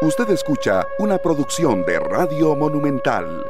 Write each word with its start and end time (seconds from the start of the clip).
Usted 0.00 0.30
escucha 0.30 0.86
una 1.00 1.18
producción 1.18 1.84
de 1.84 1.98
Radio 1.98 2.54
Monumental. 2.54 3.44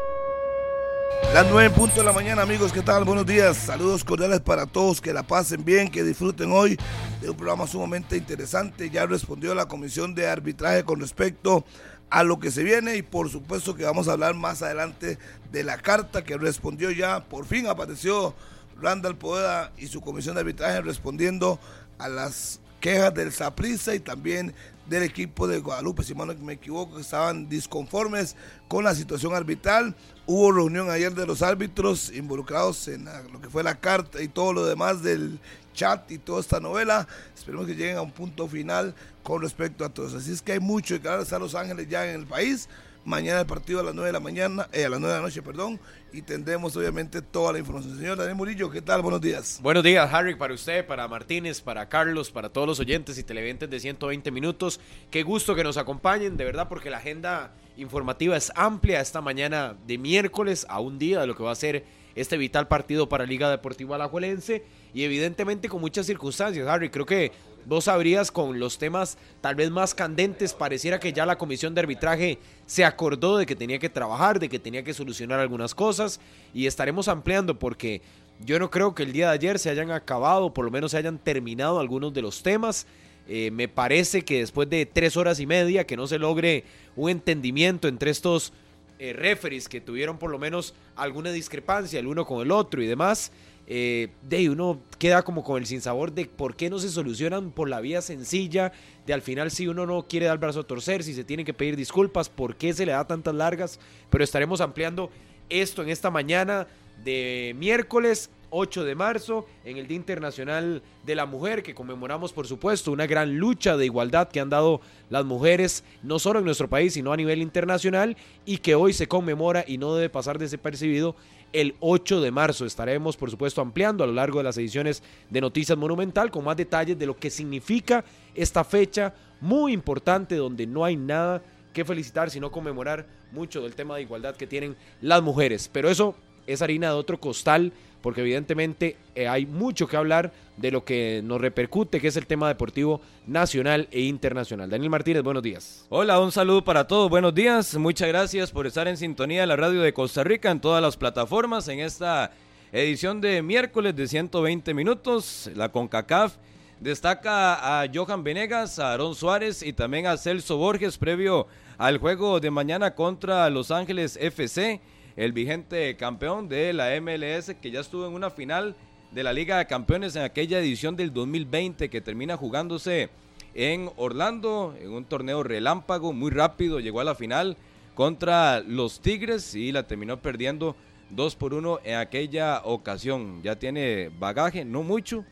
Las 1.34 1.46
nueve 1.50 1.68
puntos 1.68 1.98
de 1.98 2.04
la 2.04 2.12
mañana, 2.14 2.40
amigos, 2.40 2.72
¿qué 2.72 2.80
tal? 2.80 3.04
Buenos 3.04 3.26
días. 3.26 3.54
Saludos 3.54 4.02
cordiales 4.02 4.40
para 4.40 4.64
todos, 4.64 5.02
que 5.02 5.12
la 5.12 5.22
pasen 5.22 5.62
bien, 5.62 5.90
que 5.90 6.02
disfruten 6.02 6.50
hoy 6.50 6.78
de 7.20 7.28
un 7.28 7.36
programa 7.36 7.66
sumamente 7.66 8.16
interesante. 8.16 8.88
Ya 8.88 9.04
respondió 9.04 9.54
la 9.54 9.66
comisión 9.66 10.14
de 10.14 10.26
arbitraje 10.26 10.84
con 10.84 11.00
respecto 11.00 11.66
a 12.08 12.22
lo 12.24 12.38
que 12.38 12.50
se 12.50 12.62
viene 12.62 12.96
y 12.96 13.02
por 13.02 13.28
supuesto 13.28 13.74
que 13.74 13.84
vamos 13.84 14.08
a 14.08 14.12
hablar 14.12 14.34
más 14.34 14.62
adelante 14.62 15.18
de 15.52 15.64
la 15.64 15.76
carta 15.76 16.24
que 16.24 16.38
respondió 16.38 16.90
ya, 16.90 17.24
por 17.24 17.44
fin 17.44 17.66
apareció 17.66 18.34
Randall 18.80 19.18
Poeda 19.18 19.70
y 19.76 19.88
su 19.88 20.00
comisión 20.00 20.34
de 20.34 20.40
arbitraje 20.40 20.80
respondiendo 20.80 21.58
a 21.98 22.08
las 22.08 22.60
quejas 22.80 23.14
del 23.14 23.32
Saprissa 23.32 23.94
y 23.94 24.00
también 24.00 24.54
del 24.88 25.02
equipo 25.02 25.46
de 25.46 25.58
Guadalupe, 25.58 26.02
si 26.02 26.14
no 26.14 26.24
me 26.26 26.54
equivoco, 26.54 26.96
que 26.96 27.02
estaban 27.02 27.48
disconformes 27.48 28.36
con 28.68 28.84
la 28.84 28.94
situación 28.94 29.34
arbitral. 29.34 29.94
Hubo 30.26 30.52
reunión 30.52 30.90
ayer 30.90 31.14
de 31.14 31.26
los 31.26 31.42
árbitros 31.42 32.10
involucrados 32.12 32.88
en 32.88 33.04
lo 33.32 33.40
que 33.40 33.50
fue 33.50 33.62
la 33.62 33.74
carta 33.74 34.22
y 34.22 34.28
todo 34.28 34.52
lo 34.52 34.66
demás 34.66 35.02
del 35.02 35.38
chat 35.74 36.10
y 36.10 36.18
toda 36.18 36.40
esta 36.40 36.60
novela. 36.60 37.06
Esperemos 37.36 37.66
que 37.66 37.74
lleguen 37.74 37.98
a 37.98 38.02
un 38.02 38.12
punto 38.12 38.48
final 38.48 38.94
con 39.22 39.42
respecto 39.42 39.84
a 39.84 39.90
todos. 39.90 40.14
Así 40.14 40.32
es 40.32 40.40
que 40.40 40.52
hay 40.52 40.60
mucho 40.60 41.00
que 41.00 41.08
hablar. 41.08 41.22
Está 41.22 41.38
Los 41.38 41.54
Ángeles 41.54 41.88
ya 41.88 42.06
en 42.08 42.20
el 42.20 42.26
país. 42.26 42.68
Mañana 43.08 43.40
el 43.40 43.46
partido 43.46 43.80
a 43.80 43.82
las 43.82 43.94
9 43.94 44.08
de 44.08 44.12
la 44.12 44.20
mañana, 44.20 44.68
eh, 44.70 44.84
a 44.84 44.90
las 44.90 45.00
9 45.00 45.14
de 45.14 45.20
la 45.20 45.26
noche, 45.26 45.40
perdón, 45.40 45.80
y 46.12 46.20
tendremos 46.20 46.76
obviamente 46.76 47.22
toda 47.22 47.54
la 47.54 47.58
información. 47.58 47.96
Señor 47.96 48.18
Daniel 48.18 48.36
Murillo, 48.36 48.70
¿qué 48.70 48.82
tal? 48.82 49.00
Buenos 49.00 49.22
días. 49.22 49.60
Buenos 49.62 49.82
días, 49.82 50.12
Harry, 50.12 50.34
para 50.34 50.52
usted, 50.52 50.86
para 50.86 51.08
Martínez, 51.08 51.62
para 51.62 51.88
Carlos, 51.88 52.30
para 52.30 52.50
todos 52.50 52.66
los 52.66 52.80
oyentes 52.80 53.16
y 53.16 53.22
televidentes 53.22 53.70
de 53.70 53.80
120 53.80 54.30
minutos. 54.30 54.78
Qué 55.10 55.22
gusto 55.22 55.54
que 55.54 55.64
nos 55.64 55.78
acompañen, 55.78 56.36
de 56.36 56.44
verdad, 56.44 56.68
porque 56.68 56.90
la 56.90 56.98
agenda 56.98 57.54
informativa 57.78 58.36
es 58.36 58.52
amplia 58.54 59.00
esta 59.00 59.22
mañana 59.22 59.74
de 59.86 59.96
miércoles 59.96 60.66
a 60.68 60.78
un 60.80 60.98
día 60.98 61.22
de 61.22 61.26
lo 61.28 61.34
que 61.34 61.42
va 61.42 61.52
a 61.52 61.54
ser 61.54 61.86
este 62.14 62.36
vital 62.36 62.68
partido 62.68 63.08
para 63.08 63.24
Liga 63.24 63.48
Deportiva 63.48 63.96
Alajuelense 63.96 64.64
y 64.92 65.04
evidentemente 65.04 65.70
con 65.70 65.80
muchas 65.80 66.04
circunstancias, 66.04 66.68
Harry. 66.68 66.90
Creo 66.90 67.06
que 67.06 67.32
vos 67.66 67.84
sabrías 67.84 68.30
con 68.30 68.58
los 68.58 68.78
temas 68.78 69.18
tal 69.40 69.54
vez 69.54 69.70
más 69.70 69.94
candentes, 69.94 70.54
pareciera 70.54 70.98
que 70.98 71.12
ya 71.12 71.26
la 71.26 71.38
comisión 71.38 71.74
de 71.74 71.80
arbitraje 71.80 72.38
se 72.66 72.84
acordó 72.84 73.36
de 73.36 73.46
que 73.46 73.56
tenía 73.56 73.78
que 73.78 73.88
trabajar, 73.88 74.38
de 74.38 74.48
que 74.48 74.58
tenía 74.58 74.82
que 74.82 74.94
solucionar 74.94 75.40
algunas 75.40 75.74
cosas 75.74 76.20
y 76.54 76.66
estaremos 76.66 77.08
ampliando 77.08 77.58
porque 77.58 78.02
yo 78.44 78.58
no 78.58 78.70
creo 78.70 78.94
que 78.94 79.02
el 79.02 79.12
día 79.12 79.28
de 79.28 79.34
ayer 79.34 79.58
se 79.58 79.70
hayan 79.70 79.90
acabado, 79.90 80.54
por 80.54 80.64
lo 80.64 80.70
menos 80.70 80.92
se 80.92 80.98
hayan 80.98 81.18
terminado 81.18 81.80
algunos 81.80 82.14
de 82.14 82.22
los 82.22 82.42
temas. 82.42 82.86
Eh, 83.28 83.50
me 83.50 83.68
parece 83.68 84.22
que 84.22 84.38
después 84.38 84.70
de 84.70 84.86
tres 84.86 85.16
horas 85.16 85.38
y 85.40 85.46
media 85.46 85.86
que 85.86 85.96
no 85.96 86.06
se 86.06 86.18
logre 86.18 86.64
un 86.96 87.10
entendimiento 87.10 87.88
entre 87.88 88.10
estos 88.10 88.52
eh, 88.98 89.12
referees 89.12 89.68
que 89.68 89.80
tuvieron 89.80 90.18
por 90.18 90.30
lo 90.30 90.38
menos 90.38 90.74
alguna 90.96 91.30
discrepancia 91.30 92.00
el 92.00 92.06
uno 92.06 92.24
con 92.24 92.40
el 92.40 92.50
otro 92.50 92.82
y 92.82 92.86
demás, 92.86 93.30
eh, 93.70 94.08
de 94.22 94.48
uno 94.48 94.80
queda 94.98 95.22
como 95.22 95.44
con 95.44 95.58
el 95.58 95.66
sinsabor 95.66 96.12
de 96.12 96.24
por 96.24 96.56
qué 96.56 96.70
no 96.70 96.78
se 96.78 96.88
solucionan 96.88 97.50
por 97.50 97.68
la 97.68 97.82
vía 97.82 98.00
sencilla, 98.00 98.72
de 99.06 99.12
al 99.12 99.20
final 99.20 99.50
si 99.50 99.68
uno 99.68 99.84
no 99.84 100.08
quiere 100.08 100.24
dar 100.24 100.36
el 100.36 100.38
brazo 100.38 100.60
a 100.60 100.66
torcer, 100.66 101.02
si 101.02 101.12
se 101.12 101.22
tienen 101.22 101.44
que 101.44 101.52
pedir 101.52 101.76
disculpas, 101.76 102.30
por 102.30 102.56
qué 102.56 102.72
se 102.72 102.86
le 102.86 102.92
da 102.92 103.06
tantas 103.06 103.34
largas, 103.34 103.78
pero 104.08 104.24
estaremos 104.24 104.62
ampliando 104.62 105.10
esto 105.50 105.82
en 105.82 105.90
esta 105.90 106.10
mañana 106.10 106.66
de 107.04 107.54
miércoles 107.58 108.30
8 108.50 108.84
de 108.84 108.94
marzo, 108.94 109.46
en 109.64 109.76
el 109.76 109.86
Día 109.86 109.96
Internacional 109.96 110.82
de 111.04 111.14
la 111.14 111.26
Mujer, 111.26 111.62
que 111.62 111.74
conmemoramos, 111.74 112.32
por 112.32 112.46
supuesto, 112.46 112.92
una 112.92 113.06
gran 113.06 113.36
lucha 113.36 113.76
de 113.76 113.84
igualdad 113.84 114.28
que 114.28 114.40
han 114.40 114.48
dado 114.48 114.80
las 115.10 115.26
mujeres, 115.26 115.84
no 116.02 116.18
solo 116.18 116.38
en 116.38 116.46
nuestro 116.46 116.68
país, 116.68 116.94
sino 116.94 117.12
a 117.12 117.16
nivel 117.16 117.42
internacional, 117.42 118.16
y 118.46 118.58
que 118.58 118.74
hoy 118.74 118.94
se 118.94 119.08
conmemora 119.08 119.64
y 119.66 119.78
no 119.78 119.94
debe 119.94 120.08
pasar 120.08 120.38
desapercibido 120.38 121.16
el 121.52 121.76
8 121.80 122.20
de 122.20 122.30
marzo. 122.30 122.66
Estaremos, 122.66 123.16
por 123.16 123.30
supuesto, 123.30 123.60
ampliando 123.60 124.04
a 124.04 124.06
lo 124.06 124.12
largo 124.12 124.38
de 124.38 124.44
las 124.44 124.58
ediciones 124.58 125.02
de 125.30 125.40
Noticias 125.40 125.76
Monumental 125.76 126.30
con 126.30 126.44
más 126.44 126.56
detalles 126.56 126.98
de 126.98 127.06
lo 127.06 127.16
que 127.16 127.30
significa 127.30 128.04
esta 128.34 128.64
fecha 128.64 129.14
muy 129.40 129.72
importante 129.72 130.36
donde 130.36 130.66
no 130.66 130.84
hay 130.84 130.96
nada 130.96 131.42
que 131.72 131.84
felicitar, 131.84 132.30
sino 132.30 132.50
conmemorar 132.50 133.06
mucho 133.32 133.62
del 133.62 133.74
tema 133.74 133.96
de 133.96 134.02
igualdad 134.02 134.36
que 134.36 134.46
tienen 134.46 134.76
las 135.00 135.22
mujeres. 135.22 135.70
Pero 135.72 135.88
eso 135.88 136.14
es 136.46 136.62
harina 136.62 136.88
de 136.88 136.94
otro 136.94 137.20
costal 137.20 137.72
porque 138.02 138.20
evidentemente 138.20 138.96
eh, 139.14 139.28
hay 139.28 139.46
mucho 139.46 139.86
que 139.86 139.96
hablar 139.96 140.32
de 140.56 140.70
lo 140.70 140.84
que 140.84 141.20
nos 141.24 141.40
repercute, 141.40 142.00
que 142.00 142.08
es 142.08 142.16
el 142.16 142.26
tema 142.26 142.48
deportivo 142.48 143.00
nacional 143.26 143.88
e 143.90 144.02
internacional. 144.02 144.70
Daniel 144.70 144.90
Martínez, 144.90 145.22
buenos 145.22 145.42
días. 145.42 145.86
Hola, 145.88 146.20
un 146.20 146.32
saludo 146.32 146.64
para 146.64 146.86
todos, 146.86 147.10
buenos 147.10 147.34
días. 147.34 147.76
Muchas 147.76 148.08
gracias 148.08 148.50
por 148.50 148.66
estar 148.66 148.88
en 148.88 148.96
sintonía 148.96 149.42
de 149.42 149.46
la 149.46 149.56
radio 149.56 149.82
de 149.82 149.92
Costa 149.92 150.24
Rica 150.24 150.50
en 150.50 150.60
todas 150.60 150.82
las 150.82 150.96
plataformas 150.96 151.68
en 151.68 151.80
esta 151.80 152.32
edición 152.72 153.20
de 153.20 153.42
miércoles 153.42 153.94
de 153.96 154.06
120 154.06 154.74
minutos. 154.74 155.50
La 155.54 155.70
CONCACAF 155.70 156.36
destaca 156.80 157.82
a 157.82 157.86
Johan 157.92 158.22
Venegas, 158.22 158.78
a 158.78 158.92
Aaron 158.92 159.14
Suárez 159.14 159.62
y 159.62 159.72
también 159.72 160.06
a 160.06 160.16
Celso 160.16 160.56
Borges 160.56 160.98
previo 160.98 161.46
al 161.76 161.98
juego 161.98 162.40
de 162.40 162.50
mañana 162.50 162.94
contra 162.94 163.48
Los 163.50 163.70
Ángeles 163.70 164.16
FC 164.20 164.80
el 165.18 165.32
vigente 165.32 165.96
campeón 165.96 166.48
de 166.48 166.72
la 166.72 166.90
MLS 167.00 167.52
que 167.60 167.72
ya 167.72 167.80
estuvo 167.80 168.06
en 168.06 168.14
una 168.14 168.30
final 168.30 168.76
de 169.10 169.24
la 169.24 169.32
Liga 169.32 169.58
de 169.58 169.66
Campeones 169.66 170.14
en 170.14 170.22
aquella 170.22 170.60
edición 170.60 170.94
del 170.94 171.12
2020 171.12 171.90
que 171.90 172.00
termina 172.00 172.36
jugándose 172.36 173.10
en 173.52 173.90
Orlando, 173.96 174.76
en 174.80 174.92
un 174.92 175.04
torneo 175.04 175.42
relámpago, 175.42 176.12
muy 176.12 176.30
rápido, 176.30 176.78
llegó 176.78 177.00
a 177.00 177.04
la 177.04 177.16
final 177.16 177.56
contra 177.96 178.60
los 178.60 179.00
Tigres 179.00 179.56
y 179.56 179.72
la 179.72 179.88
terminó 179.88 180.20
perdiendo 180.20 180.76
2 181.10 181.34
por 181.34 181.52
1 181.52 181.80
en 181.82 181.96
aquella 181.96 182.62
ocasión. 182.62 183.42
Ya 183.42 183.56
tiene 183.56 184.12
bagaje, 184.20 184.64
no 184.64 184.84
mucho, 184.84 185.24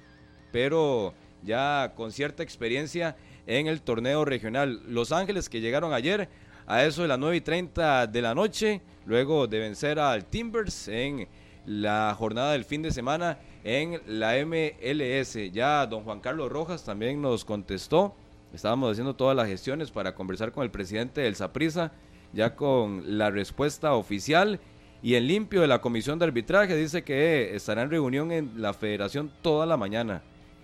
pero 0.50 1.14
ya 1.44 1.92
con 1.94 2.10
cierta 2.10 2.42
experiencia 2.42 3.16
en 3.46 3.69
el 3.69 3.82
torneo 3.82 4.25
regional. 4.25 4.82
Los 4.88 5.12
Ángeles 5.12 5.48
que 5.48 5.60
llegaron 5.60 5.92
ayer 5.92 6.28
a 6.66 6.84
eso 6.84 7.02
de 7.02 7.08
las 7.08 7.20
9 7.20 7.36
y 7.36 7.41
30 7.41 8.08
de 8.08 8.22
la 8.22 8.34
noche, 8.34 8.82
luego 9.06 9.47
de 9.47 9.61
vencer 9.61 9.99
al 9.99 10.27
Timbers 10.27 10.89
en 10.89 11.27
la 11.65 12.15
jornada 12.17 12.53
del 12.53 12.65
fin 12.65 12.83
de 12.83 12.91
semana 12.91 13.39
en 13.65 14.00
la 14.06 14.34
MLS. 14.44 15.53
Ya 15.53 15.87
don 15.87 16.05
Juan 16.05 16.21
Carlos 16.21 16.50
Rojas 16.50 16.84
también 16.84 17.22
nos 17.22 17.44
contestó. 17.44 18.15
Estábamos 18.53 18.93
haciendo 18.93 19.15
todas 19.15 19.37
las 19.37 19.49
gestiones 19.49 19.91
para 19.91 20.15
conversar 20.15 20.53
con 20.53 20.65
el 20.65 20.71
presidente 20.71 21.21
del 21.21 21.34
Saprisa, 21.34 21.93
ya 22.33 22.55
con 22.55 23.19
la 23.19 23.31
respuesta 23.31 23.94
oficial. 23.94 24.61
Y 25.03 25.15
en 25.15 25.27
limpio 25.27 25.61
de 25.61 25.67
la 25.67 25.81
comisión 25.81 26.19
de 26.19 26.25
arbitraje 26.25 26.75
dice 26.77 27.05
que 27.05 27.55
estará 27.55 27.83
en 27.83 27.91
reunión 27.91 28.33
en 28.33 28.61
la 28.61 28.73
federación 28.73 29.31
toda 29.43 29.67
la 29.67 29.77
mañana 29.77 30.23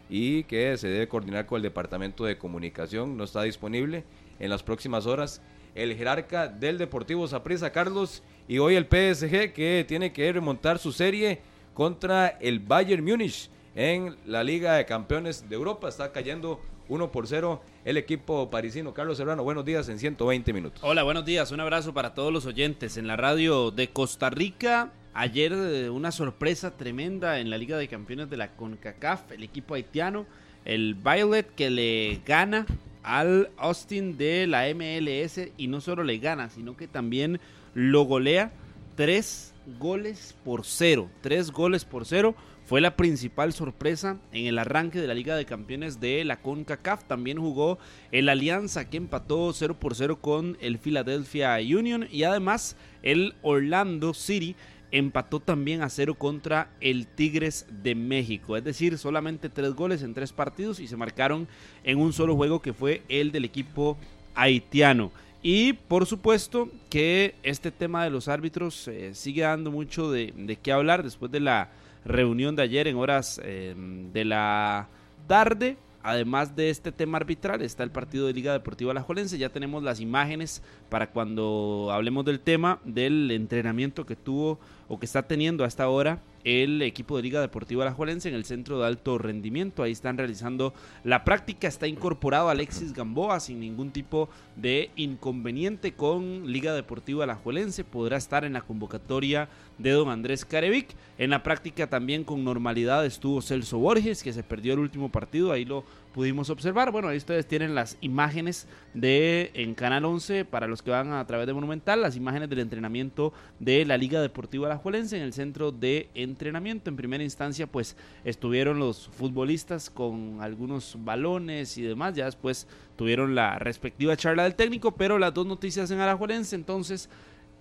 y 0.09 0.45
que 0.45 0.77
se 0.77 0.89
debe 0.89 1.09
coordinar 1.09 1.47
con 1.47 1.57
el 1.57 1.63
departamento 1.63 2.25
de 2.25 2.39
comunicación. 2.39 3.17
No 3.17 3.25
está 3.25 3.43
disponible 3.43 4.05
en 4.39 4.51
las 4.51 4.63
próximas 4.63 5.07
horas 5.07 5.43
el 5.75 5.97
jerarca 5.97 6.49
del 6.49 6.79
Deportivo 6.79 7.27
Saprissa, 7.27 7.73
Carlos, 7.73 8.23
y 8.49 8.59
hoy 8.59 8.75
el 8.75 8.85
PSG 8.85 9.53
que 9.53 9.85
tiene 9.87 10.13
que 10.13 10.33
remontar 10.33 10.79
su 10.79 10.93
serie 10.93 11.41
contra 11.75 12.29
el 12.29 12.61
Bayern 12.61 13.05
Múnich 13.05 13.49
en 13.75 14.17
la 14.27 14.45
Liga 14.45 14.75
de 14.75 14.85
Campeones 14.85 15.49
de 15.49 15.55
Europa. 15.55 15.89
Está 15.89 16.13
cayendo 16.13 16.61
1 16.89 17.11
por 17.11 17.27
0 17.27 17.63
el 17.85 17.97
equipo 17.97 18.51
parisino. 18.51 18.93
Carlos 18.93 19.17
Serrano, 19.17 19.43
buenos 19.43 19.65
días 19.65 19.89
en 19.89 19.99
120 19.99 20.53
minutos. 20.53 20.81
Hola, 20.85 21.03
buenos 21.03 21.25
días. 21.25 21.51
Un 21.53 21.61
abrazo 21.61 21.95
para 21.95 22.15
todos 22.15 22.33
los 22.33 22.47
oyentes 22.47 22.97
en 22.97 23.07
la 23.07 23.17
radio 23.17 23.71
de 23.71 23.89
Costa 23.89 24.31
Rica. 24.31 24.93
Ayer 25.15 25.53
eh, 25.53 25.91
una 25.91 26.11
sorpresa 26.11 26.77
tremenda 26.77 27.39
en 27.39 27.51
la 27.51 27.59
Liga 27.59 27.77
de 27.77 27.89
Campeones 27.89 28.31
de 28.31 28.37
la 28.37 28.53
CONCACAF, 28.53 29.33
el 29.33 29.43
equipo 29.43 29.75
haitiano, 29.75 30.27
el 30.65 30.95
Violet 30.95 31.55
que 31.55 31.71
le 31.71 32.21
gana 32.25 32.67
al 33.03 33.51
Austin 33.57 34.17
de 34.17 34.47
la 34.47 34.65
MLS 34.75 35.51
y 35.57 35.67
no 35.67 35.81
solo 35.81 36.05
le 36.05 36.19
gana, 36.19 36.51
sino 36.51 36.77
que 36.77 36.89
también 36.89 37.41
lo 37.75 38.03
golea 38.05 38.53
tres 38.97 39.55
goles 39.79 40.35
por 40.45 40.65
cero. 40.65 41.09
Tres 41.21 41.51
goles 41.51 41.85
por 41.85 42.05
cero 42.05 42.35
fue 42.65 42.81
la 42.81 42.97
principal 42.97 43.53
sorpresa 43.53 44.19
en 44.33 44.47
el 44.47 44.59
arranque 44.59 45.01
de 45.01 45.07
la 45.07 45.15
Liga 45.15 45.37
de 45.37 45.45
Campeones 45.45 46.01
de 46.01 46.25
la 46.25 46.41
CONCACAF. 46.41 47.05
También 47.05 47.39
jugó 47.39 47.79
el 48.13 48.29
Alianza 48.29 48.89
que 48.89 48.97
empató 48.97 49.53
0 49.53 49.77
por 49.79 49.95
0 49.95 50.21
con 50.21 50.57
el 50.61 50.79
Philadelphia 50.79 51.57
Union 51.57 52.07
y 52.11 52.23
además 52.23 52.77
el 53.03 53.35
Orlando 53.43 54.15
City 54.15 54.57
empató 54.93 55.41
también 55.41 55.83
a 55.83 55.89
cero 55.89 56.15
contra 56.15 56.71
el 56.81 57.07
Tigres 57.07 57.67
de 57.83 57.95
México. 57.95 58.57
Es 58.57 58.63
decir, 58.63 58.99
solamente 58.99 59.49
tres 59.49 59.75
goles 59.75 60.03
en 60.03 60.15
tres 60.15 60.33
partidos 60.33 60.79
y 60.79 60.87
se 60.87 60.97
marcaron 60.97 61.49
en 61.83 61.99
un 61.99 62.13
solo 62.13 62.37
juego 62.37 62.63
que 62.63 62.73
fue 62.73 63.03
el 63.09 63.33
del 63.33 63.45
equipo 63.45 63.97
haitiano. 64.35 65.11
Y 65.43 65.73
por 65.73 66.07
supuesto 66.07 66.69
que 66.89 67.35
este 67.43 67.73
tema 67.73 68.05
de 68.05 68.11
los 68.11 68.29
árbitros 68.29 68.87
eh, 68.87 69.13
sigue 69.15 69.43
dando 69.43 69.73
mucho 69.73 70.11
de, 70.13 70.59
qué 70.63 70.71
hablar 70.71 71.03
después 71.03 71.33
de 71.33 71.41
la 71.41 71.71
reunión 72.05 72.55
de 72.55 72.63
ayer 72.63 72.87
en 72.87 72.97
horas 72.97 73.41
eh, 73.43 73.75
de 74.13 74.25
la 74.25 74.89
tarde. 75.27 75.77
además 76.05 76.57
de 76.57 76.69
este 76.71 76.91
tema 76.91 77.19
arbitral, 77.19 77.63
está 77.63 77.85
el 77.85 77.91
partido 77.91 78.27
de 78.27 78.33
Liga 78.33 78.53
Deportiva 78.53 78.91
Alajuelense. 78.91 79.39
Ya 79.39 79.49
tenemos 79.49 79.83
las 79.83 80.01
imágenes 80.01 80.63
para 80.89 81.11
cuando 81.11 81.91
hablemos 81.93 82.25
del 82.25 82.41
tema 82.41 82.81
del 82.85 83.31
entrenamiento 83.31 84.07
que 84.07 84.17
tuvo 84.17 84.59
o 84.93 84.99
que 84.99 85.07
está 85.07 85.23
teniendo 85.23 85.65
hasta 85.65 85.85
ahora 85.85 86.21
el 86.45 86.83
equipo 86.83 87.17
de 87.17 87.23
Liga 87.23 87.41
Deportiva 87.41 87.83
Alajuelense 87.83 88.29
en 88.29 88.35
el 88.35 88.45
centro 88.45 88.79
de 88.79 88.87
alto 88.87 89.17
rendimiento. 89.17 89.83
Ahí 89.83 89.93
están 89.93 90.19
realizando 90.19 90.75
la 91.03 91.25
práctica. 91.25 91.67
Está 91.67 91.87
incorporado 91.87 92.51
Alexis 92.51 92.93
Gamboa 92.93 93.41
sin 93.41 93.59
ningún 93.59 93.91
tipo 93.91 94.29
de 94.55 94.91
inconveniente 94.97 95.93
con 95.93 96.53
Liga 96.53 96.75
Deportiva 96.75 97.25
Alajuelense. 97.25 97.85
Podrá 97.85 98.19
estar 98.19 98.45
en 98.45 98.53
la 98.53 98.61
convocatoria 98.61 99.49
de 99.79 99.93
don 99.93 100.11
Andrés 100.11 100.45
Carevic. 100.45 100.89
En 101.17 101.31
la 101.31 101.43
práctica 101.43 101.87
también 101.87 102.23
con 102.23 102.45
normalidad 102.45 103.07
estuvo 103.07 103.41
Celso 103.41 103.79
Borges, 103.79 104.23
que 104.23 104.35
se 104.35 104.43
perdió 104.43 104.75
el 104.75 104.81
último 104.81 105.11
partido. 105.11 105.53
Ahí 105.53 105.65
lo 105.65 105.85
pudimos 106.13 106.51
observar. 106.51 106.91
Bueno, 106.91 107.09
ahí 107.09 107.17
ustedes 107.17 107.47
tienen 107.47 107.75
las 107.75 107.97
imágenes 108.01 108.67
de 108.95 109.51
en 109.55 109.75
Canal 109.75 110.05
11 110.05 110.45
para 110.45 110.67
los 110.67 110.83
que 110.83 110.91
van 110.91 111.13
a 111.13 111.27
través 111.27 111.47
de 111.47 111.55
Monumental, 111.55 112.01
las 112.01 112.17
imágenes 112.17 112.49
del 112.49 112.61
entrenamiento 112.61 113.33
de 113.59 113.85
la 113.85 113.97
Liga 113.97 114.21
Deportiva 114.21 114.67
Alajuelense 114.67 115.17
en 115.17 115.23
el 115.23 115.33
centro 115.33 115.73
de 115.73 116.09
entrenamiento. 116.15 116.91
En 116.91 116.97
primera 116.97 117.25
instancia, 117.25 117.67
pues 117.67 117.97
estuvieron 118.25 118.79
los 118.79 119.09
futbolistas 119.09 119.91
con 119.91 120.39
algunos 120.41 120.97
balones 120.99 121.77
y 121.79 121.83
demás. 121.83 122.15
Ya 122.15 122.27
después 122.27 122.67
tuvieron 122.97 123.35
la 123.35 123.59
respectiva 123.59 124.17
charla 124.17 124.45
del 124.45 124.55
técnico, 124.55 124.93
pero 124.93 125.19
las 125.19 125.35
dos 125.35 125.47
noticias 125.47 125.91
en 125.91 126.01
Alajuelense, 126.01 126.55
entonces 126.55 127.09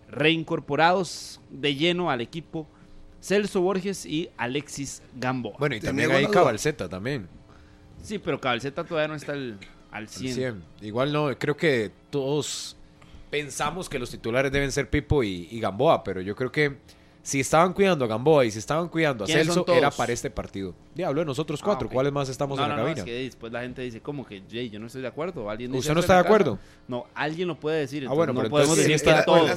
reincorporados 0.09 1.39
de 1.49 1.73
lleno 1.73 2.11
al 2.11 2.19
equipo 2.19 2.67
Celso 3.21 3.61
Borges 3.61 4.05
y 4.05 4.29
Alexis 4.35 5.01
Gamboa. 5.15 5.55
Bueno, 5.59 5.75
y 5.75 5.79
también 5.79 6.11
hay 6.11 6.25
Cabalceta 6.27 6.89
también. 6.89 7.29
Sí, 8.01 8.19
pero 8.19 8.39
Cabeceta 8.39 8.83
todavía 8.83 9.07
no 9.07 9.15
está 9.15 9.33
al, 9.33 9.57
al 9.91 10.07
100. 10.07 10.63
Igual 10.81 11.11
no, 11.11 11.37
creo 11.37 11.55
que 11.55 11.91
todos 12.09 12.75
pensamos 13.31 13.89
que 13.89 13.97
los 13.97 14.11
titulares 14.11 14.51
deben 14.51 14.71
ser 14.71 14.89
Pipo 14.89 15.23
y, 15.23 15.59
Gamboa, 15.59 16.03
pero 16.03 16.21
yo 16.21 16.35
creo 16.35 16.51
que 16.51 16.77
si 17.23 17.39
estaban 17.39 17.73
cuidando 17.73 18.03
a 18.03 18.07
Gamboa 18.07 18.45
y 18.45 18.51
si 18.51 18.59
estaban 18.59 18.89
cuidando 18.89 19.23
a 19.23 19.27
Celso, 19.27 19.63
era 19.67 19.89
para 19.91 20.11
este 20.11 20.29
partido. 20.29 20.75
Diablo, 20.93 21.23
nosotros 21.23 21.59
ah, 21.61 21.65
cuatro, 21.65 21.87
¿cuáles 21.87 22.11
más 22.11 22.29
estamos 22.29 22.59
en 22.59 22.67
la 22.67 22.75
cabina? 22.75 22.95
No, 22.95 22.97
es 22.97 23.03
que 23.03 23.13
después 23.23 23.53
la 23.53 23.61
gente 23.61 23.83
dice, 23.83 24.01
¿cómo 24.01 24.25
que 24.25 24.43
Jay, 24.51 24.69
yo 24.69 24.79
no 24.79 24.87
estoy 24.87 25.01
de 25.01 25.07
acuerdo? 25.07 25.49
¿Alguien 25.49 25.73
¿Usted 25.73 25.93
no 25.93 25.99
está 25.99 26.15
de 26.15 26.19
acuerdo? 26.19 26.59
No, 26.87 27.05
alguien 27.13 27.47
lo 27.47 27.59
puede 27.59 27.79
decir. 27.79 28.05
Ah, 28.09 28.13
bueno, 28.13 28.33
no 28.33 28.49
podemos 28.49 28.75
decir 28.75 28.91
está 28.91 29.23
todos. 29.23 29.49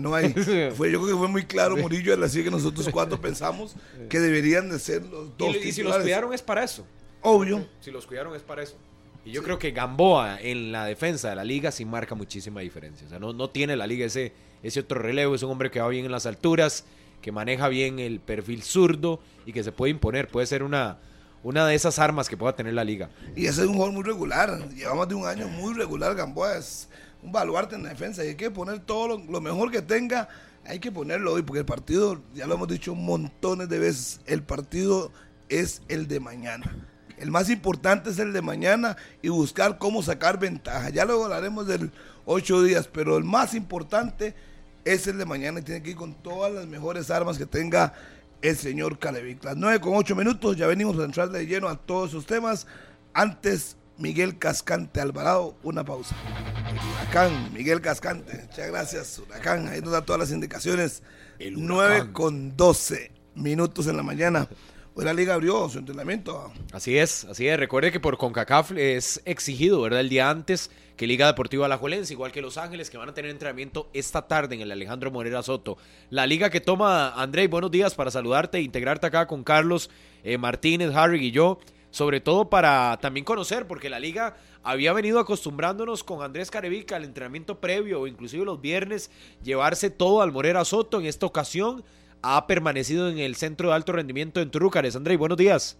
no 0.00 0.14
hay. 0.14 0.32
fue, 0.76 0.90
yo 0.90 1.00
creo 1.00 1.06
que 1.06 1.18
fue 1.18 1.28
muy 1.28 1.44
claro, 1.44 1.76
Murillo, 1.76 2.24
así 2.24 2.42
que 2.42 2.50
nosotros 2.50 2.88
cuatro 2.90 3.20
pensamos 3.20 3.74
que 4.08 4.20
deberían 4.20 4.70
de 4.70 4.78
ser 4.78 5.04
los 5.04 5.36
dos. 5.36 5.54
Y, 5.56 5.68
y 5.68 5.72
si 5.72 5.82
los 5.82 5.96
cuidaron 5.98 6.32
es 6.32 6.42
para 6.42 6.64
eso. 6.64 6.86
Obvio. 7.22 7.66
Si 7.80 7.90
los 7.90 8.06
cuidaron 8.06 8.34
es 8.34 8.42
para 8.42 8.62
eso. 8.62 8.76
Y 9.24 9.30
yo 9.30 9.42
creo 9.44 9.58
que 9.58 9.70
Gamboa 9.70 10.40
en 10.40 10.72
la 10.72 10.84
defensa 10.84 11.30
de 11.30 11.36
la 11.36 11.44
liga 11.44 11.70
sí 11.70 11.84
marca 11.84 12.16
muchísima 12.16 12.60
diferencia. 12.60 13.06
O 13.06 13.10
sea, 13.10 13.20
no, 13.20 13.32
no 13.32 13.50
tiene 13.50 13.76
la 13.76 13.86
liga 13.86 14.04
ese, 14.04 14.32
ese 14.64 14.80
otro 14.80 15.00
relevo. 15.00 15.36
Es 15.36 15.44
un 15.44 15.52
hombre 15.52 15.70
que 15.70 15.80
va 15.80 15.88
bien 15.88 16.04
en 16.04 16.10
las 16.10 16.26
alturas, 16.26 16.84
que 17.20 17.30
maneja 17.30 17.68
bien 17.68 18.00
el 18.00 18.18
perfil 18.18 18.62
zurdo 18.62 19.20
y 19.46 19.52
que 19.52 19.62
se 19.62 19.70
puede 19.70 19.92
imponer. 19.92 20.26
Puede 20.26 20.48
ser 20.48 20.64
una, 20.64 20.98
una 21.44 21.64
de 21.66 21.76
esas 21.76 22.00
armas 22.00 22.28
que 22.28 22.36
pueda 22.36 22.56
tener 22.56 22.74
la 22.74 22.82
liga. 22.82 23.10
Y 23.36 23.46
ese 23.46 23.62
es 23.62 23.68
un 23.68 23.74
jugador 23.74 23.94
muy 23.94 24.02
regular. 24.02 24.68
Llevamos 24.70 25.08
de 25.08 25.14
un 25.14 25.26
año 25.26 25.46
muy 25.46 25.74
regular. 25.74 26.16
Gamboa 26.16 26.56
es 26.56 26.88
un 27.22 27.30
baluarte 27.30 27.76
en 27.76 27.84
la 27.84 27.90
defensa. 27.90 28.24
Y 28.24 28.30
hay 28.30 28.34
que 28.34 28.50
poner 28.50 28.80
todo 28.80 29.06
lo, 29.06 29.18
lo 29.18 29.40
mejor 29.40 29.70
que 29.70 29.82
tenga. 29.82 30.28
Hay 30.64 30.80
que 30.80 30.90
ponerlo 30.90 31.34
hoy, 31.34 31.42
porque 31.42 31.60
el 31.60 31.64
partido, 31.64 32.20
ya 32.34 32.48
lo 32.48 32.54
hemos 32.54 32.68
dicho 32.68 32.96
montones 32.96 33.68
de 33.68 33.78
veces, 33.78 34.20
el 34.26 34.42
partido 34.42 35.12
es 35.48 35.82
el 35.88 36.06
de 36.08 36.18
mañana 36.20 36.88
el 37.18 37.30
más 37.30 37.50
importante 37.50 38.10
es 38.10 38.18
el 38.18 38.32
de 38.32 38.42
mañana 38.42 38.96
y 39.20 39.28
buscar 39.28 39.78
cómo 39.78 40.02
sacar 40.02 40.38
ventaja. 40.38 40.90
Ya 40.90 41.04
luego 41.04 41.24
hablaremos 41.24 41.66
del 41.66 41.90
ocho 42.24 42.62
días, 42.62 42.88
pero 42.92 43.16
el 43.16 43.24
más 43.24 43.54
importante 43.54 44.34
es 44.84 45.06
el 45.06 45.18
de 45.18 45.24
mañana 45.24 45.60
y 45.60 45.62
tiene 45.62 45.82
que 45.82 45.90
ir 45.90 45.96
con 45.96 46.14
todas 46.14 46.52
las 46.52 46.66
mejores 46.66 47.10
armas 47.10 47.38
que 47.38 47.46
tenga 47.46 47.94
el 48.40 48.56
señor 48.56 48.98
Calevic. 48.98 49.42
Las 49.44 49.56
nueve 49.56 49.80
con 49.80 49.94
ocho 49.94 50.16
minutos, 50.16 50.56
ya 50.56 50.66
venimos 50.66 50.98
a 50.98 51.04
entrar 51.04 51.30
de 51.30 51.46
lleno 51.46 51.68
a 51.68 51.76
todos 51.76 52.10
esos 52.10 52.26
temas. 52.26 52.66
Antes, 53.14 53.76
Miguel 53.98 54.38
Cascante 54.38 55.00
Alvarado, 55.00 55.56
una 55.62 55.84
pausa. 55.84 56.16
Huracán, 57.00 57.52
Miguel 57.52 57.80
Cascante, 57.80 58.46
muchas 58.48 58.68
gracias, 58.68 59.18
Huracán. 59.18 59.68
Ahí 59.68 59.80
nos 59.80 59.92
da 59.92 60.04
todas 60.04 60.18
las 60.18 60.30
indicaciones. 60.32 61.02
El 61.38 61.64
9 61.66 62.12
con 62.12 62.56
12 62.56 63.12
minutos 63.34 63.86
en 63.86 63.96
la 63.96 64.02
mañana. 64.02 64.48
Hoy 64.94 65.06
la 65.06 65.14
liga 65.14 65.32
abrió 65.32 65.70
su 65.70 65.78
entrenamiento. 65.78 66.52
Así 66.70 66.98
es, 66.98 67.24
así 67.24 67.48
es. 67.48 67.58
Recuerde 67.58 67.90
que 67.90 67.98
por 67.98 68.18
CONCACAF 68.18 68.72
es 68.72 69.22
exigido, 69.24 69.80
¿verdad? 69.80 70.00
El 70.00 70.10
día 70.10 70.28
antes 70.28 70.70
que 70.98 71.06
Liga 71.06 71.26
Deportiva 71.26 71.64
Alajuelense, 71.64 72.12
igual 72.12 72.30
que 72.30 72.42
Los 72.42 72.58
Ángeles, 72.58 72.90
que 72.90 72.98
van 72.98 73.08
a 73.08 73.14
tener 73.14 73.30
entrenamiento 73.30 73.88
esta 73.94 74.28
tarde 74.28 74.54
en 74.54 74.60
el 74.60 74.70
Alejandro 74.70 75.10
Morera 75.10 75.42
Soto. 75.42 75.78
La 76.10 76.26
liga 76.26 76.50
que 76.50 76.60
toma, 76.60 77.14
André, 77.14 77.48
buenos 77.48 77.70
días 77.70 77.94
para 77.94 78.10
saludarte 78.10 78.58
e 78.58 78.60
integrarte 78.60 79.06
acá 79.06 79.26
con 79.26 79.44
Carlos 79.44 79.88
eh, 80.24 80.36
Martínez, 80.36 80.94
Harry 80.94 81.24
y 81.24 81.30
yo. 81.30 81.58
Sobre 81.90 82.20
todo 82.20 82.50
para 82.50 82.98
también 83.00 83.24
conocer, 83.24 83.66
porque 83.66 83.88
la 83.88 83.98
liga 83.98 84.36
había 84.62 84.92
venido 84.92 85.18
acostumbrándonos 85.18 86.04
con 86.04 86.22
Andrés 86.22 86.50
Carevica 86.50 86.96
al 86.96 87.04
entrenamiento 87.04 87.60
previo 87.60 88.00
o 88.00 88.06
inclusive 88.06 88.44
los 88.44 88.60
viernes 88.60 89.10
llevarse 89.42 89.88
todo 89.88 90.20
al 90.20 90.32
Morera 90.32 90.64
Soto. 90.66 91.00
En 91.00 91.06
esta 91.06 91.26
ocasión 91.26 91.82
ha 92.22 92.46
permanecido 92.46 93.08
en 93.08 93.18
el 93.18 93.34
centro 93.34 93.68
de 93.68 93.74
alto 93.74 93.92
rendimiento 93.92 94.40
en 94.40 94.50
Turúcares. 94.50 94.94
André, 94.94 95.16
buenos 95.16 95.36
días. 95.36 95.76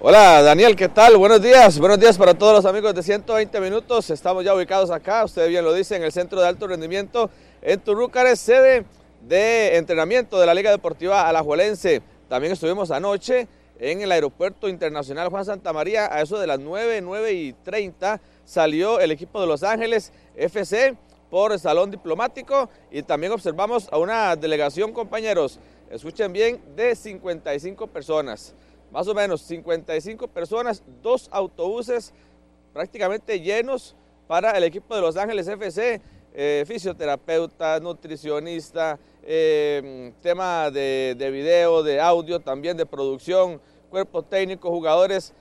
Hola 0.00 0.42
Daniel, 0.42 0.76
¿qué 0.76 0.88
tal? 0.88 1.16
Buenos 1.16 1.42
días, 1.42 1.76
buenos 1.78 1.98
días 1.98 2.16
para 2.16 2.32
todos 2.32 2.52
los 2.52 2.64
amigos 2.66 2.94
de 2.94 3.02
120 3.02 3.60
minutos. 3.60 4.10
Estamos 4.10 4.44
ya 4.44 4.54
ubicados 4.54 4.90
acá, 4.90 5.24
usted 5.24 5.48
bien 5.48 5.64
lo 5.64 5.72
dice, 5.72 5.96
en 5.96 6.04
el 6.04 6.12
centro 6.12 6.40
de 6.40 6.46
alto 6.46 6.68
rendimiento 6.68 7.30
en 7.62 7.80
Turúcares, 7.80 8.38
sede 8.38 8.84
de 9.22 9.76
entrenamiento 9.76 10.38
de 10.38 10.46
la 10.46 10.54
Liga 10.54 10.70
Deportiva 10.70 11.28
Alajuelense. 11.28 12.00
También 12.28 12.52
estuvimos 12.52 12.92
anoche 12.92 13.48
en 13.80 14.00
el 14.00 14.12
Aeropuerto 14.12 14.68
Internacional 14.68 15.30
Juan 15.30 15.44
Santa 15.44 15.72
María, 15.72 16.14
a 16.14 16.20
eso 16.20 16.38
de 16.38 16.46
las 16.46 16.60
9, 16.60 17.00
9 17.00 17.32
y 17.32 17.52
30 17.54 18.20
salió 18.44 19.00
el 19.00 19.10
equipo 19.10 19.40
de 19.40 19.48
Los 19.48 19.64
Ángeles 19.64 20.12
FC 20.36 20.96
por 21.30 21.52
el 21.52 21.58
Salón 21.58 21.90
Diplomático 21.90 22.68
y 22.90 23.02
también 23.02 23.32
observamos 23.32 23.88
a 23.90 23.98
una 23.98 24.34
delegación, 24.36 24.92
compañeros, 24.92 25.58
escuchen 25.90 26.32
bien, 26.32 26.60
de 26.74 26.94
55 26.94 27.86
personas, 27.86 28.54
más 28.90 29.06
o 29.08 29.14
menos 29.14 29.42
55 29.42 30.28
personas, 30.28 30.82
dos 31.02 31.28
autobuses 31.30 32.12
prácticamente 32.72 33.40
llenos 33.40 33.94
para 34.26 34.52
el 34.52 34.64
equipo 34.64 34.94
de 34.94 35.00
Los 35.00 35.16
Ángeles 35.16 35.48
FC, 35.48 36.00
eh, 36.34 36.64
fisioterapeuta, 36.66 37.80
nutricionista, 37.80 38.98
eh, 39.22 40.12
tema 40.22 40.70
de, 40.70 41.14
de 41.18 41.30
video, 41.30 41.82
de 41.82 42.00
audio, 42.00 42.40
también 42.40 42.76
de 42.76 42.86
producción, 42.86 43.60
cuerpo 43.90 44.22
técnico, 44.22 44.70
jugadores, 44.70 45.32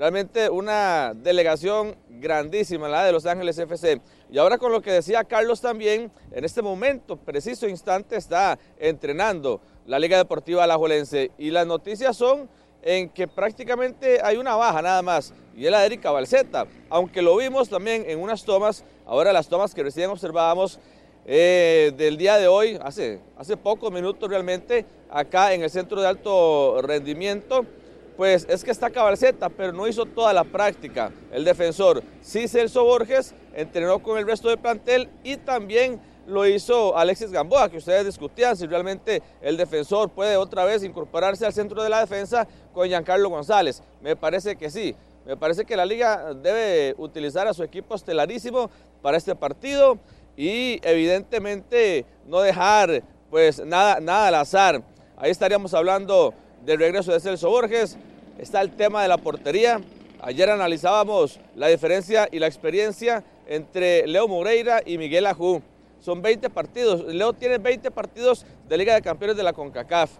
realmente 0.00 0.48
una 0.48 1.12
delegación 1.14 1.94
grandísima, 2.08 2.88
la 2.88 3.04
de 3.04 3.12
Los 3.12 3.26
Ángeles 3.26 3.58
FC. 3.58 4.00
Y 4.32 4.38
ahora 4.38 4.56
con 4.56 4.72
lo 4.72 4.80
que 4.80 4.90
decía 4.90 5.24
Carlos 5.24 5.60
también, 5.60 6.10
en 6.32 6.42
este 6.42 6.62
momento, 6.62 7.18
preciso 7.18 7.68
instante, 7.68 8.16
está 8.16 8.58
entrenando 8.78 9.60
la 9.84 9.98
Liga 9.98 10.16
Deportiva 10.16 10.64
Alajuelense. 10.64 11.32
Y 11.36 11.50
las 11.50 11.66
noticias 11.66 12.16
son 12.16 12.48
en 12.82 13.10
que 13.10 13.28
prácticamente 13.28 14.20
hay 14.22 14.38
una 14.38 14.56
baja 14.56 14.80
nada 14.80 15.02
más, 15.02 15.34
y 15.54 15.66
es 15.66 15.70
la 15.70 15.80
de 15.80 15.86
Erika 15.86 16.10
Balseta, 16.10 16.66
aunque 16.88 17.20
lo 17.20 17.36
vimos 17.36 17.68
también 17.68 18.06
en 18.08 18.20
unas 18.20 18.42
tomas, 18.42 18.84
ahora 19.04 19.34
las 19.34 19.50
tomas 19.50 19.74
que 19.74 19.82
recién 19.82 20.08
observábamos 20.08 20.80
eh, 21.26 21.92
del 21.98 22.16
día 22.16 22.38
de 22.38 22.48
hoy, 22.48 22.78
hace, 22.82 23.20
hace 23.36 23.58
pocos 23.58 23.92
minutos 23.92 24.30
realmente, 24.30 24.86
acá 25.10 25.52
en 25.52 25.62
el 25.62 25.68
centro 25.68 26.00
de 26.00 26.08
alto 26.08 26.80
rendimiento, 26.80 27.66
pues 28.20 28.46
es 28.50 28.62
que 28.62 28.70
está 28.70 28.90
Cabalceta, 28.90 29.48
pero 29.48 29.72
no 29.72 29.88
hizo 29.88 30.04
toda 30.04 30.34
la 30.34 30.44
práctica. 30.44 31.10
El 31.32 31.42
defensor, 31.42 32.02
sí, 32.20 32.48
Celso 32.48 32.84
Borges, 32.84 33.34
entrenó 33.54 34.02
con 34.02 34.18
el 34.18 34.26
resto 34.26 34.50
del 34.50 34.58
plantel 34.58 35.08
y 35.24 35.38
también 35.38 35.98
lo 36.26 36.46
hizo 36.46 36.98
Alexis 36.98 37.32
Gamboa, 37.32 37.70
que 37.70 37.78
ustedes 37.78 38.04
discutían 38.04 38.58
si 38.58 38.66
realmente 38.66 39.22
el 39.40 39.56
defensor 39.56 40.10
puede 40.10 40.36
otra 40.36 40.66
vez 40.66 40.84
incorporarse 40.84 41.46
al 41.46 41.54
centro 41.54 41.82
de 41.82 41.88
la 41.88 42.00
defensa 42.00 42.46
con 42.74 42.86
Giancarlo 42.86 43.30
González. 43.30 43.82
Me 44.02 44.14
parece 44.16 44.54
que 44.56 44.68
sí. 44.68 44.94
Me 45.24 45.38
parece 45.38 45.64
que 45.64 45.74
la 45.74 45.86
liga 45.86 46.34
debe 46.34 46.94
utilizar 46.98 47.46
a 47.46 47.54
su 47.54 47.62
equipo 47.62 47.94
estelarísimo 47.94 48.70
para 49.00 49.16
este 49.16 49.34
partido 49.34 49.98
y 50.36 50.78
evidentemente 50.82 52.04
no 52.26 52.42
dejar 52.42 53.02
pues 53.30 53.64
nada, 53.64 53.98
nada 53.98 54.28
al 54.28 54.34
azar. 54.34 54.82
Ahí 55.16 55.30
estaríamos 55.30 55.72
hablando 55.72 56.34
del 56.66 56.78
regreso 56.78 57.12
de 57.12 57.20
Celso 57.20 57.48
Borges, 57.48 57.96
está 58.40 58.60
el 58.62 58.70
tema 58.70 59.02
de 59.02 59.08
la 59.08 59.18
portería. 59.18 59.80
Ayer 60.22 60.48
analizábamos 60.50 61.38
la 61.54 61.68
diferencia 61.68 62.28
y 62.30 62.38
la 62.38 62.46
experiencia 62.46 63.22
entre 63.46 64.06
Leo 64.06 64.28
Moreira 64.28 64.82
y 64.84 64.98
Miguel 64.98 65.26
Ajú. 65.26 65.62
Son 66.00 66.22
20 66.22 66.48
partidos. 66.50 67.04
Leo 67.04 67.32
tiene 67.34 67.58
20 67.58 67.90
partidos 67.90 68.46
de 68.68 68.78
Liga 68.78 68.94
de 68.94 69.02
Campeones 69.02 69.36
de 69.36 69.42
la 69.42 69.52
CONCACAF. 69.52 70.10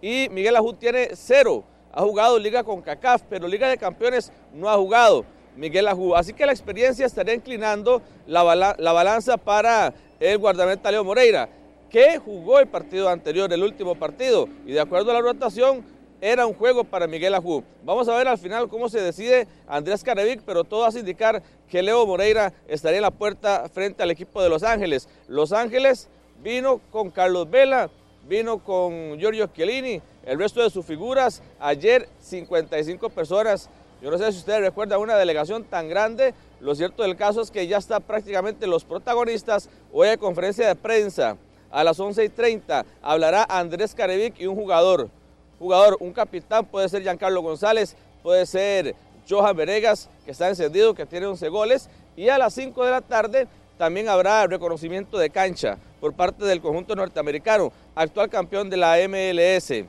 y 0.00 0.28
Miguel 0.30 0.56
Ajú 0.56 0.74
tiene 0.74 1.10
cero. 1.14 1.64
Ha 1.92 2.02
jugado 2.02 2.38
Liga 2.38 2.64
con 2.64 2.82
CACAF, 2.82 3.22
pero 3.28 3.46
Liga 3.46 3.68
de 3.68 3.78
Campeones 3.78 4.32
no 4.52 4.68
ha 4.68 4.76
jugado 4.76 5.24
Miguel 5.56 5.88
Ajú. 5.88 6.14
Así 6.14 6.32
que 6.32 6.46
la 6.46 6.52
experiencia 6.52 7.06
estaría 7.06 7.34
inclinando 7.34 8.02
la, 8.26 8.76
la 8.78 8.92
balanza 8.92 9.36
para 9.36 9.94
el 10.18 10.38
guardameta 10.38 10.90
Leo 10.90 11.04
Moreira, 11.04 11.48
que 11.90 12.18
jugó 12.18 12.58
el 12.58 12.66
partido 12.66 13.08
anterior, 13.08 13.52
el 13.52 13.62
último 13.62 13.94
partido, 13.94 14.48
y 14.66 14.72
de 14.72 14.80
acuerdo 14.80 15.10
a 15.12 15.14
la 15.14 15.20
rotación, 15.20 15.84
era 16.24 16.46
un 16.46 16.54
juego 16.54 16.84
para 16.84 17.06
Miguel 17.06 17.34
Ajú. 17.34 17.62
Vamos 17.82 18.08
a 18.08 18.16
ver 18.16 18.26
al 18.26 18.38
final 18.38 18.66
cómo 18.70 18.88
se 18.88 18.98
decide 18.98 19.46
Andrés 19.68 20.02
Carevic, 20.02 20.40
pero 20.40 20.64
todo 20.64 20.86
hace 20.86 21.00
indicar 21.00 21.42
que 21.68 21.82
Leo 21.82 22.06
Moreira 22.06 22.50
estaría 22.66 22.96
en 22.96 23.02
la 23.02 23.10
puerta 23.10 23.68
frente 23.68 24.02
al 24.02 24.10
equipo 24.10 24.42
de 24.42 24.48
Los 24.48 24.62
Ángeles. 24.62 25.06
Los 25.28 25.52
Ángeles 25.52 26.08
vino 26.42 26.80
con 26.90 27.10
Carlos 27.10 27.50
Vela, 27.50 27.90
vino 28.26 28.56
con 28.56 29.18
Giorgio 29.18 29.48
Chiellini, 29.48 30.00
el 30.24 30.38
resto 30.38 30.62
de 30.62 30.70
sus 30.70 30.86
figuras. 30.86 31.42
Ayer 31.60 32.08
55 32.20 33.10
personas. 33.10 33.68
Yo 34.00 34.10
no 34.10 34.16
sé 34.16 34.32
si 34.32 34.38
ustedes 34.38 34.62
recuerdan 34.62 35.00
una 35.00 35.16
delegación 35.16 35.64
tan 35.64 35.90
grande. 35.90 36.32
Lo 36.58 36.74
cierto 36.74 37.02
del 37.02 37.16
caso 37.16 37.42
es 37.42 37.50
que 37.50 37.66
ya 37.66 37.76
están 37.76 38.02
prácticamente 38.02 38.66
los 38.66 38.86
protagonistas. 38.86 39.68
Hoy 39.92 40.08
hay 40.08 40.16
conferencia 40.16 40.68
de 40.68 40.74
prensa. 40.74 41.36
A 41.70 41.84
las 41.84 42.00
11.30 42.00 42.82
hablará 43.02 43.44
Andrés 43.46 43.94
Carevic 43.94 44.40
y 44.40 44.46
un 44.46 44.56
jugador. 44.56 45.10
Jugador, 45.58 45.96
un 46.00 46.12
capitán, 46.12 46.64
puede 46.64 46.88
ser 46.88 47.02
Giancarlo 47.02 47.42
González, 47.42 47.96
puede 48.22 48.46
ser 48.46 48.94
Johan 49.28 49.56
Veregas, 49.56 50.08
que 50.24 50.32
está 50.32 50.48
encendido, 50.48 50.94
que 50.94 51.06
tiene 51.06 51.26
11 51.26 51.48
goles. 51.48 51.88
Y 52.16 52.28
a 52.28 52.38
las 52.38 52.54
5 52.54 52.84
de 52.84 52.90
la 52.90 53.00
tarde 53.00 53.46
también 53.78 54.08
habrá 54.08 54.46
reconocimiento 54.46 55.18
de 55.18 55.30
cancha 55.30 55.78
por 56.00 56.12
parte 56.14 56.44
del 56.44 56.60
conjunto 56.60 56.94
norteamericano, 56.94 57.72
actual 57.94 58.28
campeón 58.28 58.70
de 58.70 58.76
la 58.76 58.96
MLS. 59.08 59.84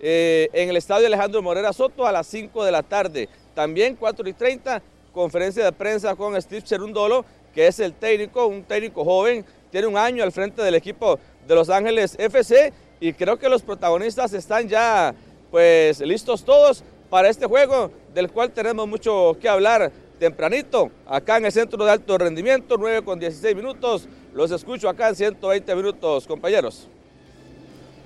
Eh, 0.00 0.50
en 0.52 0.68
el 0.68 0.76
estadio 0.76 1.06
Alejandro 1.06 1.40
Morera 1.40 1.72
Soto 1.72 2.06
a 2.06 2.12
las 2.12 2.26
5 2.26 2.64
de 2.64 2.72
la 2.72 2.82
tarde. 2.82 3.28
También 3.54 3.96
4 3.96 4.28
y 4.28 4.32
30, 4.32 4.82
conferencia 5.12 5.64
de 5.64 5.72
prensa 5.72 6.14
con 6.16 6.40
Steve 6.40 6.62
Cherundolo, 6.62 7.24
que 7.54 7.68
es 7.68 7.78
el 7.78 7.94
técnico, 7.94 8.46
un 8.46 8.64
técnico 8.64 9.04
joven, 9.04 9.44
tiene 9.70 9.86
un 9.86 9.96
año 9.96 10.22
al 10.22 10.32
frente 10.32 10.60
del 10.62 10.74
equipo 10.74 11.18
de 11.46 11.54
Los 11.54 11.70
Ángeles 11.70 12.16
FC 12.18 12.72
y 13.00 13.12
creo 13.12 13.38
que 13.38 13.48
los 13.48 13.62
protagonistas 13.62 14.32
están 14.32 14.68
ya 14.68 15.14
pues 15.50 16.00
listos 16.00 16.44
todos 16.44 16.82
para 17.10 17.28
este 17.28 17.46
juego 17.46 17.90
del 18.12 18.30
cual 18.30 18.50
tenemos 18.50 18.88
mucho 18.88 19.36
que 19.40 19.48
hablar 19.48 19.92
tempranito, 20.18 20.90
acá 21.06 21.36
en 21.36 21.46
el 21.46 21.52
centro 21.52 21.84
de 21.84 21.90
alto 21.90 22.16
rendimiento, 22.16 22.76
9 22.78 23.02
con 23.02 23.18
16 23.18 23.54
minutos. 23.56 24.08
Los 24.32 24.50
escucho 24.50 24.88
acá 24.88 25.08
en 25.08 25.16
120 25.16 25.74
minutos, 25.74 26.26
compañeros. 26.26 26.88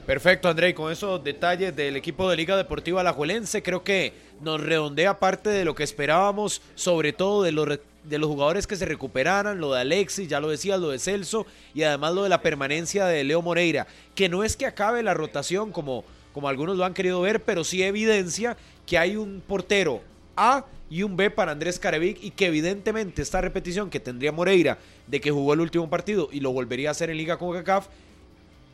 Perfecto, 0.06 0.48
André, 0.48 0.74
con 0.74 0.90
esos 0.90 1.22
detalles 1.22 1.76
del 1.76 1.96
equipo 1.96 2.30
de 2.30 2.36
Liga 2.36 2.56
Deportiva 2.56 3.02
Alajuelense, 3.02 3.62
creo 3.62 3.84
que 3.84 4.14
nos 4.40 4.60
redondea 4.60 5.18
parte 5.18 5.50
de 5.50 5.66
lo 5.66 5.74
que 5.74 5.84
esperábamos, 5.84 6.62
sobre 6.74 7.12
todo 7.12 7.42
de 7.42 7.52
los, 7.52 7.78
de 8.04 8.18
los 8.18 8.28
jugadores 8.28 8.66
que 8.66 8.76
se 8.76 8.86
recuperaran, 8.86 9.60
lo 9.60 9.72
de 9.72 9.80
Alexis, 9.80 10.28
ya 10.28 10.40
lo 10.40 10.48
decía, 10.48 10.76
lo 10.76 10.90
de 10.90 10.98
Celso, 10.98 11.46
y 11.74 11.82
además 11.82 12.14
lo 12.14 12.22
de 12.22 12.28
la 12.28 12.42
permanencia 12.42 13.06
de 13.06 13.24
Leo 13.24 13.42
Moreira, 13.42 13.86
que 14.14 14.28
no 14.28 14.44
es 14.44 14.56
que 14.56 14.66
acabe 14.66 15.02
la 15.02 15.14
rotación 15.14 15.72
como, 15.72 16.04
como 16.32 16.48
algunos 16.48 16.76
lo 16.76 16.84
han 16.84 16.94
querido 16.94 17.20
ver, 17.20 17.42
pero 17.44 17.64
sí 17.64 17.82
evidencia 17.82 18.56
que 18.86 18.98
hay 18.98 19.16
un 19.16 19.42
portero 19.46 20.00
A 20.36 20.64
y 20.90 21.02
un 21.02 21.16
B 21.16 21.30
para 21.30 21.52
Andrés 21.52 21.78
Carevic 21.78 22.22
y 22.22 22.30
que 22.30 22.46
evidentemente 22.46 23.20
esta 23.20 23.40
repetición 23.40 23.90
que 23.90 24.00
tendría 24.00 24.32
Moreira 24.32 24.78
de 25.06 25.20
que 25.20 25.30
jugó 25.30 25.52
el 25.52 25.60
último 25.60 25.90
partido 25.90 26.28
y 26.32 26.40
lo 26.40 26.52
volvería 26.52 26.88
a 26.88 26.92
hacer 26.92 27.10
en 27.10 27.18
Liga 27.18 27.38
con 27.38 27.52
CACAF, 27.52 27.88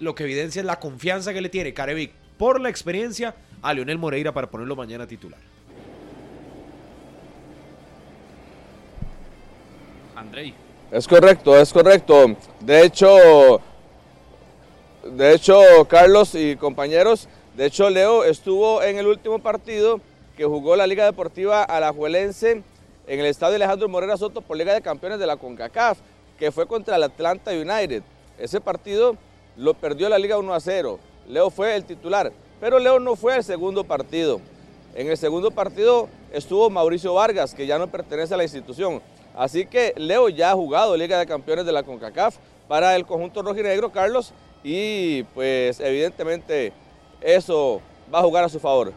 lo 0.00 0.14
que 0.14 0.24
evidencia 0.24 0.60
es 0.60 0.66
la 0.66 0.78
confianza 0.78 1.32
que 1.32 1.40
le 1.40 1.48
tiene 1.48 1.74
Carevic 1.74 2.12
por 2.38 2.60
la 2.60 2.68
experiencia 2.68 3.34
a 3.62 3.74
Leonel 3.74 3.98
Moreira 3.98 4.32
para 4.32 4.50
ponerlo 4.50 4.76
mañana 4.76 5.06
titular. 5.06 5.53
Andrei. 10.16 10.54
Es 10.90 11.08
correcto, 11.08 11.56
es 11.56 11.72
correcto. 11.72 12.36
De 12.60 12.84
hecho, 12.84 13.60
de 15.04 15.34
hecho, 15.34 15.60
Carlos 15.88 16.34
y 16.34 16.56
compañeros, 16.56 17.28
de 17.56 17.66
hecho 17.66 17.90
Leo 17.90 18.24
estuvo 18.24 18.82
en 18.82 18.98
el 18.98 19.06
último 19.06 19.38
partido 19.38 20.00
que 20.36 20.44
jugó 20.44 20.76
la 20.76 20.86
Liga 20.86 21.04
Deportiva 21.04 21.62
Alajuelense 21.62 22.62
en 23.06 23.20
el 23.20 23.26
estadio 23.26 23.56
Alejandro 23.56 23.88
Morera 23.88 24.16
Soto 24.16 24.40
por 24.40 24.56
Liga 24.56 24.72
de 24.72 24.82
Campeones 24.82 25.18
de 25.18 25.26
la 25.26 25.36
CONCACAF, 25.36 25.98
que 26.38 26.50
fue 26.50 26.66
contra 26.66 26.96
el 26.96 27.02
Atlanta 27.02 27.50
United. 27.52 28.02
Ese 28.38 28.60
partido 28.60 29.16
lo 29.56 29.74
perdió 29.74 30.08
la 30.08 30.18
Liga 30.18 30.38
1 30.38 30.54
a 30.54 30.60
0. 30.60 30.98
Leo 31.28 31.50
fue 31.50 31.76
el 31.76 31.84
titular, 31.84 32.32
pero 32.60 32.78
Leo 32.78 32.98
no 32.98 33.16
fue 33.16 33.34
al 33.34 33.44
segundo 33.44 33.84
partido. 33.84 34.40
En 34.94 35.08
el 35.08 35.16
segundo 35.16 35.50
partido 35.50 36.08
estuvo 36.32 36.70
Mauricio 36.70 37.14
Vargas, 37.14 37.54
que 37.54 37.66
ya 37.66 37.78
no 37.78 37.88
pertenece 37.88 38.34
a 38.34 38.36
la 38.36 38.44
institución. 38.44 39.02
Así 39.34 39.66
que 39.66 39.94
Leo 39.96 40.28
ya 40.28 40.52
ha 40.52 40.54
jugado 40.54 40.96
Liga 40.96 41.18
de 41.18 41.26
Campeones 41.26 41.66
de 41.66 41.72
la 41.72 41.82
CONCACAF 41.82 42.36
para 42.68 42.94
el 42.94 43.04
conjunto 43.04 43.42
rojinegro, 43.42 43.90
Carlos, 43.90 44.32
y 44.62 45.24
pues 45.34 45.80
evidentemente 45.80 46.72
eso 47.20 47.82
va 48.12 48.20
a 48.20 48.22
jugar 48.22 48.44
a 48.44 48.48
su 48.48 48.60
favor. 48.60 48.92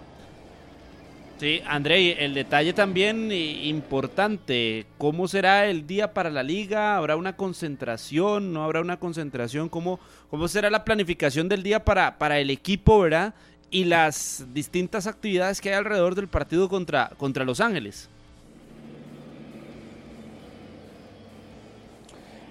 Sí, 1.39 1.62
André, 1.67 2.25
el 2.25 2.34
detalle 2.34 2.74
también 2.74 3.32
importante, 3.32 4.88
¿cómo 4.98 5.27
será 5.27 5.67
el 5.67 5.86
día 5.86 6.12
para 6.12 6.32
la 6.32 6.41
liga? 6.41 6.98
¿Habrá 6.98 7.15
una 7.15 7.36
concentración? 7.36 8.53
¿No 8.53 8.63
habrá 8.63 8.82
una 8.82 8.98
concentración? 8.98 9.70
¿Cómo, 9.70 10.00
cómo 10.32 10.48
será 10.48 10.72
la 10.72 10.84
planificación 10.84 11.48
del 11.48 11.62
día 11.62 11.86
para, 11.86 12.17
para 12.17 12.39
el 12.39 12.50
equipo, 12.50 13.00
verdad? 13.00 13.36
Y 13.70 13.84
las 13.84 14.48
distintas 14.51 15.06
actividades 15.06 15.62
que 15.62 15.70
hay 15.70 15.75
alrededor 15.75 16.15
del 16.15 16.27
partido 16.27 16.70
contra, 16.70 17.12
contra 17.20 17.46
Los 17.46 17.60
Ángeles. 17.60 18.10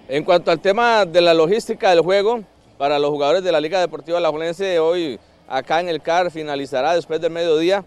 En 0.09 0.23
cuanto 0.23 0.51
al 0.51 0.61
tema 0.61 1.05
de 1.05 1.19
la 1.19 1.33
logística 1.33 1.89
del 1.89 1.99
juego, 1.99 2.39
para 2.77 2.97
los 2.97 3.09
jugadores 3.09 3.43
de 3.43 3.51
la 3.51 3.59
Liga 3.59 3.81
Deportiva 3.81 4.21
La 4.21 4.29
Julense, 4.29 4.79
hoy 4.79 5.19
acá 5.49 5.81
en 5.81 5.89
el 5.89 6.01
CAR 6.01 6.31
finalizará 6.31 6.93
después 6.95 7.19
del 7.19 7.31
mediodía 7.31 7.83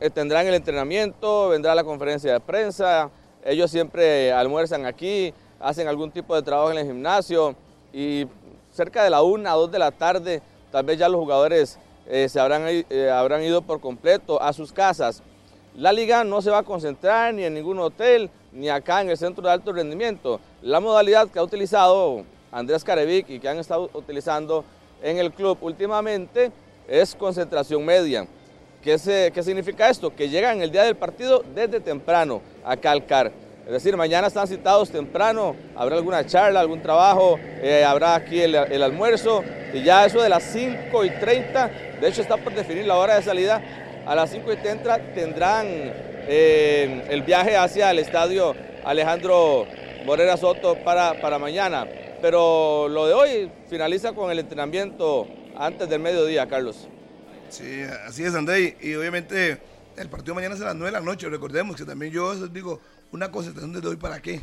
eh, 0.00 0.10
tendrán 0.10 0.46
el 0.46 0.52
entrenamiento, 0.52 1.48
vendrá 1.48 1.74
la 1.74 1.82
conferencia 1.82 2.34
de 2.34 2.40
prensa, 2.40 3.08
ellos 3.42 3.70
siempre 3.70 4.30
almuerzan 4.32 4.84
aquí, 4.84 5.32
hacen 5.58 5.88
algún 5.88 6.10
tipo 6.10 6.34
de 6.34 6.42
trabajo 6.42 6.72
en 6.72 6.76
el 6.76 6.86
gimnasio 6.86 7.56
y 7.90 8.26
cerca 8.70 9.02
de 9.02 9.08
la 9.08 9.22
una 9.22 9.56
o 9.56 9.60
dos 9.60 9.72
de 9.72 9.78
la 9.78 9.92
tarde 9.92 10.42
tal 10.70 10.84
vez 10.84 10.98
ya 10.98 11.08
los 11.08 11.20
jugadores 11.20 11.78
eh, 12.06 12.28
se 12.28 12.38
habrán, 12.38 12.64
eh, 12.66 13.10
habrán 13.10 13.42
ido 13.42 13.62
por 13.62 13.80
completo 13.80 14.42
a 14.42 14.52
sus 14.52 14.74
casas. 14.74 15.22
La 15.74 15.90
liga 15.90 16.22
no 16.22 16.42
se 16.42 16.50
va 16.50 16.58
a 16.58 16.62
concentrar 16.64 17.32
ni 17.32 17.44
en 17.44 17.54
ningún 17.54 17.78
hotel 17.78 18.28
ni 18.52 18.68
acá 18.68 19.00
en 19.00 19.10
el 19.10 19.16
centro 19.16 19.42
de 19.42 19.52
alto 19.52 19.72
rendimiento. 19.72 20.40
La 20.62 20.80
modalidad 20.80 21.28
que 21.28 21.38
ha 21.38 21.42
utilizado 21.42 22.24
Andrés 22.52 22.84
Carevic 22.84 23.28
y 23.30 23.38
que 23.38 23.48
han 23.48 23.58
estado 23.58 23.90
utilizando 23.94 24.64
en 25.02 25.18
el 25.18 25.32
club 25.32 25.58
últimamente 25.60 26.50
es 26.88 27.14
concentración 27.14 27.84
media. 27.84 28.26
¿Qué, 28.82 28.98
significa 29.42 29.90
esto? 29.90 30.14
Que 30.14 30.28
llegan 30.28 30.62
el 30.62 30.72
día 30.72 30.84
del 30.84 30.96
partido 30.96 31.44
desde 31.54 31.80
temprano 31.80 32.40
a 32.64 32.76
Calcar. 32.76 33.30
Es 33.66 33.72
decir, 33.72 33.96
mañana 33.96 34.26
están 34.26 34.48
citados 34.48 34.90
temprano, 34.90 35.54
habrá 35.76 35.96
alguna 35.96 36.26
charla, 36.26 36.60
algún 36.60 36.82
trabajo, 36.82 37.38
eh, 37.62 37.84
habrá 37.84 38.14
aquí 38.14 38.40
el, 38.40 38.82
almuerzo 38.82 39.44
y 39.72 39.82
ya 39.82 40.06
eso 40.06 40.20
de 40.22 40.28
las 40.28 40.42
5 40.44 41.04
y 41.04 41.10
30, 41.10 41.70
de 42.00 42.08
hecho 42.08 42.22
está 42.22 42.36
por 42.36 42.52
definir 42.54 42.86
la 42.86 42.96
hora 42.96 43.14
de 43.14 43.22
salida, 43.22 43.62
a 44.06 44.14
las 44.14 44.30
5 44.30 44.52
y 44.52 44.56
30 44.56 44.98
tendrán 45.14 45.66
eh, 46.32 47.06
el 47.10 47.22
viaje 47.22 47.56
hacia 47.56 47.90
el 47.90 47.98
estadio 47.98 48.54
Alejandro 48.84 49.66
Morera 50.06 50.36
Soto 50.36 50.76
para, 50.84 51.20
para 51.20 51.40
mañana. 51.40 51.88
Pero 52.22 52.86
lo 52.88 53.08
de 53.08 53.14
hoy 53.14 53.50
finaliza 53.68 54.12
con 54.12 54.30
el 54.30 54.38
entrenamiento 54.38 55.26
antes 55.56 55.88
del 55.88 56.00
mediodía, 56.00 56.46
Carlos. 56.46 56.86
Sí, 57.48 57.82
así 58.06 58.22
es, 58.22 58.34
André. 58.36 58.76
Y 58.80 58.94
obviamente 58.94 59.58
el 59.96 60.08
partido 60.08 60.36
mañana 60.36 60.54
es 60.54 60.60
a 60.60 60.66
las 60.66 60.76
9 60.76 60.86
de 60.86 61.00
la 61.00 61.04
noche. 61.04 61.28
Recordemos 61.28 61.74
que 61.74 61.84
también 61.84 62.12
yo 62.12 62.32
digo, 62.46 62.80
una 63.10 63.32
concentración 63.32 63.72
de 63.72 63.88
hoy 63.88 63.96
para 63.96 64.22
qué. 64.22 64.40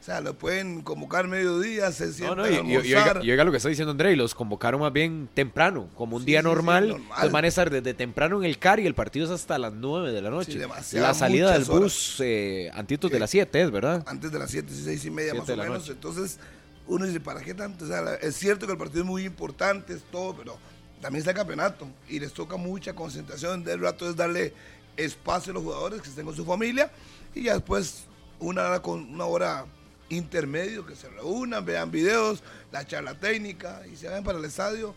O 0.00 0.04
sea, 0.08 0.20
lo 0.20 0.34
pueden 0.38 0.82
convocar 0.82 1.26
mediodía, 1.26 1.90
se 1.92 2.12
sientan 2.12 2.38
no, 2.38 2.46
no, 2.46 2.70
y, 2.70 2.72
y, 2.72 2.76
oiga, 2.76 3.44
lo 3.44 3.50
que 3.50 3.56
está 3.56 3.68
diciendo 3.68 3.90
André, 3.90 4.14
los 4.16 4.34
convocaron 4.34 4.80
más 4.80 4.92
bien 4.92 5.28
temprano, 5.34 5.88
como 5.96 6.16
un 6.16 6.24
día 6.24 6.40
normal. 6.40 6.96
Sí, 7.20 7.28
van 7.28 7.44
a 7.44 7.48
estar 7.48 7.68
desde 7.68 7.94
temprano 7.94 8.38
en 8.38 8.44
el 8.44 8.58
CAR 8.58 8.80
y 8.80 8.86
el 8.86 8.94
partido 8.94 9.26
es 9.26 9.32
hasta 9.32 9.58
las 9.58 9.72
9 9.72 10.12
de 10.12 10.22
la 10.22 10.30
noche. 10.30 10.58
la 10.92 11.14
salida 11.14 11.52
del 11.52 11.64
bus 11.64 12.16
eh, 12.20 12.70
antes 12.74 12.98
de 13.00 13.18
las 13.18 13.30
7 13.30 13.60
es, 13.60 13.70
¿verdad? 13.70 14.04
Antes 14.06 14.30
de 14.30 14.38
las 14.38 14.50
7, 14.50 14.72
6 14.72 15.04
y 15.04 15.10
media 15.10 15.34
más 15.34 15.48
o 15.48 15.56
menos. 15.56 15.88
Entonces, 15.88 16.38
uno 16.86 17.04
dice, 17.04 17.20
¿para 17.20 17.40
qué 17.40 17.52
tanto? 17.52 17.84
O 17.84 17.88
sea, 17.88 18.14
es 18.14 18.36
cierto 18.36 18.66
que 18.66 18.72
el 18.72 18.78
partido 18.78 19.00
es 19.00 19.06
muy 19.06 19.24
importante, 19.24 19.92
es 19.92 20.02
todo, 20.10 20.34
pero 20.34 20.56
también 21.00 21.20
está 21.20 21.32
el 21.32 21.36
campeonato 21.36 21.86
y 22.08 22.18
les 22.18 22.32
toca 22.32 22.56
mucha 22.56 22.94
concentración. 22.94 23.62
Del 23.62 23.80
rato 23.80 24.08
es 24.08 24.16
darle 24.16 24.54
espacio 24.96 25.50
a 25.50 25.54
los 25.54 25.62
jugadores 25.62 26.02
que 26.02 26.08
estén 26.08 26.24
con 26.24 26.34
su 26.34 26.44
familia 26.44 26.90
y 27.34 27.42
ya 27.42 27.54
después 27.54 28.04
una 28.40 28.66
hora 28.66 28.82
con 28.82 29.00
una 29.12 29.24
hora 29.24 29.66
intermedio 30.08 30.86
que 30.86 30.94
se 30.94 31.08
reúnan, 31.08 31.64
vean 31.64 31.90
videos, 31.90 32.42
la 32.72 32.86
charla 32.86 33.14
técnica 33.14 33.82
y 33.90 33.96
se 33.96 34.08
vayan 34.08 34.24
para 34.24 34.38
el 34.38 34.44
estadio 34.44 34.94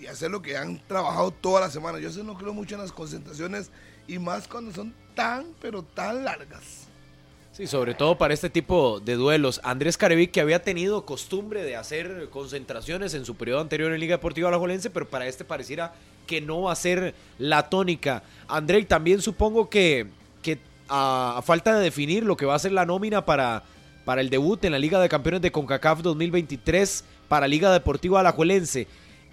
y 0.00 0.06
hacer 0.06 0.30
lo 0.30 0.42
que 0.42 0.56
han 0.56 0.80
trabajado 0.86 1.30
toda 1.30 1.60
la 1.60 1.70
semana. 1.70 1.98
Yo 1.98 2.08
eso 2.08 2.24
no 2.24 2.36
creo 2.36 2.52
mucho 2.52 2.74
en 2.74 2.80
las 2.80 2.92
concentraciones 2.92 3.70
y 4.06 4.18
más 4.18 4.48
cuando 4.48 4.72
son 4.72 4.94
tan, 5.14 5.46
pero 5.60 5.82
tan 5.82 6.24
largas. 6.24 6.88
Sí, 7.52 7.68
sobre 7.68 7.94
todo 7.94 8.18
para 8.18 8.34
este 8.34 8.50
tipo 8.50 8.98
de 8.98 9.14
duelos. 9.14 9.60
Andrés 9.62 9.96
Carevic, 9.96 10.32
que 10.32 10.40
había 10.40 10.62
tenido 10.62 11.06
costumbre 11.06 11.62
de 11.62 11.76
hacer 11.76 12.28
concentraciones 12.30 13.14
en 13.14 13.24
su 13.24 13.36
periodo 13.36 13.60
anterior 13.60 13.92
en 13.92 14.00
Liga 14.00 14.16
Deportiva 14.16 14.48
Alajuelense, 14.48 14.90
pero 14.90 15.08
para 15.08 15.28
este 15.28 15.44
pareciera 15.44 15.94
que 16.26 16.40
no 16.40 16.62
va 16.62 16.72
a 16.72 16.76
ser 16.76 17.14
la 17.38 17.70
tónica. 17.70 18.24
André, 18.48 18.84
también 18.86 19.22
supongo 19.22 19.70
que, 19.70 20.08
que 20.42 20.58
a, 20.88 21.40
falta 21.44 21.76
de 21.76 21.84
definir 21.84 22.24
lo 22.24 22.36
que 22.36 22.44
va 22.44 22.56
a 22.56 22.58
ser 22.58 22.72
la 22.72 22.86
nómina 22.86 23.24
para, 23.24 23.62
para 24.04 24.20
el 24.20 24.30
debut 24.30 24.62
en 24.64 24.72
la 24.72 24.78
Liga 24.78 25.00
de 25.00 25.08
Campeones 25.08 25.40
de 25.40 25.50
CONCACAF 25.50 26.02
2023 26.02 27.04
para 27.28 27.48
Liga 27.48 27.72
Deportiva 27.72 28.20
Alajuelense, 28.20 28.86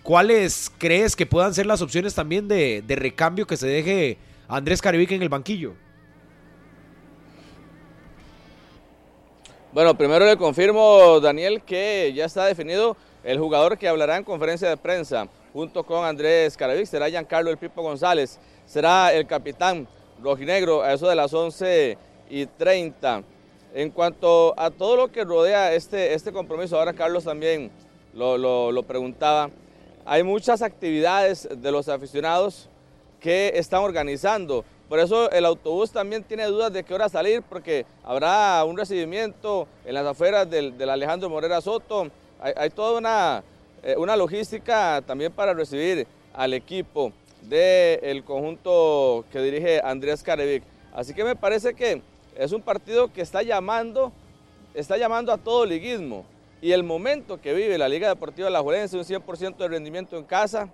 ¿cuáles 0.04 0.72
crees 0.78 1.16
que 1.16 1.25
puedan 1.25 1.54
ser 1.54 1.66
las 1.66 1.82
opciones 1.82 2.16
también 2.16 2.48
de, 2.48 2.84
recambio 2.88 3.46
que 3.46 3.58
se 3.58 3.68
deje 3.68 4.18
Andrés 4.48 4.82
Carevic 4.82 5.12
en 5.12 5.22
el 5.22 5.30
banquillo? 5.30 5.74
Bueno, 9.74 9.98
primero 9.98 10.25
le 10.25 10.36
confirmo, 10.36 11.20
Daniel, 11.22 11.62
que 11.62 12.12
ya 12.13 12.25
está 12.25 12.46
definido 12.46 12.98
el 13.24 13.40
jugador 13.40 13.78
que 13.78 13.88
hablará 13.88 14.18
en 14.18 14.24
conferencia 14.24 14.68
de 14.70 14.78
prensa 14.78 15.28
junto 15.54 15.84
con 15.84 16.04
Andrés 16.04 16.58
Carevic, 16.58 16.86
será 16.86 17.10
Giancarlo 17.10 17.50
El 17.50 17.58
Pipo 17.58 17.82
González, 17.82 18.40
será 18.66 19.13
el 19.13 19.28
capitán 19.28 19.88
rojinegro 20.22 20.82
a 20.82 20.94
eso 20.94 21.08
de 21.08 21.16
las 21.16 21.34
11 21.34 21.98
y 22.30 22.46
30. 22.46 23.24
En 23.74 23.90
cuanto 23.90 24.54
a 24.58 24.70
todo 24.70 24.98
lo 24.98 25.12
que 25.12 25.24
rodea 25.24 25.74
este, 25.74 26.13
este 26.13 26.34
compromiso, 26.34 26.78
ahora 26.78 26.92
Carlos 26.92 27.24
también 27.24 27.72
lo, 28.13 28.38
lo, 28.38 28.84
preguntaba, 28.84 29.50
hay 30.06 30.24
muchas 30.24 30.62
actividades 30.62 31.48
de 31.50 31.72
los 31.72 31.88
aficionados 31.88 32.68
que 33.22 33.54
están 33.56 33.82
organizando. 33.82 34.66
Por 34.90 35.00
eso 35.00 35.32
el 35.32 35.46
autobús 35.46 35.92
también 35.92 36.22
tiene 36.24 36.48
dudas 36.48 36.74
de 36.74 36.84
qué 36.84 36.94
hora 36.94 37.08
salir, 37.08 37.44
porque 37.44 37.86
habrá 38.04 38.62
un 38.66 38.75
recibimiento 38.75 39.70
en 39.86 39.94
las 39.94 40.06
afueras 40.06 40.50
del, 40.50 40.78
del 40.78 40.90
Alejandro 40.90 41.30
Morera 41.30 41.62
Soto. 41.62 42.10
Hay, 42.42 42.72
toda 42.72 42.98
una, 42.98 43.44
eh, 43.84 43.96
una, 43.98 44.18
logística 44.18 45.01
también 45.06 45.32
para 45.32 45.54
recibir 45.54 46.08
al 46.34 46.54
equipo 46.54 47.13
del 47.44 48.24
conjunto 48.25 49.24
que 49.32 49.40
dirige 49.40 49.80
Andrés 49.82 50.24
Carevic. 50.24 50.63
Así 50.92 51.13
que 51.13 51.24
me 51.24 51.38
parece 51.38 51.74
que 51.74 52.01
es 52.36 52.52
un 52.52 52.62
partido 52.62 53.12
que 53.12 53.22
está 53.22 53.44
llamando, 53.44 54.12
está 54.74 54.98
llamando 54.98 55.32
a 55.32 55.38
todo 55.38 55.66
liguismo. 55.66 56.26
Y 56.62 56.74
el 56.74 56.84
momento 56.84 57.42
que 57.42 57.54
vive 57.54 57.78
la 57.78 57.90
Liga 57.90 58.08
Deportiva 58.08 58.46
de 58.46 58.52
la 58.52 58.62
Juelense, 58.62 58.98
un 58.98 59.04
100% 59.04 59.58
de 59.58 59.68
rendimiento 59.68 60.18
en 60.18 60.24
casa, 60.24 60.72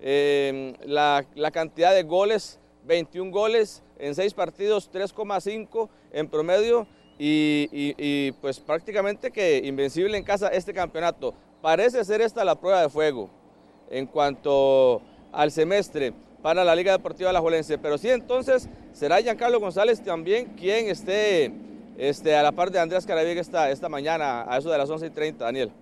eh, 0.00 0.74
la, 0.84 1.24
cantidad 1.52 1.94
de 1.94 2.02
goles 2.02 2.58
21 2.84 3.30
goles 3.30 3.82
en 3.98 4.14
6 4.14 4.34
partidos, 4.34 4.90
3,5 4.92 5.88
en 6.12 6.28
promedio 6.28 6.86
y, 7.18 7.68
y, 7.70 8.32
pues 8.32 8.58
prácticamente 8.58 9.30
que 9.30 9.58
invencible 9.64 10.18
en 10.18 10.24
casa 10.24 10.48
este 10.48 10.74
campeonato. 10.74 11.34
Parece 11.60 12.04
ser 12.04 12.20
esta 12.20 12.44
la 12.44 12.56
prueba 12.56 12.82
de 12.82 12.88
fuego 12.88 13.30
en 13.90 14.06
cuanto 14.06 15.00
al 15.30 15.52
semestre 15.52 16.12
para 16.42 16.64
la 16.64 16.74
Liga 16.74 16.92
Deportiva 16.92 17.30
Alajuelense. 17.30 17.78
Pero 17.78 17.96
sí, 17.96 18.10
entonces 18.10 18.68
será 18.92 19.20
Giancarlo 19.20 19.60
González 19.60 20.02
también 20.02 20.54
quien 20.56 20.88
esté 20.88 21.52
este, 21.96 22.34
a 22.34 22.42
la 22.42 22.52
par 22.52 22.70
de 22.70 22.80
Andrés 22.80 23.06
Carabiga 23.06 23.40
esta, 23.40 23.70
esta 23.70 23.88
mañana 23.88 24.44
a 24.46 24.58
eso 24.58 24.70
de 24.70 24.78
las 24.78 24.90
11 24.90 25.06
y 25.06 25.10
30, 25.10 25.44
Daniel. 25.44 25.72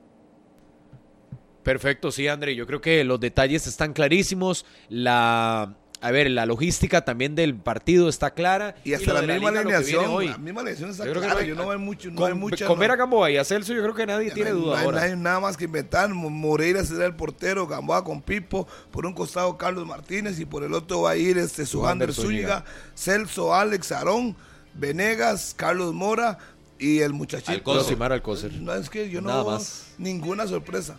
Perfecto, 1.62 2.10
sí, 2.10 2.26
André. 2.26 2.54
Yo 2.54 2.66
creo 2.66 2.80
que 2.80 3.04
los 3.04 3.20
detalles 3.20 3.66
están 3.66 3.92
clarísimos. 3.92 4.64
La 4.88 5.74
a 6.02 6.10
ver, 6.10 6.30
la 6.30 6.46
logística 6.46 7.04
también 7.04 7.34
del 7.34 7.54
partido 7.54 8.08
está 8.08 8.30
clara. 8.30 8.74
Y 8.84 8.94
hasta 8.94 9.10
y 9.10 9.26
la, 9.26 9.34
misma 9.34 9.50
alineación, 9.50 10.26
la 10.26 10.38
misma 10.38 10.60
alineación 10.62 10.90
está 10.90 11.04
yo 11.04 11.12
clara. 11.12 11.36
Que 11.36 11.42
no, 11.42 11.46
yo 11.48 11.54
no 11.54 11.68
veo 11.68 11.78
mucho, 11.78 12.10
no 12.10 12.16
con, 12.16 12.32
hay 12.32 12.38
mucha. 12.38 12.66
Con 12.66 12.78
ver 12.78 12.90
a 12.90 12.96
Gamboa 12.96 13.30
y 13.30 13.36
a 13.36 13.44
Celso, 13.44 13.74
yo 13.74 13.82
creo 13.82 13.94
que 13.94 14.06
nadie 14.06 14.30
tiene 14.30 14.50
no 14.50 14.56
duda 14.56 14.78
hay, 14.78 14.84
ahora. 14.86 15.00
No 15.00 15.06
hay 15.06 15.16
nada 15.16 15.40
más 15.40 15.56
que 15.56 15.64
inventar. 15.64 16.08
Moreira 16.08 16.84
será 16.84 17.04
el 17.04 17.14
portero, 17.14 17.66
Gamboa 17.66 18.02
con 18.02 18.22
Pipo, 18.22 18.66
por 18.90 19.04
un 19.04 19.12
costado 19.12 19.58
Carlos 19.58 19.86
Martínez 19.86 20.40
y 20.40 20.46
por 20.46 20.64
el 20.64 20.72
otro 20.72 21.02
va 21.02 21.10
a 21.10 21.16
ir 21.16 21.36
este 21.36 21.66
Suander 21.66 22.14
Zúñiga, 22.14 22.64
Celso, 22.94 23.54
Alex, 23.54 23.92
Arón, 23.92 24.34
Venegas, 24.74 25.54
Carlos 25.56 25.92
Mora 25.92 26.38
y 26.78 27.00
el 27.00 27.12
muchachito. 27.12 27.52
Alcócer. 27.52 28.02
Alcócer. 28.02 28.52
No, 28.54 28.74
es 28.74 28.88
que 28.88 29.10
yo 29.10 29.20
no 29.20 29.28
Nada 29.28 29.44
más. 29.44 29.94
ninguna 29.98 30.46
sorpresa. 30.46 30.96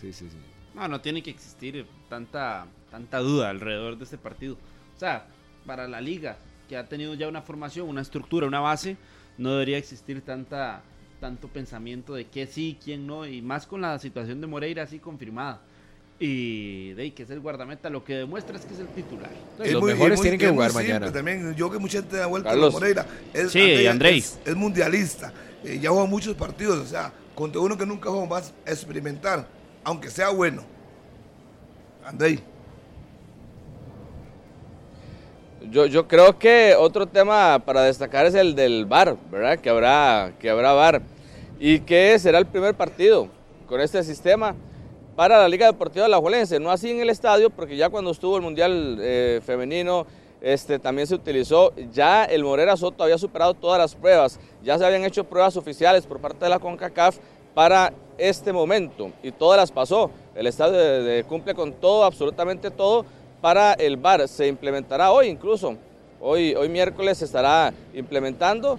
Sí, 0.00 0.12
sí, 0.12 0.28
sí. 0.30 0.36
No, 0.74 0.86
no 0.86 1.00
tiene 1.00 1.22
que 1.22 1.30
existir 1.30 1.86
tanta, 2.08 2.66
tanta 2.90 3.18
duda 3.18 3.50
alrededor 3.50 3.98
de 3.98 4.04
este 4.04 4.18
partido. 4.18 4.54
O 4.96 4.98
sea, 4.98 5.26
para 5.66 5.88
la 5.88 6.00
liga, 6.00 6.36
que 6.68 6.76
ha 6.76 6.88
tenido 6.88 7.14
ya 7.14 7.28
una 7.28 7.42
formación, 7.42 7.88
una 7.88 8.00
estructura, 8.00 8.46
una 8.46 8.60
base, 8.60 8.96
no 9.38 9.52
debería 9.52 9.78
existir 9.78 10.22
tanta 10.22 10.82
tanto 11.20 11.48
pensamiento 11.48 12.14
de 12.14 12.26
que 12.26 12.46
sí, 12.46 12.78
quién 12.82 13.06
no, 13.06 13.26
y 13.26 13.42
más 13.42 13.66
con 13.66 13.80
la 13.80 13.98
situación 13.98 14.40
de 14.40 14.46
Moreira 14.46 14.82
así 14.82 14.98
confirmada. 14.98 15.60
Y 16.18 16.92
de 16.94 17.02
ahí, 17.02 17.10
que 17.10 17.24
es 17.24 17.30
el 17.30 17.40
guardameta, 17.40 17.90
lo 17.90 18.02
que 18.02 18.14
demuestra 18.14 18.56
es 18.56 18.64
que 18.64 18.72
es 18.72 18.80
el 18.80 18.88
titular. 18.88 19.30
Es 19.62 19.72
los 19.72 19.82
muy, 19.82 19.92
mejores 19.92 20.18
muy, 20.18 20.24
tienen 20.24 20.40
que 20.40 20.48
jugar 20.48 20.72
mañana. 20.72 21.12
También, 21.12 21.54
yo 21.54 21.70
que 21.70 21.78
mucha 21.78 21.98
gente 22.00 22.16
da 22.16 22.26
vuelta 22.26 22.50
Carlos. 22.50 22.74
a 22.74 22.78
Moreira. 22.78 23.06
Es, 23.34 23.52
Sí, 23.52 23.60
y 23.60 23.86
Andrei. 23.86 24.18
Es, 24.18 24.38
es 24.44 24.56
mundialista. 24.56 25.32
Eh, 25.62 25.78
ya 25.78 25.90
jugó 25.90 26.06
muchos 26.06 26.34
partidos. 26.34 26.78
O 26.78 26.86
sea, 26.86 27.12
contra 27.34 27.60
uno 27.60 27.76
que 27.76 27.84
nunca 27.84 28.08
jugó 28.08 28.26
vas 28.26 28.54
a 28.66 28.70
experimentar, 28.70 29.46
aunque 29.84 30.08
sea 30.08 30.30
bueno. 30.30 30.64
Andrei. 32.02 32.40
Yo, 35.62 35.86
yo 35.86 36.06
creo 36.06 36.38
que 36.38 36.74
otro 36.78 37.06
tema 37.06 37.58
para 37.64 37.82
destacar 37.82 38.26
es 38.26 38.34
el 38.34 38.54
del 38.54 38.84
VAR, 38.84 39.16
¿verdad? 39.30 39.58
Que 39.58 39.70
habrá, 39.70 40.32
que 40.38 40.50
habrá. 40.50 41.02
Y 41.58 41.80
que 41.80 42.18
será 42.18 42.38
el 42.38 42.46
primer 42.46 42.74
partido 42.74 43.28
con 43.66 43.80
este 43.80 44.02
sistema 44.04 44.54
para 45.16 45.38
la 45.38 45.48
Liga 45.48 45.66
Deportiva 45.66 46.04
de 46.04 46.10
la 46.10 46.18
Juelense. 46.18 46.60
No 46.60 46.70
así 46.70 46.90
en 46.90 47.00
el 47.00 47.10
estadio, 47.10 47.48
porque 47.50 47.76
ya 47.76 47.88
cuando 47.88 48.10
estuvo 48.10 48.36
el 48.36 48.42
Mundial 48.42 48.98
eh, 49.00 49.40
Femenino 49.44 50.06
este, 50.42 50.78
también 50.78 51.06
se 51.06 51.14
utilizó. 51.14 51.72
Ya 51.90 52.24
el 52.24 52.44
Morera 52.44 52.76
Soto 52.76 53.02
había 53.02 53.16
superado 53.16 53.54
todas 53.54 53.78
las 53.78 53.94
pruebas. 53.94 54.38
Ya 54.62 54.76
se 54.76 54.84
habían 54.84 55.04
hecho 55.04 55.24
pruebas 55.24 55.56
oficiales 55.56 56.06
por 56.06 56.20
parte 56.20 56.44
de 56.44 56.50
la 56.50 56.58
CONCACAF 56.58 57.16
para 57.54 57.94
este 58.18 58.52
momento. 58.52 59.10
Y 59.22 59.32
todas 59.32 59.58
las 59.58 59.72
pasó. 59.72 60.10
El 60.34 60.46
estadio 60.46 60.76
de, 60.76 61.02
de, 61.02 61.24
cumple 61.24 61.54
con 61.54 61.72
todo, 61.72 62.04
absolutamente 62.04 62.70
todo 62.70 63.06
para 63.46 63.74
el 63.74 63.96
VAR. 63.96 64.26
Se 64.26 64.48
implementará 64.48 65.12
hoy 65.12 65.28
incluso. 65.28 65.76
Hoy, 66.20 66.52
hoy 66.56 66.68
miércoles 66.68 67.18
se 67.18 67.26
estará 67.26 67.72
implementando 67.94 68.76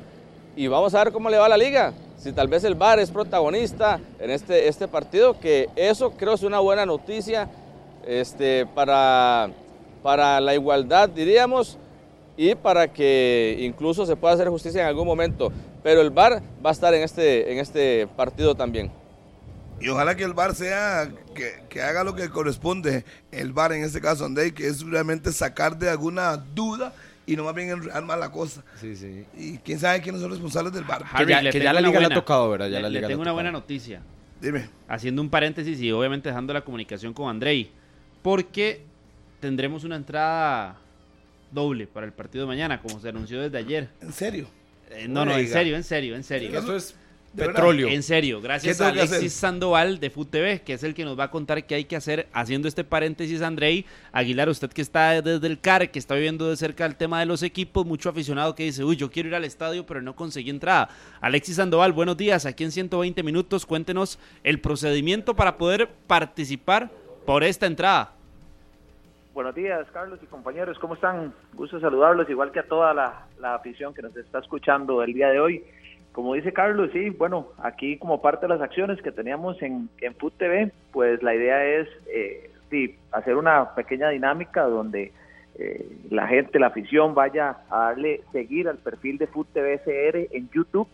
y 0.58 0.68
vamos 0.68 0.94
a 0.94 1.06
ver 1.06 1.14
cómo 1.14 1.30
le 1.30 1.38
va 1.38 1.46
a 1.46 1.50
la 1.50 1.56
liga. 1.56 1.94
Si 2.18 2.34
tal 2.34 2.50
vez 2.50 2.66
el 2.66 2.76
VAR 2.76 3.00
es 3.00 3.10
protagonista 3.10 4.02
en 4.20 4.30
este, 4.30 4.68
este 4.68 4.90
partido, 4.90 5.40
que 5.40 5.70
eso 5.78 6.12
creo 6.18 6.34
es 6.34 6.44
una 6.44 6.60
buena 6.60 6.86
noticia 6.86 7.48
este, 8.06 8.66
para, 8.66 9.52
para 10.04 10.42
la 10.42 10.54
igualdad, 10.54 11.08
diríamos, 11.08 11.78
y 12.36 12.54
para 12.54 12.92
que 12.92 13.56
incluso 13.62 14.06
se 14.06 14.18
pueda 14.18 14.34
hacer 14.34 14.50
justicia 14.50 14.82
en 14.82 14.88
algún 14.88 15.08
momento. 15.08 15.50
Pero 15.82 16.02
el 16.02 16.10
VAR 16.10 16.44
va 16.66 16.72
a 16.72 16.74
estar 16.74 16.94
en 16.94 17.04
este, 17.04 17.54
en 17.54 17.60
este 17.60 18.06
partido 18.18 18.54
también. 18.54 18.92
Y 19.80 19.90
ojalá 19.90 20.16
que 20.16 20.24
el 20.24 20.34
VAR 20.34 20.56
sea, 20.56 21.12
que, 21.36 21.64
que, 21.70 21.82
haga 21.82 22.04
lo 22.04 22.16
que 22.16 22.30
corresponde, 22.30 23.06
el 23.32 23.54
VAR 23.54 23.74
en 23.74 23.84
este 23.84 24.02
caso, 24.02 24.26
Andrei, 24.26 24.52
que 24.52 24.68
es 24.68 24.82
realmente 24.82 25.32
sacar 25.32 25.78
de 25.78 25.90
alguna 25.90 26.36
duda 26.38 26.94
y 27.28 27.36
no 27.36 27.44
más 27.44 27.54
bien 27.54 27.70
enredar 27.70 28.04
más 28.04 28.18
la 28.18 28.32
cosa. 28.32 28.64
Sí, 28.80 28.96
sí. 28.96 29.26
Y 29.36 29.58
quién 29.60 29.80
sabe 29.80 30.02
quiénes 30.02 30.22
son 30.22 30.30
los 30.32 30.40
responsables 30.40 30.74
del 30.74 30.84
VAR. 30.84 31.04
Harry, 31.12 31.26
que 31.26 31.32
ya, 31.32 31.52
que 31.52 31.60
la 31.60 31.72
una 31.72 31.82
liga 31.82 31.92
le 31.92 32.06
buena- 32.08 32.16
ha 32.16 32.20
tocado, 32.20 32.50
¿verdad? 32.50 32.68
Ya 32.70 32.78
le, 32.78 32.82
la 32.84 32.90
le 32.90 32.94
liga 32.96 33.08
le 33.08 33.12
tengo 33.14 33.22
una 33.22 33.34
buena 33.34 33.52
noticia. 33.52 34.02
Dime. 34.42 34.70
Haciendo 34.88 35.22
un 35.22 35.30
paréntesis 35.30 35.80
y 35.80 35.92
obviamente 35.92 36.30
dejando 36.30 36.54
la 36.54 36.62
comunicación 36.62 37.14
con 37.14 37.30
Andrei. 37.30 37.70
Porque 38.22 38.82
tendremos 39.40 39.84
una 39.84 39.96
entrada 39.96 40.78
doble 41.52 41.88
para 41.88 42.06
el 42.06 42.14
partido 42.14 42.46
de 42.46 42.48
mañana, 42.48 42.82
como 42.82 43.00
se 43.00 43.10
anunció 43.10 43.42
desde 43.42 43.58
ayer. 43.58 43.90
¿En 44.02 44.12
serio? 44.12 44.48
Eh, 44.90 45.08
no, 45.08 45.26
no, 45.26 45.38
en 45.38 45.48
serio, 45.48 45.76
en 45.76 45.84
serio, 45.84 46.16
en 46.16 46.24
serio. 46.24 46.58
Esto 46.58 46.76
es 46.76 46.96
Petróleo. 47.38 47.88
En 47.88 48.04
serio, 48.04 48.42
gracias 48.42 48.78
¿Qué 48.78 48.84
a? 48.84 48.88
Alexis 48.88 49.34
Sandoval 49.34 50.00
de 50.00 50.10
FUTV, 50.10 50.62
que 50.64 50.74
es 50.74 50.84
el 50.84 50.94
que 50.94 51.06
nos 51.06 51.18
va 51.18 51.26
a 51.26 51.32
contar 51.32 51.66
qué 51.66 51.76
hay 51.76 51.86
que 51.86 51.96
hacer 51.96 52.28
haciendo 52.34 52.68
este 52.68 52.84
paréntesis, 52.84 53.42
Andrei. 53.42 53.86
Aguilar, 54.12 54.50
usted 54.50 54.70
que 54.70 54.82
está 54.82 55.22
desde 55.22 55.46
el 55.48 55.60
CAR, 55.60 55.92
que 55.92 56.00
está 56.00 56.16
viviendo 56.16 56.50
de 56.50 56.58
cerca 56.58 56.86
el 56.86 56.96
tema 56.96 57.20
de 57.20 57.28
los 57.28 57.44
equipos, 57.44 57.86
mucho 57.86 58.10
aficionado 58.10 58.56
que 58.56 58.64
dice, 58.64 58.84
uy, 58.84 58.96
yo 58.96 59.12
quiero 59.12 59.30
ir 59.30 59.36
al 59.36 59.44
estadio, 59.44 59.86
pero 59.86 60.02
no 60.02 60.16
conseguí 60.16 60.50
entrada. 60.50 60.90
Alexis 61.22 61.58
Sandoval, 61.58 61.94
buenos 61.94 62.18
días, 62.18 62.46
aquí 62.46 62.64
en 62.64 62.72
120 62.72 63.22
minutos, 63.24 63.66
cuéntenos 63.66 64.20
el 64.44 64.60
procedimiento 64.60 65.36
para 65.36 65.58
poder 65.58 65.90
participar 66.08 66.90
por 67.26 67.44
esta 67.44 67.68
entrada. 67.68 68.14
Buenos 69.34 69.54
días, 69.54 69.86
Carlos 69.94 70.20
y 70.24 70.26
compañeros, 70.26 70.80
¿cómo 70.80 70.96
están? 70.96 71.32
Gusto 71.54 71.80
saludarlos, 71.80 72.28
igual 72.28 72.52
que 72.52 72.60
a 72.60 72.68
toda 72.68 72.92
la, 72.96 73.28
la 73.40 73.54
afición 73.54 73.94
que 73.94 74.02
nos 74.02 74.18
está 74.18 74.40
escuchando 74.40 75.04
el 75.04 75.14
día 75.14 75.30
de 75.30 75.40
hoy. 75.40 75.64
Como 76.18 76.34
dice 76.34 76.52
Carlos, 76.52 76.90
sí, 76.94 77.12
bueno, 77.12 77.50
aquí 77.60 78.00
como 78.00 78.24
parte 78.24 78.48
de 78.48 78.54
las 78.56 78.60
acciones 78.60 79.00
que 79.04 79.12
teníamos 79.12 79.62
en, 79.62 79.88
en 80.02 80.16
Food 80.16 80.34
TV, 80.40 80.72
pues 80.92 81.22
la 81.22 81.36
idea 81.36 81.64
es 81.64 81.88
eh, 82.08 82.50
hacer 83.12 83.36
una 83.36 83.76
pequeña 83.76 84.10
dinámica 84.10 84.64
donde 84.64 85.12
eh, 85.60 85.88
la 86.10 86.26
gente, 86.26 86.58
la 86.58 86.68
afición 86.68 87.14
vaya 87.14 87.58
a 87.70 87.90
darle 87.90 88.22
seguir 88.32 88.68
al 88.68 88.80
perfil 88.80 89.20
de 89.20 89.28
Food 89.28 89.46
TVSR 89.54 90.36
en 90.36 90.50
YouTube 90.50 90.88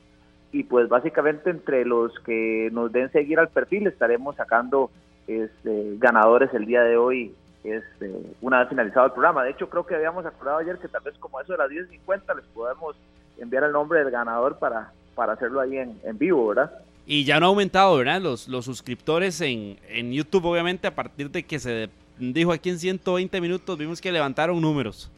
y 0.52 0.64
pues 0.64 0.90
básicamente 0.90 1.52
entre 1.52 1.86
los 1.86 2.14
que 2.20 2.68
nos 2.74 2.92
den 2.92 3.10
seguir 3.14 3.40
al 3.40 3.48
perfil 3.48 3.88
estaremos 3.88 4.36
sacando 4.36 4.92
este, 5.28 5.96
ganadores 6.00 6.54
el 6.54 6.66
día 6.66 6.84
de 6.84 6.98
hoy 6.98 7.34
este, 7.64 8.12
una 8.42 8.60
vez 8.60 8.68
finalizado 8.68 9.06
el 9.06 9.14
programa. 9.14 9.46
De 9.46 9.52
hecho 9.52 9.70
creo 9.70 9.86
que 9.86 9.96
habíamos 9.96 10.26
acordado 10.26 10.58
ayer 10.58 10.80
que 10.80 10.90
tal 10.90 11.04
vez 11.04 11.18
como 11.18 11.40
eso 11.40 11.54
de 11.54 11.60
las 11.60 11.70
10.50 11.70 12.36
les 12.36 12.46
podemos 12.48 12.98
enviar 13.38 13.64
el 13.64 13.72
nombre 13.72 14.00
del 14.00 14.12
ganador 14.12 14.60
para, 14.60 14.92
para 15.16 15.34
hacerlo 15.34 15.62
ahí 15.62 15.78
en, 15.78 16.00
en 16.04 16.18
vivo, 16.18 16.48
¿verdad? 16.48 16.72
Y 17.06 17.26
ya 17.26 17.40
no 17.40 17.48
ha 17.48 17.50
aumentado, 17.50 17.98
¿verdad? 17.98 18.22
Los, 18.22 18.48
los 18.48 18.66
suscriptores 18.66 19.42
en, 19.42 19.78
en 19.90 20.14
YouTube, 20.14 20.46
obviamente, 20.46 20.88
a 20.88 20.96
partir 20.96 21.30
de 21.30 21.44
que 21.44 21.60
se 21.60 21.90
dijo 22.18 22.52
aquí 22.52 22.70
en 22.70 22.80
120 22.80 23.42
minutos, 23.42 23.78
vimos 23.78 24.00
que 24.00 24.12
levantaron 24.12 24.60
números. 24.62 25.12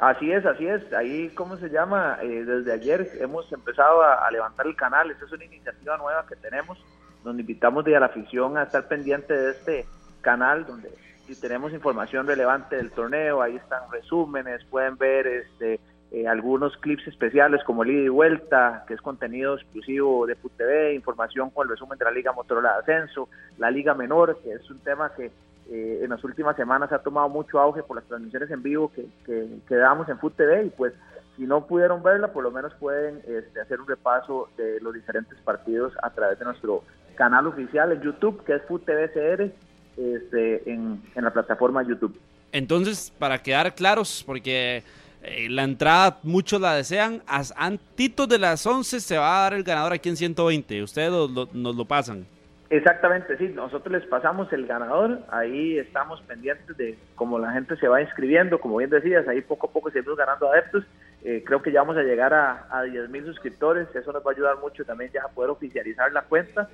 Así 0.00 0.30
es, 0.30 0.44
así 0.46 0.66
es. 0.66 0.92
Ahí, 0.92 1.28
¿cómo 1.34 1.56
se 1.56 1.68
llama? 1.68 2.18
Eh, 2.22 2.44
desde 2.44 2.72
ayer 2.72 3.10
hemos 3.20 3.50
empezado 3.52 4.02
a, 4.02 4.30
levantar 4.30 4.66
el 4.66 4.76
canal. 4.76 5.10
Esta 5.10 5.24
es 5.24 5.32
una 5.32 5.44
iniciativa 5.44 5.96
nueva 5.96 6.24
que 6.28 6.36
tenemos, 6.36 6.78
donde 7.24 7.42
invitamos 7.42 7.84
a 7.86 7.90
la 7.90 8.06
afición 8.06 8.56
a 8.56 8.64
estar 8.64 8.86
pendiente 8.86 9.32
de 9.32 9.50
este 9.50 9.86
canal, 10.20 10.66
donde 10.66 10.90
si 11.26 11.38
tenemos 11.40 11.72
información 11.72 12.26
relevante 12.26 12.76
del 12.76 12.90
torneo, 12.90 13.42
ahí 13.42 13.56
están 13.56 13.90
resúmenes, 13.90 14.64
pueden 14.64 14.96
ver 14.96 15.26
este 15.26 15.80
eh, 16.10 16.26
algunos 16.26 16.76
clips 16.78 17.06
especiales 17.06 17.62
como 17.64 17.82
el 17.82 17.90
ida 17.90 18.04
y 18.04 18.08
vuelta, 18.08 18.84
que 18.88 18.94
es 18.94 19.00
contenido 19.02 19.54
exclusivo 19.54 20.26
de 20.26 20.36
PUTV, 20.36 20.94
información 20.94 21.50
con 21.50 21.66
el 21.66 21.70
resumen 21.70 21.98
de 21.98 22.06
la 22.06 22.10
Liga 22.10 22.32
Motorola 22.32 22.72
de 22.72 22.78
Ascenso, 22.78 23.28
la 23.58 23.70
Liga 23.70 23.92
Menor, 23.92 24.38
que 24.42 24.52
es 24.52 24.70
un 24.70 24.78
tema 24.78 25.12
que 25.14 25.30
eh, 25.70 26.00
en 26.02 26.08
las 26.08 26.24
últimas 26.24 26.56
semanas 26.56 26.90
ha 26.92 27.00
tomado 27.00 27.28
mucho 27.28 27.60
auge 27.60 27.82
por 27.82 27.96
las 27.96 28.06
transmisiones 28.06 28.50
en 28.50 28.62
vivo 28.62 28.90
que, 28.90 29.06
que, 29.26 29.74
damos 29.74 30.08
en 30.08 30.18
FUTV 30.18 30.64
y 30.64 30.70
pues 30.70 30.94
si 31.36 31.42
no 31.42 31.66
pudieron 31.66 32.02
verla, 32.02 32.32
por 32.32 32.42
lo 32.42 32.50
menos 32.50 32.72
pueden 32.80 33.20
este, 33.26 33.60
hacer 33.60 33.78
un 33.78 33.86
repaso 33.86 34.48
de 34.56 34.80
los 34.80 34.94
diferentes 34.94 35.38
partidos 35.40 35.92
a 36.02 36.08
través 36.08 36.38
de 36.38 36.46
nuestro 36.46 36.84
canal 37.16 37.48
oficial 37.48 37.92
en 37.92 38.00
YouTube, 38.00 38.42
que 38.44 38.54
es 38.54 38.62
FUTVCR, 38.62 39.52
este, 39.98 40.72
en, 40.72 41.02
en 41.14 41.24
la 41.24 41.32
plataforma 41.34 41.82
YouTube. 41.82 42.18
Entonces, 42.50 43.12
para 43.18 43.42
quedar 43.42 43.74
claros, 43.74 44.24
porque 44.26 44.84
eh, 45.22 45.48
la 45.50 45.64
entrada 45.64 46.18
muchos 46.22 46.60
la 46.60 46.74
desean. 46.74 47.22
A, 47.26 47.42
antitos 47.56 48.28
de 48.28 48.38
las 48.38 48.64
11 48.66 49.00
se 49.00 49.18
va 49.18 49.38
a 49.38 49.42
dar 49.42 49.54
el 49.54 49.64
ganador 49.64 49.92
aquí 49.92 50.08
en 50.08 50.16
120. 50.16 50.82
Ustedes 50.82 51.10
nos 51.10 51.76
lo 51.76 51.84
pasan. 51.84 52.26
Exactamente, 52.70 53.36
sí. 53.38 53.48
Nosotros 53.54 53.92
les 53.92 54.06
pasamos 54.06 54.52
el 54.52 54.66
ganador. 54.66 55.20
Ahí 55.30 55.78
estamos 55.78 56.20
pendientes 56.22 56.76
de 56.76 56.98
cómo 57.14 57.38
la 57.38 57.52
gente 57.52 57.76
se 57.76 57.88
va 57.88 58.02
inscribiendo. 58.02 58.60
Como 58.60 58.76
bien 58.76 58.90
decías, 58.90 59.26
ahí 59.26 59.40
poco 59.40 59.68
a 59.68 59.70
poco 59.70 59.88
se 59.88 59.94
seguimos 59.94 60.18
ganando 60.18 60.52
adeptos. 60.52 60.84
Eh, 61.24 61.42
creo 61.44 61.62
que 61.62 61.72
ya 61.72 61.80
vamos 61.80 61.96
a 61.96 62.02
llegar 62.02 62.34
a, 62.34 62.66
a 62.70 62.82
10 62.82 63.08
mil 63.08 63.24
suscriptores. 63.24 63.88
Eso 63.94 64.12
nos 64.12 64.24
va 64.24 64.30
a 64.30 64.34
ayudar 64.34 64.58
mucho 64.58 64.84
también 64.84 65.10
ya 65.12 65.22
a 65.24 65.28
poder 65.28 65.50
oficializar 65.50 66.12
la 66.12 66.22
cuenta. 66.22 66.68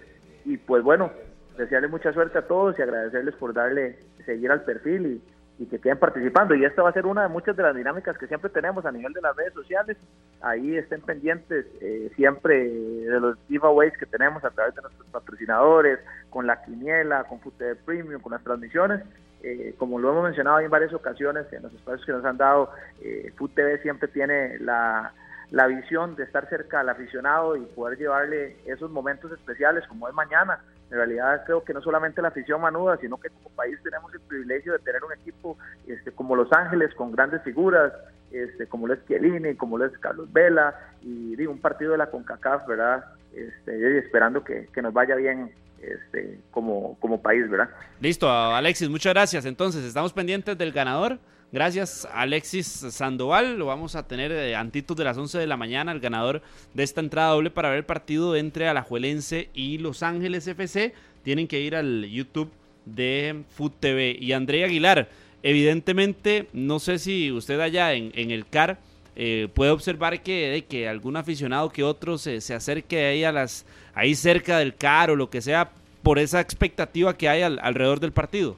Y 0.44 0.57
pues 0.57 0.83
bueno, 0.83 1.12
desearles 1.57 1.90
mucha 1.90 2.12
suerte 2.12 2.38
a 2.38 2.46
todos 2.46 2.78
y 2.78 2.83
agradecerles 2.83 3.35
por 3.37 3.54
darle 3.54 3.98
seguir 4.26 4.50
al 4.50 4.62
perfil 4.64 5.07
y 5.07 5.34
y 5.58 5.66
que 5.66 5.78
queden 5.78 5.98
participando. 5.98 6.54
Y 6.54 6.64
esta 6.64 6.82
va 6.82 6.90
a 6.90 6.92
ser 6.92 7.06
una 7.06 7.22
de 7.22 7.28
muchas 7.28 7.56
de 7.56 7.62
las 7.62 7.74
dinámicas 7.74 8.18
que 8.18 8.26
siempre 8.26 8.50
tenemos 8.50 8.84
a 8.84 8.92
nivel 8.92 9.12
de 9.12 9.20
las 9.20 9.36
redes 9.36 9.54
sociales. 9.54 9.96
Ahí 10.40 10.76
estén 10.76 11.00
pendientes 11.00 11.66
eh, 11.80 12.10
siempre 12.16 12.68
de 12.68 13.20
los 13.20 13.38
giveaways 13.48 13.96
que 13.96 14.06
tenemos 14.06 14.44
a 14.44 14.50
través 14.50 14.74
de 14.74 14.82
nuestros 14.82 15.06
patrocinadores, 15.08 16.00
con 16.30 16.46
la 16.46 16.62
quiniela, 16.62 17.24
con 17.24 17.40
FUTV 17.40 17.76
Premium, 17.84 18.20
con 18.20 18.32
las 18.32 18.42
transmisiones. 18.42 19.02
Eh, 19.42 19.74
como 19.76 19.98
lo 19.98 20.10
hemos 20.10 20.24
mencionado 20.24 20.60
en 20.60 20.70
varias 20.70 20.94
ocasiones 20.94 21.52
en 21.52 21.62
los 21.62 21.74
espacios 21.74 22.04
que 22.06 22.12
nos 22.12 22.24
han 22.24 22.38
dado, 22.38 22.70
eh, 23.02 23.30
FUTV 23.36 23.80
siempre 23.82 24.08
tiene 24.08 24.58
la, 24.58 25.12
la 25.50 25.66
visión 25.66 26.16
de 26.16 26.24
estar 26.24 26.48
cerca 26.48 26.80
al 26.80 26.88
aficionado 26.88 27.57
y 27.57 27.61
poder 27.61 27.98
llevarle 27.98 28.57
esos 28.66 28.90
momentos 28.90 29.33
especiales 29.33 29.87
como 29.88 30.09
es 30.09 30.14
mañana 30.14 30.61
en 30.90 30.98
realidad 30.98 31.42
creo 31.44 31.64
que 31.64 31.72
no 31.72 31.83
solamente 31.83 32.22
la 32.22 32.28
afición 32.28 32.61
manuda, 32.61 32.96
sino 33.00 33.16
que 33.18 33.28
como 33.30 33.48
país 33.50 33.78
tenemos 33.83 34.12
el 34.14 34.20
privilegio 34.20 34.74
de 34.74 34.78
tener 34.80 35.02
un 35.02 35.12
equipo 35.12 35.57
este, 35.87 36.12
como 36.12 36.37
Los 36.37 36.52
Ángeles 36.52 36.94
con 36.94 37.11
grandes 37.11 37.42
figuras, 37.42 37.92
este, 38.30 38.66
como 38.66 38.87
lo 38.87 38.94
es 38.94 39.04
Chiellini, 39.07 39.54
como 39.54 39.78
lo 39.78 39.87
es 39.87 39.98
Carlos 39.98 40.33
Vela, 40.33 40.74
y 41.02 41.37
digo, 41.37 41.52
un 41.52 41.61
partido 41.61 41.92
de 41.92 41.98
la 41.98 42.11
CONCACAF, 42.11 42.66
¿verdad? 42.66 43.04
Este, 43.33 43.98
esperando 43.98 44.44
que, 44.44 44.68
que, 44.72 44.83
nos 44.83 44.92
vaya 44.92 45.16
bien 45.16 45.50
este, 45.80 46.38
como, 46.50 46.96
como 47.00 47.20
país, 47.20 47.48
¿verdad? 47.50 47.70
Listo, 48.00 48.30
Alexis, 48.30 48.88
muchas 48.88 49.14
gracias. 49.14 49.44
Entonces, 49.46 49.85
estamos 49.85 50.12
pendientes 50.12 50.57
del 50.57 50.72
ganador. 50.72 51.18
Gracias, 51.52 52.09
Alexis 52.12 52.66
Sandoval. 52.66 53.59
Lo 53.59 53.66
vamos 53.66 53.94
a 53.94 54.07
tener 54.07 54.33
eh, 54.33 54.57
antitos 54.57 54.96
de 54.96 55.04
las 55.04 55.16
11 55.16 55.38
de 55.38 55.46
la 55.46 55.57
mañana, 55.57 55.92
el 55.92 56.00
ganador 56.00 56.42
de 56.74 56.83
esta 56.83 57.00
entrada 57.00 57.30
doble 57.30 57.50
para 57.50 57.68
ver 57.68 57.78
el 57.78 57.85
partido 57.85 58.35
entre 58.35 58.68
Alajuelense 58.68 59.50
y 59.54 59.78
Los 59.78 60.02
Ángeles 60.02 60.46
FC. 60.46 60.94
Tienen 61.22 61.46
que 61.46 61.61
ir 61.61 61.76
al 61.76 62.04
YouTube 62.07 62.50
de 62.85 63.44
Food. 63.50 63.72
Y 64.20 64.33
Andrea 64.33 64.66
Aguilar, 64.66 65.09
evidentemente, 65.42 66.48
no 66.52 66.78
sé 66.78 66.98
si 66.98 67.30
usted 67.30 67.61
allá 67.61 67.92
en, 67.94 68.30
el 68.30 68.46
CAR 68.46 68.78
eh, 69.16 69.48
puede 69.54 69.70
observar 69.70 70.22
que, 70.22 70.64
que 70.68 70.88
algún 70.88 71.16
aficionado 71.16 71.70
que 71.70 71.85
otro 71.85 72.18
se, 72.18 72.40
se 72.40 72.54
acerque 72.54 73.07
ahí, 73.07 73.24
a 73.24 73.30
las, 73.30 73.64
ahí 73.94 74.14
cerca 74.14 74.59
del 74.59 74.74
CAR 74.74 75.11
o 75.11 75.16
lo 75.16 75.30
que 75.30 75.40
sea, 75.40 75.70
por 76.02 76.18
esa 76.18 76.40
expectativa 76.40 77.16
que 77.16 77.28
hay 77.28 77.42
alrededor 77.42 78.00
del 78.00 78.12
partido. 78.12 78.57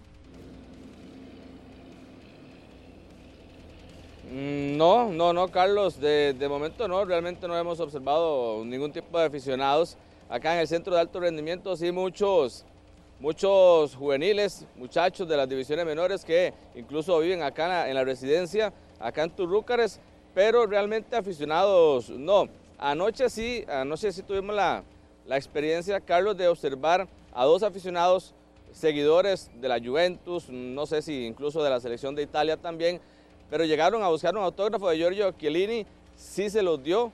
No, 4.37 5.11
no, 5.11 5.33
no, 5.33 5.49
Carlos, 5.49 5.99
de, 5.99 6.46
momento 6.46 6.87
no, 6.87 7.07
realmente 7.07 7.49
no 7.49 7.57
hemos 7.57 7.81
observado 7.81 8.62
ningún 8.66 8.92
tipo 8.92 9.18
de 9.18 9.25
aficionados. 9.25 9.96
Acá 10.29 10.53
en 10.53 10.61
el 10.61 10.68
centro 10.68 10.94
de 10.94 11.01
alto 11.01 11.20
rendimiento 11.20 11.75
sí 11.75 11.90
muchos, 11.90 12.66
muchos 13.18 13.94
juveniles, 13.94 14.66
muchachos 14.77 15.27
de 15.27 15.38
las 15.38 15.49
divisiones 15.49 15.87
menores 15.87 16.22
que 16.22 16.53
incluso 16.75 17.18
viven 17.20 17.42
acá 17.42 17.88
en 17.88 17.94
la 17.94 18.05
residencia, 18.05 18.75
acá 19.01 19.22
en 19.22 19.31
Turrúcares, 19.31 20.01
pero 20.35 20.66
realmente 20.66 21.16
aficionados 21.16 22.11
no. 22.11 22.49
Anoche 22.77 23.31
sí, 23.31 23.64
anoche 23.66 24.12
sí 24.12 24.22
tuvimos 24.22 24.55
la 24.55 24.85
experiencia, 25.31 25.99
Carlos, 25.99 26.37
de 26.37 26.49
observar 26.49 27.09
a 27.33 27.44
dos 27.46 27.62
aficionados 27.62 28.35
seguidores 28.72 29.51
de 29.55 29.68
la 29.68 29.81
Juventus, 29.81 30.51
no 30.51 30.85
sé 30.85 31.01
si 31.01 31.25
incluso 31.25 31.62
de 31.62 31.70
la 31.70 31.81
selección 31.81 32.14
de 32.14 32.22
Italia 32.22 32.59
también, 32.59 33.01
pero 33.50 33.64
llegaron 33.64 34.02
a 34.02 34.09
buscar 34.09 34.37
un 34.37 34.42
autógrafo 34.42 34.88
de 34.88 34.98
Giorgio 34.98 35.32
Chiellini, 35.32 35.87
sí 36.16 36.50
se 36.50 36.62
los 36.62 36.82
dio, 36.82 37.12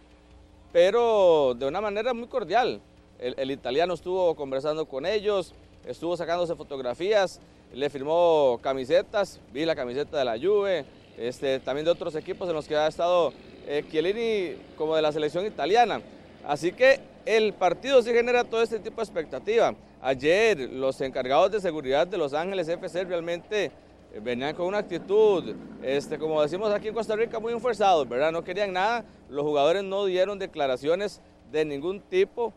pero 0.72 1.54
de 1.54 1.66
una 1.66 1.80
manera 1.80 2.14
muy 2.14 2.28
cordial. 2.28 2.80
El, 3.18 3.50
italiano 3.50 3.94
estuvo 3.94 4.34
conversando 4.34 4.86
con 4.86 5.06
ellos, 5.06 5.54
estuvo 5.86 6.16
sacándose 6.16 6.56
fotografías, 6.56 7.40
le 7.72 7.88
firmó 7.88 8.58
camisetas, 8.62 9.38
vi 9.52 9.64
la 9.64 9.76
camiseta 9.76 10.18
de 10.18 10.24
la 10.24 10.38
Juve, 10.38 10.84
este, 11.16 11.60
también 11.60 11.84
de 11.84 11.92
otros 11.92 12.16
equipos 12.16 12.48
en 12.48 12.54
los 12.54 12.66
que 12.66 12.76
ha 12.76 12.88
estado 12.88 13.32
eh, 13.66 13.84
Chiellini 13.90 14.56
como 14.76 14.96
de 14.96 15.02
la 15.02 15.12
selección 15.12 15.46
italiana. 15.46 16.00
Así 16.44 16.72
que 16.72 17.00
el 17.24 17.52
partido 17.52 18.02
sí 18.02 18.10
genera 18.10 18.42
todo 18.42 18.62
este 18.62 18.80
tipo 18.80 18.96
de 18.96 19.04
expectativa. 19.04 19.74
Ayer 20.00 20.58
los 20.58 21.00
encargados 21.00 21.52
de 21.52 21.60
seguridad 21.60 22.08
de 22.08 22.18
Los 22.18 22.34
Ángeles 22.34 22.68
FC 22.68 23.04
realmente 23.04 23.70
venían 24.20 24.54
con 24.54 24.66
una 24.66 24.78
actitud, 24.78 25.54
este, 25.82 26.18
como 26.18 26.42
decimos 26.42 26.72
aquí 26.72 26.88
en 26.88 26.94
Costa 26.94 27.16
Rica, 27.16 27.38
muy 27.38 27.52
enforzados, 27.52 28.08
¿verdad? 28.08 28.32
No 28.32 28.44
querían 28.44 28.72
nada, 28.72 29.04
los 29.28 29.44
jugadores 29.44 29.82
no 29.82 30.04
dieron 30.04 30.38
declaraciones 30.38 31.20
de 31.50 31.64
ningún 31.64 32.00
tipo 32.00 32.52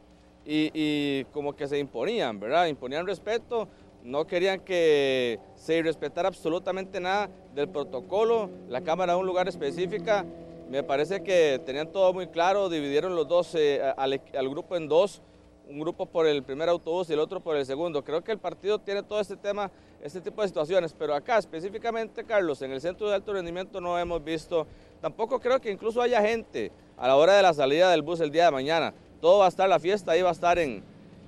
y, 0.45 1.23
como 1.25 1.55
que 1.55 1.67
se 1.67 1.79
imponían, 1.79 2.39
¿verdad? 2.39 2.67
Imponían 2.67 3.07
respeto, 3.07 3.67
no 4.03 4.27
querían 4.27 4.59
que 4.59 5.39
se 5.55 5.81
respetara 5.81 6.27
absolutamente 6.27 6.99
nada 6.99 7.29
del 7.55 7.69
protocolo, 7.69 8.49
la 8.69 8.81
cámara 8.81 9.13
de 9.13 9.19
un 9.19 9.25
lugar 9.25 9.47
específica, 9.47 10.25
me 10.69 10.83
parece 10.83 11.23
que 11.23 11.61
tenían 11.65 11.91
todo 11.91 12.13
muy 12.13 12.27
claro, 12.27 12.69
dividieron 12.69 13.15
los 13.15 13.27
dos, 13.27 13.55
eh, 13.55 13.81
al, 13.97 14.21
al 14.37 14.49
grupo 14.49 14.75
en 14.75 14.87
dos, 14.87 15.21
un 15.69 15.79
grupo 15.79 16.05
por 16.05 16.27
el 16.27 16.43
primer 16.43 16.69
autobús 16.69 17.09
y 17.09 17.13
el 17.13 17.19
otro 17.19 17.39
por 17.39 17.55
el 17.55 17.65
segundo. 17.65 18.03
Creo 18.03 18.23
que 18.23 18.31
el 18.31 18.37
partido 18.37 18.79
tiene 18.79 19.03
todo 19.03 19.19
este 19.19 19.35
tema, 19.35 19.71
este 20.03 20.21
tipo 20.21 20.41
de 20.41 20.47
situaciones, 20.47 20.93
pero 20.97 21.13
acá 21.15 21.37
específicamente, 21.37 22.23
Carlos, 22.23 22.61
en 22.61 22.71
el 22.71 22.81
centro 22.81 23.09
de 23.09 23.15
alto 23.15 23.33
rendimiento 23.33 23.81
no 23.81 23.97
hemos 23.97 24.23
visto, 24.23 24.67
tampoco 25.01 25.39
creo 25.39 25.59
que 25.59 25.71
incluso 25.71 26.01
haya 26.01 26.21
gente 26.21 26.71
a 26.97 27.07
la 27.07 27.15
hora 27.15 27.33
de 27.33 27.41
la 27.41 27.53
salida 27.53 27.89
del 27.91 28.01
bus 28.01 28.19
el 28.19 28.31
día 28.31 28.45
de 28.45 28.51
mañana. 28.51 28.93
Todo 29.21 29.39
va 29.39 29.45
a 29.45 29.49
estar, 29.49 29.67
la 29.67 29.79
fiesta 29.79 30.11
ahí 30.11 30.21
va 30.21 30.29
a 30.29 30.33
estar 30.33 30.59
en, 30.59 30.83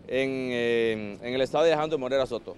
en, 0.07 1.19
el 1.21 1.41
estado 1.41 1.63
de 1.63 1.73
Alejandro 1.73 1.97
Morera 1.97 2.25
Soto. 2.25 2.55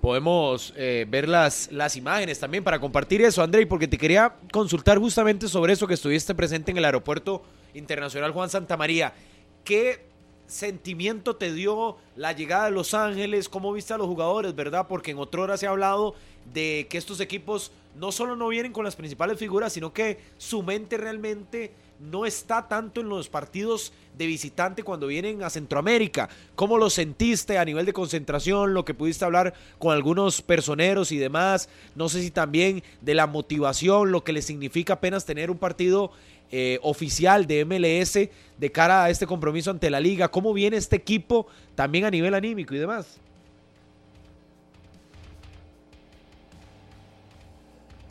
Podemos 0.00 0.72
eh, 0.76 1.04
ver 1.08 1.28
las, 1.28 1.70
las 1.70 1.94
imágenes 1.94 2.40
también 2.40 2.64
para 2.64 2.80
compartir 2.80 3.20
eso, 3.22 3.42
André, 3.42 3.66
porque 3.66 3.86
te 3.86 3.98
quería 3.98 4.34
consultar 4.50 4.98
justamente 4.98 5.46
sobre 5.46 5.74
eso 5.74 5.86
que 5.86 5.94
estuviste 5.94 6.34
presente 6.34 6.70
en 6.70 6.78
el 6.78 6.84
aeropuerto 6.86 7.42
internacional 7.74 8.32
Juan 8.32 8.48
Santa 8.48 8.78
María. 8.78 9.12
¿Qué 9.62 10.09
sentimiento 10.50 11.36
te 11.36 11.52
dio 11.52 11.96
la 12.16 12.32
llegada 12.32 12.66
de 12.66 12.70
Los 12.72 12.94
Ángeles? 12.94 13.48
¿Cómo 13.48 13.72
viste 13.72 13.94
a 13.94 13.98
los 13.98 14.06
jugadores, 14.06 14.54
verdad? 14.54 14.86
Porque 14.88 15.12
en 15.12 15.18
otra 15.18 15.42
hora 15.42 15.56
se 15.56 15.66
ha 15.66 15.70
hablado 15.70 16.14
de 16.52 16.86
que 16.90 16.98
estos 16.98 17.20
equipos 17.20 17.72
no 17.98 18.12
solo 18.12 18.36
no 18.36 18.48
vienen 18.48 18.72
con 18.72 18.84
las 18.84 18.96
principales 18.96 19.38
figuras, 19.38 19.72
sino 19.72 19.92
que 19.92 20.18
su 20.38 20.62
mente 20.62 20.96
realmente 20.96 21.72
no 22.00 22.24
está 22.24 22.66
tanto 22.66 23.00
en 23.00 23.08
los 23.08 23.28
partidos 23.28 23.92
de 24.16 24.26
visitante 24.26 24.82
cuando 24.82 25.06
vienen 25.06 25.42
a 25.42 25.50
Centroamérica. 25.50 26.28
¿Cómo 26.54 26.78
lo 26.78 26.88
sentiste 26.88 27.58
a 27.58 27.64
nivel 27.64 27.86
de 27.86 27.92
concentración? 27.92 28.74
Lo 28.74 28.84
que 28.84 28.94
pudiste 28.94 29.24
hablar 29.24 29.54
con 29.78 29.92
algunos 29.92 30.40
personeros 30.40 31.12
y 31.12 31.18
demás. 31.18 31.68
No 31.94 32.08
sé 32.08 32.22
si 32.22 32.30
también 32.30 32.82
de 33.00 33.14
la 33.14 33.26
motivación, 33.26 34.12
lo 34.12 34.24
que 34.24 34.32
le 34.32 34.42
significa 34.42 34.94
apenas 34.94 35.26
tener 35.26 35.50
un 35.50 35.58
partido 35.58 36.10
eh, 36.52 36.80
oficial 36.82 37.46
de 37.46 37.64
MLS 37.64 38.28
de 38.58 38.72
cara 38.72 39.04
a 39.04 39.10
este 39.10 39.24
compromiso 39.24 39.70
ante 39.70 39.88
la 39.88 40.00
liga. 40.00 40.28
¿Cómo 40.28 40.52
viene 40.52 40.76
este 40.76 40.96
equipo 40.96 41.46
también 41.76 42.04
a 42.04 42.10
nivel 42.10 42.34
anímico 42.34 42.74
y 42.74 42.78
demás? 42.78 43.18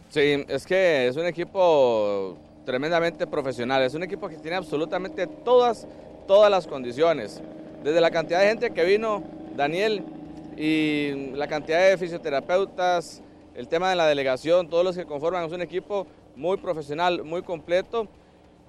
Sí, 0.10 0.46
es 0.48 0.66
que 0.66 1.08
es 1.08 1.18
un 1.18 1.26
equipo 1.26 2.38
tremendamente 2.66 3.28
profesional. 3.28 3.84
Es 3.84 3.94
un 3.94 4.04
equipo 4.04 4.30
que 4.30 4.38
tiene 4.38 4.56
absolutamente 4.56 5.28
todas, 5.28 5.86
todas 6.26 6.50
las 6.50 6.66
condiciones. 6.66 7.42
Desde 7.84 8.00
la 8.00 8.10
cantidad 8.10 8.40
de 8.40 8.48
gente 8.48 8.72
que 8.72 8.86
vino, 8.86 9.22
Daniel, 9.58 10.02
y 10.56 11.32
la 11.36 11.48
cantidad 11.48 11.90
de 11.90 11.98
fisioterapeutas, 11.98 13.22
el 13.54 13.68
tema 13.68 13.90
de 13.90 13.98
la 13.98 14.08
delegación, 14.08 14.70
todos 14.70 14.86
los 14.86 14.96
que 14.96 15.06
conforman 15.06 15.44
es 15.46 15.52
un 15.52 15.62
equipo 15.62 16.08
muy 16.36 16.58
profesional, 16.58 17.24
muy 17.24 17.44
completo 17.44 18.08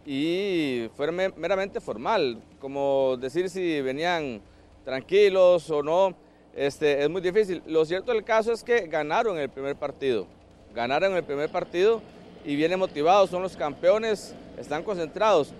y 0.04 0.88
fue 0.96 1.10
meramente 1.10 1.80
formal. 1.80 2.42
Como 2.58 3.16
decir 3.18 3.48
si 3.50 3.80
venían 3.80 4.40
tranquilos 4.84 5.70
o 5.70 5.82
no, 5.82 6.14
este, 6.54 7.02
es 7.02 7.08
muy 7.08 7.20
difícil. 7.20 7.62
Lo 7.66 7.84
cierto 7.84 8.12
del 8.12 8.24
caso 8.24 8.52
es 8.52 8.62
que 8.64 8.86
ganaron 8.86 9.38
el 9.38 9.48
primer 9.48 9.76
partido. 9.76 10.26
Ganaron 10.74 11.16
el 11.16 11.24
primer 11.24 11.50
partido 11.50 12.00
y 12.44 12.56
vienen 12.56 12.78
motivados, 12.78 13.30
son 13.30 13.42
los 13.42 13.56
campeones, 13.56 14.34
están 14.58 14.82
concentrados. 14.82 15.52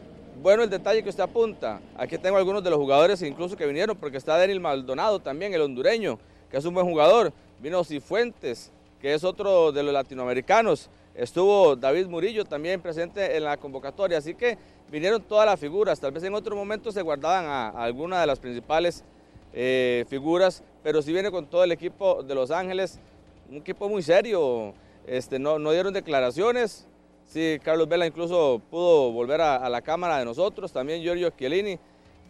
Bueno 0.42 0.62
el 0.62 0.70
detalle 0.70 1.02
que 1.02 1.10
usted 1.10 1.22
apunta, 1.22 1.80
aquí 1.98 2.16
tengo 2.16 2.38
algunos 2.38 2.64
de 2.64 2.70
los 2.70 2.78
jugadores 2.78 3.20
incluso 3.20 3.56
que 3.56 3.66
vinieron, 3.66 3.96
porque 3.96 4.16
está 4.16 4.38
Daniel 4.38 4.60
Maldonado 4.60 5.20
también, 5.20 5.52
el 5.52 5.60
hondureño, 5.60 6.18
que 6.50 6.56
es 6.56 6.64
un 6.64 6.72
buen 6.72 6.86
jugador, 6.86 7.32
vino 7.60 7.84
Cifuentes, 7.84 8.72
que 9.00 9.12
es 9.12 9.22
otro 9.22 9.70
de 9.70 9.82
los 9.82 9.92
latinoamericanos, 9.92 10.88
estuvo 11.20 11.76
David 11.76 12.06
Murillo 12.06 12.44
también 12.44 12.80
presente 12.80 13.36
en 13.36 13.44
la 13.44 13.58
convocatoria, 13.58 14.18
así 14.18 14.34
que 14.34 14.56
vinieron 14.90 15.22
todas 15.22 15.46
las 15.46 15.60
figuras, 15.60 16.00
tal 16.00 16.12
vez 16.12 16.24
en 16.24 16.34
otro 16.34 16.56
momento 16.56 16.90
se 16.90 17.02
guardaban 17.02 17.44
a, 17.44 17.68
alguna 17.68 18.20
de 18.20 18.26
las 18.26 18.38
principales 18.38 19.04
eh, 19.52 20.06
figuras, 20.08 20.62
pero 20.82 21.02
si 21.02 21.12
viene 21.12 21.30
con 21.30 21.46
todo 21.46 21.62
el 21.62 21.72
equipo 21.72 22.22
de 22.22 22.34
Los 22.34 22.50
Ángeles, 22.50 22.98
un 23.50 23.58
equipo 23.58 23.88
muy 23.88 24.02
serio, 24.02 24.72
este, 25.06 25.38
no, 25.38 25.58
no 25.58 25.72
dieron 25.72 25.92
declaraciones. 25.92 26.86
Sí, 27.26 27.58
Carlos 27.62 27.88
Vela 27.88 28.06
incluso 28.06 28.60
pudo 28.70 29.12
volver 29.12 29.40
a, 29.40 29.68
la 29.68 29.82
cámara 29.82 30.18
de 30.18 30.24
nosotros, 30.24 30.72
también 30.72 31.02
Giorgio 31.02 31.30
Chiellini, 31.30 31.78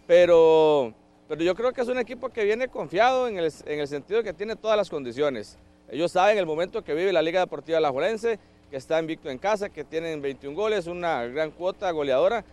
pero, 0.07 0.93
pero 1.29 1.43
yo 1.43 1.55
creo 1.55 1.73
que 1.73 1.81
es 1.81 1.89
un 1.89 1.99
equipo 1.99 2.29
que 2.29 2.45
viene 2.45 2.69
confiado 2.69 3.29
en 3.29 3.39
el, 3.39 3.53
en 3.67 3.81
el 3.81 3.89
sentido 3.89 4.23
que 4.23 4.35
tiene 4.35 4.57
todas 4.57 4.77
las 4.77 4.91
condiciones. 4.91 5.57
Ellos 5.89 6.13
saben 6.13 6.37
el 6.37 6.47
momento 6.47 6.85
que 6.85 6.95
vive 6.95 7.13
la 7.13 7.23
Liga 7.23 7.41
Deportiva 7.41 7.81
La 7.81 7.91
Jolense, 7.91 8.39
que 8.71 8.77
está 8.77 9.01
invicto 9.01 9.29
en 9.29 9.39
casa, 9.39 9.69
que 9.69 9.85
tienen 9.85 10.23
21 10.23 10.57
goles, 10.57 10.87
una 10.87 11.25
gran 11.25 11.51
cuota 11.51 11.91
goleadora, 11.91 12.45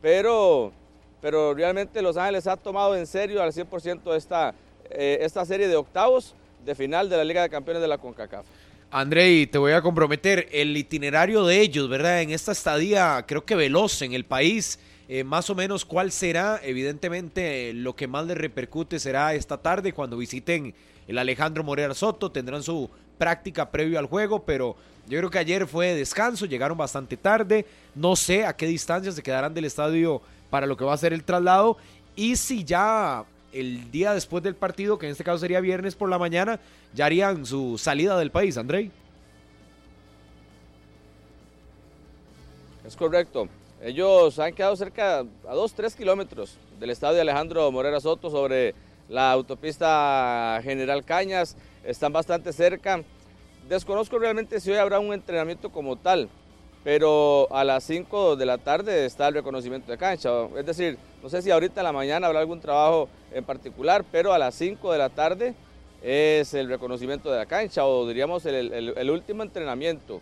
pero, 0.00 0.72
pero 1.20 1.52
realmente 1.54 2.00
Los 2.00 2.16
Ángeles 2.16 2.46
ha 2.46 2.56
tomado 2.56 2.96
en 2.96 3.06
serio 3.06 3.42
al 3.42 3.52
100% 3.52 4.16
esta, 4.16 4.54
eh, 4.90 5.18
esta 5.20 5.44
serie 5.44 5.68
de 5.68 5.76
octavos 5.76 6.34
de 6.64 6.74
final 6.74 7.08
de 7.08 7.16
la 7.18 7.24
Liga 7.24 7.42
de 7.42 7.50
Campeones 7.50 7.82
de 7.82 7.88
la 7.88 7.98
CONCACAF. 7.98 8.46
Andrei, 8.90 9.46
te 9.46 9.58
voy 9.58 9.72
a 9.72 9.82
comprometer 9.82 10.48
el 10.52 10.76
itinerario 10.76 11.44
de 11.44 11.60
ellos, 11.60 11.88
¿verdad? 11.88 12.22
En 12.22 12.30
esta 12.30 12.52
estadía, 12.52 13.24
creo 13.26 13.44
que 13.44 13.54
veloz 13.54 14.00
en 14.00 14.14
el 14.14 14.24
país, 14.24 14.78
eh, 15.08 15.24
más 15.24 15.50
o 15.50 15.54
menos 15.54 15.84
cuál 15.84 16.10
será. 16.12 16.60
Evidentemente, 16.62 17.72
lo 17.74 17.94
que 17.94 18.06
más 18.06 18.26
les 18.26 18.38
repercute 18.38 18.98
será 18.98 19.34
esta 19.34 19.58
tarde 19.58 19.92
cuando 19.92 20.16
visiten 20.16 20.74
el 21.08 21.18
Alejandro 21.18 21.62
Morera 21.62 21.94
Soto, 21.94 22.30
tendrán 22.30 22.62
su 22.62 22.88
práctica 23.18 23.70
previo 23.70 23.98
al 23.98 24.06
juego, 24.06 24.42
pero 24.42 24.76
yo 25.06 25.18
creo 25.18 25.30
que 25.30 25.38
ayer 25.38 25.66
fue 25.66 25.94
descanso, 25.94 26.46
llegaron 26.46 26.76
bastante 26.76 27.16
tarde, 27.16 27.66
no 27.94 28.16
sé 28.16 28.44
a 28.44 28.56
qué 28.56 28.66
distancia 28.66 29.12
se 29.12 29.22
quedarán 29.22 29.54
del 29.54 29.64
estadio 29.64 30.20
para 30.50 30.66
lo 30.66 30.76
que 30.76 30.84
va 30.84 30.94
a 30.94 30.98
ser 30.98 31.12
el 31.12 31.24
traslado 31.24 31.76
y 32.14 32.36
si 32.36 32.64
ya 32.64 33.24
el 33.52 33.90
día 33.90 34.12
después 34.12 34.42
del 34.42 34.54
partido, 34.54 34.98
que 34.98 35.06
en 35.06 35.12
este 35.12 35.24
caso 35.24 35.38
sería 35.38 35.60
viernes 35.60 35.94
por 35.94 36.08
la 36.08 36.18
mañana, 36.18 36.60
ya 36.94 37.06
harían 37.06 37.46
su 37.46 37.78
salida 37.78 38.18
del 38.18 38.30
país, 38.30 38.56
Andrei. 38.56 38.90
Es 42.86 42.96
correcto. 42.96 43.48
Ellos 43.82 44.38
han 44.38 44.54
quedado 44.54 44.76
cerca 44.76 45.20
a 45.20 45.54
2, 45.54 45.74
3 45.74 45.94
kilómetros 45.94 46.56
del 46.78 46.90
estadio 46.90 47.20
Alejandro 47.20 47.70
Morera 47.72 48.00
Soto 48.00 48.30
sobre 48.30 48.74
la 49.08 49.32
autopista 49.32 50.60
General 50.62 51.04
Cañas. 51.04 51.56
Están 51.86 52.12
bastante 52.12 52.52
cerca. 52.52 53.02
Desconozco 53.68 54.18
realmente 54.18 54.60
si 54.60 54.70
hoy 54.70 54.76
habrá 54.76 54.98
un 54.98 55.12
entrenamiento 55.12 55.70
como 55.70 55.96
tal 55.96 56.28
pero 56.86 57.48
a 57.50 57.64
las 57.64 57.82
5 57.82 58.36
de 58.36 58.46
la 58.46 58.58
tarde 58.58 59.06
está 59.06 59.26
el 59.26 59.34
reconocimiento 59.34 59.90
de 59.90 59.98
cancha. 59.98 60.30
Es 60.56 60.64
decir, 60.64 60.96
no 61.20 61.28
sé 61.28 61.42
si 61.42 61.50
ahorita 61.50 61.80
en 61.80 61.84
la 61.84 61.92
mañana 61.92 62.28
habrá 62.28 62.38
algún 62.38 62.60
trabajo 62.60 63.08
en 63.32 63.42
particular, 63.42 64.04
pero 64.12 64.32
a 64.32 64.38
las 64.38 64.54
5 64.54 64.92
de 64.92 64.98
la 64.98 65.08
tarde 65.08 65.56
es 66.00 66.54
el 66.54 66.68
reconocimiento 66.68 67.28
de 67.28 67.38
la 67.38 67.46
cancha 67.46 67.84
o 67.84 68.06
diríamos 68.06 68.46
el, 68.46 69.10
último 69.10 69.42
entrenamiento 69.42 70.20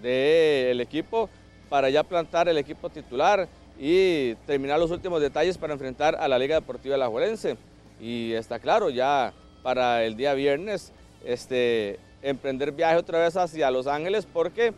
del 0.00 0.80
equipo 0.80 1.28
para 1.68 1.90
ya 1.90 2.02
plantar 2.02 2.48
el 2.48 2.56
equipo 2.56 2.88
titular 2.88 3.46
y 3.78 4.36
terminar 4.46 4.78
los 4.78 4.90
últimos 4.90 5.20
detalles 5.20 5.58
para 5.58 5.74
enfrentar 5.74 6.16
a 6.16 6.28
la 6.28 6.38
Liga 6.38 6.54
Deportiva 6.54 6.96
La 6.96 7.08
Juelense. 7.08 7.58
Y 8.00 8.32
está 8.32 8.58
claro, 8.58 8.88
ya 8.88 9.34
para 9.62 10.04
el 10.04 10.16
día 10.16 10.34
viernes, 10.34 10.92
este, 11.24 11.98
emprender 12.22 12.72
viaje 12.72 12.96
otra 12.96 13.20
vez 13.20 13.36
hacia 13.36 13.70
Los 13.70 13.86
Ángeles 13.86 14.26
porque 14.30 14.72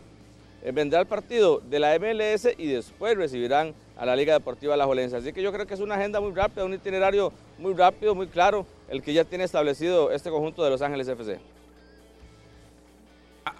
eh, 0.63 0.71
vendrá 0.71 1.01
el 1.01 1.07
partido 1.07 1.61
de 1.69 1.79
la 1.79 1.97
MLS 1.99 2.47
y 2.57 2.67
después 2.67 3.17
recibirán 3.17 3.73
a 3.97 4.05
la 4.05 4.15
Liga 4.15 4.33
Deportiva 4.33 4.77
La 4.77 4.85
Jolense. 4.85 5.17
Así 5.17 5.33
que 5.33 5.41
yo 5.41 5.51
creo 5.51 5.67
que 5.67 5.73
es 5.73 5.79
una 5.79 5.95
agenda 5.95 6.19
muy 6.19 6.33
rápida, 6.33 6.65
un 6.65 6.73
itinerario 6.73 7.31
muy 7.57 7.73
rápido, 7.73 8.15
muy 8.15 8.27
claro, 8.27 8.65
el 8.89 9.01
que 9.01 9.13
ya 9.13 9.23
tiene 9.23 9.43
establecido 9.43 10.11
este 10.11 10.29
conjunto 10.29 10.63
de 10.63 10.69
Los 10.69 10.81
Ángeles 10.81 11.07
FC. 11.07 11.39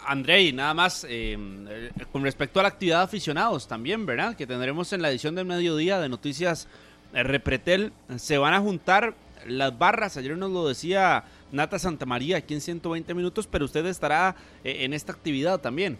Andrei, 0.06 0.54
nada 0.54 0.74
más, 0.74 1.06
eh, 1.10 1.38
eh, 1.38 1.92
con 2.12 2.24
respecto 2.24 2.60
a 2.60 2.64
la 2.64 2.70
actividad 2.70 3.00
de 3.00 3.04
aficionados 3.04 3.68
también, 3.68 4.06
¿verdad? 4.06 4.36
Que 4.36 4.48
tendremos 4.48 4.92
en 4.94 5.02
la 5.02 5.10
edición 5.10 5.36
del 5.36 5.46
mediodía 5.46 6.00
de 6.00 6.10
Noticias 6.10 6.68
Repretel, 7.12 7.94
se 8.16 8.38
van 8.40 8.56
a 8.56 8.60
juntar 8.60 9.14
las 9.48 9.78
barras, 9.78 10.18
ayer 10.18 10.38
nos 10.38 10.52
lo 10.52 10.68
decía 10.68 11.24
Nata 11.52 11.80
Santamaría 11.80 12.38
aquí 12.38 12.54
en 12.54 12.62
120 12.62 13.14
minutos, 13.14 13.48
pero 13.48 13.66
usted 13.66 13.86
estará 13.86 14.36
en 14.64 14.94
esta 14.94 15.12
actividad 15.12 15.60
también. 15.60 15.98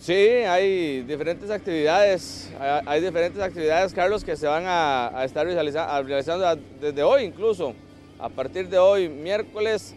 Sí, 0.00 0.14
hay 0.14 1.02
diferentes 1.02 1.50
actividades, 1.50 2.50
hay 2.58 3.02
diferentes 3.02 3.42
actividades, 3.42 3.92
Carlos, 3.92 4.24
que 4.24 4.34
se 4.34 4.46
van 4.46 4.64
a, 4.66 5.22
estar 5.24 5.46
realizando, 5.46 6.56
desde 6.80 7.02
hoy 7.02 7.24
incluso, 7.24 7.74
a 8.18 8.30
partir 8.30 8.70
de 8.70 8.78
hoy, 8.78 9.10
miércoles 9.10 9.94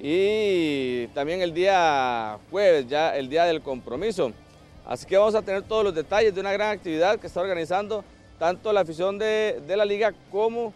y 0.00 1.08
también 1.08 1.42
el 1.42 1.52
día 1.52 2.38
jueves, 2.48 2.86
ya 2.86 3.16
el 3.16 3.28
día 3.28 3.44
del 3.44 3.60
compromiso. 3.60 4.32
Así 4.86 5.06
que 5.06 5.16
vamos 5.16 5.34
a 5.34 5.42
tener 5.42 5.62
todos 5.62 5.84
los 5.84 5.94
detalles 5.94 6.34
de 6.34 6.40
una 6.40 6.52
gran 6.52 6.70
actividad 6.70 7.18
que 7.18 7.26
está 7.26 7.40
organizando 7.40 8.04
tanto 8.38 8.72
la 8.72 8.80
afición 8.80 9.18
de, 9.18 9.62
la 9.68 9.84
liga 9.84 10.12
como 10.30 10.72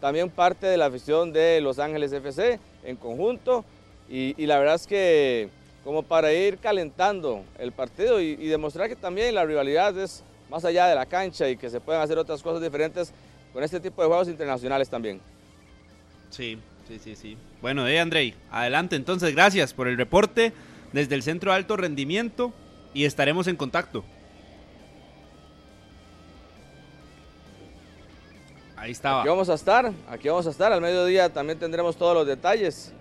también 0.00 0.28
parte 0.28 0.66
de 0.66 0.76
la 0.76 0.86
afición 0.86 1.32
de 1.32 1.60
Los 1.60 1.78
Ángeles 1.78 2.12
FC 2.12 2.58
en 2.82 2.96
conjunto. 2.96 3.64
y 4.08 4.46
la 4.46 4.58
verdad 4.58 4.74
es 4.74 4.86
que 4.86 5.48
como 5.84 6.02
para 6.02 6.32
ir 6.32 6.56
calentando 6.58 7.44
el 7.58 7.70
partido 7.70 8.20
y, 8.20 8.34
demostrar 8.36 8.88
que 8.88 8.96
también 8.96 9.34
la 9.34 9.44
rivalidad 9.44 9.96
es 9.98 10.24
más 10.50 10.64
allá 10.64 10.86
de 10.86 10.94
la 10.94 11.04
cancha 11.04 11.48
y 11.48 11.56
que 11.56 11.68
se 11.68 11.78
pueden 11.78 12.00
hacer 12.00 12.16
otras 12.16 12.42
cosas 12.42 12.62
diferentes 12.62 13.12
con 13.52 13.62
este 13.62 13.78
tipo 13.78 14.00
de 14.00 14.08
juegos 14.08 14.28
internacionales 14.28 14.88
también. 14.88 15.20
Sí, 16.30 16.58
sí, 16.88 16.98
sí, 16.98 17.14
sí. 17.14 17.36
Bueno, 17.60 17.86
eh, 17.86 18.00
Andrei, 18.00 18.34
adelante 18.50 18.96
entonces, 18.96 19.34
gracias 19.34 19.74
por 19.74 19.86
el 19.86 19.98
reporte 19.98 20.52
desde 20.92 21.14
el 21.14 21.22
Centro 21.22 21.50
de 21.52 21.58
Alto 21.58 21.76
Rendimiento 21.76 22.52
y 22.94 23.04
estaremos 23.04 23.46
en 23.48 23.56
contacto. 23.56 24.02
Ahí 28.76 28.90
estaba. 28.92 29.20
Aquí 29.20 29.28
vamos 29.28 29.48
a 29.48 29.54
estar, 29.54 29.92
aquí 30.08 30.28
vamos 30.28 30.46
a 30.46 30.50
estar. 30.50 30.72
Al 30.72 30.80
mediodía 30.80 31.32
también 31.32 31.58
tendremos 31.58 31.96
todos 31.96 32.14
los 32.14 32.26
detalles, 32.26 32.92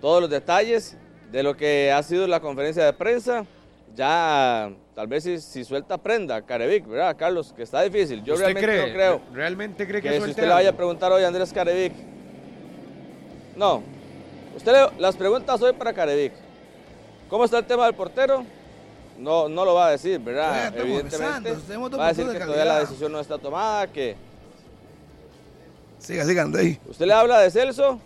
todos 0.00 0.20
los 0.22 0.30
detalles 0.30 0.96
de 1.30 1.42
lo 1.42 1.56
que 1.56 1.90
ha 1.92 2.02
sido 2.02 2.26
la 2.26 2.40
conferencia 2.40 2.84
de 2.84 2.92
prensa 2.92 3.46
ya 3.94 4.70
tal 4.94 5.06
vez 5.06 5.22
si, 5.24 5.38
si 5.38 5.64
suelta 5.64 5.98
prenda 5.98 6.40
Carevic, 6.42 6.86
¿verdad, 6.86 7.14
Carlos? 7.18 7.52
Que 7.54 7.62
está 7.62 7.82
difícil. 7.82 8.24
Yo 8.24 8.34
¿Usted 8.34 8.46
realmente 8.54 8.66
cree? 8.66 8.86
no 8.86 8.92
creo 8.94 9.20
¿Realmente 9.34 9.86
cree 9.86 10.00
que, 10.00 10.08
que 10.08 10.14
si 10.14 10.18
suelte 10.20 10.30
usted 10.32 10.42
le 10.48 10.54
vaya 10.54 10.70
a 10.70 10.76
preguntar 10.76 11.12
hoy 11.12 11.22
a 11.24 11.28
Andrés 11.28 11.52
Carevic. 11.52 11.92
No. 13.54 13.82
Usted 14.56 14.72
le- 14.72 14.98
las 15.00 15.14
preguntas 15.16 15.60
hoy 15.60 15.74
para 15.74 15.92
Carevic. 15.92 16.32
¿Cómo 17.28 17.44
está 17.44 17.58
el 17.58 17.66
tema 17.66 17.84
del 17.84 17.94
portero? 17.94 18.44
No, 19.18 19.48
no 19.48 19.64
lo 19.64 19.74
va 19.74 19.88
a 19.88 19.90
decir, 19.92 20.18
¿verdad? 20.18 20.66
estamos 20.66 20.80
Evidentemente. 20.80 21.96
Va 21.96 22.06
a 22.06 22.08
decir 22.08 22.26
que 22.28 22.38
todavía 22.38 22.64
la 22.64 22.80
decisión 22.80 23.12
no 23.12 23.20
está 23.20 23.38
tomada, 23.38 23.86
que 23.86 24.16
Siga, 25.98 26.24
siga, 26.24 26.42
Andrei. 26.42 26.80
usted 26.88 27.06
le 27.06 27.12
habla 27.12 27.38
de 27.40 27.50
Celso, 27.50 28.00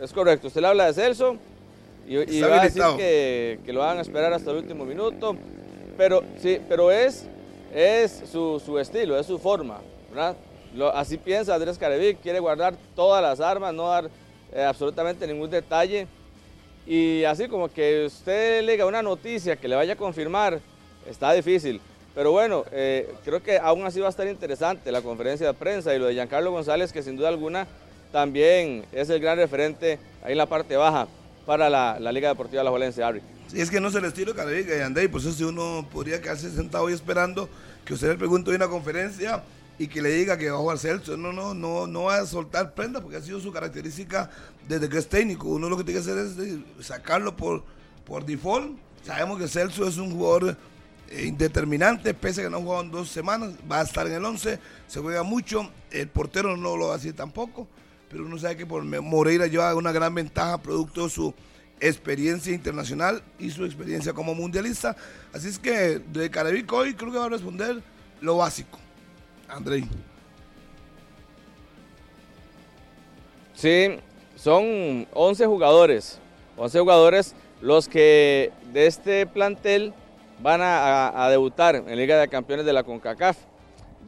es 0.00 0.12
correcto, 0.12 0.46
usted 0.46 0.60
le 0.60 0.68
habla 0.68 0.86
de 0.86 0.94
Celso 0.94 1.36
y, 2.06 2.40
va 2.42 2.60
a 2.60 2.64
decir 2.64 2.82
que, 2.96 3.58
que 3.64 3.72
lo 3.72 3.80
van 3.80 3.98
a 3.98 4.02
esperar 4.02 4.32
hasta 4.32 4.52
el 4.52 4.58
último 4.58 4.84
minuto, 4.84 5.36
pero 5.96 6.22
sí, 6.40 6.60
pero 6.68 6.92
es, 6.92 7.26
es 7.74 8.22
su, 8.30 8.62
su 8.64 8.78
estilo, 8.78 9.18
es 9.18 9.26
su 9.26 9.38
forma, 9.38 9.78
¿verdad? 10.10 10.36
Lo- 10.74 10.94
así 10.94 11.16
piensa 11.16 11.54
Andrés 11.54 11.76
Carevic, 11.76 12.20
quiere 12.20 12.38
guardar 12.38 12.74
todas 12.94 13.20
las 13.20 13.40
armas, 13.40 13.74
no 13.74 13.88
dar 13.88 14.08
eh, 14.52 14.62
absolutamente 14.62 15.26
ningún 15.26 15.50
detalle 15.50 16.06
y 16.90 17.22
así 17.22 17.46
como 17.46 17.72
que 17.72 18.06
usted 18.06 18.64
le 18.64 18.72
diga 18.72 18.84
una 18.84 19.00
noticia 19.00 19.54
que 19.54 19.68
le 19.68 19.76
vaya 19.76 19.92
a 19.92 19.96
confirmar, 19.96 20.58
está 21.08 21.32
difícil. 21.32 21.80
Pero 22.16 22.32
bueno, 22.32 22.64
eh, 22.72 23.14
creo 23.24 23.40
que 23.40 23.58
aún 23.58 23.86
así 23.86 24.00
va 24.00 24.08
a 24.08 24.10
estar 24.10 24.26
interesante 24.26 24.90
la 24.90 25.00
conferencia 25.00 25.46
de 25.46 25.54
prensa 25.54 25.94
y 25.94 26.00
lo 26.00 26.06
de 26.06 26.14
Giancarlo 26.14 26.50
González, 26.50 26.92
que 26.92 27.04
sin 27.04 27.16
duda 27.16 27.28
alguna 27.28 27.68
también 28.10 28.84
es 28.90 29.08
el 29.08 29.20
gran 29.20 29.38
referente 29.38 30.00
ahí 30.24 30.32
en 30.32 30.38
la 30.38 30.46
parte 30.46 30.76
baja 30.76 31.06
para 31.46 31.70
la, 31.70 32.10
Liga 32.10 32.30
Deportiva 32.30 32.64
La 32.64 32.70
Juelense, 32.70 33.04
Ari. 33.04 33.20
Sí, 33.46 33.60
es 33.60 33.70
que 33.70 33.80
no 33.80 33.86
es 33.86 33.94
el 33.94 34.06
estilo 34.06 34.34
Carevic 34.34 34.76
y 34.76 34.80
Andrei, 34.80 35.06
por 35.06 35.20
eso 35.20 35.30
si 35.30 35.44
uno 35.44 35.88
podría 35.92 36.20
quedarse 36.20 36.50
sentado 36.50 36.90
y 36.90 36.92
esperando 36.92 37.48
que 37.84 37.94
usted 37.94 38.08
le 38.08 38.16
pregunte 38.16 38.50
hoy 38.50 38.56
una 38.56 38.66
conferencia 38.66 39.44
y 39.80 39.86
que 39.86 40.02
le 40.02 40.10
diga 40.10 40.36
que 40.36 40.50
va 40.50 40.72
a 40.72 40.76
Celso. 40.76 41.16
No, 41.16 41.32
no, 41.32 41.54
no, 41.54 41.86
no 41.86 42.02
va 42.02 42.16
a 42.16 42.26
soltar 42.26 42.74
prenda 42.74 43.00
porque 43.00 43.16
ha 43.16 43.22
sido 43.22 43.40
su 43.40 43.50
característica 43.50 44.28
desde 44.70 44.88
que 44.88 44.98
es 44.98 45.08
técnico. 45.08 45.48
Uno 45.48 45.68
lo 45.68 45.76
que 45.76 45.84
tiene 45.84 46.00
que 46.00 46.10
hacer 46.10 46.18
es 46.24 46.38
eh, 46.38 46.62
sacarlo 46.80 47.36
por, 47.36 47.64
por 48.04 48.24
default. 48.24 48.78
Sabemos 49.04 49.38
que 49.38 49.48
Celso 49.48 49.86
es 49.86 49.98
un 49.98 50.12
jugador 50.12 50.56
eh, 51.08 51.24
indeterminante, 51.26 52.14
pese 52.14 52.40
a 52.40 52.44
que 52.44 52.50
no 52.50 52.58
ha 52.58 52.60
jugado 52.60 52.82
en 52.84 52.90
dos 52.92 53.08
semanas, 53.08 53.54
va 53.70 53.80
a 53.80 53.82
estar 53.82 54.06
en 54.06 54.12
el 54.12 54.24
11, 54.24 54.58
se 54.86 55.00
juega 55.00 55.22
mucho, 55.22 55.68
el 55.90 56.06
portero 56.08 56.56
no 56.56 56.76
lo 56.76 56.88
va 56.88 56.94
a 56.94 56.96
decir 56.98 57.14
tampoco, 57.14 57.66
pero 58.08 58.24
uno 58.24 58.38
sabe 58.38 58.56
que 58.56 58.66
por 58.66 58.84
Moreira 58.84 59.46
lleva 59.46 59.74
una 59.74 59.90
gran 59.90 60.14
ventaja 60.14 60.58
producto 60.58 61.04
de 61.04 61.10
su 61.10 61.34
experiencia 61.80 62.52
internacional 62.52 63.22
y 63.38 63.50
su 63.50 63.64
experiencia 63.64 64.12
como 64.12 64.34
mundialista. 64.34 64.94
Así 65.32 65.48
es 65.48 65.58
que 65.58 65.98
de 65.98 66.30
Carevic 66.30 66.70
hoy 66.72 66.94
creo 66.94 67.10
que 67.10 67.18
va 67.18 67.24
a 67.24 67.30
responder 67.30 67.82
lo 68.20 68.36
básico. 68.36 68.78
Andrei. 69.48 69.88
Sí, 73.54 73.98
son 74.42 75.06
11 75.12 75.46
jugadores, 75.46 76.18
11 76.56 76.80
jugadores 76.80 77.34
los 77.60 77.88
que 77.88 78.52
de 78.72 78.86
este 78.86 79.26
plantel 79.26 79.92
van 80.40 80.60
a, 80.62 81.28
debutar 81.30 81.76
en 81.76 81.94
Liga 81.94 82.18
de 82.18 82.26
Campeones 82.28 82.64
de 82.64 82.72
la 82.72 82.82
CONCACAF. 82.82 83.36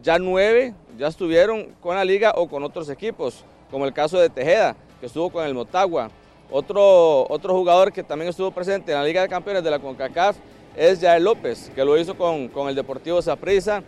Ya 0.03 0.19
nueve 0.19 0.75
ya 0.99 1.09
estuvieron 1.09 1.75
con 1.81 1.97
la 1.97 2.05
liga 2.05 2.33
o 2.35 2.49
con 2.49 2.63
otros 2.65 2.89
equipos, 2.89 3.45
como 3.71 3.85
el 3.85 3.93
caso 3.93 4.19
de 4.19 4.31
Tejeda, 4.31 4.75
que 5.01 5.07
estuvo 5.07 5.29
con 5.29 5.45
el 5.45 5.53
Motagua. 5.53 6.11
Otro, 6.51 7.29
otro 7.29 7.55
jugador 7.55 7.93
que 7.93 8.03
también 8.03 8.31
estuvo 8.31 8.51
presente 8.51 8.93
en 8.93 8.99
la 8.99 9.05
Liga 9.05 9.21
de 9.21 9.29
Campeones 9.29 9.63
de 9.63 9.71
la 9.71 9.79
CONCACAF 9.79 10.37
es 10.75 10.99
Jael 11.01 11.25
López, 11.25 11.71
que 11.75 11.85
lo 11.85 11.99
hizo 11.99 12.17
con, 12.17 12.49
con 12.49 12.69
el 12.69 12.75
Deportivo 12.75 13.21
Saprissa. 13.21 13.83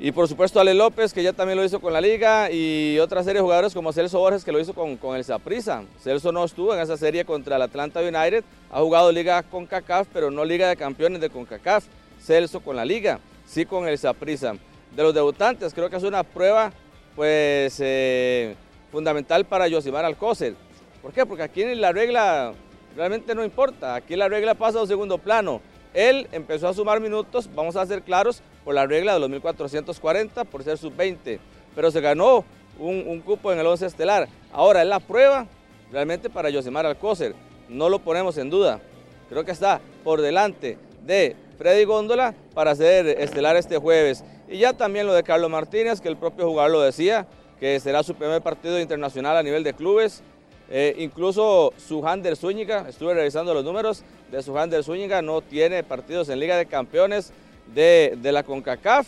Y 0.00 0.10
por 0.10 0.26
supuesto 0.28 0.58
Ale 0.58 0.74
López, 0.74 1.12
que 1.12 1.22
ya 1.22 1.32
también 1.32 1.56
lo 1.56 1.64
hizo 1.64 1.80
con 1.80 1.92
la 1.92 2.00
liga, 2.00 2.50
y 2.50 2.98
otra 2.98 3.22
serie 3.22 3.36
de 3.36 3.42
jugadores 3.42 3.72
como 3.72 3.92
Celso 3.92 4.18
Borges, 4.18 4.44
que 4.44 4.50
lo 4.50 4.58
hizo 4.58 4.74
con, 4.74 4.96
con 4.96 5.16
el 5.16 5.24
Saprissa. 5.24 5.84
Celso 6.02 6.32
no 6.32 6.44
estuvo 6.44 6.74
en 6.74 6.80
esa 6.80 6.96
serie 6.96 7.24
contra 7.24 7.56
el 7.56 7.62
Atlanta 7.62 8.00
United, 8.00 8.42
ha 8.70 8.80
jugado 8.80 9.12
liga 9.12 9.42
con 9.44 9.66
CACAF, 9.66 10.08
pero 10.12 10.30
no 10.30 10.44
liga 10.44 10.68
de 10.68 10.76
campeones 10.76 11.20
de 11.20 11.30
CONCACAF. 11.30 11.84
Celso 12.20 12.60
con 12.60 12.74
la 12.74 12.84
liga, 12.84 13.20
sí 13.46 13.66
con 13.66 13.86
el 13.86 13.96
Saprissa. 13.96 14.54
De 14.96 15.02
los 15.02 15.14
debutantes, 15.14 15.72
creo 15.72 15.88
que 15.88 15.96
es 15.96 16.02
una 16.02 16.22
prueba 16.22 16.72
pues 17.14 17.76
eh, 17.80 18.56
fundamental 18.90 19.44
para 19.44 19.68
Yosimar 19.68 20.04
Alcócer. 20.04 20.54
¿Por 21.02 21.12
qué? 21.12 21.24
Porque 21.26 21.42
aquí 21.42 21.64
la 21.74 21.92
regla 21.92 22.52
realmente 22.96 23.34
no 23.34 23.44
importa, 23.44 23.94
aquí 23.94 24.16
la 24.16 24.28
regla 24.28 24.54
pasa 24.54 24.78
a 24.78 24.82
un 24.82 24.88
segundo 24.88 25.18
plano. 25.18 25.60
Él 25.92 26.26
empezó 26.32 26.66
a 26.66 26.74
sumar 26.74 26.98
minutos, 27.00 27.48
vamos 27.54 27.76
a 27.76 27.86
ser 27.86 28.02
claros, 28.02 28.42
por 28.64 28.74
la 28.74 28.86
regla 28.86 29.14
de 29.14 29.20
los 29.20 29.30
1440, 29.30 30.44
por 30.44 30.64
ser 30.64 30.78
sub-20, 30.78 31.38
pero 31.74 31.90
se 31.90 32.00
ganó 32.00 32.44
un, 32.78 33.20
cupo 33.20 33.52
en 33.52 33.58
el 33.58 33.66
11 33.66 33.86
estelar. 33.86 34.28
Ahora 34.52 34.82
es 34.82 34.88
la 34.88 35.00
prueba 35.00 35.46
realmente 35.92 36.30
para 36.30 36.50
Yosemar 36.50 36.86
Alcócer, 36.86 37.34
no 37.68 37.88
lo 37.88 37.98
ponemos 37.98 38.38
en 38.38 38.50
duda. 38.50 38.80
Creo 39.28 39.44
que 39.44 39.52
está 39.52 39.80
por 40.02 40.20
delante 40.20 40.78
de 41.02 41.36
Freddy 41.58 41.84
Góndola 41.84 42.34
para 42.54 42.74
ser 42.74 43.06
estelar 43.06 43.56
este 43.56 43.78
jueves. 43.78 44.24
Y 44.48 44.58
ya 44.58 44.72
también 44.72 45.06
lo 45.06 45.14
de 45.14 45.22
Carlos 45.22 45.50
Martínez, 45.50 46.00
que 46.00 46.08
el 46.08 46.16
propio 46.16 46.48
jugador 46.48 46.72
lo 46.72 46.80
decía, 46.80 47.26
que 47.58 47.80
será 47.80 48.02
su 48.02 48.14
primer 48.14 48.42
partido 48.42 48.80
internacional 48.80 49.36
a 49.36 49.42
nivel 49.42 49.64
de 49.64 49.72
clubes. 49.74 50.22
Eh, 50.70 50.94
incluso 50.98 51.72
Sujander 51.76 52.36
Zúñiga, 52.36 52.86
estuve 52.88 53.14
revisando 53.14 53.54
los 53.54 53.64
números 53.64 54.02
de 54.30 54.42
Sujander 54.42 54.82
Zúñiga, 54.82 55.22
no 55.22 55.40
tiene 55.42 55.82
partidos 55.82 56.28
en 56.28 56.40
Liga 56.40 56.56
de 56.56 56.66
Campeones 56.66 57.32
de, 57.72 58.16
de 58.20 58.32
la 58.32 58.42
CONCACAF, 58.42 59.06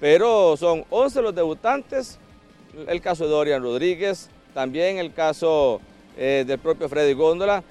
pero 0.00 0.56
son 0.56 0.84
11 0.90 1.22
los 1.22 1.34
debutantes, 1.34 2.18
el 2.86 3.00
caso 3.00 3.24
de 3.24 3.30
Dorian 3.30 3.62
Rodríguez, 3.62 4.30
también 4.54 4.98
el 4.98 5.12
caso 5.12 5.80
eh, 6.16 6.44
del 6.46 6.58
propio 6.58 6.88
Freddy 6.88 7.14
Góndola. 7.14 7.62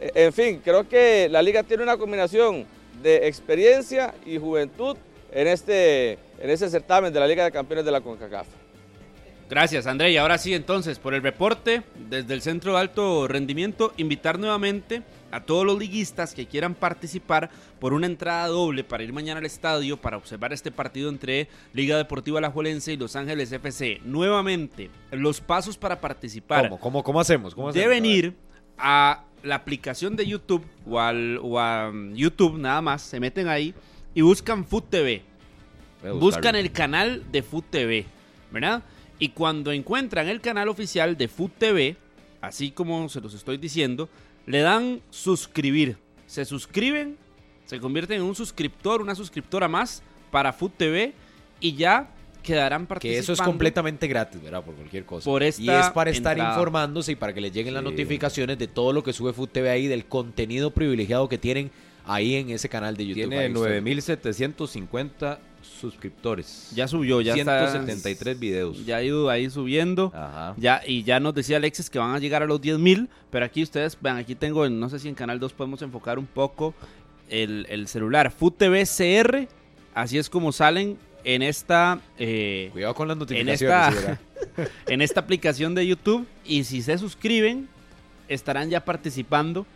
Eh, 0.00 0.10
en 0.14 0.32
fin, 0.32 0.60
creo 0.64 0.88
que 0.88 1.28
la 1.30 1.42
liga 1.42 1.62
tiene 1.62 1.82
una 1.82 1.96
combinación 1.96 2.66
de 3.02 3.26
experiencia 3.26 4.14
y 4.24 4.38
juventud 4.38 4.96
en 5.32 5.48
este, 5.48 6.12
en 6.38 6.50
este 6.50 6.68
certamen 6.68 7.12
de 7.12 7.20
la 7.20 7.26
Liga 7.26 7.44
de 7.44 7.52
Campeones 7.52 7.84
de 7.84 7.90
la 7.90 8.00
CONCACAF. 8.00 8.46
Gracias, 9.48 9.86
André. 9.86 10.10
Y 10.10 10.16
ahora 10.16 10.38
sí, 10.38 10.54
entonces, 10.54 10.98
por 10.98 11.14
el 11.14 11.22
reporte 11.22 11.82
desde 12.08 12.34
el 12.34 12.42
Centro 12.42 12.72
de 12.72 12.80
Alto 12.80 13.28
Rendimiento, 13.28 13.94
invitar 13.96 14.38
nuevamente 14.38 15.02
a 15.30 15.40
todos 15.40 15.64
los 15.64 15.78
liguistas 15.78 16.34
que 16.34 16.46
quieran 16.46 16.74
participar 16.74 17.50
por 17.78 17.92
una 17.92 18.06
entrada 18.06 18.48
doble 18.48 18.82
para 18.82 19.04
ir 19.04 19.12
mañana 19.12 19.38
al 19.38 19.46
estadio 19.46 19.96
para 19.96 20.16
observar 20.16 20.52
este 20.52 20.70
partido 20.70 21.10
entre 21.10 21.48
Liga 21.72 21.96
Deportiva 21.96 22.38
Alajuelense 22.38 22.92
y 22.92 22.96
Los 22.96 23.14
Ángeles 23.14 23.52
FC. 23.52 24.00
Nuevamente, 24.04 24.90
los 25.12 25.40
pasos 25.40 25.76
para 25.76 26.00
participar 26.00 26.64
¿Cómo, 26.64 26.80
cómo, 26.80 27.02
cómo 27.04 27.20
hacemos? 27.20 27.54
¿Cómo 27.54 27.68
hacemos? 27.68 27.88
deben 27.88 28.04
ir 28.04 28.34
a 28.78 29.24
la 29.42 29.54
aplicación 29.54 30.16
de 30.16 30.26
YouTube 30.26 30.64
o, 30.88 30.98
al, 30.98 31.38
o 31.42 31.60
a 31.60 31.90
um, 31.90 32.14
YouTube 32.14 32.58
nada 32.58 32.80
más, 32.82 33.02
se 33.02 33.20
meten 33.20 33.48
ahí 33.48 33.74
y 34.14 34.22
buscan 34.22 34.64
Food 34.64 34.84
TV. 34.90 35.22
Buscan 36.20 36.54
el 36.54 36.70
canal 36.72 37.24
de 37.32 37.42
Food 37.42 37.64
TV, 37.70 38.06
¿verdad? 38.52 38.82
Y 39.18 39.30
cuando 39.30 39.72
encuentran 39.72 40.28
el 40.28 40.40
canal 40.40 40.68
oficial 40.68 41.16
de 41.16 41.28
Food 41.28 41.52
TV, 41.58 41.96
así 42.40 42.70
como 42.70 43.08
se 43.08 43.20
los 43.20 43.34
estoy 43.34 43.56
diciendo, 43.56 44.08
le 44.46 44.60
dan 44.60 45.00
suscribir. 45.10 45.96
Se 46.26 46.44
suscriben, 46.44 47.16
se 47.64 47.80
convierten 47.80 48.18
en 48.18 48.22
un 48.22 48.34
suscriptor, 48.34 49.00
una 49.00 49.14
suscriptora 49.14 49.68
más 49.68 50.02
para 50.30 50.52
Food 50.52 50.72
TV 50.76 51.14
y 51.60 51.74
ya 51.74 52.10
quedarán 52.42 52.86
participando. 52.86 53.16
Que 53.16 53.18
eso 53.18 53.32
es 53.32 53.40
completamente 53.40 54.06
gratis, 54.06 54.42
¿verdad? 54.42 54.64
Por 54.64 54.74
cualquier 54.74 55.04
cosa. 55.04 55.24
Por 55.24 55.42
y 55.42 55.46
es 55.46 55.58
para 55.94 56.10
estar 56.10 56.36
entrada. 56.36 56.54
informándose 56.54 57.12
y 57.12 57.16
para 57.16 57.32
que 57.34 57.40
les 57.40 57.52
lleguen 57.52 57.74
las 57.74 57.82
notificaciones 57.82 58.58
de 58.58 58.68
todo 58.68 58.92
lo 58.92 59.02
que 59.02 59.12
sube 59.12 59.32
Food 59.32 59.48
TV 59.48 59.70
ahí, 59.70 59.86
del 59.86 60.06
contenido 60.06 60.70
privilegiado 60.70 61.28
que 61.28 61.38
tienen 61.38 61.70
ahí 62.06 62.36
en 62.36 62.50
ese 62.50 62.68
canal 62.68 62.96
de 62.96 63.06
YouTube. 63.06 63.28
Tiene 63.30 63.38
Ahí 63.38 63.46
está. 63.52 63.60
9.750 63.60 65.38
suscriptores. 65.80 66.70
Ya 66.74 66.86
subió, 66.88 67.20
ya 67.20 67.34
está. 67.34 67.70
173 67.70 68.38
videos. 68.38 68.84
Ya 68.86 68.96
ha 68.98 69.02
ido 69.02 69.28
ahí 69.28 69.50
subiendo. 69.50 70.12
Ajá. 70.14 70.54
Ya, 70.56 70.80
y 70.86 71.02
ya 71.02 71.20
nos 71.20 71.34
decía 71.34 71.56
Alexis 71.56 71.90
que 71.90 71.98
van 71.98 72.14
a 72.14 72.18
llegar 72.18 72.42
a 72.42 72.46
los 72.46 72.60
10 72.60 72.78
mil, 72.78 73.08
pero 73.30 73.44
aquí 73.44 73.62
ustedes, 73.62 73.96
vean, 74.00 74.16
aquí 74.16 74.34
tengo, 74.34 74.64
en- 74.64 74.78
no 74.78 74.88
sé 74.88 74.98
si 74.98 75.08
en 75.08 75.14
Canal 75.14 75.40
2 75.40 75.52
podemos 75.52 75.82
enfocar 75.82 76.18
un 76.18 76.26
poco 76.26 76.74
el, 77.28 77.66
el 77.68 77.88
celular. 77.88 78.30
Food 78.30 78.52
TV 78.54 78.84
CR, 78.84 79.48
así 79.94 80.18
es 80.18 80.30
como 80.30 80.52
salen 80.52 80.96
en 81.24 81.42
esta, 81.42 82.00
eh, 82.18 82.70
Cuidado 82.72 82.94
con 82.94 83.08
las 83.08 83.14
en, 83.16 83.18
notificaciones. 83.46 84.18
en 84.86 85.02
esta 85.02 85.20
aplicación 85.20 85.74
de 85.74 85.86
YouTube. 85.86 86.26
Y 86.44 86.62
si 86.64 86.82
se 86.82 86.96
suscriben, 86.98 87.68
estarán 88.28 88.70
ya 88.70 88.84
participando 88.84 89.66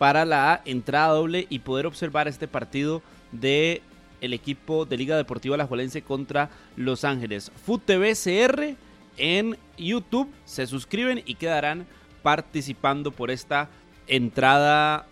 para 0.00 0.24
la 0.24 0.62
entrada 0.64 1.08
doble 1.08 1.46
y 1.50 1.58
poder 1.58 1.84
observar 1.84 2.26
este 2.26 2.48
partido 2.48 3.02
de 3.32 3.82
el 4.22 4.32
equipo 4.32 4.86
de 4.86 4.96
Liga 4.96 5.14
Deportiva 5.14 5.56
Alajuelense 5.56 6.00
contra 6.00 6.48
Los 6.74 7.04
Ángeles. 7.04 7.52
Food 7.66 7.82
TV 7.84 8.14
CR 8.14 8.76
en 9.18 9.58
YouTube. 9.76 10.32
Se 10.46 10.66
suscriben 10.66 11.22
y 11.26 11.34
quedarán 11.34 11.84
participando 12.22 13.10
por 13.10 13.30
esta 13.30 13.68
entrada 14.06 15.04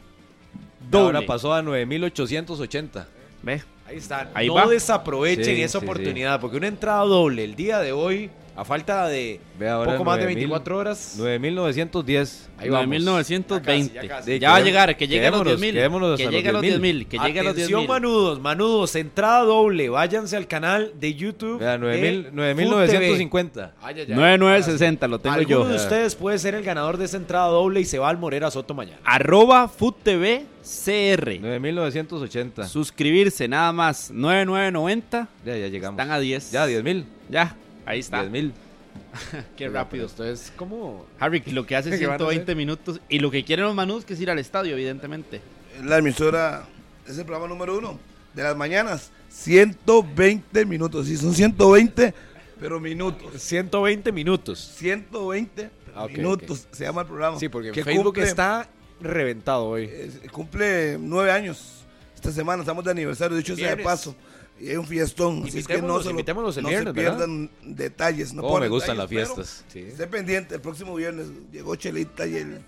doble. 0.90 1.18
Ahora 1.18 1.26
pasó 1.26 1.52
a 1.52 1.60
9.880. 1.60 3.04
Ve. 3.42 3.62
Ahí 3.86 3.96
está. 3.98 4.30
Ahí 4.32 4.46
no 4.46 4.54
va. 4.54 4.68
desaprovechen 4.68 5.44
Sí, 5.44 5.62
esa 5.62 5.80
sí, 5.80 5.84
oportunidad, 5.84 6.40
porque 6.40 6.56
una 6.56 6.68
entrada 6.68 7.02
doble 7.02 7.44
el 7.44 7.56
día 7.56 7.80
de 7.80 7.92
hoy, 7.92 8.30
a 8.60 8.64
falta 8.64 9.06
de 9.06 9.40
ahora 9.70 9.92
poco 9.92 10.04
más 10.04 10.18
de 10.18 10.24
9.000, 10.24 10.34
24 10.34 10.78
horas. 10.78 11.16
9.910. 11.16 12.48
Ahí 12.58 12.68
vamos. 12.68 12.88
9.920. 12.96 13.48
Ya 13.48 13.62
casi, 13.62 13.90
ya 13.92 14.08
casi. 14.08 14.38
Ya, 14.40 14.50
va 14.50 14.56
a 14.56 14.60
llegar, 14.60 14.96
que 14.96 15.06
llegue 15.06 15.26
a 15.28 15.30
los 15.30 15.40
quedémonos- 15.42 15.60
10.000. 15.60 15.72
quedémonos 15.74 16.16
Que 16.18 16.26
llegue 16.28 16.48
a 16.48 16.52
los 16.52 16.62
los 16.64 16.72
10.000. 16.72 17.06
Que 17.06 17.18
llegue 17.18 17.38
a 17.38 17.42
los 17.44 17.52
Atención, 17.52 17.82
10.000. 17.82 17.88
manudos, 17.88 18.40
manudos, 18.40 18.96
entrada 18.96 19.42
doble. 19.44 19.88
Váyanse 19.90 20.36
al 20.36 20.48
canal 20.48 20.92
de 20.98 21.14
YouTube. 21.14 21.60
Vea, 21.60 21.78
de 21.78 21.78
9.000 21.78 22.24
Food 22.24 22.34
9.950. 22.34 23.52
TV. 23.52 23.70
Ay, 23.80 23.94
ay, 24.00 24.06
ay. 24.08 24.14
9960 24.16 25.06
lo 25.08 25.20
tengo 25.20 25.36
Alguno 25.36 25.62
yo. 25.62 25.68
de 25.68 25.76
ustedes 25.76 26.14
puede 26.16 26.38
ser 26.40 26.56
el 26.56 26.64
ganador 26.64 26.96
de 26.96 27.04
esa 27.04 27.16
entrada 27.16 27.46
doble 27.46 27.80
y 27.80 27.84
se 27.84 28.00
va 28.00 28.08
al 28.08 28.18
Morera 28.18 28.50
Soto 28.50 28.74
mañana. 28.74 28.98
Arroba 29.04 29.68
FoodTV 29.68 30.42
CR. 30.62 31.38
9.980. 31.40 32.66
Suscribirse 32.66 33.46
nada 33.46 33.72
más. 33.72 34.10
9990. 34.10 35.28
Ya, 35.46 35.56
ya 35.56 35.68
llegamos. 35.68 35.98
Están 36.00 36.10
a 36.12 36.18
10. 36.18 36.50
Ya, 36.50 36.66
10.000. 36.66 37.04
Ya. 37.30 37.54
Ahí 37.88 38.00
está. 38.00 38.24
10.000. 38.24 38.52
Qué 39.56 39.68
rápido. 39.68 40.06
Esto 40.06 40.24
es 40.24 40.52
como... 40.56 41.06
Harry, 41.18 41.42
lo 41.46 41.66
que 41.66 41.76
hace 41.76 41.90
¿Qué 41.98 42.06
van 42.06 42.14
a 42.16 42.18
120 42.18 42.54
minutos. 42.54 43.00
Y 43.08 43.18
lo 43.20 43.30
que 43.30 43.44
quieren 43.44 43.64
los 43.64 43.74
manudos 43.74 44.04
que 44.04 44.14
es 44.14 44.20
ir 44.20 44.30
al 44.30 44.38
estadio, 44.38 44.72
evidentemente. 44.74 45.40
La 45.84 45.98
emisora 45.98 46.66
es 47.06 47.16
el 47.16 47.24
programa 47.24 47.48
número 47.48 47.78
uno 47.78 47.98
de 48.34 48.42
las 48.42 48.56
mañanas. 48.56 49.10
120 49.30 50.64
minutos. 50.66 51.06
Sí, 51.06 51.16
son 51.16 51.34
120, 51.34 52.12
pero 52.60 52.80
minutos. 52.80 53.40
120 53.42 54.12
minutos. 54.12 54.58
120 54.76 55.70
Ah, 55.94 56.06
minutos 56.06 56.68
se 56.70 56.84
llama 56.84 57.00
el 57.00 57.06
programa. 57.08 57.38
Sí, 57.40 57.48
porque 57.48 57.72
Que 57.72 57.82
Facebook 57.82 58.14
cumple- 58.16 58.22
está 58.28 58.68
reventado 59.00 59.64
hoy. 59.66 59.84
eh, 59.90 60.10
cumple 60.30 60.96
nueve 61.00 61.32
años 61.32 61.84
esta 62.14 62.30
semana. 62.30 62.62
Estamos 62.62 62.84
de 62.84 62.90
aniversario, 62.92 63.36
dicho 63.36 63.56
sea 63.56 63.74
de 63.74 63.82
paso. 63.82 64.14
Y 64.60 64.70
hay 64.70 64.76
un 64.76 64.86
fiestón. 64.86 65.44
Así 65.44 65.58
es 65.60 65.66
que 65.66 65.80
no 65.80 66.00
se, 66.02 66.12
lo- 66.12 66.14
no 66.18 66.44
viernes, 66.44 66.54
se 66.54 66.62
¿verdad? 66.62 66.94
pierdan 66.94 67.50
detalles. 67.62 68.32
No 68.32 68.42
Cómo 68.42 68.58
me 68.58 68.68
gustan 68.68 68.96
las 68.96 69.08
detalles, 69.08 69.32
fiestas. 69.34 69.64
Sí. 69.72 69.80
Esté 69.80 70.06
pendiente, 70.06 70.56
el 70.56 70.60
próximo 70.60 70.94
viernes 70.94 71.28
llegó 71.52 71.76
Chelita 71.76 72.26
y 72.26 72.36
el... 72.36 72.60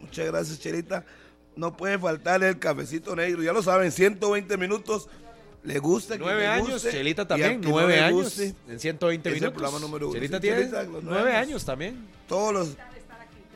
Muchas 0.00 0.26
gracias, 0.26 0.58
Chelita. 0.60 1.04
No 1.54 1.76
puede 1.76 1.98
faltar 1.98 2.42
el 2.42 2.58
cafecito 2.58 3.14
negro. 3.14 3.42
Ya 3.42 3.52
lo 3.52 3.62
saben, 3.62 3.92
120 3.92 4.56
minutos. 4.56 5.08
Le 5.62 5.78
gusta. 5.78 6.16
que 6.16 6.22
Nueve 6.22 6.46
años, 6.46 6.70
guste, 6.74 6.90
Chelita 6.90 7.26
también, 7.26 7.60
no 7.60 7.70
nueve 7.70 7.94
le 7.96 8.00
años 8.00 8.22
guste, 8.24 8.54
en 8.68 8.78
120 8.78 9.28
es 9.28 9.34
el 9.34 9.40
minutos. 9.40 9.54
programa 9.60 9.80
número 9.84 10.06
uno. 10.08 10.14
Chelita 10.14 10.38
tiene 10.40 10.58
Chelita, 10.58 10.84
nueve 10.84 11.00
nueve 11.02 11.30
años. 11.32 11.48
años 11.48 11.64
también. 11.64 12.06
Todos 12.28 12.52
los... 12.54 12.76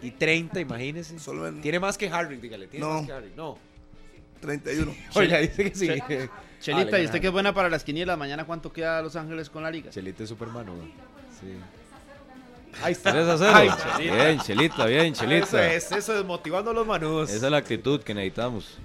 Y 0.02 0.10
30, 0.12 0.60
imagínese. 0.60 1.18
Solo 1.18 1.46
en 1.46 1.60
Tiene 1.60 1.78
más 1.78 1.96
que 1.98 2.08
Harry, 2.08 2.36
dígale. 2.36 2.66
Tiene 2.68 2.84
No. 2.86 2.94
más 2.94 3.06
que 3.06 3.12
Harry. 3.12 3.32
No. 3.36 3.58
31. 4.40 4.94
Oiga, 5.14 5.38
dice 5.38 5.70
que 5.70 5.74
sí. 5.76 5.88
Chelita, 6.60 6.98
¿y 7.00 7.06
usted 7.06 7.20
que 7.20 7.26
es 7.28 7.32
buena 7.32 7.54
para 7.54 7.68
las 7.70 7.84
quinielas? 7.84 8.18
Mañana, 8.18 8.44
¿cuánto 8.44 8.72
queda 8.72 8.98
a 8.98 9.02
Los 9.02 9.16
Ángeles 9.16 9.48
con 9.48 9.62
la 9.62 9.70
liga? 9.70 9.90
Chelita 9.90 10.22
es 10.24 10.28
Superman, 10.28 10.66
¿no? 10.66 10.72
Sí. 11.40 11.56
Ahí 12.82 12.92
está. 12.92 13.12
3 13.12 13.26
a 13.28 13.38
0. 13.38 13.50
Ay, 13.54 13.68
Chelita. 13.68 13.98
bien, 14.14 14.38
Chelita, 14.40 14.86
bien, 14.86 15.12
Eso 15.12 15.24
Chelita. 15.24 15.72
es, 15.72 15.90
eso 15.92 16.18
es 16.18 16.24
motivando 16.24 16.70
a 16.70 16.74
los 16.74 16.86
manudos. 16.86 17.30
Esa 17.30 17.46
es 17.46 17.50
la 17.50 17.58
actitud 17.58 18.00
que 18.02 18.14
necesitamos. 18.14 18.78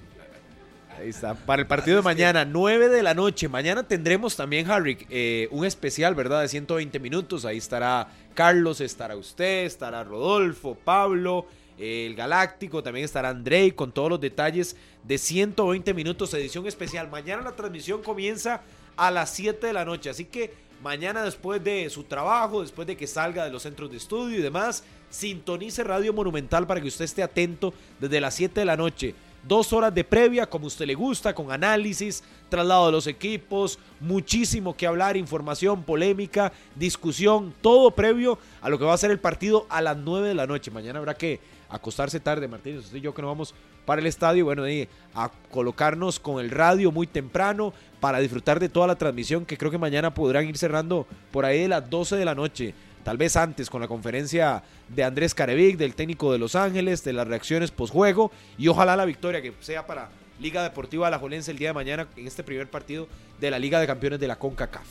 Ahí 0.98 1.10
está. 1.10 1.34
Para 1.36 1.62
el 1.62 1.68
partido 1.68 1.98
de 1.98 2.04
mañana, 2.04 2.46
9 2.46 2.88
de 2.88 3.04
la 3.04 3.14
noche. 3.14 3.50
Mañana 3.50 3.84
tendremos 3.84 4.36
también, 4.38 4.72
Harry, 4.72 5.06
eh, 5.10 5.50
un 5.52 5.66
especial, 5.66 6.16
¿verdad? 6.16 6.42
De 6.42 6.48
120 6.48 7.00
minutos. 7.00 7.44
Ahí 7.46 7.58
estará 7.58 8.08
Carlos, 8.34 8.80
estará 8.82 9.16
usted, 9.18 9.66
estará 9.66 10.04
Rodolfo, 10.06 10.76
Pablo, 10.76 11.46
el 11.78 12.16
Galáctico, 12.16 12.82
también 12.82 13.06
estará 13.06 13.30
Andrei 13.30 13.72
con 13.72 13.92
todos 13.92 14.10
los 14.10 14.22
detalles 14.22 14.76
de 15.04 15.18
120 15.18 15.94
minutos, 15.94 16.34
edición 16.34 16.66
especial. 16.68 17.10
Mañana 17.10 17.42
la 17.44 17.56
transmisión 17.56 18.02
comienza 18.02 18.62
a 18.96 19.12
las 19.12 19.32
7 19.32 19.68
de 19.68 19.74
la 19.74 19.86
noche. 19.86 20.10
Así 20.10 20.26
que 20.26 20.54
mañana 20.82 21.24
después 21.24 21.64
de 21.64 21.90
su 21.90 22.04
trabajo, 22.04 22.62
después 22.62 22.88
de 22.88 22.96
que 22.96 23.08
salga 23.08 23.46
de 23.46 23.52
los 23.52 23.64
centros 23.64 23.92
de 23.92 23.98
estudio 23.98 24.40
y 24.40 24.42
demás, 24.42 24.84
sintonice 25.10 25.84
Radio 25.84 26.14
Monumental 26.14 26.66
para 26.68 26.82
que 26.82 26.88
usted 26.88 27.06
esté 27.06 27.24
atento 27.24 27.74
desde 28.00 28.22
las 28.22 28.36
7 28.36 28.60
de 28.60 28.66
la 28.66 28.78
noche. 28.78 29.16
Dos 29.48 29.74
horas 29.74 29.94
de 29.94 30.04
previa, 30.04 30.50
como 30.50 30.66
usted 30.66 30.88
le 30.88 30.96
gusta, 30.96 31.36
con 31.36 31.52
análisis, 31.52 32.24
traslado 32.50 32.88
de 32.88 32.92
los 32.94 33.06
equipos, 33.06 33.78
muchísimo 34.00 34.76
que 34.76 34.88
hablar, 34.88 35.18
información, 35.18 35.84
polémica, 35.84 36.52
discusión, 36.76 37.54
todo 37.62 37.92
previo 37.92 38.40
a 38.62 38.70
lo 38.70 38.80
que 38.80 38.86
va 38.86 38.96
a 38.96 38.98
ser 38.98 39.12
el 39.12 39.20
partido 39.20 39.68
a 39.70 39.84
las 39.84 39.98
9 39.98 40.30
de 40.30 40.34
la 40.34 40.48
noche. 40.48 40.72
Mañana 40.72 40.98
habrá 40.98 41.14
que 41.14 41.40
acostarse 41.76 42.20
tarde, 42.20 42.48
Martínez. 42.48 42.86
Usted 42.86 42.98
y 42.98 43.02
yo 43.02 43.14
que 43.14 43.22
nos 43.22 43.30
vamos 43.32 43.54
para 43.86 44.02
el 44.02 44.08
estadio, 44.08 44.46
bueno, 44.46 44.68
y 44.68 44.88
a 45.14 45.30
colocarnos 45.52 46.20
con 46.20 46.44
el 46.44 46.50
radio 46.52 46.92
muy 46.92 47.08
temprano 47.08 47.74
para 48.00 48.20
disfrutar 48.20 48.60
de 48.60 48.70
toda 48.70 48.88
la 48.88 48.96
transmisión 48.96 49.46
que 49.46 49.58
creo 49.58 49.70
que 49.72 49.78
mañana 49.78 50.14
podrán 50.14 50.48
ir 50.48 50.58
cerrando 50.58 51.06
por 51.32 51.46
ahí 51.46 51.62
de 51.62 51.68
las 51.68 51.90
12 51.90 52.16
de 52.16 52.26
la 52.26 52.36
noche. 52.36 52.74
Tal 53.04 53.18
vez 53.18 53.36
antes 53.38 53.70
con 53.70 53.82
la 53.82 53.88
conferencia 53.88 54.64
de 54.90 55.04
Andrés 55.04 55.36
Carevic, 55.36 55.78
del 55.78 55.94
técnico 55.94 56.32
de 56.32 56.40
Los 56.40 56.56
Ángeles, 56.56 57.04
de 57.04 57.14
las 57.14 57.28
reacciones 57.28 57.70
postjuego 57.70 58.32
y 58.58 58.68
ojalá 58.68 58.96
la 58.96 59.06
victoria 59.06 59.44
que 59.44 59.54
sea 59.60 59.86
para 59.86 60.10
Liga 60.40 60.64
Deportiva 60.64 61.06
Alajuelense 61.08 61.52
el 61.52 61.60
día 61.60 61.70
de 61.70 61.74
mañana 61.76 62.08
en 62.18 62.26
este 62.26 62.44
primer 62.44 62.68
partido 62.70 63.08
de 63.40 63.52
la 63.52 63.60
Liga 63.60 63.80
de 63.80 63.86
Campeones 63.86 64.20
de 64.20 64.28
la 64.28 64.38
CONCACAF. 64.40 64.84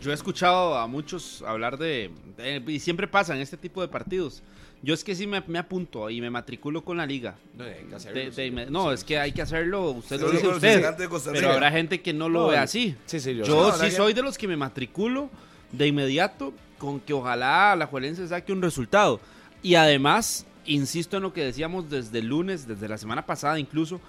Yo 0.00 0.10
he 0.10 0.14
escuchado 0.14 0.76
a 0.76 0.86
muchos 0.88 1.42
hablar 1.42 1.78
de, 1.78 2.10
de- 2.36 2.62
Y 2.72 2.80
siempre 2.80 3.06
pasa 3.06 3.34
en 3.36 3.40
este 3.40 3.56
tipo 3.56 3.80
de 3.80 3.88
partidos. 3.88 4.42
Yo 4.82 4.94
es 4.94 5.04
que 5.04 5.14
sí 5.14 5.26
me, 5.26 5.42
me 5.46 5.58
apunto 5.58 6.08
y 6.08 6.20
me 6.22 6.30
matriculo 6.30 6.82
con 6.82 6.96
la 6.96 7.04
liga. 7.06 7.34
No, 7.56 7.64
hay 7.64 7.84
que 7.88 7.94
hacerlo, 7.94 8.18
De- 8.20 8.32
sí. 8.32 8.50
de- 8.50 8.70
no, 8.70 8.92
es 8.92 9.04
que 9.04 9.18
hay 9.18 9.32
que 9.32 9.42
hacerlo. 9.42 9.90
Usted 9.90 10.18
lo 10.20 10.30
dice 10.30 10.48
usted. 10.48 10.76
gigantes 10.78 11.00
de 11.00 11.08
Costa 11.08 11.30
Pero 11.32 11.52
habrá 11.52 11.70
gente 11.70 12.00
que 12.00 12.12
no 12.14 12.28
lo 12.30 12.40
No, 12.42 12.46
ve 12.48 12.56
así. 12.58 12.96
Sí, 13.06 13.20
sí, 13.20 13.34
yo, 13.36 13.44
Yo 13.44 13.68
No, 13.70 13.76
sí 13.76 13.90
soy 13.90 14.14
de 14.14 14.22
los 14.22 14.38
que 14.38 14.48
me 14.48 14.56
matriculo 14.56 15.28
de 15.72 15.86
inmediato 15.86 16.54
con 16.78 16.98
que 16.98 17.12
ojalá 17.12 17.76
la 17.76 17.86
Juelense 17.86 18.26
saque 18.26 18.52
un 18.54 18.62
resultado. 18.62 19.20
Y 19.62 19.74
además, 19.74 20.46
insisto 20.64 21.18
en 21.18 21.24
lo 21.24 21.34
que 21.34 21.44
decíamos 21.44 21.90
desde 21.90 22.20
el 22.20 22.28
lunes, 22.28 22.66
desde 22.66 22.88
la 22.88 22.96
semana 22.96 23.26
pasada 23.26 23.58
incluso, 23.60 24.00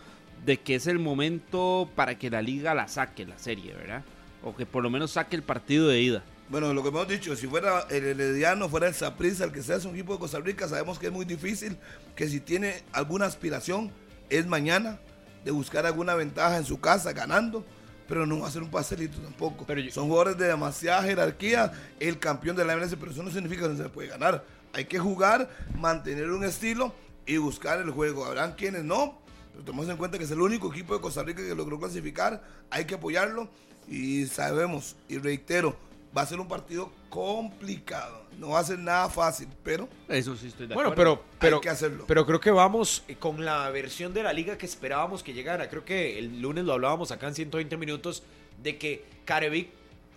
de 0.45 0.57
que 0.57 0.75
es 0.75 0.87
el 0.87 0.99
momento 0.99 1.89
para 1.95 2.17
que 2.17 2.29
la 2.29 2.41
liga 2.41 2.73
la 2.73 2.87
saque, 2.87 3.25
la 3.25 3.37
serie, 3.37 3.73
¿verdad? 3.73 4.03
O 4.41 4.55
que 4.55 4.65
por 4.65 4.81
lo 4.83 4.89
menos 4.89 5.11
saque 5.11 5.35
el 5.35 5.43
partido 5.43 5.89
de 5.89 5.99
ida. 6.01 6.23
Bueno, 6.51 6.73
lo 6.73 6.83
que 6.83 6.89
hemos 6.89 7.07
dicho, 7.07 7.33
si 7.37 7.47
fuera 7.47 7.87
el 7.89 8.03
Herediano, 8.03 8.67
fuera 8.67 8.87
el 8.89 8.93
Saprissa, 8.93 9.45
el 9.45 9.53
que 9.53 9.63
sea, 9.63 9.77
es 9.77 9.85
un 9.85 9.93
equipo 9.93 10.11
de 10.13 10.19
Costa 10.19 10.37
Rica, 10.41 10.67
sabemos 10.67 10.99
que 10.99 11.05
es 11.07 11.11
muy 11.13 11.23
difícil, 11.23 11.77
que 12.13 12.27
si 12.27 12.41
tiene 12.41 12.83
alguna 12.91 13.25
aspiración, 13.25 13.89
es 14.29 14.45
mañana 14.47 14.99
de 15.45 15.51
buscar 15.51 15.85
alguna 15.85 16.13
ventaja 16.13 16.57
en 16.57 16.65
su 16.65 16.81
casa 16.81 17.13
ganando, 17.13 17.63
pero 18.05 18.25
no 18.25 18.41
va 18.41 18.49
a 18.49 18.51
ser 18.51 18.63
un 18.63 18.69
pastelito 18.69 19.17
tampoco. 19.19 19.63
Pero 19.65 19.79
yo- 19.79 19.91
Son 19.93 20.07
jugadores 20.09 20.37
de 20.37 20.47
demasiada 20.47 21.03
jerarquía, 21.03 21.71
el 22.01 22.19
campeón 22.19 22.57
de 22.57 22.65
la 22.65 22.73
MLS, 22.75 22.97
pero 22.97 23.13
eso 23.13 23.23
no 23.23 23.31
significa 23.31 23.61
que 23.63 23.69
no 23.69 23.77
se 23.81 23.87
puede 23.89 24.09
ganar. 24.09 24.43
Hay 24.73 24.85
que 24.85 24.99
jugar, 24.99 25.49
mantener 25.79 26.29
un 26.31 26.43
estilo 26.43 26.93
y 27.25 27.37
buscar 27.37 27.79
el 27.79 27.91
juego. 27.91 28.25
Habrán 28.25 28.55
quienes 28.55 28.83
no, 28.83 29.21
pero 29.53 29.63
tomemos 29.63 29.87
en 29.87 29.95
cuenta 29.95 30.17
que 30.17 30.25
es 30.25 30.31
el 30.31 30.41
único 30.41 30.69
equipo 30.69 30.93
de 30.95 30.99
Costa 30.99 31.23
Rica 31.23 31.41
que 31.41 31.55
logró 31.55 31.79
clasificar, 31.79 32.43
hay 32.69 32.83
que 32.83 32.95
apoyarlo 32.95 33.47
y 33.87 34.25
sabemos, 34.27 34.97
y 35.07 35.17
reitero, 35.17 35.77
va 36.15 36.21
a 36.23 36.25
ser 36.25 36.39
un 36.39 36.47
partido 36.47 36.91
complicado, 37.09 38.23
no 38.37 38.49
va 38.49 38.59
a 38.59 38.63
ser 38.63 38.79
nada 38.79 39.09
fácil, 39.09 39.47
pero 39.63 39.87
Eso 40.07 40.35
sí 40.35 40.47
estoy 40.47 40.67
de 40.67 40.75
Bueno, 40.75 40.91
acuerdo. 40.91 41.21
pero, 41.21 41.25
pero, 41.39 41.55
hay 41.57 41.61
que 41.61 41.69
hacerlo. 41.69 42.05
pero 42.07 42.25
creo 42.25 42.39
que 42.39 42.51
vamos 42.51 43.03
eh, 43.07 43.15
con 43.15 43.43
la 43.45 43.69
versión 43.69 44.13
de 44.13 44.23
la 44.23 44.33
liga 44.33 44.57
que 44.57 44.65
esperábamos 44.65 45.23
que 45.23 45.33
llegara. 45.33 45.69
Creo 45.69 45.85
que 45.85 46.19
el 46.19 46.41
lunes 46.41 46.65
lo 46.65 46.73
hablábamos 46.73 47.11
acá 47.11 47.27
en 47.27 47.35
120 47.35 47.77
minutos 47.77 48.23
de 48.61 48.77
que 48.77 49.05
Carevic 49.25 49.69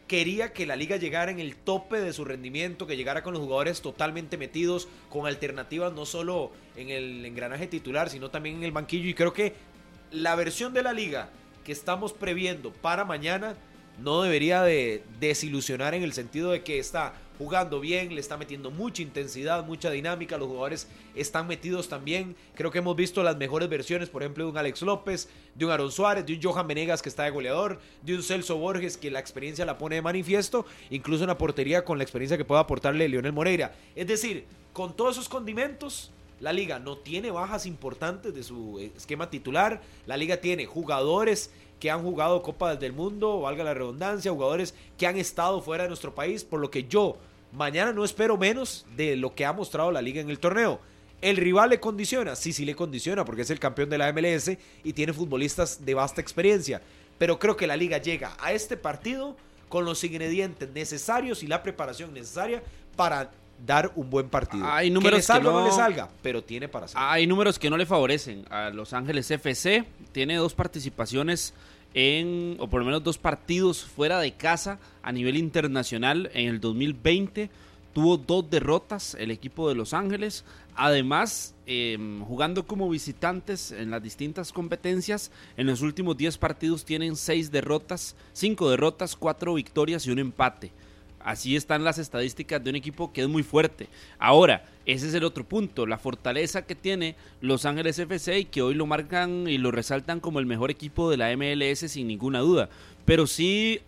quería 0.08 0.52
que 0.52 0.66
la 0.66 0.76
liga 0.76 0.96
llegara 0.96 1.30
en 1.30 1.40
el 1.40 1.56
tope 1.56 2.00
de 2.00 2.12
su 2.12 2.24
rendimiento, 2.24 2.86
que 2.86 2.96
llegara 2.96 3.22
con 3.22 3.32
los 3.32 3.42
jugadores 3.42 3.80
totalmente 3.80 4.36
metidos, 4.36 4.88
con 5.08 5.26
alternativas 5.26 5.92
no 5.92 6.04
solo 6.04 6.50
en 6.76 6.90
el 6.90 7.24
engranaje 7.24 7.66
titular, 7.68 8.10
sino 8.10 8.30
también 8.30 8.56
en 8.56 8.64
el 8.64 8.72
banquillo. 8.72 9.08
Y 9.08 9.14
creo 9.14 9.32
que 9.32 9.54
la 10.10 10.34
versión 10.34 10.74
de 10.74 10.82
la 10.82 10.92
liga 10.92 11.30
que 11.64 11.72
estamos 11.72 12.12
previendo 12.12 12.70
para 12.72 13.04
mañana 13.04 13.54
no 13.98 14.22
debería 14.22 14.62
de 14.62 15.02
desilusionar 15.20 15.94
en 15.94 16.02
el 16.02 16.12
sentido 16.12 16.50
de 16.50 16.62
que 16.62 16.78
está 16.78 17.14
jugando 17.38 17.80
bien, 17.80 18.14
le 18.14 18.20
está 18.20 18.36
metiendo 18.36 18.70
mucha 18.70 19.02
intensidad, 19.02 19.64
mucha 19.64 19.90
dinámica, 19.90 20.38
los 20.38 20.48
jugadores 20.48 20.88
están 21.14 21.46
metidos 21.46 21.88
también. 21.88 22.36
Creo 22.54 22.70
que 22.70 22.78
hemos 22.78 22.94
visto 22.96 23.22
las 23.22 23.36
mejores 23.36 23.68
versiones, 23.68 24.08
por 24.08 24.22
ejemplo, 24.22 24.44
de 24.44 24.50
un 24.50 24.58
Alex 24.58 24.82
López, 24.82 25.28
de 25.54 25.64
un 25.64 25.70
Aaron 25.70 25.90
Suárez, 25.90 26.26
de 26.26 26.34
un 26.34 26.42
Johan 26.42 26.66
Venegas 26.66 27.02
que 27.02 27.08
está 27.08 27.24
de 27.24 27.30
goleador, 27.30 27.80
de 28.02 28.14
un 28.14 28.22
Celso 28.22 28.56
Borges 28.56 28.96
que 28.96 29.10
la 29.10 29.18
experiencia 29.18 29.64
la 29.64 29.78
pone 29.78 29.96
de 29.96 30.02
manifiesto, 30.02 30.64
incluso 30.90 31.24
una 31.24 31.38
portería 31.38 31.84
con 31.84 31.98
la 31.98 32.04
experiencia 32.04 32.36
que 32.36 32.44
pueda 32.44 32.60
aportarle 32.60 33.08
Lionel 33.08 33.32
Moreira. 33.32 33.74
Es 33.96 34.06
decir, 34.06 34.44
con 34.72 34.96
todos 34.96 35.16
esos 35.16 35.28
condimentos, 35.28 36.12
la 36.40 36.52
liga 36.52 36.78
no 36.78 36.98
tiene 36.98 37.30
bajas 37.30 37.64
importantes 37.64 38.34
de 38.34 38.42
su 38.42 38.78
esquema 38.78 39.30
titular. 39.30 39.80
La 40.06 40.16
liga 40.16 40.38
tiene 40.38 40.66
jugadores 40.66 41.50
que 41.84 41.90
han 41.90 42.02
jugado 42.02 42.40
Copas 42.40 42.80
del 42.80 42.94
Mundo, 42.94 43.42
valga 43.42 43.62
la 43.62 43.74
redundancia, 43.74 44.32
jugadores 44.32 44.74
que 44.96 45.06
han 45.06 45.18
estado 45.18 45.60
fuera 45.60 45.82
de 45.82 45.90
nuestro 45.90 46.14
país, 46.14 46.42
por 46.42 46.58
lo 46.58 46.70
que 46.70 46.84
yo 46.84 47.18
mañana 47.52 47.92
no 47.92 48.06
espero 48.06 48.38
menos 48.38 48.86
de 48.96 49.16
lo 49.16 49.34
que 49.34 49.44
ha 49.44 49.52
mostrado 49.52 49.92
la 49.92 50.00
liga 50.00 50.22
en 50.22 50.30
el 50.30 50.38
torneo. 50.38 50.80
¿El 51.20 51.36
rival 51.36 51.68
le 51.68 51.80
condiciona? 51.80 52.36
Sí, 52.36 52.54
sí 52.54 52.64
le 52.64 52.74
condiciona, 52.74 53.26
porque 53.26 53.42
es 53.42 53.50
el 53.50 53.58
campeón 53.58 53.90
de 53.90 53.98
la 53.98 54.10
MLS 54.14 54.52
y 54.82 54.94
tiene 54.94 55.12
futbolistas 55.12 55.84
de 55.84 55.92
vasta 55.92 56.22
experiencia. 56.22 56.80
pero 57.18 57.38
creo 57.38 57.54
que 57.54 57.66
la 57.66 57.76
liga 57.76 57.98
llega 57.98 58.34
a 58.40 58.54
este 58.54 58.78
partido 58.78 59.36
con 59.68 59.84
los 59.84 60.02
ingredientes 60.04 60.70
necesarios 60.70 61.42
y 61.42 61.48
la 61.48 61.62
preparación 61.62 62.14
necesaria 62.14 62.62
para 62.96 63.30
dar 63.66 63.92
un 63.94 64.08
buen 64.08 64.30
partido. 64.30 64.64
Hay 64.66 64.88
que 64.88 64.94
números 64.94 65.18
le 65.18 65.22
salga 65.22 65.42
que 65.42 65.48
o 65.48 65.60
no 65.60 65.66
le 65.66 65.72
salga, 65.72 66.08
pero 66.22 66.42
tiene 66.42 66.66
para 66.68 66.86
hacerlo. 66.86 67.06
Hay 67.06 67.26
números 67.26 67.58
que 67.58 67.68
no 67.68 67.76
le 67.76 67.84
favorecen 67.84 68.46
a 68.50 68.70
Los 68.70 68.94
Ángeles 68.94 69.30
FC. 69.30 69.84
Tiene 70.12 70.36
dos 70.36 70.54
participaciones 70.54 71.52
en, 71.94 72.56
o 72.58 72.68
por 72.68 72.80
lo 72.80 72.86
menos 72.86 73.02
dos 73.02 73.18
partidos 73.18 73.84
fuera 73.84 74.18
de 74.18 74.32
casa 74.32 74.78
a 75.02 75.12
nivel 75.12 75.36
internacional 75.36 76.30
en 76.34 76.48
el 76.48 76.60
2020. 76.60 77.50
Tuvo 77.92 78.16
dos 78.16 78.50
derrotas 78.50 79.14
el 79.14 79.30
equipo 79.30 79.68
de 79.68 79.76
Los 79.76 79.94
Ángeles. 79.94 80.44
Además, 80.74 81.54
eh, 81.66 81.96
jugando 82.26 82.66
como 82.66 82.90
visitantes 82.90 83.70
en 83.70 83.92
las 83.92 84.02
distintas 84.02 84.52
competencias, 84.52 85.30
en 85.56 85.68
los 85.68 85.80
últimos 85.80 86.16
10 86.16 86.36
partidos 86.38 86.84
tienen 86.84 87.14
6 87.14 87.52
derrotas, 87.52 88.16
5 88.32 88.70
derrotas, 88.70 89.14
4 89.14 89.54
victorias 89.54 90.04
y 90.06 90.10
un 90.10 90.18
empate. 90.18 90.72
Así 91.24 91.56
están 91.56 91.84
las 91.84 91.98
estadísticas 91.98 92.62
de 92.62 92.70
un 92.70 92.76
equipo 92.76 93.12
que 93.12 93.22
es 93.22 93.28
muy 93.28 93.42
fuerte. 93.42 93.88
Ahora, 94.18 94.66
ese 94.84 95.08
es 95.08 95.14
el 95.14 95.24
otro 95.24 95.44
punto, 95.44 95.86
la 95.86 95.96
fortaleza 95.96 96.66
que 96.66 96.74
tiene 96.74 97.16
Los 97.40 97.64
Ángeles 97.64 97.98
FC 97.98 98.40
y 98.40 98.44
que 98.44 98.60
hoy 98.60 98.74
lo 98.74 98.84
marcan 98.84 99.48
y 99.48 99.56
lo 99.56 99.70
resaltan 99.70 100.20
como 100.20 100.38
el 100.38 100.46
mejor 100.46 100.70
equipo 100.70 101.10
de 101.10 101.16
la 101.16 101.34
MLS 101.34 101.90
sin 101.90 102.08
ninguna 102.08 102.40
duda. 102.40 102.68
Pero 103.06 103.26
sí, 103.26 103.80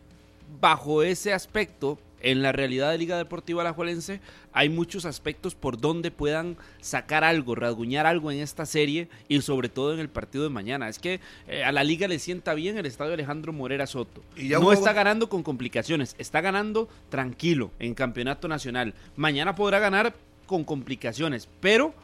bajo 0.61 1.03
ese 1.03 1.35
aspecto, 1.35 1.99
en 2.31 2.43
la 2.43 2.51
realidad 2.53 2.91
de 2.91 2.99
Liga 2.99 3.17
Deportiva 3.17 3.63
Alajuelense 3.63 4.21
hay 4.53 4.69
muchos 4.69 5.05
aspectos 5.05 5.55
por 5.55 5.81
donde 5.81 6.11
puedan 6.11 6.57
sacar 6.81 7.23
algo, 7.25 7.55
rasguñar 7.55 8.05
algo 8.07 8.31
en 8.33 8.41
esta 8.41 8.67
serie 8.67 9.09
y 9.29 9.41
sobre 9.43 9.69
todo 9.69 9.95
en 9.95 10.01
el 10.01 10.09
partido 10.09 10.43
de 10.45 10.51
mañana. 10.51 10.89
Es 10.89 10.99
que 10.99 11.21
eh, 11.47 11.63
a 11.63 11.71
la 11.73 11.85
liga 11.85 12.09
le 12.09 12.19
sienta 12.19 12.55
bien 12.55 12.79
el 12.79 12.87
estadio 12.87 13.15
Alejandro 13.15 13.53
Morera 13.53 13.87
Soto. 13.87 14.23
Y 14.37 14.49
ya 14.49 14.59
no 14.59 14.65
hubo- 14.65 14.73
está 14.73 14.93
ganando 14.93 15.29
con 15.29 15.43
complicaciones, 15.43 16.17
está 16.19 16.41
ganando 16.41 16.89
tranquilo 17.11 17.71
en 17.79 17.95
campeonato 17.95 18.49
nacional. 18.49 18.95
Mañana 19.15 19.55
podrá 19.55 19.79
ganar 19.79 20.15
con 20.47 20.65
complicaciones, 20.65 21.49
pero 21.61 21.95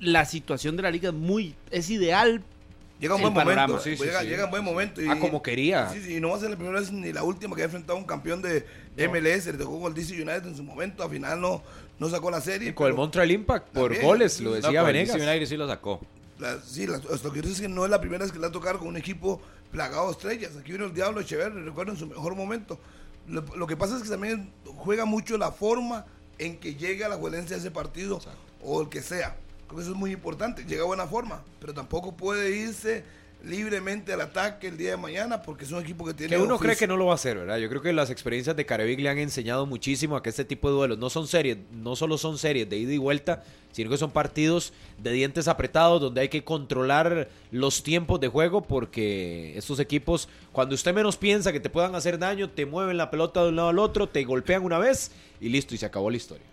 la 0.00 0.24
situación 0.24 0.76
de 0.76 0.82
la 0.82 0.90
liga 0.90 1.10
es 1.10 1.14
muy 1.14 1.54
es 1.70 1.90
ideal. 1.90 2.42
Llega 3.00 3.14
un 3.14 3.22
buen 3.22 3.34
panorama. 3.34 3.66
momento. 3.68 3.82
Sí, 3.84 3.96
sí, 3.96 4.04
llega, 4.04 4.20
sí. 4.20 4.26
llega 4.26 4.44
un 4.44 4.50
buen 4.50 4.62
momento. 4.64 5.00
Y, 5.02 5.08
Ah, 5.08 5.18
como 5.18 5.42
quería. 5.42 5.88
Sí, 5.90 6.02
sí, 6.02 6.16
y 6.16 6.20
no 6.20 6.28
va 6.30 6.36
a 6.36 6.40
ser 6.40 6.50
la 6.50 6.56
primera 6.56 6.78
vez 6.78 6.92
ni 6.92 7.12
la 7.12 7.22
última 7.22 7.56
que 7.56 7.62
ha 7.62 7.64
enfrentado 7.64 7.94
a 7.96 8.00
un 8.00 8.06
campeón 8.06 8.42
de 8.42 8.64
MLS. 8.96 9.46
Le 9.46 9.52
tocó 9.58 9.80
con 9.80 9.90
el 9.92 9.94
DC 9.94 10.12
United 10.14 10.46
en 10.46 10.56
su 10.56 10.62
momento. 10.62 11.02
Al 11.02 11.10
final 11.10 11.40
no, 11.40 11.62
no 11.98 12.08
sacó 12.10 12.30
la 12.30 12.40
serie. 12.40 12.70
Y 12.70 12.72
con 12.74 12.88
el 12.88 12.94
Montreal 12.94 13.30
Impact 13.30 13.68
por 13.68 13.84
También. 13.90 14.02
goles, 14.02 14.40
lo 14.40 14.52
decía 14.52 14.70
No, 14.70 14.80
el 14.80 14.86
Venegas. 14.92 15.16
DC 15.16 15.28
United 15.28 15.46
sí 15.46 15.56
lo 15.56 15.66
sacó. 15.66 16.00
la- 16.38 16.58
sí, 16.62 16.86
la- 16.86 16.98
lo 16.98 17.32
que 17.32 17.40
es 17.40 17.60
que 17.60 17.68
no 17.68 17.84
es 17.84 17.90
la 17.90 18.00
primera 18.00 18.22
vez 18.24 18.32
que 18.32 18.38
le 18.38 18.42
va 18.42 18.48
a 18.48 18.52
tocar 18.52 18.78
con 18.78 18.88
un 18.88 18.96
equipo 18.96 19.40
plagado 19.72 20.06
de 20.06 20.12
estrellas. 20.12 20.52
Aquí 20.58 20.72
vino 20.72 20.84
el 20.86 20.94
Diablo 20.94 21.20
Echeverri, 21.20 21.62
recuerdo 21.62 21.92
en 21.92 21.98
su 21.98 22.06
mejor 22.06 22.34
momento. 22.34 22.78
Lo, 23.28 23.42
lo 23.56 23.66
que 23.66 23.76
pasa 23.76 23.96
es 23.96 24.02
que 24.02 24.08
también 24.08 24.50
juega 24.64 25.04
mucho 25.04 25.36
la 25.38 25.52
forma 25.52 26.06
en 26.38 26.56
que 26.58 26.74
llega 26.74 27.08
la 27.08 27.16
violencia 27.16 27.56
a 27.56 27.58
ese 27.58 27.70
partido 27.70 28.20
o 28.62 28.80
el 28.82 28.88
que 28.88 29.02
sea. 29.02 29.36
Creo 29.70 29.78
que 29.78 29.82
eso 29.84 29.92
es 29.92 29.98
muy 29.98 30.10
importante. 30.10 30.64
Llega 30.64 30.82
a 30.82 30.86
buena 30.86 31.06
forma, 31.06 31.44
pero 31.60 31.72
tampoco 31.72 32.16
puede 32.16 32.56
irse 32.56 33.04
libremente 33.44 34.12
al 34.12 34.20
ataque 34.20 34.66
el 34.66 34.76
día 34.76 34.90
de 34.90 34.96
mañana 34.96 35.42
porque 35.42 35.64
es 35.64 35.70
un 35.70 35.80
equipo 35.80 36.04
que 36.04 36.12
tiene. 36.12 36.34
Que 36.34 36.42
uno 36.42 36.58
cree 36.58 36.74
que 36.74 36.88
no 36.88 36.96
lo 36.96 37.06
va 37.06 37.12
a 37.12 37.14
hacer, 37.14 37.38
¿verdad? 37.38 37.56
Yo 37.58 37.68
creo 37.68 37.80
que 37.80 37.92
las 37.92 38.10
experiencias 38.10 38.56
de 38.56 38.66
Carevic 38.66 38.98
le 38.98 39.08
han 39.08 39.18
enseñado 39.18 39.66
muchísimo 39.66 40.16
a 40.16 40.24
que 40.24 40.28
este 40.28 40.44
tipo 40.44 40.68
de 40.68 40.74
duelos 40.74 40.98
no 40.98 41.08
son 41.08 41.28
series, 41.28 41.56
no 41.70 41.94
solo 41.94 42.18
son 42.18 42.36
series 42.36 42.68
de 42.68 42.78
ida 42.78 42.92
y 42.92 42.98
vuelta, 42.98 43.44
sino 43.70 43.90
que 43.90 43.96
son 43.96 44.10
partidos 44.10 44.72
de 44.98 45.12
dientes 45.12 45.46
apretados 45.46 46.00
donde 46.00 46.22
hay 46.22 46.28
que 46.28 46.42
controlar 46.42 47.28
los 47.52 47.84
tiempos 47.84 48.18
de 48.18 48.26
juego 48.26 48.62
porque 48.62 49.56
estos 49.56 49.78
equipos, 49.78 50.28
cuando 50.50 50.74
usted 50.74 50.92
menos 50.92 51.16
piensa 51.16 51.52
que 51.52 51.60
te 51.60 51.70
puedan 51.70 51.94
hacer 51.94 52.18
daño, 52.18 52.50
te 52.50 52.66
mueven 52.66 52.96
la 52.96 53.08
pelota 53.08 53.44
de 53.44 53.50
un 53.50 53.56
lado 53.56 53.68
al 53.68 53.78
otro, 53.78 54.08
te 54.08 54.24
golpean 54.24 54.64
una 54.64 54.80
vez 54.80 55.12
y 55.40 55.48
listo, 55.48 55.76
y 55.76 55.78
se 55.78 55.86
acabó 55.86 56.10
la 56.10 56.16
historia. 56.16 56.44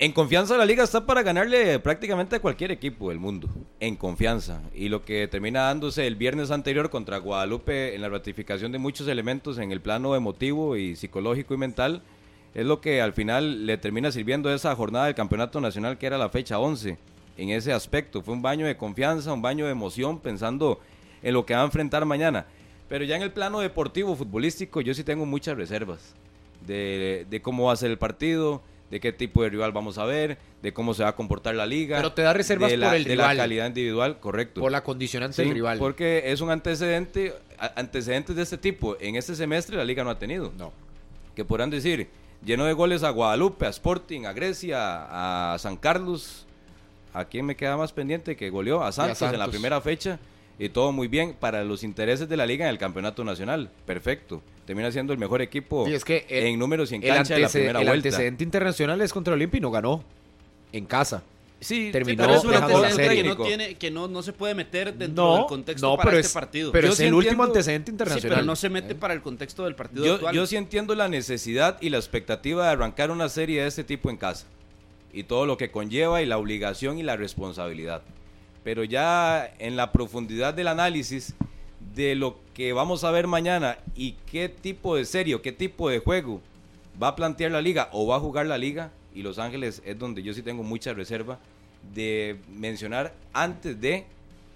En 0.00 0.12
confianza 0.12 0.56
la 0.56 0.64
liga 0.64 0.84
está 0.84 1.04
para 1.06 1.24
ganarle 1.24 1.80
prácticamente 1.80 2.36
a 2.36 2.40
cualquier 2.40 2.70
equipo 2.70 3.08
del 3.08 3.18
mundo. 3.18 3.48
En 3.80 3.96
confianza. 3.96 4.62
Y 4.72 4.90
lo 4.90 5.04
que 5.04 5.26
termina 5.26 5.62
dándose 5.62 6.06
el 6.06 6.14
viernes 6.14 6.52
anterior 6.52 6.88
contra 6.88 7.18
Guadalupe 7.18 7.96
en 7.96 8.02
la 8.02 8.08
ratificación 8.08 8.70
de 8.70 8.78
muchos 8.78 9.08
elementos 9.08 9.58
en 9.58 9.72
el 9.72 9.80
plano 9.80 10.14
emotivo 10.14 10.76
y 10.76 10.94
psicológico 10.94 11.52
y 11.52 11.56
mental 11.56 12.02
es 12.54 12.64
lo 12.64 12.80
que 12.80 13.02
al 13.02 13.12
final 13.12 13.66
le 13.66 13.76
termina 13.76 14.12
sirviendo 14.12 14.54
esa 14.54 14.72
jornada 14.76 15.06
del 15.06 15.16
campeonato 15.16 15.60
nacional 15.60 15.98
que 15.98 16.06
era 16.06 16.16
la 16.16 16.28
fecha 16.28 16.60
11. 16.60 16.96
En 17.36 17.50
ese 17.50 17.72
aspecto 17.72 18.22
fue 18.22 18.34
un 18.34 18.42
baño 18.42 18.66
de 18.66 18.76
confianza, 18.76 19.32
un 19.32 19.42
baño 19.42 19.64
de 19.64 19.72
emoción 19.72 20.20
pensando 20.20 20.78
en 21.24 21.34
lo 21.34 21.44
que 21.44 21.54
va 21.54 21.62
a 21.62 21.64
enfrentar 21.64 22.04
mañana. 22.04 22.46
Pero 22.88 23.04
ya 23.04 23.16
en 23.16 23.22
el 23.22 23.32
plano 23.32 23.58
deportivo, 23.58 24.14
futbolístico, 24.14 24.80
yo 24.80 24.94
sí 24.94 25.02
tengo 25.02 25.26
muchas 25.26 25.56
reservas 25.56 26.14
de, 26.64 27.26
de 27.28 27.42
cómo 27.42 27.64
va 27.64 27.72
a 27.72 27.76
ser 27.76 27.90
el 27.90 27.98
partido, 27.98 28.62
de 28.90 29.00
qué 29.00 29.12
tipo 29.12 29.42
de 29.42 29.50
rival 29.50 29.72
vamos 29.72 29.98
a 29.98 30.04
ver, 30.04 30.38
de 30.62 30.72
cómo 30.72 30.94
se 30.94 31.02
va 31.02 31.10
a 31.10 31.14
comportar 31.16 31.54
la 31.54 31.66
liga. 31.66 31.96
Pero 31.98 32.12
te 32.12 32.22
da 32.22 32.32
reservas 32.32 32.70
de 32.70 32.76
la, 32.78 32.86
por 32.88 32.96
el 32.96 33.04
de 33.04 33.16
la 33.16 33.36
calidad 33.36 33.66
individual, 33.66 34.18
correcto. 34.20 34.60
Por 34.60 34.72
la 34.72 34.82
condicionante 34.82 35.36
Sí, 35.36 35.42
del 35.44 35.52
rival. 35.54 35.78
Porque 35.78 36.22
es 36.26 36.40
un 36.40 36.50
antecedente, 36.50 37.34
a- 37.58 37.72
antecedentes 37.80 38.34
de 38.36 38.42
este 38.42 38.56
tipo. 38.58 38.96
En 39.00 39.16
este 39.16 39.34
semestre 39.34 39.76
la 39.76 39.84
liga 39.84 40.04
no 40.04 40.10
ha 40.10 40.18
tenido. 40.18 40.52
No. 40.56 40.72
Que 41.36 41.44
podrán 41.44 41.70
decir, 41.70 42.08
lleno 42.44 42.64
de 42.64 42.72
goles 42.72 43.02
a 43.02 43.10
Guadalupe, 43.10 43.66
a 43.66 43.68
Sporting, 43.68 44.24
a 44.24 44.32
Grecia, 44.32 45.52
a 45.54 45.58
San 45.58 45.76
Carlos. 45.76 46.46
¿A 47.14 47.24
quién 47.24 47.46
me 47.46 47.56
queda 47.56 47.76
más 47.76 47.92
pendiente 47.92 48.36
que 48.36 48.50
goleó? 48.50 48.82
A 48.84 48.92
Santos, 48.92 49.20
en 49.22 49.32
la 49.32 49.38
Santos. 49.38 49.50
primera 49.50 49.80
fecha. 49.80 50.18
Y 50.58 50.68
todo 50.70 50.90
muy 50.92 51.06
bien 51.08 51.34
para 51.38 51.62
los 51.64 51.84
intereses 51.84 52.28
de 52.28 52.36
la 52.36 52.44
liga 52.46 52.64
en 52.66 52.70
el 52.70 52.78
campeonato 52.78 53.22
nacional. 53.24 53.70
Perfecto. 53.86 54.42
Termina 54.66 54.90
siendo 54.90 55.12
el 55.12 55.18
mejor 55.18 55.40
equipo 55.40 55.86
Sí, 55.86 55.94
es 55.94 56.04
que 56.04 56.26
el- 56.28 56.46
en 56.46 56.58
números 56.58 56.90
y 56.92 56.96
en 56.96 57.02
El, 57.04 57.10
cancha 57.14 57.34
de 57.34 57.40
la 57.40 57.48
primera 57.48 57.80
el 57.80 57.86
vuelta. 57.86 58.08
antecedente 58.08 58.42
internacional 58.44 59.00
es 59.00 59.12
contra 59.12 59.34
Olimpia 59.34 59.58
y 59.58 59.60
no 59.60 59.70
ganó. 59.70 60.02
En 60.72 60.84
casa. 60.84 61.22
Sí, 61.60 61.90
terminó 61.90 62.22
Pero 62.24 62.36
es 62.38 62.44
un 62.44 62.54
antecedente 62.54 62.94
serie. 63.04 63.22
que 63.22 63.28
no, 63.30 63.36
tiene, 63.44 63.74
que 63.76 63.90
no, 63.90 64.06
no 64.06 64.22
se 64.22 64.32
puede 64.32 64.54
meter 64.54 64.94
dentro 64.94 65.24
No, 65.24 65.36
del 65.38 65.46
contexto 65.46 65.88
no, 65.88 65.96
para 65.96 66.10
pero 66.10 66.18
este 66.20 66.28
es- 66.28 66.34
partido. 66.34 66.70
Pero 66.72 66.86
Yo 66.88 66.92
es 66.92 66.98
sí 66.98 67.04
el 67.04 67.14
último 67.14 67.42
antecedente 67.44 67.90
Sí, 67.90 67.94
internacional. 67.94 68.36
pero 68.38 68.46
no 68.46 68.54
se 68.56 68.68
mete 68.68 68.94
para 68.94 69.14
el 69.14 69.22
contexto 69.22 69.64
del 69.64 69.74
partido 69.74 70.04
Yo, 70.04 70.14
actual. 70.14 70.34
yo 70.36 70.46
sí 70.46 70.56
entiendo 70.56 70.94
la 70.94 71.08
necesidad 71.08 71.78
y 71.80 71.88
la 71.90 71.96
expectativa 71.98 72.64
de 72.66 72.70
arrancar 72.72 73.10
una 73.10 73.28
serie 73.28 73.62
de 73.62 73.68
este 73.68 73.82
tipo 73.84 74.10
en 74.10 74.16
casa. 74.18 74.46
Y 75.12 75.22
todo 75.24 75.46
lo 75.46 75.56
que 75.56 75.70
conlleva 75.70 76.20
y 76.22 76.26
la 76.26 76.36
obligación 76.38 76.98
y 76.98 77.02
la 77.02 77.16
responsabilidad. 77.16 78.02
Pero 78.64 78.84
ya 78.84 79.52
en 79.58 79.76
la 79.76 79.92
profundidad 79.92 80.54
del 80.54 80.68
análisis 80.68 81.34
de 81.94 82.14
lo 82.14 82.38
que 82.54 82.72
vamos 82.72 83.04
a 83.04 83.10
ver 83.10 83.26
mañana 83.26 83.78
y 83.94 84.12
qué 84.30 84.48
tipo 84.48 84.96
de 84.96 85.04
serie 85.04 85.34
o 85.34 85.42
qué 85.42 85.52
tipo 85.52 85.88
de 85.88 86.00
juego 86.00 86.40
va 87.00 87.08
a 87.08 87.16
plantear 87.16 87.52
la 87.52 87.62
liga 87.62 87.88
o 87.92 88.06
va 88.06 88.16
a 88.16 88.20
jugar 88.20 88.46
la 88.46 88.58
liga, 88.58 88.90
y 89.14 89.22
Los 89.22 89.38
Ángeles 89.38 89.82
es 89.84 89.98
donde 89.98 90.22
yo 90.22 90.32
sí 90.32 90.42
tengo 90.42 90.62
mucha 90.62 90.92
reserva 90.92 91.38
de 91.94 92.38
mencionar 92.48 93.14
antes 93.32 93.80
de 93.80 94.04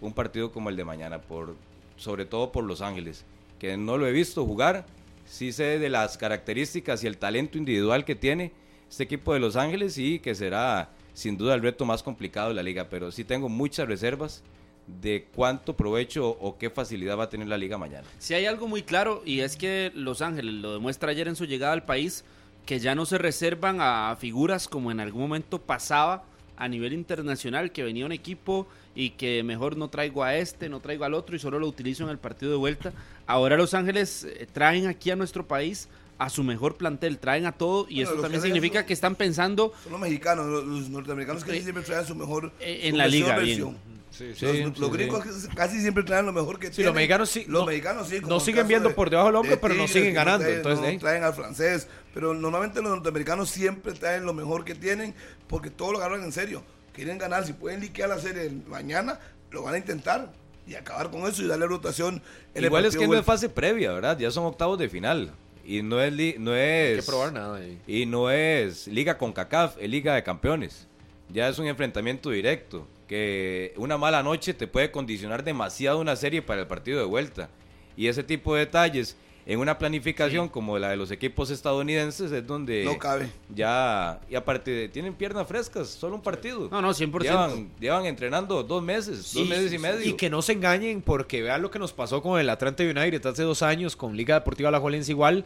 un 0.00 0.12
partido 0.12 0.52
como 0.52 0.68
el 0.68 0.76
de 0.76 0.84
mañana, 0.84 1.20
por, 1.20 1.56
sobre 1.96 2.26
todo 2.26 2.52
por 2.52 2.64
Los 2.64 2.80
Ángeles, 2.80 3.24
que 3.58 3.76
no 3.76 3.96
lo 3.96 4.06
he 4.06 4.12
visto 4.12 4.44
jugar, 4.44 4.84
sí 5.26 5.52
sé 5.52 5.78
de 5.78 5.88
las 5.88 6.18
características 6.18 7.02
y 7.02 7.06
el 7.06 7.18
talento 7.18 7.58
individual 7.58 8.04
que 8.04 8.14
tiene 8.14 8.52
este 8.88 9.04
equipo 9.04 9.32
de 9.34 9.40
Los 9.40 9.56
Ángeles 9.56 9.98
y 9.98 10.18
que 10.18 10.34
será 10.34 10.90
sin 11.14 11.36
duda 11.36 11.54
el 11.54 11.62
reto 11.62 11.84
más 11.84 12.02
complicado 12.02 12.48
de 12.48 12.54
la 12.54 12.62
liga, 12.62 12.88
pero 12.88 13.10
sí 13.10 13.24
tengo 13.24 13.48
muchas 13.48 13.88
reservas 13.88 14.42
de 14.86 15.26
cuánto 15.34 15.76
provecho 15.76 16.28
o 16.28 16.58
qué 16.58 16.70
facilidad 16.70 17.18
va 17.18 17.24
a 17.24 17.28
tener 17.28 17.48
la 17.48 17.58
liga 17.58 17.78
mañana. 17.78 18.06
Si 18.18 18.34
hay 18.34 18.46
algo 18.46 18.66
muy 18.66 18.82
claro 18.82 19.22
y 19.24 19.40
es 19.40 19.56
que 19.56 19.92
Los 19.94 20.22
Ángeles 20.22 20.54
lo 20.54 20.72
demuestra 20.72 21.10
ayer 21.10 21.28
en 21.28 21.36
su 21.36 21.44
llegada 21.44 21.72
al 21.72 21.84
país, 21.84 22.24
que 22.66 22.78
ya 22.78 22.94
no 22.94 23.06
se 23.06 23.18
reservan 23.18 23.78
a 23.80 24.16
figuras 24.18 24.68
como 24.68 24.90
en 24.90 25.00
algún 25.00 25.22
momento 25.22 25.60
pasaba 25.60 26.24
a 26.56 26.68
nivel 26.68 26.92
internacional, 26.92 27.72
que 27.72 27.82
venía 27.82 28.06
un 28.06 28.12
equipo 28.12 28.66
y 28.94 29.10
que 29.10 29.42
mejor 29.42 29.76
no 29.76 29.88
traigo 29.88 30.22
a 30.22 30.36
este, 30.36 30.68
no 30.68 30.80
traigo 30.80 31.04
al 31.04 31.14
otro 31.14 31.34
y 31.34 31.38
solo 31.38 31.58
lo 31.58 31.66
utilizo 31.66 32.04
en 32.04 32.10
el 32.10 32.18
partido 32.18 32.52
de 32.52 32.58
vuelta. 32.58 32.92
Ahora 33.26 33.56
Los 33.56 33.74
Ángeles 33.74 34.24
eh, 34.24 34.46
traen 34.52 34.86
aquí 34.86 35.10
a 35.10 35.16
nuestro 35.16 35.46
país 35.46 35.88
a 36.24 36.30
su 36.30 36.42
mejor 36.44 36.76
plantel, 36.76 37.18
traen 37.18 37.46
a 37.46 37.52
todo 37.52 37.86
y 37.88 37.96
Bueno, 37.96 38.10
esto 38.10 38.22
también 38.22 38.42
significa 38.42 38.86
que 38.86 38.92
están 38.92 39.14
pensando 39.16 39.72
Son 39.82 39.92
los 39.92 40.00
mexicanos, 40.00 40.46
los, 40.46 40.64
los 40.64 40.88
norteamericanos 40.90 41.44
que 41.44 41.60
siempre 41.60 41.82
traen 41.82 42.06
su 42.06 42.14
mejor. 42.14 42.52
Eh, 42.60 42.80
su 42.82 42.88
en 42.88 42.98
la 42.98 43.04
versión, 43.04 43.22
liga, 43.22 43.38
bien. 43.38 43.46
versión. 43.48 43.92
Sí, 44.12 44.62
los, 44.62 44.78
los 44.78 44.92
gringos 44.92 45.24
casi 45.54 45.80
siempre 45.80 46.04
traen 46.04 46.26
lo 46.26 46.32
mejor 46.34 46.58
que 46.58 46.66
Sí, 46.66 46.74
tienen. 46.74 46.86
los 46.88 46.94
mexicanos 46.94 47.30
sí- 47.30 47.44
Los 47.48 47.62
no- 47.62 47.66
mexicanos 47.66 48.08
sí. 48.08 48.16
no 48.16 48.22
como 48.22 48.34
el 48.36 48.40
siguen 48.42 48.68
viendo 48.68 48.88
de- 48.90 48.94
por 48.94 49.08
debajo 49.08 49.28
del 49.28 49.36
hombro, 49.36 49.50
de 49.52 49.56
pero 49.56 49.72
no 49.74 49.84
Tigres, 49.86 49.92
siguen 49.94 50.14
ganando, 50.14 50.44
traen- 50.44 50.56
entonces, 50.58 50.80
no 50.80 50.86
ahí. 50.86 50.98
traen 50.98 51.24
al 51.24 51.32
francés. 51.34 51.88
Pero 52.12 52.34
normalmente 52.34 52.82
los 52.82 52.90
norteamericanos 52.90 53.48
siempre 53.48 53.92
traen 53.94 54.24
lo 54.26 54.34
mejor 54.34 54.64
que 54.66 54.74
tienen 54.74 55.14
porque 55.48 55.70
todo 55.70 55.92
lo 55.92 55.98
agarran 55.98 56.22
en 56.24 56.30
serio. 56.32 56.62
Quieren 56.92 57.16
ganar. 57.16 57.46
Si 57.46 57.54
pueden 57.54 57.80
liquear 57.80 58.10
la 58.10 58.18
serie 58.18 58.52
mañana, 58.68 59.18
lo 59.50 59.62
van 59.62 59.74
a 59.74 59.78
intentar 59.78 60.30
y 60.66 60.74
acabar 60.74 61.10
con 61.10 61.22
eso 61.22 61.42
y 61.42 61.46
darle 61.46 61.66
rotación. 61.66 62.16
en 62.54 62.58
el 62.58 62.64
Igual 62.66 62.84
es 62.84 62.94
que 62.96 63.08
no 63.08 63.14
es 63.14 63.24
fase 63.24 63.48
previa, 63.48 63.92
¿verdad? 63.92 64.18
Ya 64.18 64.30
son 64.30 64.44
octavos 64.44 64.78
de 64.78 64.90
final. 64.90 65.32
Y 65.64 65.82
no 65.82 66.00
es, 66.00 66.12
li- 66.12 66.36
no 66.38 66.54
es 66.54 66.90
Hay 66.90 66.96
que 67.00 67.06
probar 67.06 67.32
nada 67.32 67.58
ahí. 67.58 67.78
Y 67.86 68.06
no 68.06 68.30
es 68.30 68.86
liga 68.88 69.16
con 69.18 69.32
CACAF, 69.32 69.76
es 69.80 69.88
liga 69.88 70.14
de 70.14 70.22
campeones. 70.22 70.86
Ya 71.28 71.48
es 71.48 71.58
un 71.58 71.66
enfrentamiento 71.66 72.30
directo. 72.30 72.86
Que 73.08 73.74
una 73.76 73.98
mala 73.98 74.22
noche 74.22 74.54
te 74.54 74.66
puede 74.66 74.90
condicionar 74.90 75.44
demasiado 75.44 76.00
una 76.00 76.16
serie 76.16 76.40
para 76.42 76.62
el 76.62 76.66
partido 76.66 76.98
de 76.98 77.04
vuelta. 77.04 77.48
Y 77.96 78.06
ese 78.06 78.22
tipo 78.22 78.54
de 78.54 78.60
detalles 78.60 79.16
en 79.44 79.58
una 79.58 79.76
planificación 79.78 80.48
como 80.48 80.78
la 80.78 80.90
de 80.90 80.96
los 80.96 81.10
equipos 81.10 81.50
estadounidenses 81.50 82.30
es 82.30 82.46
donde 82.46 82.84
No 82.84 82.98
cabe. 82.98 83.28
ya, 83.54 84.20
y 84.30 84.34
aparte 84.36 84.70
de- 84.70 84.88
tienen 84.88 85.14
piernas 85.14 85.46
frescas, 85.48 85.88
solo 85.88 86.14
un 86.16 86.22
partido. 86.22 86.68
No, 86.70 86.80
no, 86.80 86.92
100%. 86.94 87.22
Llevan, 87.22 87.70
llevan 87.80 88.06
entrenando 88.06 88.62
dos 88.62 88.82
meses, 88.82 89.32
dos 89.34 89.48
meses 89.48 89.72
y 89.72 89.78
medio. 89.78 90.04
Y 90.08 90.12
que 90.14 90.30
no 90.30 90.42
se 90.42 90.52
engañen 90.52 91.02
porque 91.02 91.42
vean 91.42 91.60
lo 91.62 91.70
que 91.70 91.78
nos 91.78 91.92
pasó 91.92 92.22
con 92.22 92.38
el 92.40 92.48
Atlanta 92.50 92.82
United 92.84 93.24
hace 93.26 93.42
dos 93.42 93.62
años 93.62 93.96
con 93.96 94.16
Liga 94.16 94.34
Deportiva 94.36 94.68
Alajuelense 94.68 95.10
igual 95.12 95.44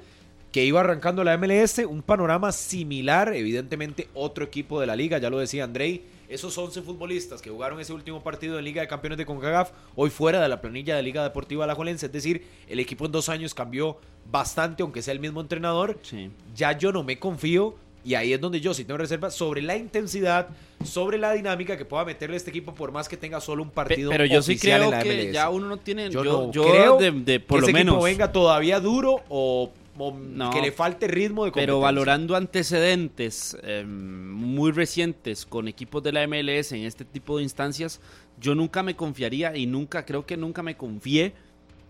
que 0.57 0.65
iba 0.65 0.81
arrancando 0.81 1.23
la 1.23 1.37
MLS, 1.37 1.81
un 1.87 2.01
panorama 2.01 2.51
similar, 2.51 3.35
evidentemente 3.35 4.09
otro 4.15 4.43
equipo 4.43 4.81
de 4.81 4.87
la 4.87 4.97
liga, 4.97 5.19
ya 5.19 5.29
lo 5.29 5.37
decía 5.39 5.65
Andrei, 5.65 6.05
esos 6.31 6.57
11 6.57 6.81
futbolistas 6.81 7.43
que 7.43 7.51
jugaron 7.51 7.79
ese 7.79 7.93
último 7.93 8.23
partido 8.23 8.59
en 8.59 8.65
Liga 8.65 8.81
de 8.81 8.89
Campeones 8.89 9.19
de 9.19 9.27
CONCACAF, 9.27 9.73
hoy 9.97 10.09
fuera 10.09 10.41
de 10.41 10.49
la 10.49 10.63
planilla 10.63 10.97
de 10.97 11.03
Liga 11.03 11.23
Deportiva 11.23 11.65
Alajuelense, 11.65 12.07
es 12.07 12.13
decir, 12.13 12.47
el 12.71 12.81
equipo 12.81 13.05
en 13.05 13.13
dos 13.13 13.29
años 13.29 13.53
cambió 13.53 13.99
bastante, 14.33 14.83
aunque 14.83 15.03
sea 15.03 15.13
el 15.13 15.21
mismo 15.21 15.43
entrenador, 15.43 15.99
Sí. 16.01 16.31
ya 16.55 16.73
yo 16.73 16.91
no 16.91 17.05
me 17.05 17.19
confío 17.19 17.75
y 18.03 18.15
ahí 18.15 18.33
es 18.33 18.41
donde 18.41 18.63
yo 18.63 18.73
sí 18.73 18.87
tengo 18.87 18.97
reservas 18.97 19.35
sobre 19.35 19.61
la 19.61 19.77
intensidad, 19.77 20.49
sobre 20.83 21.19
la 21.19 21.33
dinámica 21.35 21.77
que 21.77 21.85
pueda 21.85 22.07
meterle 22.07 22.35
este 22.39 22.49
equipo 22.49 22.75
por 22.75 22.93
más 22.93 23.11
que 23.11 23.19
tenga 23.19 23.43
solo 23.43 23.63
un 23.63 23.69
partido 23.71 24.09
Pero 24.11 24.25
yo 24.25 24.41
sí 24.41 24.57
creo 24.57 24.85
en 24.85 24.91
la 24.91 25.03
que 25.03 25.11
MLS. 25.11 25.33
ya 25.35 25.51
uno 25.51 25.67
no 25.69 25.77
tiene. 25.77 26.09
yo, 26.09 26.25
Yo, 26.25 26.33
no 26.47 26.51
yo 26.51 26.63
creo 26.65 26.97
de, 26.97 27.11
de- 27.11 27.41
por 27.41 27.59
que 27.59 27.61
lo 27.61 27.67
ese 27.67 27.73
menos. 27.75 27.95
equipo 27.97 28.05
venga 28.05 28.33
todavía 28.33 28.81
duro 28.81 29.21
o 29.29 29.71
No. 29.99 30.51
que 30.51 30.61
le 30.61 30.73
falte 30.73 31.09
ritmo 31.09 31.45
de 31.45 31.53
Pero 31.53 31.81
valorando 31.81 32.37
antecedentes 32.37 33.57
eh, 33.63 33.85
muy 33.87 34.71
recientes 34.71 35.47
con 35.47 35.69
equipos 35.69 36.03
de 36.03 36.13
la 36.13 36.27
MLS 36.27 36.73
en 36.73 36.85
este 36.85 37.05
tipo 37.05 37.39
de 37.39 37.43
instancias, 37.43 38.01
yo 38.41 38.55
nunca 38.55 38.83
me 38.83 38.95
confiaría 38.95 39.57
y 39.57 39.67
nunca, 39.67 40.05
creo 40.05 40.27
que 40.27 40.37
nunca 40.37 40.63
me 40.63 40.77
confié, 40.77 41.33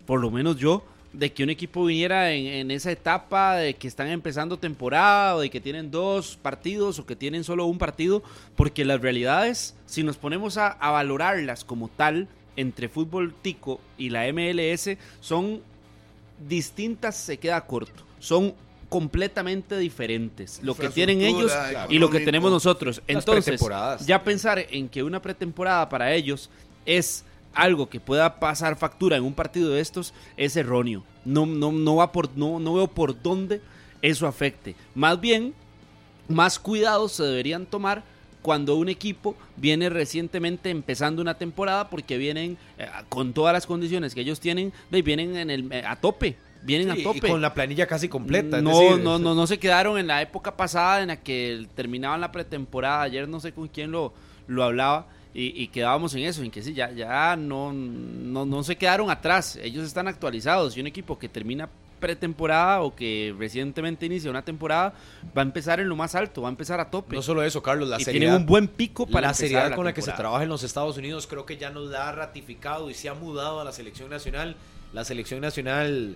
por 0.05 0.21
lo 0.21 0.31
menos 0.31 0.57
yo, 0.57 0.83
de 1.13 1.33
que 1.33 1.43
un 1.43 1.49
equipo 1.49 1.85
viniera 1.85 2.31
en, 2.31 2.47
en 2.47 2.71
esa 2.71 2.91
etapa 2.91 3.55
de 3.55 3.73
que 3.73 3.87
están 3.87 4.07
empezando 4.07 4.57
temporada 4.57 5.35
o 5.35 5.41
de 5.41 5.49
que 5.49 5.59
tienen 5.59 5.91
dos 5.91 6.37
partidos 6.41 6.99
o 6.99 7.05
que 7.05 7.15
tienen 7.15 7.43
solo 7.43 7.65
un 7.65 7.77
partido, 7.77 8.23
porque 8.55 8.85
las 8.85 9.01
realidades, 9.01 9.75
si 9.85 10.03
nos 10.03 10.17
ponemos 10.17 10.57
a, 10.57 10.67
a 10.67 10.91
valorarlas 10.91 11.63
como 11.63 11.89
tal, 11.89 12.27
entre 12.55 12.89
fútbol 12.89 13.33
tico 13.41 13.79
y 13.97 14.09
la 14.09 14.31
MLS, 14.33 14.97
son 15.19 15.61
distintas 16.47 17.15
se 17.15 17.37
queda 17.37 17.65
corto. 17.65 18.03
Son 18.19 18.53
completamente 18.89 19.77
diferentes. 19.77 20.61
Lo 20.63 20.75
que 20.75 20.89
tienen 20.89 21.21
ellos 21.21 21.51
y 21.89 21.99
lo 21.99 22.09
que 22.09 22.21
tenemos 22.21 22.51
nosotros. 22.51 23.01
Entonces, 23.07 23.61
ya 24.05 24.23
pensar 24.23 24.65
en 24.69 24.89
que 24.89 25.03
una 25.03 25.21
pretemporada 25.21 25.89
para 25.89 26.13
ellos 26.13 26.49
es 26.85 27.25
algo 27.53 27.89
que 27.89 27.99
pueda 27.99 28.39
pasar 28.39 28.77
factura 28.77 29.17
en 29.17 29.23
un 29.23 29.33
partido 29.33 29.71
de 29.71 29.81
estos 29.81 30.13
es 30.37 30.55
erróneo. 30.55 31.03
No, 31.25 31.45
no, 31.45 31.71
no, 31.71 31.95
va 31.95 32.11
por, 32.11 32.29
no, 32.37 32.59
no 32.59 32.75
veo 32.75 32.87
por 32.87 33.21
dónde 33.21 33.61
eso 34.01 34.27
afecte. 34.27 34.75
Más 34.93 35.19
bien, 35.19 35.53
más 36.27 36.59
cuidados 36.59 37.13
se 37.13 37.23
deberían 37.23 37.65
tomar 37.65 38.03
cuando 38.41 38.75
un 38.75 38.89
equipo 38.89 39.35
viene 39.55 39.89
recientemente 39.89 40.69
empezando 40.69 41.21
una 41.21 41.37
temporada 41.37 41.89
porque 41.89 42.17
vienen 42.17 42.57
eh, 42.77 42.87
con 43.09 43.33
todas 43.33 43.53
las 43.53 43.65
condiciones 43.65 44.13
que 44.15 44.21
ellos 44.21 44.39
tienen, 44.39 44.71
vienen 44.89 45.35
en 45.35 45.49
el, 45.49 45.71
eh, 45.71 45.83
a 45.85 45.95
tope, 45.97 46.37
vienen 46.63 46.93
Sí, 46.95 47.01
a 47.01 47.03
tope. 47.03 47.17
y 47.27 47.29
con 47.31 47.41
la 47.41 47.53
planilla 47.53 47.87
casi 47.87 48.07
completa. 48.07 48.61
No, 48.61 48.79
decir, 48.79 48.99
no, 48.99 49.19
no, 49.19 49.35
no 49.35 49.47
se 49.47 49.59
quedaron 49.59 49.97
en 49.97 50.07
la 50.07 50.21
época 50.21 50.55
pasada 50.55 51.01
en 51.01 51.09
la 51.09 51.17
que 51.17 51.67
terminaban 51.75 52.21
la 52.21 52.31
pretemporada. 52.31 53.01
Ayer 53.03 53.27
no 53.27 53.39
sé 53.39 53.51
con 53.51 53.67
quién 53.67 53.91
lo, 53.91 54.13
lo 54.47 54.63
hablaba 54.63 55.07
y, 55.33 55.61
y 55.61 55.67
quedábamos 55.67 56.13
en 56.15 56.23
eso, 56.23 56.41
en 56.41 56.49
que 56.51 56.61
sí, 56.63 56.73
ya, 56.73 56.91
ya 56.91 57.35
no, 57.35 57.73
no, 57.73 58.45
no 58.45 58.63
se 58.63 58.75
quedaron 58.77 59.09
atrás. 59.09 59.57
Ellos 59.61 59.85
están 59.85 60.07
actualizados 60.07 60.75
y 60.77 60.81
un 60.81 60.87
equipo 60.87 61.19
que 61.19 61.27
termina 61.29 61.69
pretemporada 61.99 62.81
o 62.81 62.95
que 62.95 63.35
recientemente 63.37 64.05
inicia 64.05 64.29
una 64.29 64.43
temporada 64.43 64.93
va 65.37 65.41
a 65.41 65.45
empezar 65.45 65.79
en 65.79 65.89
lo 65.89 65.95
más 65.95 66.15
alto, 66.15 66.41
va 66.41 66.49
a 66.49 66.51
empezar 66.51 66.79
a 66.79 66.89
tope. 66.89 67.15
No 67.15 67.21
solo 67.21 67.43
eso, 67.43 67.61
Carlos, 67.61 67.89
la 67.89 67.99
y 67.99 68.03
seriedad, 68.03 68.25
tienen 68.25 68.41
un 68.41 68.45
buen 68.45 68.67
pico 68.67 69.07
para 69.07 69.27
la 69.27 69.33
seriedad 69.33 69.69
la 69.69 69.75
con 69.75 69.85
la 69.85 69.93
que 69.93 70.01
se 70.01 70.11
trabaja 70.11 70.43
en 70.43 70.49
los 70.49 70.63
Estados 70.63 70.97
Unidos 70.97 71.27
creo 71.27 71.45
que 71.45 71.57
ya 71.57 71.69
nos 71.69 71.89
la 71.89 72.09
ha 72.09 72.11
ratificado 72.11 72.89
y 72.89 72.93
se 72.93 73.09
ha 73.09 73.13
mudado 73.13 73.59
a 73.59 73.63
la 73.63 73.71
selección 73.71 74.09
nacional. 74.09 74.55
La 74.93 75.03
selección 75.03 75.41
nacional 75.41 76.15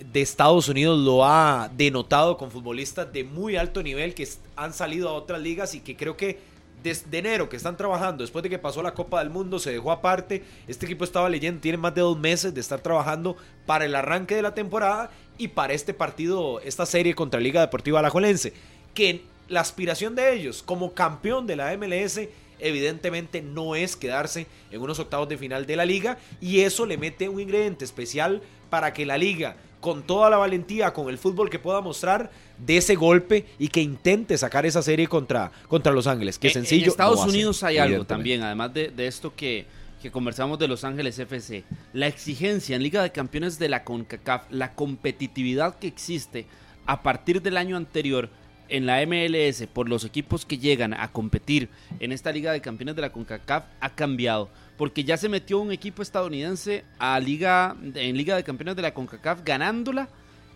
de 0.00 0.20
Estados 0.20 0.68
Unidos 0.68 0.98
lo 0.98 1.24
ha 1.24 1.70
denotado 1.76 2.36
con 2.36 2.50
futbolistas 2.50 3.12
de 3.12 3.24
muy 3.24 3.56
alto 3.56 3.82
nivel 3.82 4.14
que 4.14 4.28
han 4.56 4.72
salido 4.72 5.08
a 5.08 5.12
otras 5.12 5.40
ligas 5.40 5.74
y 5.74 5.80
que 5.80 5.96
creo 5.96 6.16
que 6.16 6.38
desde 6.82 7.18
enero 7.18 7.48
que 7.48 7.56
están 7.56 7.76
trabajando, 7.76 8.22
después 8.22 8.42
de 8.42 8.50
que 8.50 8.58
pasó 8.58 8.82
la 8.82 8.94
Copa 8.94 9.18
del 9.20 9.30
Mundo, 9.30 9.58
se 9.58 9.72
dejó 9.72 9.90
aparte. 9.90 10.42
Este 10.66 10.86
equipo 10.86 11.04
estaba 11.04 11.28
leyendo, 11.28 11.60
tiene 11.60 11.78
más 11.78 11.94
de 11.94 12.00
dos 12.00 12.18
meses 12.18 12.54
de 12.54 12.60
estar 12.60 12.80
trabajando 12.80 13.36
para 13.66 13.84
el 13.84 13.94
arranque 13.94 14.34
de 14.34 14.42
la 14.42 14.54
temporada 14.54 15.10
y 15.36 15.48
para 15.48 15.72
este 15.72 15.94
partido, 15.94 16.60
esta 16.60 16.86
serie 16.86 17.14
contra 17.14 17.40
Liga 17.40 17.60
Deportiva 17.60 17.98
Alajuelense. 17.98 18.52
Que 18.94 19.22
la 19.48 19.60
aspiración 19.60 20.14
de 20.14 20.34
ellos 20.34 20.62
como 20.62 20.94
campeón 20.94 21.46
de 21.46 21.56
la 21.56 21.76
MLS 21.76 22.20
evidentemente 22.60 23.40
no 23.40 23.74
es 23.76 23.96
quedarse 23.96 24.46
en 24.70 24.80
unos 24.80 24.98
octavos 24.98 25.28
de 25.28 25.38
final 25.38 25.66
de 25.66 25.76
la 25.76 25.84
liga 25.84 26.18
y 26.40 26.60
eso 26.60 26.86
le 26.86 26.98
mete 26.98 27.28
un 27.28 27.40
ingrediente 27.40 27.84
especial 27.84 28.42
para 28.68 28.92
que 28.92 29.06
la 29.06 29.16
liga 29.16 29.56
con 29.80 30.02
toda 30.02 30.28
la 30.30 30.36
valentía, 30.36 30.92
con 30.92 31.08
el 31.08 31.18
fútbol 31.18 31.48
que 31.50 31.58
pueda 31.58 31.80
mostrar, 31.80 32.30
de 32.58 32.76
ese 32.76 32.94
golpe 32.96 33.46
y 33.58 33.68
que 33.68 33.80
intente 33.80 34.36
sacar 34.36 34.66
esa 34.66 34.82
serie 34.82 35.06
contra, 35.06 35.52
contra 35.68 35.92
Los 35.92 36.06
Ángeles. 36.06 36.38
Que 36.38 36.48
En- 36.48 36.54
sencillo. 36.54 36.84
En 36.84 36.90
Estados 36.90 37.20
no 37.20 37.30
Unidos 37.30 37.62
hay 37.62 37.78
algo 37.78 38.04
también, 38.04 38.42
además 38.42 38.74
de, 38.74 38.88
de 38.88 39.06
esto 39.06 39.32
que, 39.36 39.66
que 40.02 40.10
conversamos 40.10 40.58
de 40.58 40.66
Los 40.68 40.82
Ángeles 40.84 41.18
FC. 41.18 41.64
La 41.92 42.08
exigencia 42.08 42.74
en 42.76 42.82
Liga 42.82 43.02
de 43.02 43.12
Campeones 43.12 43.58
de 43.58 43.68
la 43.68 43.84
CONCACAF, 43.84 44.50
la 44.50 44.74
competitividad 44.74 45.78
que 45.78 45.86
existe 45.86 46.46
a 46.86 47.02
partir 47.02 47.40
del 47.42 47.56
año 47.56 47.76
anterior 47.76 48.30
en 48.68 48.86
la 48.86 49.04
MLS 49.06 49.66
por 49.72 49.88
los 49.88 50.04
equipos 50.04 50.44
que 50.44 50.58
llegan 50.58 50.94
a 50.94 51.10
competir 51.10 51.68
en 52.00 52.12
esta 52.12 52.32
Liga 52.32 52.52
de 52.52 52.60
Campeones 52.60 52.96
de 52.96 53.02
la 53.02 53.12
CONCACAF 53.12 53.64
ha 53.80 53.94
cambiado. 53.94 54.48
Porque 54.76 55.04
ya 55.04 55.16
se 55.16 55.28
metió 55.28 55.58
un 55.58 55.72
equipo 55.72 56.02
estadounidense 56.02 56.84
a 56.98 57.18
Liga, 57.18 57.76
en 57.94 58.16
Liga 58.16 58.36
de 58.36 58.44
Campeones 58.44 58.76
de 58.76 58.82
la 58.82 58.94
CONCACAF 58.94 59.42
ganándola 59.44 60.08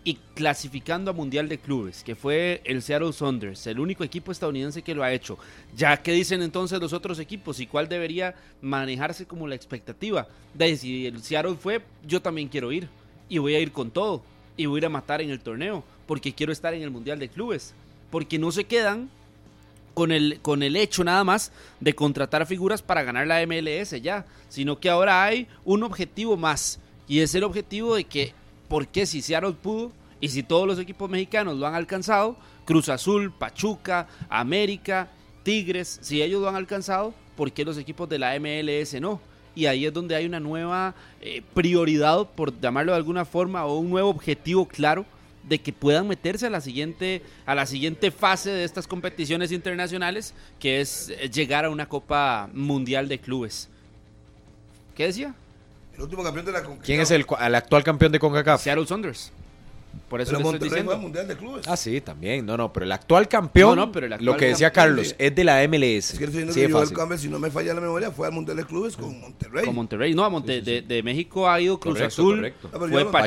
y 0.05 0.15
clasificando 0.35 1.11
a 1.11 1.15
Mundial 1.15 1.49
de 1.49 1.59
Clubes, 1.59 2.03
que 2.03 2.17
fue 2.17 2.61
el 2.65 2.83
Seattle 2.83 3.13
Saunders, 3.13 3.67
el 3.67 3.79
único 3.79 4.03
equipo 4.03 4.33
estadounidense 4.33 4.83
que 4.83 4.95
lo 4.95 5.05
ha 5.05 5.13
hecho. 5.13 5.39
Ya 5.77 5.97
que 5.97 6.13
dicen 6.13 6.43
entonces 6.43 6.81
los 6.81 6.93
otros 6.93 7.19
equipos 7.19 7.61
y 7.61 7.67
cuál 7.67 7.89
debería 7.89 8.35
manejarse 8.61 9.27
como 9.27 9.47
la 9.47 9.55
expectativa. 9.55 10.27
De 10.55 10.77
si 10.77 11.07
el 11.07 11.23
Seattle 11.23 11.55
fue, 11.55 11.83
yo 12.07 12.21
también 12.21 12.49
quiero 12.49 12.73
ir 12.73 12.89
y 13.29 13.39
voy 13.39 13.55
a 13.55 13.61
ir 13.61 13.73
con 13.73 13.91
todo 13.91 14.23
y 14.57 14.67
voy 14.67 14.79
a 14.79 14.81
ir 14.81 14.87
a 14.87 14.91
matar 14.91 15.23
en 15.23 15.31
el 15.31 15.41
torneo 15.41 15.85
porque 16.07 16.35
quiero 16.35 16.53
estar 16.53 16.75
en 16.75 16.83
el 16.83 16.91
Mundial 16.91 17.19
de 17.19 17.29
Clubes, 17.29 17.75
porque 18.13 18.39
no 18.39 18.53
se 18.53 18.65
quedan 18.65 19.09
con 19.95 20.13
el, 20.13 20.39
con 20.43 20.63
el 20.63 20.77
hecho 20.77 21.03
nada 21.03 21.25
más 21.25 21.51
de 21.81 21.95
contratar 21.95 22.47
figuras 22.47 22.83
para 22.83 23.03
ganar 23.03 23.27
la 23.27 23.45
MLS 23.47 24.01
ya, 24.03 24.27
sino 24.51 24.79
que 24.79 24.91
ahora 24.91 25.25
hay 25.25 25.49
un 25.65 25.83
objetivo 25.83 26.37
más 26.37 26.79
y 27.09 27.21
es 27.21 27.35
el 27.35 27.43
objetivo 27.43 27.97
de 27.97 28.05
que 28.05 28.35
porque 28.69 29.07
si 29.07 29.23
Seattle 29.23 29.55
pudo 29.55 29.93
y 30.21 30.29
si 30.29 30.43
todos 30.43 30.67
los 30.67 30.79
equipos 30.79 31.09
mexicanos 31.09 31.57
lo 31.57 31.67
han 31.67 31.75
alcanzado, 31.75 32.37
Cruz 32.67 32.91
Azul, 32.91 33.33
Pachuca, 33.33 34.07
América, 34.29 35.09
Tigres, 35.43 35.99
si 36.03 36.21
ellos 36.21 36.43
lo 36.43 36.51
han 36.51 36.57
alcanzado, 36.57 37.15
¿por 37.35 37.51
qué 37.51 37.65
los 37.65 37.79
equipos 37.79 38.11
de 38.11 38.19
la 38.19 38.39
MLS 38.39 39.01
no? 39.01 39.23
Y 39.55 39.65
ahí 39.65 39.87
es 39.87 39.93
donde 39.93 40.17
hay 40.17 40.27
una 40.27 40.39
nueva 40.39 40.95
eh, 41.23 41.43
prioridad, 41.55 42.29
por 42.35 42.61
llamarlo 42.61 42.93
de 42.93 42.99
alguna 42.99 43.25
forma, 43.25 43.65
o 43.65 43.79
un 43.79 43.89
nuevo 43.89 44.11
objetivo 44.11 44.69
claro 44.69 45.07
de 45.49 45.61
que 45.61 45.73
puedan 45.73 46.07
meterse 46.09 46.47
a 46.47 46.51
la 46.51 46.61
siguiente 46.61 47.23
a 47.47 47.55
la 47.55 47.67
siguiente 47.67 48.11
fase 48.11 48.51
de 48.51 48.65
estas 48.65 48.87
competiciones 48.87 49.51
internacionales, 49.53 50.35
que 50.61 50.81
es 50.81 51.11
eh, 51.11 51.29
llegar 51.31 51.65
a 51.65 51.71
una 51.71 51.89
Copa 51.89 52.49
Mundial 52.55 53.09
de 53.09 53.19
Clubes. 53.19 53.69
¿Qué 54.95 55.07
decía? 55.07 55.35
El 55.95 56.03
último 56.03 56.23
campeón 56.23 56.47
de 56.47 56.53
la 56.53 56.63
CONCACAF. 56.63 56.87
¿Quién 56.87 57.01
es 57.01 57.11
el, 57.11 57.27
el 57.41 57.55
actual 57.55 57.83
campeón 57.85 58.13
de 58.13 58.19
CONCACAF? 58.19 58.63
Seattle 58.63 58.87
Saunders. 58.87 59.33
Por 60.09 60.21
eso 60.23 60.33
Pero 60.37 60.51
estoy 60.53 60.69
diciendo. 60.69 60.93
al 60.93 61.01
Mundial 61.01 61.29
de 61.29 61.37
Clubes. 61.37 61.67
Ah, 61.69 61.77
sí, 61.77 62.01
también. 62.01 62.45
No, 62.47 62.57
no, 62.57 62.73
pero 62.73 62.85
el 62.85 62.93
actual 62.93 63.29
campeón, 63.29 63.77
No, 63.77 63.87
no, 63.87 63.93
pero 63.93 64.07
el 64.07 64.13
actual 64.15 64.27
lo 64.27 64.37
que 64.39 64.47
decía 64.47 64.71
Carlos, 64.71 65.09
sí. 65.09 65.15
es 65.19 65.35
de 65.35 65.45
la 65.45 65.63
MLS. 65.69 66.13
Es 66.13 66.19
que 66.19 66.25
el 66.25 66.33
señor 66.33 66.53
Sí, 66.55 66.61
que 66.67 66.95
cambio, 66.95 67.19
si 67.19 67.29
no 67.29 67.39
me 67.39 67.51
falla 67.51 67.75
la 67.75 67.81
memoria, 67.81 68.11
fue 68.11 68.27
al 68.27 68.33
Mundial 68.33 68.57
de 68.57 68.65
Clubes 68.65 68.97
con 68.97 69.19
Monterrey. 69.21 69.65
Con 69.67 69.75
Monterrey. 69.75 70.15
No, 70.15 70.25
a 70.25 70.31
Monte- 70.31 70.63
De, 70.63 70.81
de 70.83 71.03
México 71.03 71.49
ha 71.49 71.61
ido 71.61 71.79
Cruz 71.79 71.95
Correcto, 71.95 72.23
Azul, 72.23 72.37
correcto. 72.37 72.71
Ah, 72.73 72.79
fue 72.79 73.05
no- 73.05 73.11
Pachuca, 73.11 73.21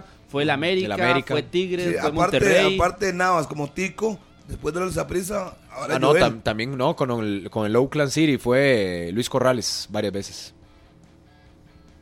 Pachuca, 0.00 0.04
fue 0.28 0.42
el 0.44 0.50
América, 0.50 0.86
el 0.86 0.92
América. 0.92 1.34
fue 1.34 1.42
Tigres, 1.42 1.86
Sí, 1.86 1.92
fue 1.92 2.00
aparte, 2.00 2.14
Monterrey. 2.38 2.74
aparte 2.76 3.06
de 3.06 3.12
Navas 3.14 3.46
como 3.46 3.70
Tico, 3.70 4.18
después 4.46 4.72
de 4.74 4.80
los 4.80 4.94
Zaprisa, 4.94 5.56
ahora 5.70 5.96
Ah, 5.96 5.98
no, 5.98 6.14
tam- 6.14 6.42
también 6.42 6.76
no, 6.76 6.94
con 6.96 7.10
el, 7.10 7.48
con 7.50 7.66
el 7.66 7.74
Oakland 7.76 8.10
City 8.10 8.38
fue 8.38 9.10
Luis 9.12 9.28
Corrales 9.28 9.86
varias 9.90 10.12
veces. 10.12 10.54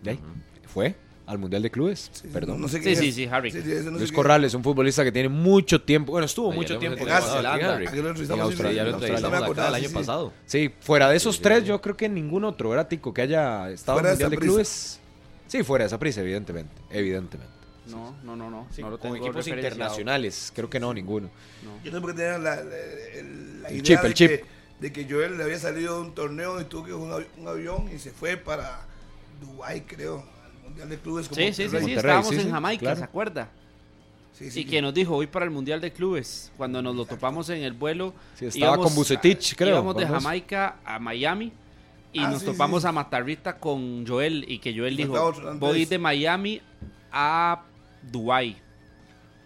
¿De 0.03 0.11
ahí? 0.13 0.21
Fue 0.67 0.95
al 1.27 1.39
Mundial 1.39 1.61
de 1.61 1.71
Clubes, 1.73 2.09
Sí, 2.13 2.29
perdón. 2.33 2.61
No 2.61 2.69
sé 2.69 2.81
Sí, 2.81 2.95
sí, 2.95 3.11
sí, 3.11 3.25
Harry. 3.29 3.51
no 3.51 3.99
Luis. 3.99 4.13
Corrales, 4.13 4.55
un 4.55 4.63
futbolista 4.63 5.03
que 5.03 5.11
tiene 5.11 5.29
mucho 5.29 5.83
tiempo, 5.83 6.13
bueno, 6.13 6.25
estuvo 6.27 6.49
Ayer 6.53 6.57
mucho 6.57 6.79
tiempo 6.79 7.01
en 7.05 7.09
Zelanda. 7.09 7.81
El 9.69 9.75
año 9.75 9.91
pasado. 9.93 10.33
Sí, 10.47 10.73
fuera 10.81 11.09
de 11.11 11.17
esos 11.17 11.37
sí, 11.37 11.43
tres, 11.43 11.61
sí. 11.63 11.67
yo 11.67 11.81
creo 11.81 11.97
que 11.97 12.09
ningún 12.09 12.45
otro, 12.45 12.69
¿verdad, 12.71 12.87
Tico, 12.87 13.13
que 13.13 13.23
haya 13.23 13.69
estado 13.71 13.99
en 14.01 14.07
el 14.07 14.11
Mundial 14.13 14.31
de. 14.31 14.37
Clubes? 14.37 15.01
Sí, 15.49 15.65
fuera 15.65 15.85
de 15.85 15.87
esa 15.89 15.99
prisa, 15.99 16.21
evidentemente. 16.21 16.73
Evidentemente. 16.91 17.53
No, 17.91 18.17
no, 18.25 18.37
no, 18.37 18.51
no. 18.51 18.67
Sí, 18.71 18.83
no 18.83 18.91
lo 18.91 18.99
con 18.99 19.13
tengo 19.13 19.25
equipos 19.27 19.47
internacionales, 19.47 20.53
creo 20.55 20.69
que 20.71 20.81
no, 20.81 20.93
ninguno. 20.93 21.31
Yo 21.85 21.93
no 21.93 22.01
porque 22.01 22.17
tenía 22.17 22.39
la, 22.39 22.57
la- 22.57 22.63
El 23.15 23.65
idea 23.71 23.83
chip, 23.83 24.01
de, 24.01 24.07
el 24.09 24.15
chip. 24.15 24.29
Que, 24.31 24.45
de 24.81 24.93
que 24.93 25.07
Joel 25.09 25.37
le 25.39 25.45
había 25.45 25.59
salido 25.59 25.97
de 25.97 26.01
un 26.09 26.15
torneo 26.15 26.61
y 26.61 26.65
tuvo 26.65 26.85
que 26.85 26.93
un, 26.93 27.11
un 27.39 27.49
avión 27.49 27.89
y 27.95 27.99
se 27.99 28.11
fue 28.11 28.37
para 28.37 28.87
Dubái, 29.41 29.83
creo, 29.83 30.25
al 30.45 30.63
Mundial 30.65 30.89
de 30.89 30.99
Clubes. 30.99 31.29
como 31.29 31.41
Sí, 31.41 31.53
sí, 31.53 31.69
sí, 31.69 31.79
sí, 31.85 31.93
estábamos 31.93 32.29
sí, 32.35 32.41
en 32.41 32.51
Jamaica, 32.51 32.81
claro. 32.81 32.97
¿se 32.99 33.05
acuerda? 33.05 33.49
Sí, 34.33 34.51
sí, 34.51 34.61
y 34.61 34.65
que 34.67 34.83
nos 34.83 34.93
dijo, 34.93 35.13
voy 35.15 35.27
para 35.27 35.47
el 35.47 35.51
Mundial 35.51 35.81
de 35.81 35.93
Clubes. 35.93 36.53
Cuando 36.59 36.83
nos 36.83 36.95
lo 36.95 37.07
topamos 37.07 37.49
en 37.49 37.63
el 37.63 37.73
vuelo, 37.73 38.13
Sí, 38.35 38.47
estaba 38.47 38.77
con 38.77 38.95
Bucetich, 38.95 39.55
creo, 39.57 39.77
Íbamos 39.77 39.97
de 39.97 40.05
vamos. 40.05 40.23
Jamaica 40.23 40.77
a 40.85 40.99
Miami 40.99 41.53
y 42.13 42.21
Ah, 42.21 42.29
nos 42.31 42.41
sí, 42.41 42.47
topamos 42.47 42.83
sí. 42.83 42.89
a 42.89 42.93
Matarrita 42.93 43.57
con 43.59 44.07
Joel 44.07 44.45
y 44.47 44.59
que 44.59 44.77
Joel 44.77 44.95
dijo, 44.97 45.33
voy 45.59 45.87
de 45.87 45.99
Miami 45.99 46.61
a 47.11 47.63
Dubai. 48.11 48.57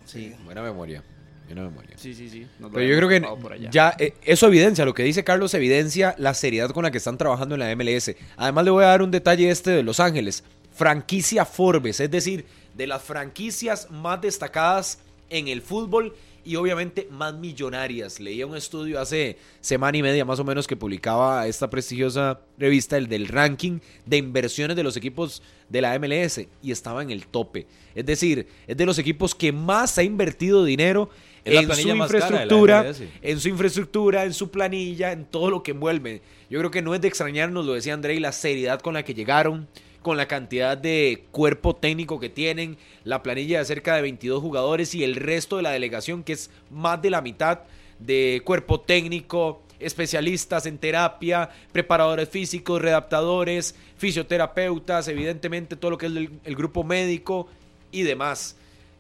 Sí. 0.04 0.34
Buena 0.44 0.62
memoria. 0.62 1.02
Buena 1.46 1.62
memoria. 1.62 1.96
Sí, 1.96 2.14
sí, 2.14 2.28
sí. 2.28 2.46
nos 2.58 2.70
Pero 2.72 2.86
yo 2.86 2.96
creo 2.96 3.08
que 3.08 3.68
ya 3.70 3.94
eh, 3.98 4.14
eso 4.22 4.46
evidencia, 4.46 4.84
lo 4.84 4.94
que 4.94 5.02
dice 5.02 5.24
Carlos 5.24 5.52
evidencia 5.54 6.14
la 6.16 6.32
seriedad 6.34 6.70
con 6.70 6.84
la 6.84 6.90
que 6.90 6.98
están 6.98 7.18
trabajando 7.18 7.56
en 7.56 7.60
la 7.60 7.74
MLS. 7.74 8.14
Además 8.36 8.64
le 8.64 8.70
voy 8.70 8.84
a 8.84 8.88
dar 8.88 9.02
un 9.02 9.10
detalle 9.10 9.50
este 9.50 9.70
de 9.70 9.82
Los 9.82 9.98
Ángeles. 9.98 10.44
Franquicia 10.72 11.44
Forbes, 11.44 11.98
es 12.00 12.10
decir, 12.10 12.46
de 12.74 12.86
las 12.86 13.02
franquicias 13.02 13.90
más 13.90 14.20
destacadas 14.20 15.00
en 15.28 15.48
el 15.48 15.60
fútbol 15.60 16.14
y 16.44 16.56
obviamente 16.56 17.08
más 17.10 17.34
millonarias. 17.34 18.20
Leía 18.20 18.46
un 18.46 18.56
estudio 18.56 19.00
hace 19.00 19.36
semana 19.60 19.98
y 19.98 20.02
media 20.02 20.24
más 20.24 20.40
o 20.40 20.44
menos 20.44 20.66
que 20.66 20.76
publicaba 20.76 21.46
esta 21.46 21.70
prestigiosa 21.70 22.40
revista, 22.58 22.96
el 22.96 23.08
del 23.08 23.28
ranking 23.28 23.80
de 24.06 24.16
inversiones 24.16 24.76
de 24.76 24.82
los 24.82 24.96
equipos 24.96 25.42
de 25.68 25.80
la 25.80 25.98
MLS 25.98 26.40
y 26.62 26.70
estaba 26.70 27.02
en 27.02 27.10
el 27.10 27.26
tope. 27.26 27.66
Es 27.94 28.06
decir, 28.06 28.46
es 28.66 28.76
de 28.76 28.86
los 28.86 28.98
equipos 28.98 29.34
que 29.34 29.52
más 29.52 29.98
ha 29.98 30.02
invertido 30.02 30.64
dinero 30.64 31.10
en 31.44 31.72
su 31.72 31.88
infraestructura, 31.88 32.82
MLS. 32.82 33.02
en 33.22 33.40
su 33.40 33.48
infraestructura, 33.48 34.24
en 34.24 34.34
su 34.34 34.50
planilla, 34.50 35.12
en 35.12 35.24
todo 35.24 35.50
lo 35.50 35.62
que 35.62 35.70
envuelve. 35.70 36.22
Yo 36.48 36.58
creo 36.58 36.70
que 36.70 36.82
no 36.82 36.94
es 36.94 37.00
de 37.00 37.08
extrañarnos, 37.08 37.64
lo 37.64 37.74
decía 37.74 37.94
Andrei, 37.94 38.18
la 38.20 38.32
seriedad 38.32 38.80
con 38.80 38.94
la 38.94 39.04
que 39.04 39.14
llegaron, 39.14 39.68
con 40.02 40.16
la 40.16 40.26
cantidad 40.26 40.78
de 40.78 41.24
cuerpo 41.30 41.76
técnico 41.76 42.18
que 42.18 42.28
tienen, 42.28 42.78
la 43.04 43.22
planilla 43.22 43.58
de 43.58 43.64
cerca 43.64 43.94
de 43.96 44.02
22 44.02 44.40
jugadores 44.40 44.94
y 44.94 45.04
el 45.04 45.16
resto 45.16 45.56
de 45.56 45.62
la 45.62 45.70
delegación, 45.70 46.24
que 46.24 46.32
es 46.32 46.50
más 46.70 47.00
de 47.02 47.10
la 47.10 47.20
mitad 47.20 47.60
de 47.98 48.40
cuerpo 48.44 48.80
técnico, 48.80 49.62
especialistas 49.78 50.66
en 50.66 50.78
terapia, 50.78 51.50
preparadores 51.72 52.28
físicos, 52.28 52.80
redactadores, 52.80 53.74
fisioterapeutas, 53.96 55.08
evidentemente 55.08 55.76
todo 55.76 55.92
lo 55.92 55.98
que 55.98 56.06
es 56.06 56.12
el, 56.12 56.56
grupo 56.56 56.84
médico 56.84 57.48
y 57.92 58.02
demás. 58.02 58.56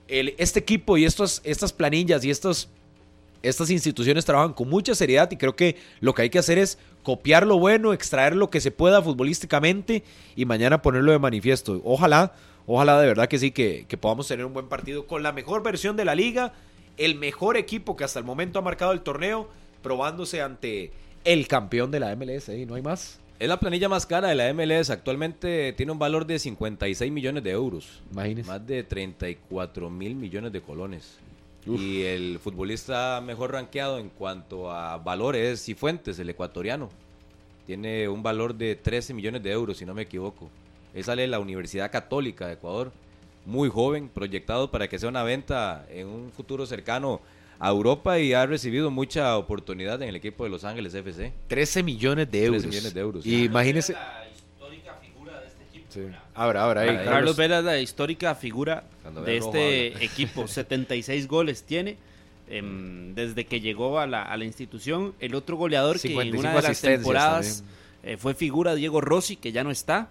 El- 0.08 0.34
este 0.38 0.60
equipo 0.60 0.96
y 0.96 1.04
estos, 1.04 1.40
estas 1.44 1.72
planillas 1.72 2.24
y 2.24 2.30
estos 2.30 2.68
estas 3.42 3.70
instituciones 3.70 4.24
trabajan 4.24 4.52
con 4.52 4.68
mucha 4.68 4.94
seriedad 4.94 5.30
y 5.30 5.36
creo 5.36 5.56
que 5.56 5.76
lo 6.00 6.12
que 6.14 6.22
hay 6.22 6.30
que 6.30 6.38
hacer 6.38 6.58
es 6.58 6.76
copiar 7.02 7.46
lo 7.46 7.58
bueno, 7.58 7.92
extraer 7.92 8.36
lo 8.36 8.50
que 8.50 8.60
se 8.60 8.70
pueda 8.70 9.02
futbolísticamente 9.02 10.02
y 10.36 10.44
mañana 10.44 10.82
ponerlo 10.82 11.12
de 11.12 11.18
manifiesto. 11.18 11.80
Ojalá, 11.84 12.32
ojalá 12.66 13.00
de 13.00 13.06
verdad 13.06 13.28
que 13.28 13.38
sí, 13.38 13.50
que, 13.50 13.86
que 13.88 13.96
podamos 13.96 14.28
tener 14.28 14.44
un 14.46 14.52
buen 14.52 14.68
partido 14.68 15.06
con 15.06 15.22
la 15.22 15.32
mejor 15.32 15.62
versión 15.62 15.96
de 15.96 16.04
la 16.04 16.14
liga, 16.14 16.52
el 16.96 17.14
mejor 17.14 17.56
equipo 17.56 17.96
que 17.96 18.04
hasta 18.04 18.18
el 18.18 18.24
momento 18.24 18.58
ha 18.58 18.62
marcado 18.62 18.92
el 18.92 19.00
torneo, 19.00 19.48
probándose 19.82 20.42
ante 20.42 20.92
el 21.24 21.48
campeón 21.48 21.90
de 21.90 22.00
la 22.00 22.14
MLS 22.16 22.48
y 22.48 22.66
no 22.66 22.74
hay 22.74 22.82
más. 22.82 23.20
Es 23.38 23.48
la 23.48 23.58
planilla 23.58 23.88
más 23.88 24.04
cara 24.04 24.28
de 24.28 24.34
la 24.34 24.52
MLS. 24.52 24.90
Actualmente 24.90 25.72
tiene 25.72 25.92
un 25.92 25.98
valor 25.98 26.26
de 26.26 26.38
56 26.38 27.10
millones 27.10 27.42
de 27.42 27.50
euros. 27.50 28.02
Imagínese. 28.12 28.46
Más 28.46 28.66
de 28.66 28.82
34 28.82 29.88
mil 29.88 30.14
millones 30.14 30.52
de 30.52 30.60
colones. 30.60 31.18
Y 31.66 32.02
el 32.02 32.38
futbolista 32.38 33.20
mejor 33.24 33.52
rankeado 33.52 33.98
en 33.98 34.08
cuanto 34.08 34.70
a 34.70 34.96
valores 34.98 35.54
es 35.54 35.64
Cifuentes, 35.64 36.18
el 36.18 36.30
ecuatoriano. 36.30 36.88
Tiene 37.66 38.08
un 38.08 38.22
valor 38.22 38.54
de 38.54 38.76
13 38.76 39.14
millones 39.14 39.42
de 39.42 39.52
euros, 39.52 39.76
si 39.76 39.84
no 39.84 39.94
me 39.94 40.02
equivoco. 40.02 40.48
Él 40.94 41.04
sale 41.04 41.22
de 41.22 41.28
la 41.28 41.38
Universidad 41.38 41.90
Católica 41.90 42.46
de 42.46 42.54
Ecuador. 42.54 42.90
Muy 43.46 43.68
joven, 43.68 44.08
proyectado 44.08 44.70
para 44.70 44.88
que 44.88 44.98
sea 44.98 45.08
una 45.08 45.22
venta 45.22 45.86
en 45.90 46.06
un 46.08 46.30
futuro 46.32 46.66
cercano 46.66 47.20
a 47.58 47.68
Europa 47.68 48.18
y 48.18 48.32
ha 48.32 48.46
recibido 48.46 48.90
mucha 48.90 49.36
oportunidad 49.36 50.00
en 50.02 50.08
el 50.08 50.16
equipo 50.16 50.44
de 50.44 50.50
Los 50.50 50.64
Ángeles 50.64 50.94
FC. 50.94 51.32
13 51.48 51.82
millones 51.82 52.26
de 52.30 52.38
13 52.40 52.46
euros. 52.46 52.66
millones 52.66 52.94
de 52.94 53.00
euros, 53.00 53.26
Y 53.26 53.44
imagínese. 53.44 53.94
Sí. 55.90 56.00
Ahora, 56.34 56.62
ahora, 56.62 56.80
ahí, 56.82 56.88
Carlos. 56.88 57.04
Carlos 57.06 57.36
Vela 57.36 57.58
es 57.58 57.64
la 57.64 57.78
histórica 57.80 58.34
figura 58.34 58.84
Cuando 59.02 59.22
de 59.22 59.38
rojo 59.38 59.50
este 59.54 59.92
habla. 59.94 60.04
equipo. 60.04 60.48
76 60.48 61.28
goles 61.28 61.64
tiene 61.64 61.96
em, 62.48 63.14
desde 63.14 63.44
que 63.46 63.60
llegó 63.60 63.98
a 63.98 64.06
la, 64.06 64.22
a 64.22 64.36
la 64.36 64.44
institución. 64.44 65.14
El 65.20 65.34
otro 65.34 65.56
goleador 65.56 66.00
que 66.00 66.08
en 66.08 66.12
55 66.14 66.40
una 66.40 66.54
de 66.54 66.62
las 66.68 66.80
temporadas 66.80 67.64
eh, 68.02 68.16
fue 68.16 68.34
figura 68.34 68.74
Diego 68.74 69.00
Rossi, 69.00 69.36
que 69.36 69.52
ya 69.52 69.62
no 69.64 69.70
está. 69.70 70.08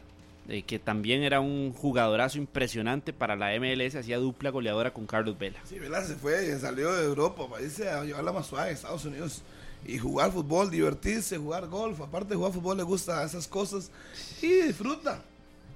eh, 0.50 0.64
que 0.64 0.80
también 0.80 1.22
era 1.24 1.40
un 1.42 1.72
jugadorazo 1.74 2.38
impresionante 2.40 3.14
para 3.14 3.36
la 3.36 3.52
MLS, 3.60 3.96
hacía 3.96 4.18
dupla 4.18 4.50
goleadora 4.50 4.92
con 4.92 5.06
Carlos 5.06 5.38
Vela. 5.38 5.60
Sí, 5.66 5.78
¿verdad? 5.80 6.06
Se 6.06 6.16
fue, 6.16 6.58
salió 6.60 6.92
de 6.94 7.06
Europa 7.06 7.48
para 7.50 7.64
irse 7.64 7.88
a 7.90 8.04
llevarla 8.04 8.32
más 8.32 8.48
suave 8.48 8.70
a 8.70 8.74
Estados 8.74 9.06
Unidos. 9.06 9.44
Y 9.86 9.98
jugar 9.98 10.32
fútbol, 10.34 10.70
divertirse, 10.70 11.38
jugar 11.38 11.68
golf. 11.68 12.02
Aparte 12.02 12.30
de 12.32 12.36
jugar 12.36 12.52
fútbol, 12.52 12.78
le 12.78 12.84
gusta 12.84 13.24
esas 13.24 13.48
cosas. 13.48 13.92
Y 14.42 14.48
disfruta. 14.64 15.24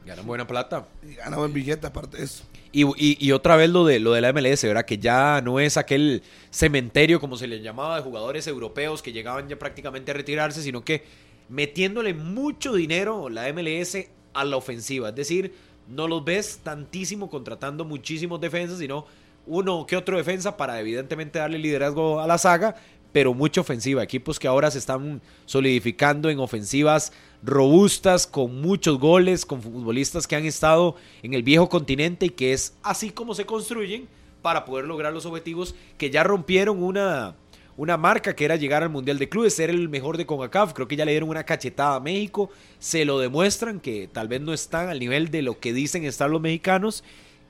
Ganan 0.05 0.25
buena 0.25 0.45
plata. 0.45 0.87
Y 1.07 1.13
gana 1.15 1.37
buen 1.37 1.53
billete 1.53 1.87
aparte 1.87 2.17
de 2.17 2.23
eso. 2.23 2.43
Y, 2.71 2.83
y- 2.83 3.17
y 3.19 3.31
otra 3.31 3.55
vez 3.55 3.69
lo 3.69 3.85
de, 3.85 3.99
lo 3.99 4.11
de 4.13 4.21
la 4.21 4.33
MLS, 4.33 4.63
¿verdad? 4.63 4.85
Que 4.85 4.97
ya 4.97 5.41
no 5.41 5.59
es 5.59 5.77
aquel 5.77 6.23
cementerio, 6.49 7.19
como 7.19 7.37
se 7.37 7.47
le 7.47 7.61
llamaba, 7.61 7.95
de 7.97 8.01
jugadores 8.01 8.47
europeos 8.47 9.01
que 9.01 9.13
llegaban 9.13 9.47
ya 9.47 9.57
prácticamente 9.57 10.11
a 10.11 10.13
retirarse, 10.13 10.61
sino 10.61 10.83
que 10.83 11.03
metiéndole 11.49 12.13
mucho 12.13 12.73
dinero 12.73 13.29
la 13.29 13.51
MLS 13.53 13.97
a 14.33 14.43
la 14.43 14.57
ofensiva. 14.57 15.09
Es 15.09 15.15
decir, 15.15 15.53
no 15.87 16.07
los 16.07 16.23
ves 16.25 16.59
tantísimo 16.63 17.29
contratando 17.29 17.85
muchísimos 17.85 18.41
defensas, 18.41 18.79
sino 18.79 19.05
uno 19.45 19.85
que 19.85 19.95
otro 19.97 20.17
defensa 20.17 20.57
para 20.57 20.79
evidentemente 20.79 21.39
darle 21.39 21.59
liderazgo 21.59 22.19
a 22.21 22.27
la 22.27 22.37
saga, 22.37 22.75
pero 23.11 23.33
mucha 23.33 23.61
ofensiva. 23.61 24.01
Equipos 24.01 24.39
que 24.39 24.47
ahora 24.47 24.71
se 24.71 24.79
están 24.79 25.21
solidificando 25.45 26.29
en 26.29 26.39
ofensivas 26.39 27.11
robustas, 27.43 28.25
con 28.25 28.61
muchos 28.61 28.99
goles, 28.99 29.45
con 29.45 29.61
futbolistas 29.61 30.27
que 30.27 30.35
han 30.35 30.45
estado 30.45 30.95
en 31.21 31.33
el 31.33 31.43
viejo 31.43 31.69
continente 31.69 32.27
y 32.27 32.29
que 32.29 32.53
es 32.53 32.73
así 32.83 33.09
como 33.09 33.35
se 33.35 33.45
construyen 33.45 34.07
para 34.41 34.65
poder 34.65 34.85
lograr 34.85 35.13
los 35.13 35.25
objetivos 35.25 35.75
que 35.97 36.09
ya 36.09 36.23
rompieron 36.23 36.81
una, 36.81 37.35
una 37.75 37.97
marca 37.97 38.35
que 38.35 38.45
era 38.45 38.55
llegar 38.55 38.83
al 38.83 38.89
Mundial 38.89 39.19
de 39.19 39.29
Clubes, 39.29 39.55
ser 39.55 39.69
el 39.69 39.89
mejor 39.89 40.17
de 40.17 40.25
CONCACAF. 40.25 40.73
Creo 40.73 40.87
que 40.87 40.95
ya 40.95 41.05
le 41.05 41.11
dieron 41.11 41.29
una 41.29 41.43
cachetada 41.43 41.95
a 41.95 41.99
México, 41.99 42.49
se 42.79 43.05
lo 43.05 43.19
demuestran 43.19 43.79
que 43.79 44.09
tal 44.11 44.27
vez 44.27 44.41
no 44.41 44.53
están 44.53 44.89
al 44.89 44.99
nivel 44.99 45.29
de 45.29 45.41
lo 45.41 45.59
que 45.59 45.73
dicen 45.73 46.05
estar 46.05 46.29
los 46.29 46.41
mexicanos 46.41 47.03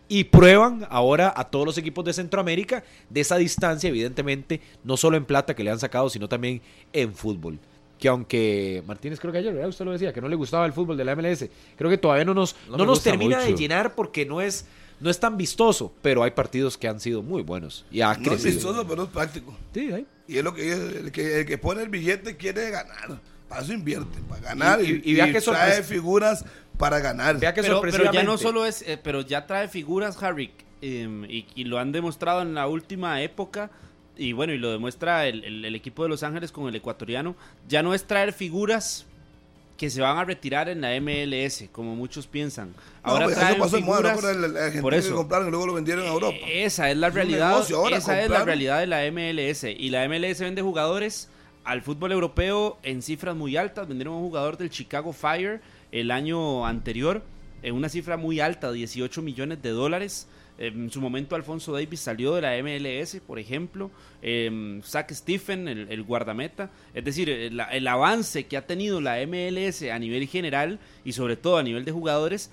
y 0.07 0.25
prueban 0.25 0.85
ahora 0.89 1.33
a 1.35 1.45
todos 1.45 1.65
los 1.65 1.77
equipos 1.77 2.03
de 2.05 2.13
Centroamérica 2.13 2.83
de 3.09 3.21
esa 3.21 3.37
distancia, 3.37 3.89
evidentemente, 3.89 4.61
no 4.83 4.97
solo 4.97 5.17
en 5.17 5.25
plata 5.25 5.55
que 5.55 5.63
le 5.63 5.71
han 5.71 5.79
sacado, 5.79 6.09
sino 6.09 6.27
también 6.27 6.61
en 6.91 7.13
fútbol. 7.13 7.59
Que 8.03 8.09
aunque 8.09 8.83
Martínez 8.85 9.17
creo 9.17 9.31
que 9.31 9.37
ayer, 9.37 9.53
¿verdad? 9.53 9.69
Usted 9.69 9.85
lo 9.85 9.93
decía, 9.93 10.11
que 10.11 10.19
no 10.19 10.27
le 10.27 10.35
gustaba 10.35 10.65
el 10.65 10.73
fútbol 10.73 10.97
de 10.97 11.05
la 11.05 11.15
MLS. 11.15 11.45
Creo 11.77 11.89
que 11.89 11.97
todavía 11.97 12.25
no 12.25 12.33
nos, 12.33 12.53
No 12.69 12.75
nos 12.85 13.01
termina 13.01 13.39
de 13.39 13.55
llenar 13.55 13.95
porque 13.95 14.25
no 14.25 14.41
es, 14.41 14.65
no 14.99 15.09
es 15.09 15.21
tan 15.21 15.37
vistoso, 15.37 15.93
pero 16.01 16.21
hay 16.21 16.31
partidos 16.31 16.77
que 16.77 16.89
han 16.89 16.99
sido 16.99 17.21
muy 17.23 17.43
buenos 17.43 17.85
y 17.89 18.01
ha 18.01 18.13
No 18.15 18.33
es 18.33 18.43
vistoso, 18.43 18.85
pero 18.85 19.03
es 19.03 19.09
práctico. 19.09 19.55
Sí, 19.73 19.89
ahí. 19.93 20.05
Y 20.27 20.37
es 20.37 20.43
lo 20.43 20.53
que 20.53 20.73
el 20.73 21.11
que, 21.13 21.39
el 21.39 21.45
que 21.45 21.57
pone 21.57 21.81
el 21.81 21.87
billete 21.87 22.35
quiere 22.35 22.71
ganar. 22.71 23.21
Para 23.47 23.61
eso 23.61 23.71
invierte, 23.71 24.19
para 24.27 24.41
ganar. 24.41 24.81
Y- 24.81 24.85
Y, 24.85 24.91
y- 24.95 25.11
y 25.11 25.13
vea 25.15 25.27
y 25.29 25.31
qué 25.31 25.39
trae 25.39 25.81
figuras 25.83 26.43
para 26.77 26.99
ganar. 26.99 27.39
Vea 27.39 27.53
que 27.53 27.61
pero, 27.61 27.79
pero 27.79 28.11
ya 28.11 28.23
no 28.23 28.37
solo 28.37 28.65
es, 28.65 28.81
eh, 28.81 28.99
pero 29.01 29.21
ya 29.21 29.47
trae 29.47 29.69
figuras, 29.69 30.21
Harry, 30.21 30.51
em, 30.81 31.23
y, 31.23 31.45
y 31.55 31.63
lo 31.63 31.79
han 31.79 31.93
demostrado 31.93 32.41
en 32.41 32.53
la 32.53 32.67
última 32.67 33.21
época, 33.21 33.71
y 34.17 34.33
bueno, 34.33 34.53
y 34.53 34.57
lo 34.57 34.71
demuestra 34.71 35.27
el, 35.27 35.43
el- 35.43 35.65
el 35.65 35.75
equipo 35.75 36.03
de 36.03 36.09
Los 36.09 36.23
Ángeles 36.23 36.51
con 36.51 36.67
el 36.67 36.75
ecuatoriano, 36.75 37.35
ya 37.67 37.81
no 37.83 37.93
es 37.93 38.05
traer 38.05 38.33
figuras 38.33 39.05
que 39.77 39.89
se 39.89 40.01
van 40.01 40.17
a 40.17 40.23
retirar 40.23 40.69
en 40.69 40.81
la 40.81 40.91
MLS, 41.01 41.65
como 41.71 41.95
muchos 41.95 42.27
piensan. 42.27 42.73
Ahora 43.01 43.25
pues, 43.25 43.35
traen 43.37 43.53
eso 43.55 43.63
pasó 43.63 43.77
en 43.77 44.81
por 44.81 44.93
que 44.93 44.99
eso. 44.99 45.15
compraron 45.15 45.47
y 45.47 45.51
luego 45.51 45.65
lo 45.67 45.73
vendieron 45.73 46.05
a 46.05 46.09
Europa. 46.09 46.35
Eh, 46.45 46.63
Esa 46.65 46.91
es 46.91 46.97
la 46.97 47.09
realidad. 47.09 47.59
esa 47.91 48.21
es 48.23 48.29
la 48.29 48.45
realidad 48.45 48.79
de 48.79 48.87
la 48.87 49.01
MLS. 49.11 49.63
Y 49.63 49.89
la 49.89 50.07
MLS 50.07 50.39
vende 50.41 50.61
jugadores 50.61 51.27
al 51.63 51.81
fútbol 51.81 52.11
europeo 52.11 52.77
en 52.83 53.01
cifras 53.01 53.35
muy 53.35 53.57
altas. 53.57 53.87
Vendieron 53.87 54.13
a 54.13 54.17
un 54.17 54.23
jugador 54.23 54.57
del 54.57 54.69
Chicago 54.69 55.11
Fire 55.11 55.59
el 55.91 56.11
año 56.11 56.65
anterior 56.67 57.23
en 57.63 57.73
una 57.75 57.89
cifra 57.89 58.15
muy 58.15 58.39
alta, 58.39 58.71
18 58.71 59.21
millones 59.23 59.61
de 59.63 59.69
dólares. 59.71 60.27
En 60.57 60.91
su 60.91 61.01
momento 61.01 61.35
Alfonso 61.35 61.73
Davis 61.73 61.99
salió 61.99 62.35
de 62.35 62.41
la 62.41 62.55
MLS, 62.61 63.19
por 63.25 63.39
ejemplo. 63.39 63.89
Eh, 64.21 64.79
Zach 64.83 65.11
Stephen, 65.11 65.67
el, 65.67 66.03
guardameta. 66.03 66.69
Es 66.93 67.03
decir, 67.03 67.29
el, 67.29 67.59
el 67.59 67.87
avance 67.87 68.45
que 68.45 68.57
ha 68.57 68.67
tenido 68.67 69.01
la 69.01 69.17
MLS 69.25 69.83
a 69.83 69.97
nivel 69.99 70.27
general 70.27 70.79
y 71.03 71.13
sobre 71.13 71.37
todo 71.37 71.57
a 71.57 71.63
nivel 71.63 71.85
de 71.85 71.91
jugadores 71.91 72.51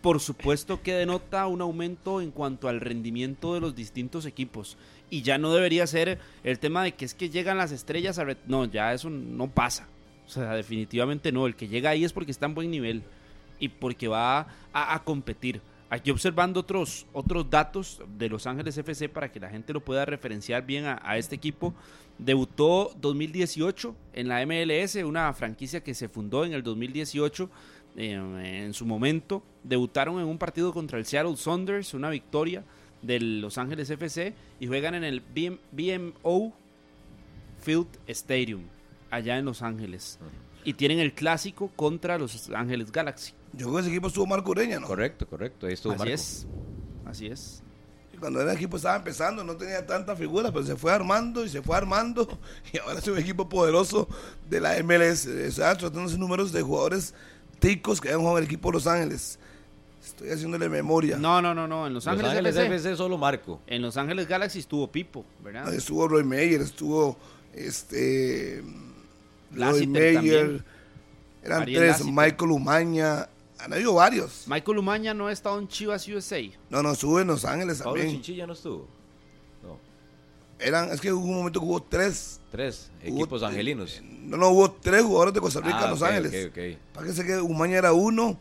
por 0.00 0.20
supuesto 0.20 0.80
que 0.82 0.94
denota 0.94 1.46
un 1.46 1.60
aumento 1.60 2.20
en 2.20 2.30
cuanto 2.30 2.68
al 2.68 2.80
rendimiento 2.80 3.54
de 3.54 3.60
los 3.60 3.74
distintos 3.74 4.26
equipos. 4.26 4.76
Y 5.10 5.22
ya 5.22 5.38
no 5.38 5.52
debería 5.52 5.86
ser 5.86 6.18
el 6.44 6.58
tema 6.58 6.84
de 6.84 6.92
que 6.92 7.04
es 7.04 7.14
que 7.14 7.30
llegan 7.30 7.58
las 7.58 7.72
estrellas 7.72 8.18
a... 8.18 8.26
No, 8.46 8.64
ya 8.66 8.92
eso 8.92 9.10
no 9.10 9.50
pasa. 9.50 9.88
O 10.26 10.30
sea, 10.30 10.54
definitivamente 10.54 11.32
no. 11.32 11.46
El 11.46 11.56
que 11.56 11.68
llega 11.68 11.90
ahí 11.90 12.04
es 12.04 12.12
porque 12.12 12.30
está 12.30 12.46
en 12.46 12.54
buen 12.54 12.70
nivel 12.70 13.02
y 13.58 13.68
porque 13.68 14.06
va 14.06 14.46
a, 14.72 15.02
competir. 15.04 15.60
Aquí 15.90 16.10
observando 16.10 16.60
otros, 16.60 17.06
otros 17.14 17.48
datos 17.48 18.02
de 18.18 18.28
Los 18.28 18.46
Ángeles 18.46 18.76
FC 18.76 19.08
para 19.08 19.32
que 19.32 19.40
la 19.40 19.48
gente 19.48 19.72
lo 19.72 19.80
pueda 19.80 20.04
referenciar 20.04 20.66
bien 20.66 20.84
a, 20.84 21.16
este 21.16 21.34
equipo. 21.34 21.74
Debutó 22.18 22.92
2018 23.00 23.94
en 24.12 24.28
la 24.28 24.44
MLS, 24.44 24.96
una 24.96 25.32
franquicia 25.32 25.82
que 25.82 25.94
se 25.94 26.08
fundó 26.10 26.44
en 26.44 26.52
el 26.52 26.62
2018 26.62 27.48
eh, 27.96 28.64
en 28.66 28.74
su 28.74 28.84
momento. 28.84 29.42
Debutaron 29.64 30.20
en 30.20 30.26
un 30.26 30.36
partido 30.36 30.74
contra 30.74 30.98
el 30.98 31.06
Seattle 31.06 31.36
Saunders, 31.36 31.94
una 31.94 32.10
victoria 32.10 32.64
de 33.00 33.20
Los 33.20 33.56
Ángeles 33.56 33.88
FC 33.88 34.34
y 34.60 34.66
juegan 34.66 34.94
en 34.94 35.04
el 35.04 35.22
BMO 35.22 36.52
Field 37.62 37.88
Stadium 38.08 38.62
allá 39.10 39.38
en 39.38 39.46
Los 39.46 39.62
Ángeles. 39.62 40.18
Y 40.68 40.74
tienen 40.74 40.98
el 40.98 41.14
clásico 41.14 41.70
contra 41.74 42.18
Los 42.18 42.50
Ángeles 42.50 42.92
Galaxy. 42.92 43.32
Yo 43.54 43.68
creo 43.68 43.76
que 43.76 43.80
ese 43.80 43.88
equipo 43.88 44.08
estuvo 44.08 44.26
Marco 44.26 44.50
Ureña, 44.50 44.78
¿no? 44.78 44.86
Correcto, 44.86 45.26
correcto. 45.26 45.66
Ahí 45.66 45.72
estuvo 45.72 45.94
Así 45.94 46.10
es. 46.10 46.46
Así 47.06 47.26
es. 47.26 47.62
Cuando 48.20 48.42
el 48.42 48.50
equipo 48.50 48.76
estaba 48.76 48.96
empezando 48.96 49.42
no 49.42 49.56
tenía 49.56 49.86
tanta 49.86 50.14
figura, 50.14 50.52
pero 50.52 50.66
se 50.66 50.76
fue 50.76 50.92
armando 50.92 51.42
y 51.42 51.48
se 51.48 51.62
fue 51.62 51.74
armando. 51.74 52.28
Y 52.70 52.76
ahora 52.80 52.98
es 52.98 53.08
un 53.08 53.16
equipo 53.16 53.48
poderoso 53.48 54.08
de 54.46 54.60
la 54.60 54.74
MLS. 54.82 55.24
Está 55.24 55.74
tratando 55.74 56.10
de 56.10 56.18
números 56.18 56.52
de 56.52 56.60
jugadores 56.60 57.14
ticos 57.60 57.98
que 57.98 58.10
han 58.10 58.18
jugado 58.18 58.36
en 58.36 58.42
el 58.42 58.48
equipo 58.48 58.68
de 58.68 58.74
Los 58.74 58.86
Ángeles. 58.86 59.38
Estoy 60.04 60.28
haciéndole 60.28 60.68
memoria. 60.68 61.16
No, 61.16 61.40
no, 61.40 61.54
no, 61.54 61.66
no. 61.66 61.86
En 61.86 61.94
Los 61.94 62.06
Ángeles, 62.06 62.42
Los 62.42 62.56
Ángeles 62.58 62.84
FC. 62.84 62.94
solo 62.94 63.16
Marco. 63.16 63.62
En 63.66 63.80
Los 63.80 63.96
Ángeles 63.96 64.28
Galaxy 64.28 64.58
estuvo 64.58 64.92
Pipo, 64.92 65.24
¿verdad? 65.42 65.72
Estuvo 65.72 66.06
Roy 66.06 66.24
Meyer, 66.24 66.60
estuvo 66.60 67.16
este 67.54 68.62
Roy 69.52 69.86
Meyer. 69.86 70.64
Eran 71.42 71.64
tres, 71.64 72.04
Michael 72.04 72.50
Umaña, 72.50 73.28
han 73.58 73.72
habido 73.72 73.94
varios. 73.94 74.44
Michael 74.46 74.78
Umaña 74.78 75.14
no 75.14 75.26
ha 75.26 75.32
estado 75.32 75.58
en 75.58 75.68
Chivas 75.68 76.06
USA. 76.08 76.40
No, 76.70 76.82
no, 76.82 76.92
estuvo 76.92 77.20
en 77.20 77.28
Los 77.28 77.44
Ángeles 77.44 77.78
Pablo 77.78 77.94
también. 77.94 78.16
Chinchilla 78.16 78.46
no 78.46 78.52
estuvo. 78.52 78.86
No. 79.62 79.78
Eran, 80.58 80.90
es 80.90 81.00
que 81.00 81.12
hubo 81.12 81.24
un 81.24 81.36
momento 81.36 81.60
que 81.60 81.66
hubo 81.66 81.82
tres. 81.82 82.40
Tres 82.50 82.90
equipos 83.02 83.42
angelinos. 83.42 84.00
No, 84.02 84.36
no, 84.36 84.50
hubo 84.50 84.70
tres 84.70 85.02
jugadores 85.02 85.34
de 85.34 85.40
Costa 85.40 85.60
Rica 85.60 85.78
en 85.78 85.84
ah, 85.84 85.90
Los 85.90 86.02
Ángeles. 86.02 86.50
Para 86.92 87.06
que 87.06 87.12
se 87.12 87.24
quede, 87.24 87.40
Umaña 87.40 87.78
era 87.78 87.92
uno, 87.92 88.38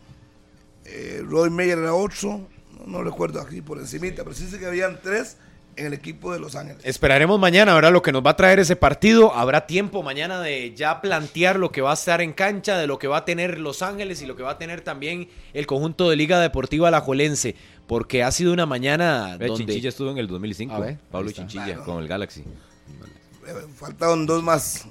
eh, 0.86 1.22
Roy 1.26 1.50
Meyer 1.50 1.78
era 1.78 1.94
otro, 1.94 2.48
no, 2.86 3.04
recuerdo 3.04 3.42
aquí 3.42 3.62
por 3.62 3.80
encimita, 3.80 4.24
pero 4.24 4.36
sí 4.36 4.48
sé 4.48 4.60
que 4.60 4.66
habían 4.66 5.00
tres 5.02 5.38
en 5.78 5.86
el 5.86 5.94
equipo 5.94 6.34
de 6.34 6.40
Los 6.40 6.56
Ángeles. 6.56 6.82
Esperaremos 6.84 7.40
mañana, 7.40 7.74
¿verdad? 7.74 7.92
Lo 7.92 8.02
que 8.02 8.12
nos 8.12 8.26
va 8.26 8.32
a 8.32 8.36
traer 8.36 8.60
ese 8.60 8.76
partido. 8.76 9.34
Habrá 9.34 9.68
tiempo 9.68 10.04
mañana 10.04 10.42
de 10.42 10.74
ya 10.76 11.00
plantear 11.02 11.58
lo 11.58 11.72
que 11.72 11.82
va 11.82 11.92
a 11.92 11.94
estar 11.94 12.22
en 12.22 12.34
cancha, 12.34 12.78
de 12.78 12.88
lo 12.88 13.00
que 13.00 13.08
va 13.08 13.18
a 13.18 13.26
tener 13.26 13.60
Los 13.60 13.82
Ángeles 13.82 14.22
y 14.22 14.26
lo 14.26 14.36
que 14.36 14.44
va 14.44 14.52
a 14.52 14.58
tener 14.58 14.82
también 14.82 15.30
el 15.54 15.68
conjunto 15.68 16.10
de 16.10 16.16
Liga 16.16 16.40
Deportiva 16.40 16.88
Alajuelense. 16.90 17.56
Porque 17.88 18.24
ha 18.24 18.32
sido 18.32 18.52
una 18.52 18.66
mañana 18.66 19.38
donde... 19.38 19.54
Chinchilla 19.56 19.90
estuvo 19.90 20.12
en 20.12 20.18
el 20.18 20.28
2005. 20.28 20.86
Pablo 21.12 21.32
Chinchilla 21.32 21.78
con 21.78 22.02
el 22.02 22.08
Galaxy. 22.08 22.42
Eh, 22.42 23.54
faltaron 23.76 24.26
dos 24.26 24.44
más. 24.44 24.86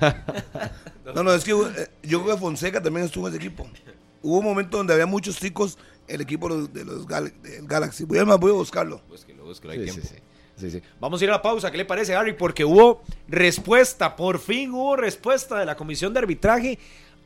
no, 1.14 1.22
no, 1.22 1.32
es 1.32 1.44
que 1.44 1.52
eh, 1.52 1.88
yo 2.02 2.22
creo 2.24 2.34
que 2.34 2.40
Fonseca 2.40 2.82
también 2.82 3.06
estuvo 3.06 3.28
en 3.28 3.34
ese 3.34 3.44
equipo. 3.44 3.68
Hubo 4.20 4.38
un 4.38 4.44
momento 4.44 4.78
donde 4.78 4.94
había 4.94 5.06
muchos 5.06 5.38
chicos 5.38 5.78
en 6.08 6.16
el 6.16 6.20
equipo 6.22 6.48
de 6.48 6.84
los, 6.84 7.06
del 7.06 7.66
Galaxy. 7.66 8.04
Voy 8.04 8.18
a, 8.18 8.24
voy 8.24 8.50
a 8.50 8.54
buscarlo. 8.54 9.00
Vamos 11.00 11.20
a 11.20 11.24
ir 11.24 11.30
a 11.30 11.34
la 11.34 11.42
pausa, 11.42 11.70
¿qué 11.70 11.78
le 11.78 11.84
parece, 11.84 12.14
Harry? 12.14 12.32
Porque 12.32 12.64
hubo 12.64 13.02
respuesta, 13.28 14.16
por 14.16 14.38
fin 14.38 14.72
hubo 14.72 14.96
respuesta 14.96 15.58
de 15.58 15.66
la 15.66 15.76
comisión 15.76 16.12
de 16.12 16.18
arbitraje. 16.20 16.78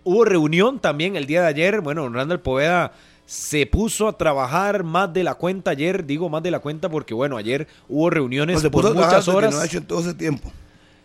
Hubo 0.05 0.25
reunión 0.25 0.81
también 0.81 1.17
el 1.17 1.27
día 1.27 1.43
de 1.43 1.49
ayer. 1.49 1.81
Bueno, 1.81 2.09
Randall 2.09 2.41
Poveda 2.41 2.93
se 3.25 3.67
puso 3.67 4.09
a 4.09 4.19
trabajar 4.19 4.83
más 4.85 5.13
de 5.13 5.25
la 5.25 5.35
cuenta 5.35 5.71
ayer. 5.71 6.05
Digo 6.05 6.29
más 6.29 6.43
de 6.43 6.51
la 6.51 6.59
cuenta 6.59 6.89
porque, 6.89 7.15
bueno, 7.15 7.37
ayer 7.37 7.67
hubo 7.89 8.11
reuniones 8.11 8.63
por 8.69 8.95
muchas 8.95 9.29
horas. 9.29 9.55
no 9.55 9.61
ha 9.61 9.67
hecho 9.67 9.79
en 9.79 9.87
todo 9.87 10.01
ese 10.01 10.15
tiempo. 10.15 10.53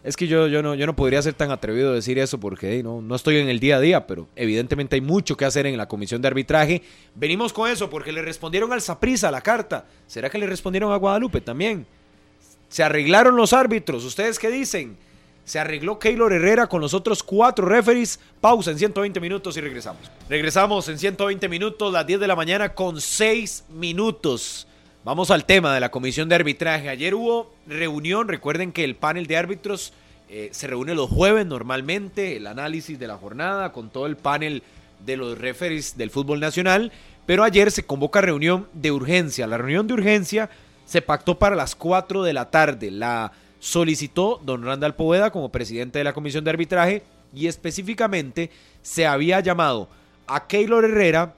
Es 0.08 0.16
que 0.16 0.26
yo, 0.26 0.48
yo, 0.48 0.64
no, 0.64 0.74
yo 0.74 0.86
no 0.86 0.96
podría 0.96 1.22
ser 1.22 1.34
tan 1.34 1.52
atrevido 1.52 1.92
a 1.92 1.94
decir 1.94 2.18
eso 2.18 2.40
porque 2.40 2.82
no, 2.82 3.02
no 3.02 3.14
estoy 3.14 3.40
en 3.40 3.50
el 3.50 3.60
día 3.60 3.76
a 3.76 3.82
día, 3.82 4.08
pero 4.08 4.30
evidentemente 4.38 4.96
hay 4.96 5.02
mucho 5.02 5.36
que 5.36 5.44
hacer 5.44 5.66
en 5.66 5.76
la 5.76 5.90
comisión 5.90 6.22
de 6.22 6.30
arbitraje. 6.30 6.82
Venimos 7.14 7.52
con 7.52 7.70
eso 7.70 7.90
porque 7.90 8.14
le 8.14 8.22
respondieron 8.22 8.72
al 8.72 8.82
Saprisa 8.82 9.30
la 9.32 9.42
carta. 9.42 9.86
¿Será 10.08 10.30
que 10.30 10.38
le 10.38 10.48
respondieron 10.48 10.94
a 10.94 10.96
Guadalupe 10.96 11.42
también? 11.42 11.86
Se 12.70 12.84
arreglaron 12.84 13.36
los 13.36 13.52
árbitros. 13.52 14.06
¿Ustedes 14.06 14.40
qué 14.40 14.50
dicen? 14.50 14.96
Se 15.44 15.60
arregló 15.60 16.00
Keylor 16.00 16.32
Herrera 16.32 16.68
con 16.68 16.80
los 16.80 16.94
otros 16.94 17.22
cuatro 17.22 17.66
referees. 17.66 18.18
Pausa 18.40 18.72
en 18.72 18.78
120 18.78 19.20
minutos 19.20 19.58
y 19.58 19.60
regresamos. 19.60 20.10
Regresamos 20.30 20.88
en 20.88 21.00
120 21.00 21.50
minutos, 21.50 21.92
las 21.92 22.08
10 22.08 22.22
de 22.22 22.28
la 22.28 22.36
mañana 22.38 22.74
con 22.74 23.02
6 23.02 23.66
minutos. 23.72 24.70
Vamos 25.08 25.32
al 25.32 25.46
tema 25.46 25.74
de 25.74 25.80
la 25.80 25.90
comisión 25.90 26.28
de 26.28 26.36
arbitraje. 26.36 26.90
Ayer 26.90 27.16
hubo 27.16 27.50
reunión, 27.66 28.28
recuerden 28.28 28.74
que 28.74 28.84
el 28.84 28.98
panel 28.98 29.26
de 29.26 29.38
árbitros 29.38 29.94
eh, 30.28 30.50
se 30.52 30.68
reúne 30.68 30.96
los 30.96 31.10
jueves 31.10 31.46
normalmente, 31.46 32.36
el 32.36 32.46
análisis 32.46 33.00
de 33.00 33.08
la 33.08 33.16
jornada 33.16 33.72
con 33.72 33.90
todo 33.90 34.06
el 34.06 34.18
panel 34.18 34.64
de 35.06 35.16
los 35.16 35.38
referees 35.38 35.96
del 35.96 36.10
fútbol 36.10 36.42
nacional, 36.42 36.92
pero 37.26 37.46
ayer 37.46 37.72
se 37.72 37.86
convoca 37.86 38.20
reunión 38.20 38.68
de 38.74 38.92
urgencia. 38.92 39.48
La 39.48 39.58
reunión 39.58 39.88
de 39.88 39.94
urgencia 39.94 40.50
se 40.84 41.02
pactó 41.02 41.40
para 41.40 41.56
las 41.56 41.74
4 41.76 42.24
de 42.24 42.34
la 42.34 42.52
tarde. 42.52 42.92
La 42.92 43.32
solicitó 43.62 44.42
don 44.44 44.66
Randall 44.66 44.96
Poveda 44.96 45.32
como 45.32 45.54
presidente 45.54 46.00
de 46.00 46.04
la 46.04 46.12
comisión 46.12 46.44
de 46.44 46.50
arbitraje 46.50 47.04
y 47.34 47.48
específicamente 47.48 48.52
se 48.82 49.08
había 49.08 49.40
llamado 49.40 49.88
a 50.28 50.48
Keylor 50.48 50.84
Herrera, 50.84 51.34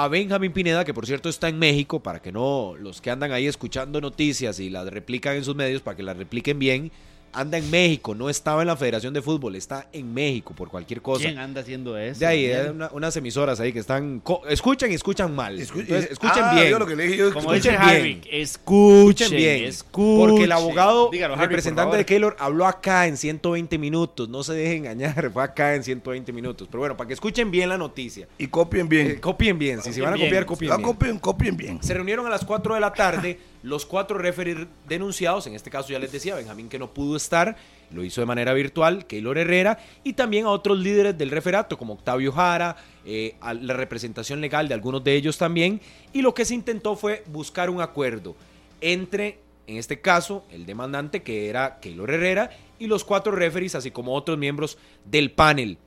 a 0.00 0.06
Benjamín 0.06 0.52
Pineda, 0.52 0.84
que 0.84 0.94
por 0.94 1.06
cierto 1.06 1.28
está 1.28 1.48
en 1.48 1.58
México, 1.58 2.00
para 2.00 2.22
que 2.22 2.30
no 2.30 2.76
los 2.78 3.00
que 3.00 3.10
andan 3.10 3.32
ahí 3.32 3.48
escuchando 3.48 4.00
noticias 4.00 4.60
y 4.60 4.70
las 4.70 4.86
replican 4.86 5.34
en 5.34 5.42
sus 5.42 5.56
medios, 5.56 5.82
para 5.82 5.96
que 5.96 6.04
las 6.04 6.16
repliquen 6.16 6.60
bien, 6.60 6.92
anda 7.32 7.58
en 7.58 7.70
México, 7.70 8.14
no 8.14 8.30
estaba 8.30 8.62
en 8.62 8.68
la 8.68 8.76
Federación 8.76 9.14
de 9.14 9.22
Fútbol, 9.22 9.56
está 9.56 9.88
en 9.92 10.12
México 10.12 10.54
por 10.54 10.68
cualquier 10.68 11.02
cosa. 11.02 11.24
¿Quién 11.24 11.38
anda 11.38 11.60
haciendo 11.60 11.96
eso? 11.96 12.20
De 12.20 12.26
ahí, 12.26 12.52
unas 12.92 13.16
emisoras 13.16 13.60
ahí 13.60 13.72
que 13.72 13.78
están. 13.78 14.22
Escuchan 14.48 14.90
y 14.90 14.94
escuchan 14.94 15.34
mal. 15.34 15.58
escuchen 15.58 16.08
ah, 16.22 16.54
bien. 16.54 16.70
Yo 16.70 16.78
lo 16.78 16.86
que 16.86 16.96
le 16.96 17.04
dije, 17.04 17.16
yo, 17.16 17.32
Como 17.32 17.52
escuchen 17.52 17.78
bien. 17.86 18.20
escuchen 18.30 19.30
bien. 19.30 19.64
Escuchen. 19.64 20.28
Porque 20.28 20.44
el 20.44 20.52
abogado, 20.52 21.10
representante 21.36 21.96
de 21.96 22.04
Keylor, 22.04 22.36
habló 22.38 22.66
acá 22.66 23.06
en 23.06 23.16
120 23.16 23.78
minutos. 23.78 24.28
No 24.28 24.42
se 24.42 24.54
deje 24.54 24.76
engañar, 24.76 25.30
fue 25.32 25.42
acá 25.42 25.74
en 25.74 25.84
120 25.84 26.32
minutos. 26.32 26.68
Pero 26.70 26.80
bueno, 26.80 26.96
para 26.96 27.08
que 27.08 27.14
escuchen 27.14 27.50
bien 27.50 27.68
la 27.68 27.78
noticia. 27.78 28.28
Y 28.38 28.48
copien 28.48 28.88
bien. 28.88 29.10
Eh, 29.12 29.20
copien 29.20 29.58
bien. 29.58 29.82
Si 29.82 29.92
se 29.92 30.00
van 30.00 30.14
a 30.14 30.16
copiar, 30.16 30.46
copien 30.46 30.70
bien. 30.70 30.82
Copien, 30.82 31.18
copien 31.18 31.56
bien. 31.56 31.82
Se 31.82 31.94
reunieron 31.94 32.26
a 32.26 32.30
las 32.30 32.44
4 32.44 32.74
de 32.74 32.80
la 32.80 32.92
tarde 32.92 33.38
los 33.68 33.86
cuatro 33.86 34.18
referees 34.18 34.66
denunciados. 34.88 35.46
En 35.46 35.54
este 35.54 35.70
caso 35.70 35.90
ya 35.90 35.98
les 35.98 36.12
decía, 36.12 36.34
Benjamín 36.34 36.68
que 36.68 36.78
no 36.78 36.92
pudo 36.92 37.16
estar 37.16 37.56
lo 37.90 38.04
hizo 38.04 38.20
de 38.20 38.26
manera 38.26 38.52
virtual 38.52 39.06
Keylor 39.06 39.38
Herrera 39.38 39.78
y 40.04 40.12
también 40.12 40.46
a 40.46 40.50
otros 40.50 40.78
líderes 40.78 41.16
del 41.16 41.30
referato 41.30 41.78
como 41.78 41.94
Octavio 41.94 42.32
Jara, 42.32 42.76
eh, 43.04 43.36
a 43.40 43.54
la 43.54 43.74
representación 43.74 44.40
legal 44.40 44.68
de 44.68 44.74
algunos 44.74 45.02
de 45.02 45.14
ellos 45.14 45.38
también 45.38 45.80
y 46.12 46.22
lo 46.22 46.34
que 46.34 46.44
se 46.44 46.54
intentó 46.54 46.96
fue 46.96 47.24
buscar 47.26 47.70
un 47.70 47.80
acuerdo 47.80 48.36
entre, 48.80 49.38
en 49.66 49.76
este 49.76 50.00
caso, 50.00 50.44
el 50.50 50.66
demandante 50.66 51.22
que 51.22 51.48
era 51.48 51.80
Keylor 51.80 52.10
Herrera 52.10 52.50
y 52.78 52.86
los 52.86 53.04
cuatro 53.04 53.32
referees 53.32 53.74
así 53.74 53.90
como 53.90 54.14
otros 54.14 54.38
miembros 54.38 54.78
del 55.04 55.30
panel. 55.32 55.78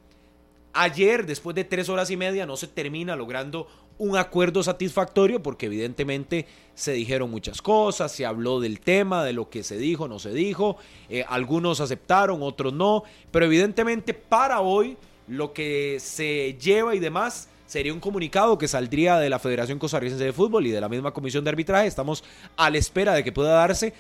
Ayer, 0.74 1.26
después 1.26 1.56
de 1.56 1.66
tres 1.66 1.90
horas 1.90 2.10
y 2.12 2.18
media, 2.18 2.46
no 2.46 2.56
se 2.56 2.68
termina 2.68 3.16
logrando 3.16 3.68
un 4.02 4.18
acuerdo 4.18 4.64
satisfactorio 4.64 5.44
porque 5.44 5.68
evidentemente 5.68 6.48
se 6.74 6.92
dijeron 6.94 7.30
muchas 7.30 7.62
cosas, 7.62 8.12
se 8.12 8.26
habló 8.26 8.60
del 8.60 8.80
tema, 8.80 9.24
de 9.24 9.32
lo 9.32 9.48
que 9.52 9.62
se 9.62 9.78
dijo, 9.78 10.08
no 10.08 10.18
se 10.18 10.34
dijo, 10.34 10.78
eh, 11.08 11.24
algunos 11.30 11.82
aceptaron, 11.82 12.42
otros 12.42 12.74
no, 12.74 13.04
pero 13.30 13.46
evidentemente 13.46 14.16
para 14.16 14.62
hoy 14.62 14.98
lo 15.28 15.54
que 15.54 16.00
se 16.00 16.58
lleva 16.60 16.96
y 16.96 17.00
demás 17.00 17.48
sería 17.68 17.94
un 17.94 18.00
comunicado 18.00 18.58
que 18.58 18.68
saldría 18.68 19.20
de 19.20 19.30
la 19.30 19.38
Federación 19.38 19.78
Costarricense 19.78 20.24
de 20.24 20.34
Fútbol 20.34 20.66
y 20.66 20.72
de 20.72 20.82
la 20.82 20.90
misma 20.90 21.12
comisión 21.12 21.44
de 21.44 21.52
arbitraje, 21.52 21.86
estamos 21.86 22.24
a 22.58 22.72
la 22.72 22.80
espera 22.80 23.14
de 23.14 23.24
que 23.24 23.32
pueda 23.32 23.52
darse 23.52 23.94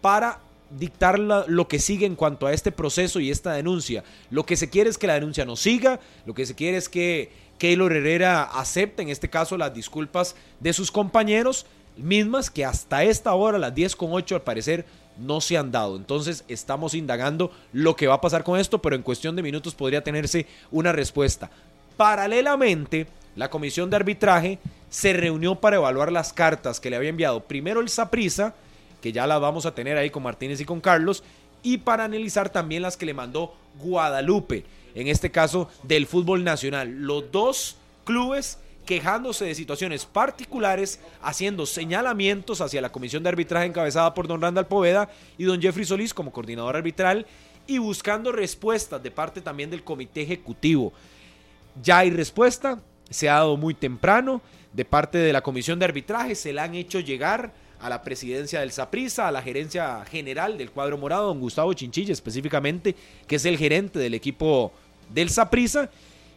para 0.00 0.40
dictar 0.70 1.18
lo 1.18 1.68
que 1.68 1.78
sigue 1.78 2.06
en 2.06 2.16
cuanto 2.16 2.46
a 2.46 2.52
este 2.52 2.72
proceso 2.72 3.20
y 3.20 3.30
esta 3.30 3.52
denuncia. 3.52 4.04
Lo 4.30 4.44
que 4.44 4.56
se 4.56 4.70
quiere 4.70 4.90
es 4.90 4.98
que 4.98 5.06
la 5.06 5.14
denuncia 5.14 5.44
no 5.44 5.56
siga, 5.56 6.00
lo 6.26 6.34
que 6.34 6.46
se 6.46 6.54
quiere 6.54 6.76
es 6.76 6.88
que 6.88 7.30
Keylor 7.58 7.92
Herrera 7.92 8.42
acepte 8.42 9.02
en 9.02 9.08
este 9.08 9.30
caso 9.30 9.56
las 9.56 9.74
disculpas 9.74 10.34
de 10.60 10.72
sus 10.72 10.90
compañeros, 10.90 11.66
mismas 11.96 12.50
que 12.50 12.64
hasta 12.64 13.04
esta 13.04 13.34
hora, 13.34 13.58
las 13.58 13.74
10 13.74 13.94
con 13.96 14.12
8 14.12 14.36
al 14.36 14.42
parecer, 14.42 14.84
no 15.18 15.40
se 15.40 15.56
han 15.56 15.70
dado. 15.70 15.96
Entonces 15.96 16.44
estamos 16.48 16.94
indagando 16.94 17.52
lo 17.72 17.94
que 17.94 18.06
va 18.06 18.14
a 18.14 18.20
pasar 18.20 18.42
con 18.42 18.58
esto, 18.58 18.82
pero 18.82 18.96
en 18.96 19.02
cuestión 19.02 19.36
de 19.36 19.42
minutos 19.42 19.74
podría 19.74 20.02
tenerse 20.02 20.46
una 20.70 20.92
respuesta. 20.92 21.50
Paralelamente, 21.96 23.06
la 23.36 23.50
comisión 23.50 23.90
de 23.90 23.96
arbitraje 23.96 24.58
se 24.90 25.12
reunió 25.12 25.56
para 25.56 25.76
evaluar 25.76 26.10
las 26.10 26.32
cartas 26.32 26.80
que 26.80 26.90
le 26.90 26.96
había 26.96 27.10
enviado 27.10 27.44
primero 27.44 27.80
el 27.80 27.88
Saprisa, 27.88 28.54
que 29.04 29.12
ya 29.12 29.26
las 29.26 29.38
vamos 29.38 29.66
a 29.66 29.74
tener 29.74 29.98
ahí 29.98 30.08
con 30.08 30.22
Martínez 30.22 30.62
y 30.62 30.64
con 30.64 30.80
Carlos, 30.80 31.22
y 31.62 31.76
para 31.76 32.04
analizar 32.04 32.48
también 32.48 32.80
las 32.80 32.96
que 32.96 33.04
le 33.04 33.12
mandó 33.12 33.52
Guadalupe, 33.78 34.64
en 34.94 35.08
este 35.08 35.30
caso 35.30 35.68
del 35.82 36.06
fútbol 36.06 36.42
nacional. 36.42 36.88
Los 36.88 37.30
dos 37.30 37.76
clubes 38.04 38.56
quejándose 38.86 39.44
de 39.44 39.54
situaciones 39.54 40.06
particulares, 40.06 41.00
haciendo 41.20 41.66
señalamientos 41.66 42.62
hacia 42.62 42.80
la 42.80 42.92
comisión 42.92 43.22
de 43.22 43.28
arbitraje 43.28 43.66
encabezada 43.66 44.14
por 44.14 44.26
don 44.26 44.40
Randall 44.40 44.68
Poveda 44.68 45.10
y 45.36 45.44
don 45.44 45.60
Jeffrey 45.60 45.84
Solís 45.84 46.14
como 46.14 46.32
coordinador 46.32 46.74
arbitral 46.74 47.26
y 47.66 47.76
buscando 47.76 48.32
respuestas 48.32 49.02
de 49.02 49.10
parte 49.10 49.42
también 49.42 49.68
del 49.68 49.84
comité 49.84 50.22
ejecutivo. 50.22 50.94
Ya 51.82 51.98
hay 51.98 52.08
respuesta, 52.08 52.80
se 53.10 53.28
ha 53.28 53.34
dado 53.34 53.58
muy 53.58 53.74
temprano 53.74 54.40
de 54.72 54.86
parte 54.86 55.18
de 55.18 55.34
la 55.34 55.42
comisión 55.42 55.78
de 55.78 55.84
arbitraje, 55.84 56.34
se 56.34 56.54
la 56.54 56.62
han 56.62 56.74
hecho 56.74 57.00
llegar 57.00 57.52
a 57.84 57.90
la 57.90 58.00
presidencia 58.00 58.60
del 58.60 58.72
Saprisa, 58.72 59.28
a 59.28 59.30
la 59.30 59.42
gerencia 59.42 60.02
general 60.06 60.56
del 60.56 60.70
cuadro 60.70 60.96
morado, 60.96 61.26
don 61.26 61.38
Gustavo 61.38 61.70
Chinchilla 61.74 62.14
específicamente, 62.14 62.96
que 63.26 63.36
es 63.36 63.44
el 63.44 63.58
gerente 63.58 63.98
del 63.98 64.14
equipo 64.14 64.72
del 65.12 65.28
Saprisa 65.28 65.90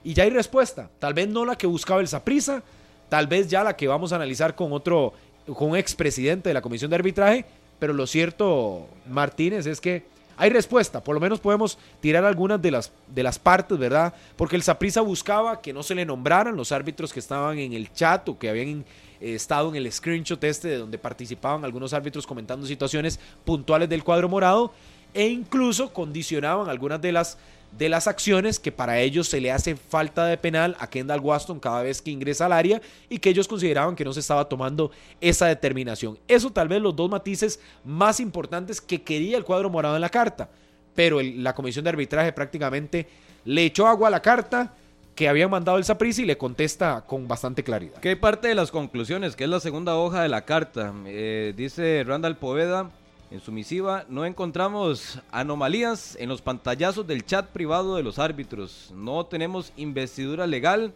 y 0.04 0.14
ya 0.14 0.24
hay 0.24 0.30
respuesta. 0.30 0.90
Tal 1.00 1.14
vez 1.14 1.30
no 1.30 1.46
la 1.46 1.58
que 1.58 1.66
buscaba 1.66 2.02
el 2.02 2.10
Saprisa, 2.10 2.64
tal 3.08 3.28
vez 3.28 3.48
ya 3.48 3.64
la 3.64 3.78
que 3.78 3.88
vamos 3.88 4.12
a 4.12 4.18
analizar 4.18 4.56
con 4.56 4.74
otro, 4.74 5.14
con 5.46 5.70
un 5.70 5.78
expresidente 5.78 6.50
de 6.50 6.54
la 6.54 6.62
comisión 6.62 6.90
de 6.90 6.98
arbitraje, 6.98 7.46
pero 7.80 7.94
lo 7.94 8.08
cierto, 8.08 8.86
Martínez, 9.10 9.68
es 9.68 9.80
que 9.80 10.04
hay 10.38 10.50
respuesta. 10.52 11.04
Por 11.04 11.16
lo 11.16 11.20
menos 11.20 11.40
podemos 11.40 11.78
tirar 12.00 12.24
algunas 12.24 12.62
de 12.62 12.72
las, 12.72 12.92
de 13.08 13.24
las 13.24 13.40
partes, 13.40 13.78
¿verdad? 13.78 14.14
Porque 14.36 14.56
el 14.56 14.64
Saprisa 14.64 15.02
buscaba 15.02 15.62
que 15.62 15.74
no 15.74 15.84
se 15.84 15.96
le 15.96 16.06
nombraran 16.06 16.56
los 16.56 16.72
árbitros 16.72 17.12
que 17.12 17.20
estaban 17.20 17.58
en 17.58 17.74
el 17.74 17.92
chat 17.92 18.30
o 18.30 18.38
que 18.38 18.50
habían 18.50 18.86
eh, 19.20 19.34
estado 19.34 19.70
en 19.70 19.76
el 19.76 19.92
screenshot 19.92 20.42
este 20.44 20.68
de 20.70 20.78
donde 20.78 20.98
participaban 20.98 21.66
algunos 21.66 21.92
árbitros 21.94 22.28
comentando 22.28 22.68
situaciones 22.68 23.20
puntuales 23.44 23.90
del 23.90 24.04
cuadro 24.04 24.30
morado 24.30 24.72
e 25.14 25.28
incluso 25.28 25.92
condicionaban 25.92 26.70
algunas 26.70 27.02
de 27.02 27.12
las 27.12 27.38
de 27.78 27.90
las 27.90 28.08
acciones 28.08 28.60
que 28.60 28.72
para 28.72 29.00
ellos 29.00 29.28
se 29.28 29.40
le 29.40 29.52
hace 29.52 29.76
falta 29.76 30.26
de 30.26 30.38
penal 30.38 30.76
a 30.80 30.90
Kendall 30.90 31.20
Waston 31.20 31.60
cada 31.60 31.84
vez 31.84 32.02
que 32.02 32.12
ingresa 32.12 32.46
al 32.46 32.54
área 32.54 32.82
y 33.10 33.20
que 33.20 33.30
ellos 33.30 33.48
consideraban 33.48 33.96
que 33.96 34.06
no 34.06 34.14
se 34.14 34.20
estaba 34.20 34.50
tomando 34.50 34.92
esa 35.22 35.48
determinación. 35.48 36.18
Eso 36.28 36.52
tal 36.52 36.68
vez 36.68 36.82
los 36.82 36.96
dos 36.96 37.10
matices 37.10 37.60
más 37.84 38.20
importantes 38.20 38.82
que 38.82 39.02
quería 39.02 39.38
el 39.38 39.44
cuadro 39.44 39.70
morado 39.70 39.96
en 39.96 40.02
la 40.02 40.10
carta, 40.10 40.50
pero 40.96 41.22
la 41.22 41.54
comisión 41.54 41.84
de 41.84 41.90
arbitraje 41.90 42.34
prácticamente 42.34 43.08
le 43.46 43.66
echó 43.66 43.88
agua 43.88 44.08
a 44.08 44.12
la 44.12 44.22
carta 44.22 44.74
que 45.18 45.28
habían 45.28 45.50
mandado 45.50 45.80
el 45.80 45.84
Saprissa 45.84 46.22
y 46.22 46.26
le 46.26 46.38
contesta 46.38 47.04
con 47.08 47.28
bastante 47.28 47.64
claridad. 47.64 48.00
¿Qué 48.00 48.16
parte 48.16 48.48
de 48.48 48.56
las 48.56 48.70
conclusiones? 48.70 49.36
Que 49.36 49.46
es 49.46 49.50
la 49.50 49.60
segunda 49.60 49.96
hoja 49.96 50.22
de 50.22 50.30
la 50.30 50.46
carta. 50.46 50.94
Eh, 51.08 51.54
dice 51.58 52.04
Randall 52.06 52.38
Poveda, 52.38 52.92
en 53.30 53.42
su 53.42 53.52
misiva 53.52 54.06
no 54.10 54.26
encontramos 54.26 55.20
anomalías 55.32 56.16
en 56.20 56.30
los 56.30 56.42
pantallazos 56.42 57.06
del 57.06 57.26
chat 57.26 57.48
privado 57.48 57.96
de 57.96 58.04
los 58.04 58.20
árbitros. 58.20 58.92
No 58.96 59.26
tenemos 59.26 59.74
investidura 59.76 60.48
legal 60.48 60.94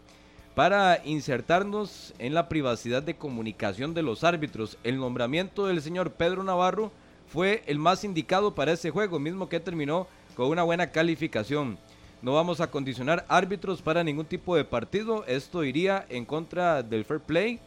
para 0.55 1.01
insertarnos 1.05 2.13
en 2.19 2.33
la 2.33 2.47
privacidad 2.47 3.03
de 3.03 3.15
comunicación 3.15 3.93
de 3.93 4.03
los 4.03 4.23
árbitros. 4.23 4.77
El 4.83 4.97
nombramiento 4.97 5.67
del 5.67 5.81
señor 5.81 6.11
Pedro 6.11 6.43
Navarro 6.43 6.91
fue 7.27 7.63
el 7.67 7.79
más 7.79 8.03
indicado 8.03 8.55
para 8.55 8.73
ese 8.73 8.91
juego, 8.91 9.19
mismo 9.19 9.49
que 9.49 9.59
terminó 9.59 10.07
con 10.35 10.47
una 10.47 10.63
buena 10.63 10.87
calificación. 10.91 11.77
No 12.21 12.33
vamos 12.33 12.61
a 12.61 12.69
condicionar 12.69 13.25
árbitros 13.27 13.81
para 13.81 14.03
ningún 14.03 14.25
tipo 14.25 14.55
de 14.55 14.63
partido. 14.63 15.25
Esto 15.25 15.63
iría 15.63 16.05
en 16.09 16.23
contra 16.23 16.83
del 16.83 17.03
fair 17.03 17.19
play 17.19 17.59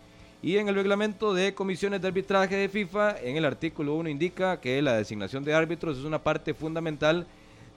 y 0.44 0.58
en 0.58 0.68
el 0.68 0.74
reglamento 0.74 1.32
de 1.32 1.54
comisiones 1.54 2.02
de 2.02 2.08
arbitraje 2.08 2.54
de 2.54 2.68
FIFA, 2.68 3.18
en 3.22 3.38
el 3.38 3.46
artículo 3.46 3.94
1 3.94 4.10
indica 4.10 4.60
que 4.60 4.82
la 4.82 4.94
designación 4.94 5.42
de 5.42 5.54
árbitros 5.54 5.96
es 5.96 6.04
una 6.04 6.22
parte 6.22 6.52
fundamental 6.52 7.26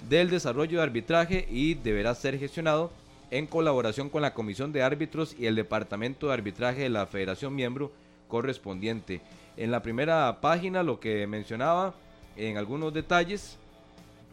del 0.09 0.29
desarrollo 0.29 0.79
de 0.79 0.83
arbitraje 0.83 1.47
y 1.49 1.75
deberá 1.75 2.13
ser 2.13 2.37
gestionado 2.37 2.91
en 3.31 3.47
colaboración 3.47 4.09
con 4.09 4.21
la 4.21 4.33
Comisión 4.33 4.73
de 4.73 4.83
Árbitros 4.83 5.33
y 5.39 5.45
el 5.45 5.55
Departamento 5.55 6.27
de 6.27 6.33
Arbitraje 6.33 6.81
de 6.81 6.89
la 6.89 7.05
Federación 7.05 7.55
Miembro 7.55 7.89
correspondiente. 8.27 9.21
En 9.55 9.71
la 9.71 9.81
primera 9.81 10.41
página 10.41 10.83
lo 10.83 10.99
que 10.99 11.25
mencionaba 11.25 11.95
en 12.35 12.57
algunos 12.57 12.93
detalles 12.93 13.57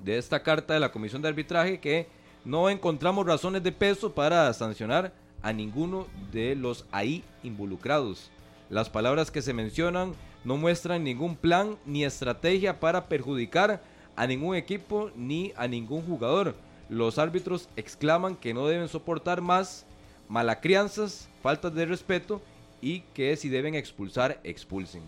de 0.05 0.19
esta 0.19 0.43
carta 0.43 0.75
de 0.75 0.81
la 0.81 0.91
Comisión 0.91 1.23
de 1.23 1.29
Arbitraje 1.29 1.79
que 1.79 2.09
no 2.45 2.69
encontramos 2.69 3.27
razones 3.27 3.63
de 3.63 3.71
peso 3.71 4.13
para 4.13 4.53
sancionar 4.55 5.13
a 5.45 5.53
ninguno 5.53 6.07
de 6.33 6.57
los 6.57 6.87
ahí 6.91 7.23
involucrados. 7.45 8.31
Las 8.71 8.89
palabras 8.89 9.31
que 9.31 9.43
se 9.43 9.53
mencionan 9.53 10.15
no 10.43 10.57
muestran 10.57 11.05
ningún 11.05 11.37
plan 11.37 11.77
ni 11.85 12.03
estrategia 12.03 12.81
para 12.81 13.07
perjudicar 13.09 13.83
a 14.17 14.27
ningún 14.27 14.57
equipo 14.57 15.11
ni 15.15 15.53
a 15.57 15.69
ningún 15.69 16.03
jugador. 16.03 16.55
Los 16.89 17.19
árbitros 17.19 17.69
exclaman 17.77 18.37
que 18.37 18.55
no 18.55 18.67
deben 18.67 18.89
soportar 18.89 19.43
más 19.43 19.85
malacrianzas, 20.29 21.29
faltas 21.43 21.75
de 21.75 21.85
respeto 21.85 22.41
y 22.81 23.01
que 23.13 23.37
si 23.37 23.51
deben 23.51 23.75
expulsar, 23.75 24.41
expulsen. 24.45 25.03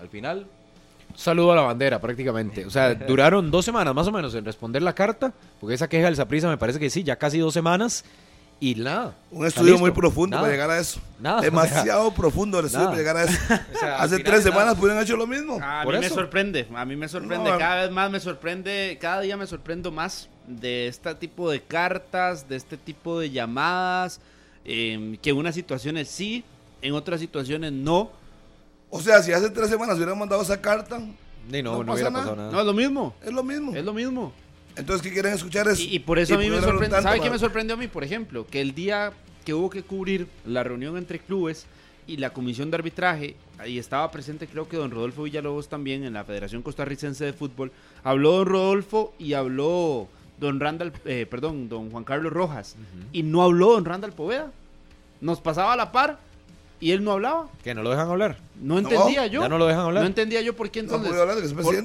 Al 0.00 0.08
final... 0.08 0.46
Saludo 1.14 1.52
a 1.52 1.56
la 1.56 1.62
bandera 1.62 2.00
prácticamente. 2.00 2.64
O 2.64 2.70
sea, 2.70 2.94
duraron 3.06 3.50
dos 3.50 3.64
semanas 3.64 3.94
más 3.94 4.06
o 4.06 4.12
menos 4.12 4.34
en 4.34 4.44
responder 4.44 4.82
la 4.82 4.94
carta, 4.94 5.34
porque 5.60 5.74
esa 5.74 5.88
queja 5.88 6.06
del 6.06 6.16
Saprisa 6.16 6.48
me 6.48 6.58
parece 6.58 6.78
que 6.78 6.90
sí, 6.90 7.02
ya 7.02 7.16
casi 7.16 7.38
dos 7.38 7.52
semanas 7.52 8.04
y 8.58 8.74
nada. 8.74 9.14
Un 9.30 9.46
estudio 9.46 9.78
muy 9.78 9.90
profundo 9.90 10.38
para 10.38 10.50
llegar 10.50 10.70
a 10.70 10.78
eso. 10.78 11.00
Nada, 11.20 11.42
Demasiado 11.42 12.12
profundo 12.14 12.58
el 12.58 12.66
estudio 12.66 12.86
para 12.86 12.98
llegar 12.98 13.16
a 13.16 13.24
eso. 13.24 13.38
Hace 13.98 14.18
tres 14.20 14.42
semanas 14.42 14.74
pudieron 14.76 15.02
hecho 15.02 15.16
lo 15.16 15.26
mismo. 15.26 15.58
A 15.62 15.84
mí 15.84 15.98
me 15.98 16.08
sorprende, 16.08 16.66
a 16.74 16.84
mí 16.84 16.96
me 16.96 17.08
sorprende, 17.08 17.50
cada 17.58 17.82
vez 17.82 17.90
más 17.90 18.10
me 18.10 18.20
sorprende, 18.20 18.98
cada 19.00 19.20
día 19.20 19.36
me 19.36 19.46
sorprendo 19.46 19.90
más 19.90 20.28
de 20.46 20.88
este 20.88 21.14
tipo 21.14 21.50
de 21.50 21.60
cartas, 21.60 22.48
de 22.48 22.56
este 22.56 22.76
tipo 22.76 23.20
de 23.20 23.30
llamadas, 23.30 24.20
em, 24.64 25.16
que 25.16 25.30
en 25.30 25.36
unas 25.36 25.54
situaciones 25.54 26.08
sí, 26.08 26.44
en 26.80 26.94
otras 26.94 27.20
situaciones 27.20 27.72
no. 27.72 28.10
O 28.88 29.00
sea, 29.00 29.22
si 29.22 29.32
hace 29.32 29.50
tres 29.50 29.68
semanas 29.68 29.96
hubieran 29.96 30.18
mandado 30.18 30.40
esa 30.40 30.60
carta, 30.60 30.98
no, 30.98 31.62
no, 31.62 31.84
no, 31.84 31.92
hubiera 31.92 32.10
pasado 32.10 32.36
nada. 32.36 32.52
No, 32.52 32.60
es 32.60 32.66
lo 32.66 32.72
mismo. 32.72 33.14
Es 33.22 33.32
lo 33.32 33.42
mismo. 33.42 33.76
Es 33.76 33.84
lo 33.84 33.92
mismo. 33.92 34.32
Entonces, 34.76 35.02
¿qué 35.02 35.12
quieren 35.12 35.32
escuchar? 35.32 35.68
Es, 35.68 35.80
y, 35.80 35.98
por 35.98 36.18
eso 36.18 36.34
a 36.34 36.38
mí 36.38 36.50
me 36.50 36.60
sorprende. 36.60 37.00
¿Sabe 37.02 37.20
qué 37.20 37.30
me 37.30 37.38
sorprendió 37.38 37.74
a 37.74 37.78
mí, 37.78 37.88
por 37.88 38.04
ejemplo? 38.04 38.46
Que 38.46 38.60
el 38.60 38.74
día 38.74 39.12
que 39.44 39.54
hubo 39.54 39.70
que 39.70 39.82
cubrir 39.82 40.26
la 40.44 40.64
reunión 40.64 40.96
entre 40.96 41.18
clubes 41.18 41.66
y 42.06 42.18
la 42.18 42.30
comisión 42.30 42.70
de 42.70 42.76
arbitraje, 42.76 43.36
ahí 43.58 43.78
estaba 43.78 44.10
presente 44.10 44.46
creo 44.46 44.68
que 44.68 44.76
don 44.76 44.90
Rodolfo 44.90 45.24
Villalobos 45.24 45.68
también 45.68 46.04
en 46.04 46.12
la 46.12 46.24
Federación 46.24 46.62
Costarricense 46.62 47.24
de 47.24 47.32
Fútbol, 47.32 47.72
habló 48.04 48.32
don 48.32 48.46
Rodolfo 48.46 49.14
y 49.18 49.32
habló 49.32 50.08
don 50.38 50.60
Randall, 50.60 50.92
eh, 51.04 51.26
perdón, 51.28 51.68
don 51.68 51.90
Juan 51.90 52.04
Carlos 52.04 52.32
Rojas, 52.32 52.76
y 53.12 53.22
no 53.22 53.42
habló 53.42 53.72
don 53.72 53.84
Randall 53.84 54.12
Poveda. 54.12 54.52
Nos 55.20 55.40
pasaba 55.40 55.72
a 55.72 55.76
la 55.76 55.92
par 55.92 56.18
y 56.78 56.92
él 56.92 57.02
no 57.02 57.12
hablaba. 57.12 57.48
Que 57.64 57.74
no 57.74 57.82
lo 57.82 57.90
dejan 57.90 58.08
hablar. 58.08 58.36
No 58.60 58.78
entendía 58.78 59.26
yo. 59.26 59.42
Ya 59.42 59.48
no 59.48 59.58
lo 59.58 59.66
dejan 59.66 59.84
hablar. 59.84 60.02
No 60.02 60.08
entendía 60.08 60.40
yo 60.40 60.54
por 60.54 60.70
qué 60.70 60.80
entonces. 60.80 61.12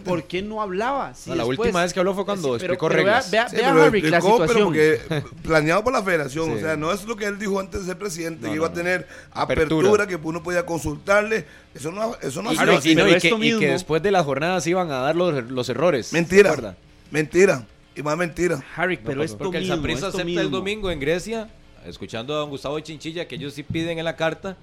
por, 0.04 0.24
qué 0.24 0.42
no 0.42 0.62
hablaba? 0.62 1.14
la 1.28 1.46
última 1.46 1.82
vez 1.82 1.94
que 1.94 2.00
habló 2.00 2.14
fue 2.14 2.26
cuando 2.26 2.56
explicó 2.56 2.90
reglas. 2.90 3.32
Vea, 3.32 3.48
vea, 3.50 3.72
Harry, 3.72 4.02
la 4.02 4.22
situación. 4.22 4.66
porque 4.66 5.00
planeado 5.44 5.84
por 5.84 5.94
la 5.94 6.04
federación. 6.04 6.52
O 6.52 6.60
sea, 6.60 6.76
no 6.76 6.92
es 6.92 7.06
lo 7.06 7.16
que 7.16 7.26
él 7.26 7.40
dijo 7.40 7.60
antes 7.60 7.82
de 7.82 7.88
ser 7.88 7.98
presidente, 7.98 8.48
que 8.48 8.56
iba 8.56 8.68
a 8.68 8.74
tener 8.74 9.08
apertura, 9.32 10.08
que 10.08 10.16
uno 10.16 10.44
podía 10.44 10.66
consultarle. 10.66 11.46
Eso 11.74 11.92
no, 11.92 12.16
eso 12.22 12.42
no, 12.42 12.52
y, 12.52 12.56
y, 12.56 13.60
que, 13.60 13.72
después 13.72 14.04
de 14.04 14.12
las 14.12 14.26
jornadas 14.26 14.68
iban 14.68 14.92
a 14.92 15.00
dar 15.00 15.16
los, 15.16 15.50
los 15.50 15.70
errores. 15.70 16.12
Mentira. 16.12 16.76
Mentira. 17.12 17.66
Y 17.96 18.02
más 18.02 18.18
mentira. 18.18 18.64
Harry, 18.76 18.98
pero 18.98 19.24
esto 19.24 19.38
Porque 19.38 19.60
mismo, 19.60 19.76
el 19.76 20.04
acepta 20.04 20.42
el 20.42 20.52
domingo 20.52 20.92
en 20.92 21.00
Grecia, 21.00 21.50
escuchando 21.86 22.34
a 22.34 22.40
don 22.40 22.50
Gustavo 22.50 22.80
Chinchilla, 22.80 23.28
que 23.28 23.36
ellos 23.36 23.54
sí 23.54 23.64
piden 23.64 24.00
en 24.00 24.06
la 24.06 24.16
carta 24.16 24.58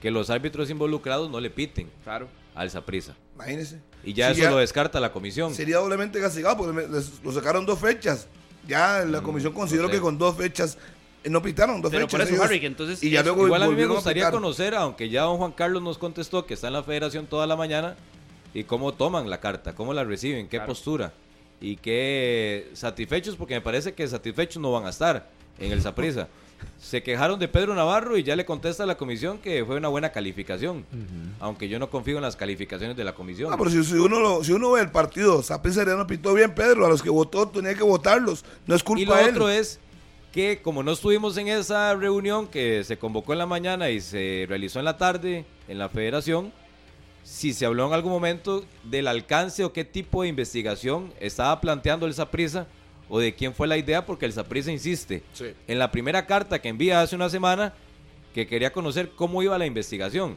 que 0.00 0.10
los 0.10 0.30
árbitros 0.30 0.70
involucrados 0.70 1.30
no 1.30 1.40
le 1.40 1.50
piten 1.50 1.90
claro. 2.04 2.28
al 2.54 2.70
Saprisa. 2.70 3.16
Imagínese. 3.34 3.80
Y 4.04 4.12
ya 4.12 4.30
eso 4.30 4.50
lo 4.50 4.58
descarta 4.58 5.00
la 5.00 5.12
comisión. 5.12 5.54
Sería 5.54 5.78
doblemente 5.78 6.20
castigado 6.20 6.56
porque 6.56 6.86
lo 7.24 7.32
sacaron 7.32 7.66
dos 7.66 7.78
fechas. 7.78 8.28
Ya 8.66 9.04
la 9.04 9.20
mm, 9.20 9.24
comisión 9.24 9.52
consideró 9.52 9.88
que 9.88 10.00
con 10.00 10.18
dos 10.18 10.36
fechas 10.36 10.78
eh, 11.24 11.30
no 11.30 11.42
pitaron 11.42 11.80
dos 11.80 11.90
fechas. 11.90 12.10
Por 12.10 12.20
eso, 12.20 12.42
Harry, 12.42 12.64
entonces, 12.64 13.02
y 13.02 13.10
ya 13.10 13.22
luego 13.22 13.46
igual 13.46 13.62
a 13.62 13.68
mí 13.68 13.74
me 13.74 13.86
gustaría 13.86 14.30
conocer, 14.30 14.74
aunque 14.74 15.08
ya 15.08 15.22
don 15.22 15.38
Juan 15.38 15.52
Carlos 15.52 15.82
nos 15.82 15.98
contestó 15.98 16.46
que 16.46 16.54
está 16.54 16.68
en 16.68 16.74
la 16.74 16.82
federación 16.82 17.26
toda 17.26 17.46
la 17.46 17.56
mañana, 17.56 17.96
y 18.54 18.64
cómo 18.64 18.94
toman 18.94 19.28
la 19.28 19.40
carta, 19.40 19.74
cómo 19.74 19.92
la 19.94 20.04
reciben, 20.04 20.48
qué 20.48 20.60
postura. 20.60 21.12
Y 21.60 21.76
qué 21.76 22.70
satisfechos, 22.72 23.36
porque 23.36 23.54
me 23.54 23.60
parece 23.60 23.92
que 23.92 24.06
satisfechos 24.06 24.62
no 24.62 24.72
van 24.72 24.86
a 24.86 24.90
estar 24.90 25.28
en 25.58 25.72
el 25.72 25.82
Saprisa. 25.82 26.28
Se 26.78 27.02
quejaron 27.02 27.38
de 27.38 27.48
Pedro 27.48 27.74
Navarro 27.74 28.16
y 28.16 28.22
ya 28.22 28.36
le 28.36 28.44
contesta 28.44 28.84
a 28.84 28.86
la 28.86 28.96
comisión 28.96 29.38
que 29.38 29.64
fue 29.64 29.76
una 29.76 29.88
buena 29.88 30.10
calificación. 30.10 30.86
Aunque 31.40 31.68
yo 31.68 31.78
no 31.78 31.90
confío 31.90 32.16
en 32.16 32.22
las 32.22 32.36
calificaciones 32.36 32.96
de 32.96 33.04
la 33.04 33.14
comisión. 33.14 33.52
Ah, 33.52 33.56
pero 33.58 33.70
si, 33.70 33.94
uno, 33.94 34.42
si 34.44 34.52
uno 34.52 34.72
ve 34.72 34.80
el 34.80 34.90
partido, 34.90 35.42
Sapi 35.42 35.70
no 35.70 36.06
pitó 36.06 36.34
bien, 36.34 36.54
Pedro. 36.54 36.86
A 36.86 36.88
los 36.88 37.02
que 37.02 37.10
votó 37.10 37.48
tenía 37.48 37.74
que 37.74 37.82
votarlos. 37.82 38.44
No 38.66 38.74
es 38.74 38.82
culpa 38.82 39.02
y 39.02 39.04
lo 39.04 39.16
de 39.16 39.24
otro 39.24 39.48
es 39.50 39.80
que 40.32 40.60
como 40.62 40.82
no 40.82 40.92
estuvimos 40.92 41.36
en 41.36 41.48
esa 41.48 41.94
reunión 41.94 42.46
que 42.46 42.84
se 42.84 42.98
convocó 42.98 43.32
en 43.32 43.38
la 43.38 43.46
mañana 43.46 43.90
y 43.90 44.00
se 44.00 44.46
realizó 44.48 44.78
en 44.78 44.84
la 44.84 44.96
tarde 44.96 45.44
en 45.68 45.78
la 45.78 45.88
federación, 45.88 46.52
si 47.22 47.52
se 47.52 47.66
habló 47.66 47.86
en 47.86 47.92
algún 47.92 48.12
momento 48.12 48.64
del 48.84 49.06
alcance 49.06 49.64
o 49.64 49.72
qué 49.72 49.84
tipo 49.84 50.22
de 50.22 50.28
investigación 50.28 51.12
estaba 51.20 51.60
planteando 51.60 52.06
el 52.06 52.14
Saprisa 52.14 52.66
o 53.08 53.18
de 53.18 53.34
quién 53.34 53.54
fue 53.54 53.66
la 53.66 53.76
idea, 53.76 54.04
porque 54.06 54.26
el 54.26 54.32
Saprisa 54.32 54.70
insiste. 54.70 55.22
Sí. 55.32 55.46
en 55.66 55.78
la 55.78 55.90
primera 55.90 56.26
carta 56.26 56.60
que 56.60 56.68
envía 56.68 57.00
hace 57.00 57.16
una 57.16 57.30
semana 57.30 57.74
que 58.34 58.46
quería 58.46 58.72
conocer 58.72 59.10
cómo 59.10 59.42
iba 59.42 59.58
la 59.58 59.66
investigación, 59.66 60.36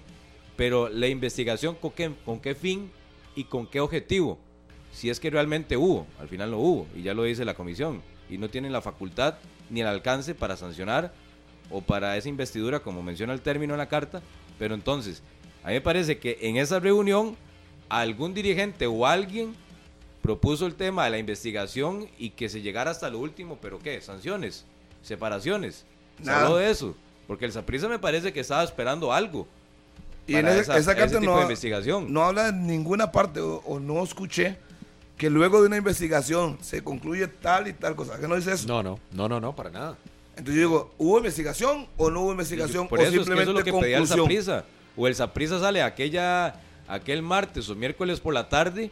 pero 0.55 0.89
la 0.89 1.07
investigación 1.07 1.75
con 1.75 1.91
qué, 1.91 2.11
con 2.25 2.39
qué 2.39 2.55
fin 2.55 2.91
y 3.35 3.45
con 3.45 3.67
qué 3.67 3.79
objetivo, 3.79 4.39
si 4.91 5.09
es 5.09 5.19
que 5.19 5.29
realmente 5.29 5.77
hubo, 5.77 6.07
al 6.19 6.27
final 6.27 6.51
no 6.51 6.57
hubo, 6.57 6.87
y 6.95 7.01
ya 7.03 7.13
lo 7.13 7.23
dice 7.23 7.45
la 7.45 7.53
comisión, 7.53 8.01
y 8.29 8.37
no 8.37 8.49
tienen 8.49 8.71
la 8.71 8.81
facultad 8.81 9.35
ni 9.69 9.81
el 9.81 9.87
alcance 9.87 10.35
para 10.35 10.57
sancionar 10.57 11.13
o 11.69 11.81
para 11.81 12.17
esa 12.17 12.29
investidura, 12.29 12.79
como 12.81 13.01
menciona 13.03 13.33
el 13.33 13.41
término 13.41 13.73
en 13.73 13.79
la 13.79 13.89
carta, 13.89 14.21
pero 14.59 14.75
entonces, 14.75 15.21
a 15.63 15.67
mí 15.67 15.75
me 15.75 15.81
parece 15.81 16.17
que 16.17 16.37
en 16.41 16.57
esa 16.57 16.79
reunión 16.79 17.35
algún 17.89 18.33
dirigente 18.33 18.87
o 18.87 19.05
alguien 19.05 19.53
propuso 20.21 20.65
el 20.67 20.75
tema 20.75 21.05
de 21.05 21.11
la 21.11 21.17
investigación 21.17 22.07
y 22.17 22.31
que 22.31 22.49
se 22.49 22.61
llegara 22.61 22.91
hasta 22.91 23.09
lo 23.09 23.19
último, 23.19 23.57
pero 23.61 23.79
¿qué? 23.79 23.99
Sanciones, 24.01 24.65
separaciones. 25.01 25.85
Se 26.19 26.25
Nada. 26.25 26.43
habló 26.45 26.57
de 26.57 26.69
eso, 26.69 26.95
porque 27.27 27.45
el 27.45 27.51
Saprissa 27.51 27.87
me 27.87 27.99
parece 27.99 28.31
que 28.31 28.39
estaba 28.39 28.63
esperando 28.63 29.11
algo. 29.11 29.47
Y 30.27 30.35
en 30.35 30.43
para 30.43 30.53
esa, 30.55 30.61
esa- 30.73 30.77
esa 30.77 30.91
carta 30.95 31.05
ese 31.05 31.19
tipo 31.19 31.31
no, 31.31 31.37
de 31.37 31.43
investigación. 31.43 32.13
no 32.13 32.23
habla 32.23 32.49
en 32.49 32.67
ninguna 32.67 33.11
parte 33.11 33.39
o, 33.41 33.55
o 33.65 33.79
no 33.79 34.03
escuché 34.03 34.57
que 35.17 35.29
luego 35.29 35.61
de 35.61 35.67
una 35.67 35.77
investigación 35.77 36.57
se 36.61 36.83
concluye 36.83 37.27
tal 37.27 37.67
y 37.67 37.73
tal 37.73 37.95
cosa. 37.95 38.19
¿Qué 38.19 38.27
no 38.27 38.35
dice 38.35 38.53
eso? 38.53 38.67
No, 38.67 38.81
no, 38.83 38.99
no, 39.11 39.27
no, 39.27 39.39
no, 39.39 39.55
para 39.55 39.69
nada. 39.71 39.97
Entonces 40.31 40.55
yo 40.55 40.61
digo, 40.69 40.91
¿hubo 40.97 41.17
investigación 41.17 41.87
o 41.97 42.09
no 42.09 42.21
hubo 42.21 42.31
investigación? 42.31 42.87
Por 42.87 42.99
o 42.99 43.01
eso 43.01 43.09
es 43.11 43.15
que 43.17 43.21
eso 43.21 43.31
es 43.33 43.37
lo 43.39 43.45
simplemente 43.45 43.71
que 43.71 43.77
pedía 43.79 43.97
el? 43.97 44.07
Saprissa. 44.07 44.65
O 44.95 45.07
el 45.07 45.15
Saprissa 45.15 45.59
sale 45.59 45.81
aquella, 45.81 46.55
aquel 46.87 47.21
martes 47.21 47.69
o 47.69 47.75
miércoles 47.75 48.19
por 48.19 48.33
la 48.33 48.47
tarde 48.49 48.89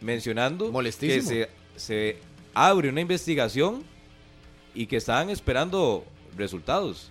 mencionando 0.00 0.72
que 0.82 1.22
se, 1.22 1.48
se 1.76 2.16
abre 2.54 2.88
una 2.88 3.00
investigación 3.00 3.82
y 4.74 4.86
que 4.86 4.96
estaban 4.96 5.30
esperando 5.30 6.04
resultados. 6.36 7.10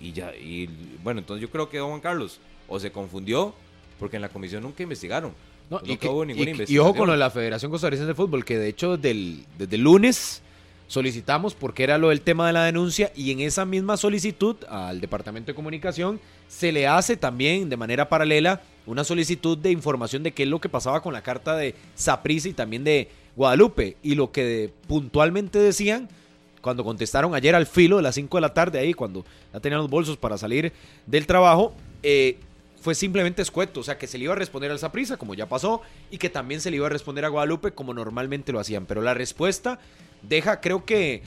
Y 0.00 0.12
ya, 0.12 0.34
y 0.36 0.68
bueno, 1.02 1.20
entonces 1.20 1.40
yo 1.42 1.50
creo 1.50 1.68
que 1.70 1.78
don 1.78 1.88
Juan 1.88 2.00
Carlos 2.00 2.38
o 2.68 2.78
se 2.78 2.90
confundió 2.92 3.54
porque 3.98 4.16
en 4.16 4.22
la 4.22 4.28
comisión 4.28 4.62
nunca 4.62 4.82
investigaron. 4.82 5.32
No, 5.70 5.80
y, 5.84 5.96
que- 5.96 6.08
hubo 6.08 6.22
y- 6.24 6.28
ninguna 6.28 6.50
y 6.50 6.52
investigación. 6.52 6.86
ojo 6.86 6.96
con 6.98 7.06
lo 7.06 7.12
de 7.12 7.18
la 7.18 7.30
Federación 7.30 7.70
Costarricense 7.70 8.08
de 8.08 8.14
Fútbol, 8.14 8.44
que 8.44 8.58
de 8.58 8.68
hecho 8.68 8.96
desde 8.96 9.10
el, 9.12 9.44
desde 9.58 9.76
el 9.76 9.82
lunes 9.82 10.42
solicitamos 10.86 11.54
porque 11.54 11.84
era 11.84 11.98
lo 11.98 12.10
del 12.10 12.20
tema 12.20 12.46
de 12.46 12.52
la 12.52 12.64
denuncia 12.64 13.12
y 13.14 13.32
en 13.32 13.40
esa 13.40 13.64
misma 13.64 13.96
solicitud 13.96 14.56
al 14.68 15.00
Departamento 15.00 15.50
de 15.50 15.56
Comunicación 15.56 16.20
se 16.48 16.72
le 16.72 16.86
hace 16.86 17.16
también 17.16 17.68
de 17.68 17.76
manera 17.76 18.08
paralela 18.08 18.60
una 18.86 19.04
solicitud 19.04 19.58
de 19.58 19.72
información 19.72 20.22
de 20.22 20.32
qué 20.32 20.44
es 20.44 20.48
lo 20.48 20.60
que 20.60 20.68
pasaba 20.68 21.02
con 21.02 21.12
la 21.12 21.22
carta 21.22 21.56
de 21.56 21.74
Saprissa 21.94 22.48
y 22.48 22.52
también 22.52 22.84
de 22.84 23.08
Guadalupe. 23.34 23.96
Y 24.02 24.14
lo 24.14 24.30
que 24.30 24.72
puntualmente 24.86 25.58
decían 25.58 26.08
cuando 26.60 26.84
contestaron 26.84 27.34
ayer 27.34 27.54
al 27.54 27.66
filo 27.66 27.96
de 27.96 28.02
las 28.02 28.14
5 28.14 28.36
de 28.36 28.40
la 28.40 28.54
tarde 28.54 28.78
ahí 28.78 28.92
cuando 28.92 29.24
ya 29.52 29.60
tenían 29.60 29.80
los 29.80 29.90
bolsos 29.90 30.16
para 30.16 30.38
salir 30.38 30.72
del 31.06 31.26
trabajo 31.26 31.74
eh, 32.02 32.38
fue 32.86 32.94
simplemente 32.94 33.42
escueto, 33.42 33.80
o 33.80 33.82
sea, 33.82 33.98
que 33.98 34.06
se 34.06 34.16
le 34.16 34.26
iba 34.26 34.32
a 34.34 34.36
responder 34.36 34.70
al 34.70 34.78
Saprissa, 34.78 35.16
como 35.16 35.34
ya 35.34 35.48
pasó, 35.48 35.82
y 36.08 36.18
que 36.18 36.30
también 36.30 36.60
se 36.60 36.70
le 36.70 36.76
iba 36.76 36.86
a 36.86 36.88
responder 36.88 37.24
a 37.24 37.28
Guadalupe, 37.28 37.72
como 37.72 37.92
normalmente 37.92 38.52
lo 38.52 38.60
hacían. 38.60 38.86
Pero 38.86 39.02
la 39.02 39.12
respuesta 39.12 39.80
deja, 40.22 40.60
creo 40.60 40.84
que 40.84 41.24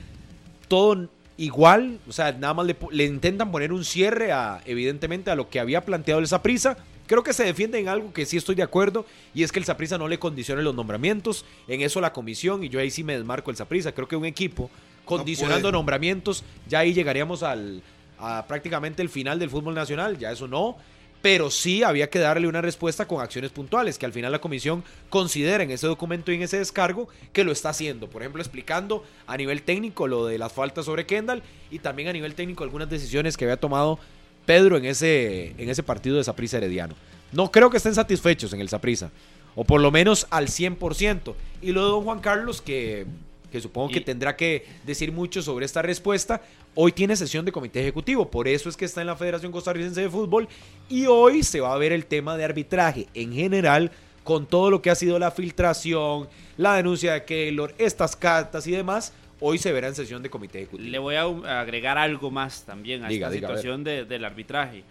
todo 0.70 1.10
igual, 1.36 2.00
o 2.08 2.14
sea, 2.14 2.32
nada 2.32 2.54
más 2.54 2.66
le, 2.66 3.04
intentan 3.04 3.52
poner 3.52 3.74
un 3.74 3.84
cierre 3.84 4.32
a, 4.32 4.62
evidentemente, 4.64 5.32
a 5.32 5.36
lo 5.36 5.50
que 5.50 5.60
había 5.60 5.84
planteado 5.84 6.22
el 6.22 6.30
Saprissa. 6.30 6.78
Creo 7.08 7.24
que 7.24 7.34
se 7.34 7.44
defiende 7.44 7.78
en 7.78 7.90
algo 7.90 8.14
que 8.14 8.26
sí 8.26 8.38
estoy 8.38 8.56
de 8.56 8.64
acuerdo, 8.64 9.06
y 9.34 9.44
es 9.44 9.52
que 9.52 9.60
el 9.60 9.66
Saprissa 9.66 9.98
no 9.98 10.08
le 10.08 10.18
condicione 10.18 10.62
los 10.62 10.74
nombramientos, 10.74 11.44
en 11.68 11.82
eso 11.82 12.00
la 12.00 12.14
comisión, 12.14 12.64
y 12.64 12.70
yo 12.70 12.80
ahí 12.80 12.90
sí 12.90 13.04
me 13.04 13.18
desmarco 13.18 13.52
el 13.52 13.58
Saprissa. 13.58 13.92
Creo 13.92 14.08
que 14.08 14.16
un 14.16 14.24
equipo 14.24 14.72
condicionando 15.04 15.74
nombramientos, 15.74 16.46
ya 16.70 16.80
ahí 16.80 16.94
llegaríamos 16.94 17.44
al 17.44 17.84
a 18.18 18.46
prácticamente 18.48 19.02
el 19.02 19.10
final 19.10 19.40
del 19.40 19.50
fútbol 19.50 19.74
nacional, 19.74 20.18
ya 20.18 20.32
eso 20.32 20.48
no, 20.48 20.78
pero 21.22 21.52
sí 21.52 21.84
había 21.84 22.10
que 22.10 22.20
darle 22.20 22.48
una 22.48 22.62
respuesta 22.62 23.08
con 23.08 23.22
acciones 23.22 23.52
puntuales, 23.52 23.98
que 23.98 24.06
al 24.06 24.14
final 24.14 24.32
la 24.32 24.40
comisión 24.40 24.84
considera 25.10 25.64
en 25.64 25.72
ese 25.72 25.88
documento 25.88 26.32
y 26.32 26.36
en 26.36 26.44
ese 26.44 26.60
descargo 26.60 27.10
que 27.34 27.44
lo 27.44 27.52
está 27.52 27.70
haciendo. 27.70 28.10
Por 28.10 28.22
ejemplo, 28.22 28.42
explicando 28.42 29.04
a 29.28 29.36
nivel 29.36 29.64
técnico 29.64 30.08
lo 30.08 30.26
de 30.26 30.38
las 30.38 30.54
faltas 30.54 30.86
sobre 30.86 31.06
Kendall 31.06 31.44
y 31.70 31.80
también 31.80 32.08
a 32.10 32.14
nivel 32.14 32.36
técnico 32.36 32.64
algunas 32.64 32.90
decisiones 32.90 33.36
que 33.36 33.46
había 33.46 33.58
tomado 33.58 34.00
Pedro 34.46 34.78
en 34.78 34.86
ese, 34.86 35.54
en 35.58 35.70
ese 35.70 35.84
partido 35.84 36.18
de 36.18 36.24
Saprissa 36.24 36.58
Herediano. 36.58 36.96
No 37.32 37.52
creo 37.52 37.70
que 37.70 37.78
estén 37.78 37.94
satisfechos 37.94 38.54
en 38.54 38.62
el 38.62 38.70
Saprissa, 38.70 39.12
o 39.56 39.64
por 39.64 39.82
lo 39.82 39.92
menos 39.92 40.26
al 40.30 40.48
100%. 40.48 41.36
Y 41.62 41.72
lo 41.74 41.84
de 41.84 41.92
don 41.92 42.04
Juan 42.04 42.20
Carlos, 42.20 42.62
que, 42.62 43.06
que 43.52 43.60
supongo 43.62 43.90
que 43.90 44.02
tendrá 44.02 44.36
que 44.36 44.66
decir 44.86 45.12
mucho 45.12 45.42
sobre 45.42 45.66
esta 45.66 45.82
respuesta, 45.82 46.42
hoy 46.76 46.92
tiene 46.92 47.16
sesión 47.16 47.46
de 47.46 47.52
comité 47.52 47.82
ejecutivo, 47.82 48.30
por 48.30 48.48
eso 48.48 48.70
es 48.70 48.78
que 48.78 48.86
está 48.86 49.02
en 49.02 49.08
la 49.08 49.16
Federación 49.16 49.52
Costarricense 49.52 50.02
de 50.02 50.10
Fútbol 50.10 50.48
y 50.90 51.06
hoy 51.08 51.44
se 51.44 51.60
va 51.62 51.74
a 51.74 51.78
ver 51.78 51.92
el 51.92 52.06
tema 52.06 52.38
de 52.38 52.46
arbitraje 52.46 53.08
en 53.14 53.34
general 53.34 53.92
con 54.24 54.46
todo 54.46 54.70
lo 54.70 54.82
que 54.82 54.90
ha 54.92 54.96
sido 54.96 55.18
la 55.18 55.32
filtración, 55.32 56.28
la 56.58 56.76
denuncia 56.76 57.14
de 57.14 57.26
Keylor, 57.26 57.74
estas 57.78 58.16
cartas 58.16 58.68
y 58.68 58.72
demás, 58.72 59.14
hoy 59.40 59.58
se 59.58 59.72
verá 59.72 59.88
en 59.88 59.96
sesión 59.96 60.22
de 60.22 60.30
comité 60.30 60.60
ejecutivo. 60.60 60.90
Le 60.90 61.00
voy 61.00 61.16
a 61.16 61.28
u- 61.28 61.46
a 61.46 61.62
agregar 61.62 61.98
algo 61.98 62.30
más 62.30 62.64
también 62.64 63.04
a 63.04 63.08
Diga, 63.08 63.28
esta 63.28 63.34
diga, 63.36 63.48
a 63.48 63.52
ver. 63.52 63.58
situación 63.60 63.84
de- 63.84 64.06
del 64.06 64.26
arbitraje. 64.26 64.84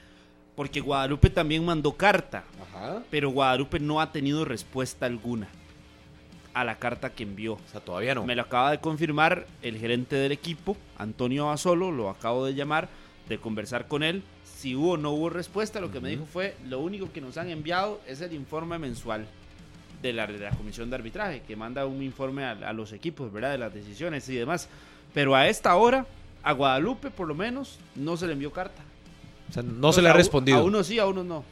Porque 0.56 0.80
Guadalupe 0.80 1.30
también 1.30 1.64
mandó 1.64 1.92
carta, 1.92 2.42
Ajá. 2.60 3.00
pero 3.10 3.30
Guadalupe 3.30 3.78
no 3.78 4.00
ha 4.00 4.10
tenido 4.10 4.44
respuesta 4.44 5.06
alguna 5.06 5.46
a 6.60 6.64
la 6.64 6.78
carta 6.78 7.10
que 7.10 7.22
envió. 7.22 7.54
O 7.54 7.70
sea, 7.70 7.80
todavía 7.80 8.14
no. 8.14 8.24
Me 8.24 8.34
lo 8.34 8.42
acaba 8.42 8.72
de 8.72 8.78
confirmar 8.78 9.46
el 9.62 9.78
gerente 9.78 10.16
del 10.16 10.32
equipo, 10.32 10.76
Antonio 10.96 11.46
Basolo, 11.46 11.92
lo 11.92 12.10
acabo 12.10 12.44
de 12.44 12.54
llamar, 12.54 12.88
de 13.28 13.38
conversar 13.38 13.86
con 13.86 14.02
él. 14.02 14.24
Si 14.44 14.74
hubo 14.74 14.92
o 14.92 14.96
no 14.96 15.12
hubo 15.12 15.30
respuesta, 15.30 15.80
lo 15.80 15.92
que 15.92 16.00
me 16.00 16.10
dijo 16.10 16.26
fue, 16.26 16.56
lo 16.68 16.80
único 16.80 17.12
que 17.12 17.20
nos 17.20 17.36
han 17.38 17.48
enviado 17.48 18.00
es 18.08 18.20
el 18.22 18.32
informe 18.32 18.76
mensual 18.78 19.26
de 20.02 20.12
la, 20.12 20.26
de 20.26 20.38
la 20.38 20.50
comisión 20.50 20.90
de 20.90 20.96
arbitraje, 20.96 21.42
que 21.46 21.54
manda 21.54 21.86
un 21.86 22.02
informe 22.02 22.44
a, 22.44 22.50
a 22.50 22.72
los 22.72 22.92
equipos, 22.92 23.32
¿verdad? 23.32 23.52
De 23.52 23.58
las 23.58 23.72
decisiones 23.72 24.28
y 24.28 24.34
demás. 24.34 24.68
Pero 25.14 25.36
a 25.36 25.46
esta 25.46 25.76
hora, 25.76 26.06
a 26.42 26.52
Guadalupe 26.52 27.10
por 27.10 27.28
lo 27.28 27.36
menos, 27.36 27.78
no 27.94 28.16
se 28.16 28.26
le 28.26 28.32
envió 28.32 28.52
carta. 28.52 28.82
O 29.48 29.52
sea, 29.52 29.62
no 29.62 29.70
Entonces, 29.70 29.96
se 29.96 30.02
le 30.02 30.08
ha 30.08 30.12
a 30.12 30.16
respondido. 30.16 30.58
A 30.58 30.62
unos 30.64 30.88
sí, 30.88 30.98
a 30.98 31.06
unos 31.06 31.24
no. 31.24 31.44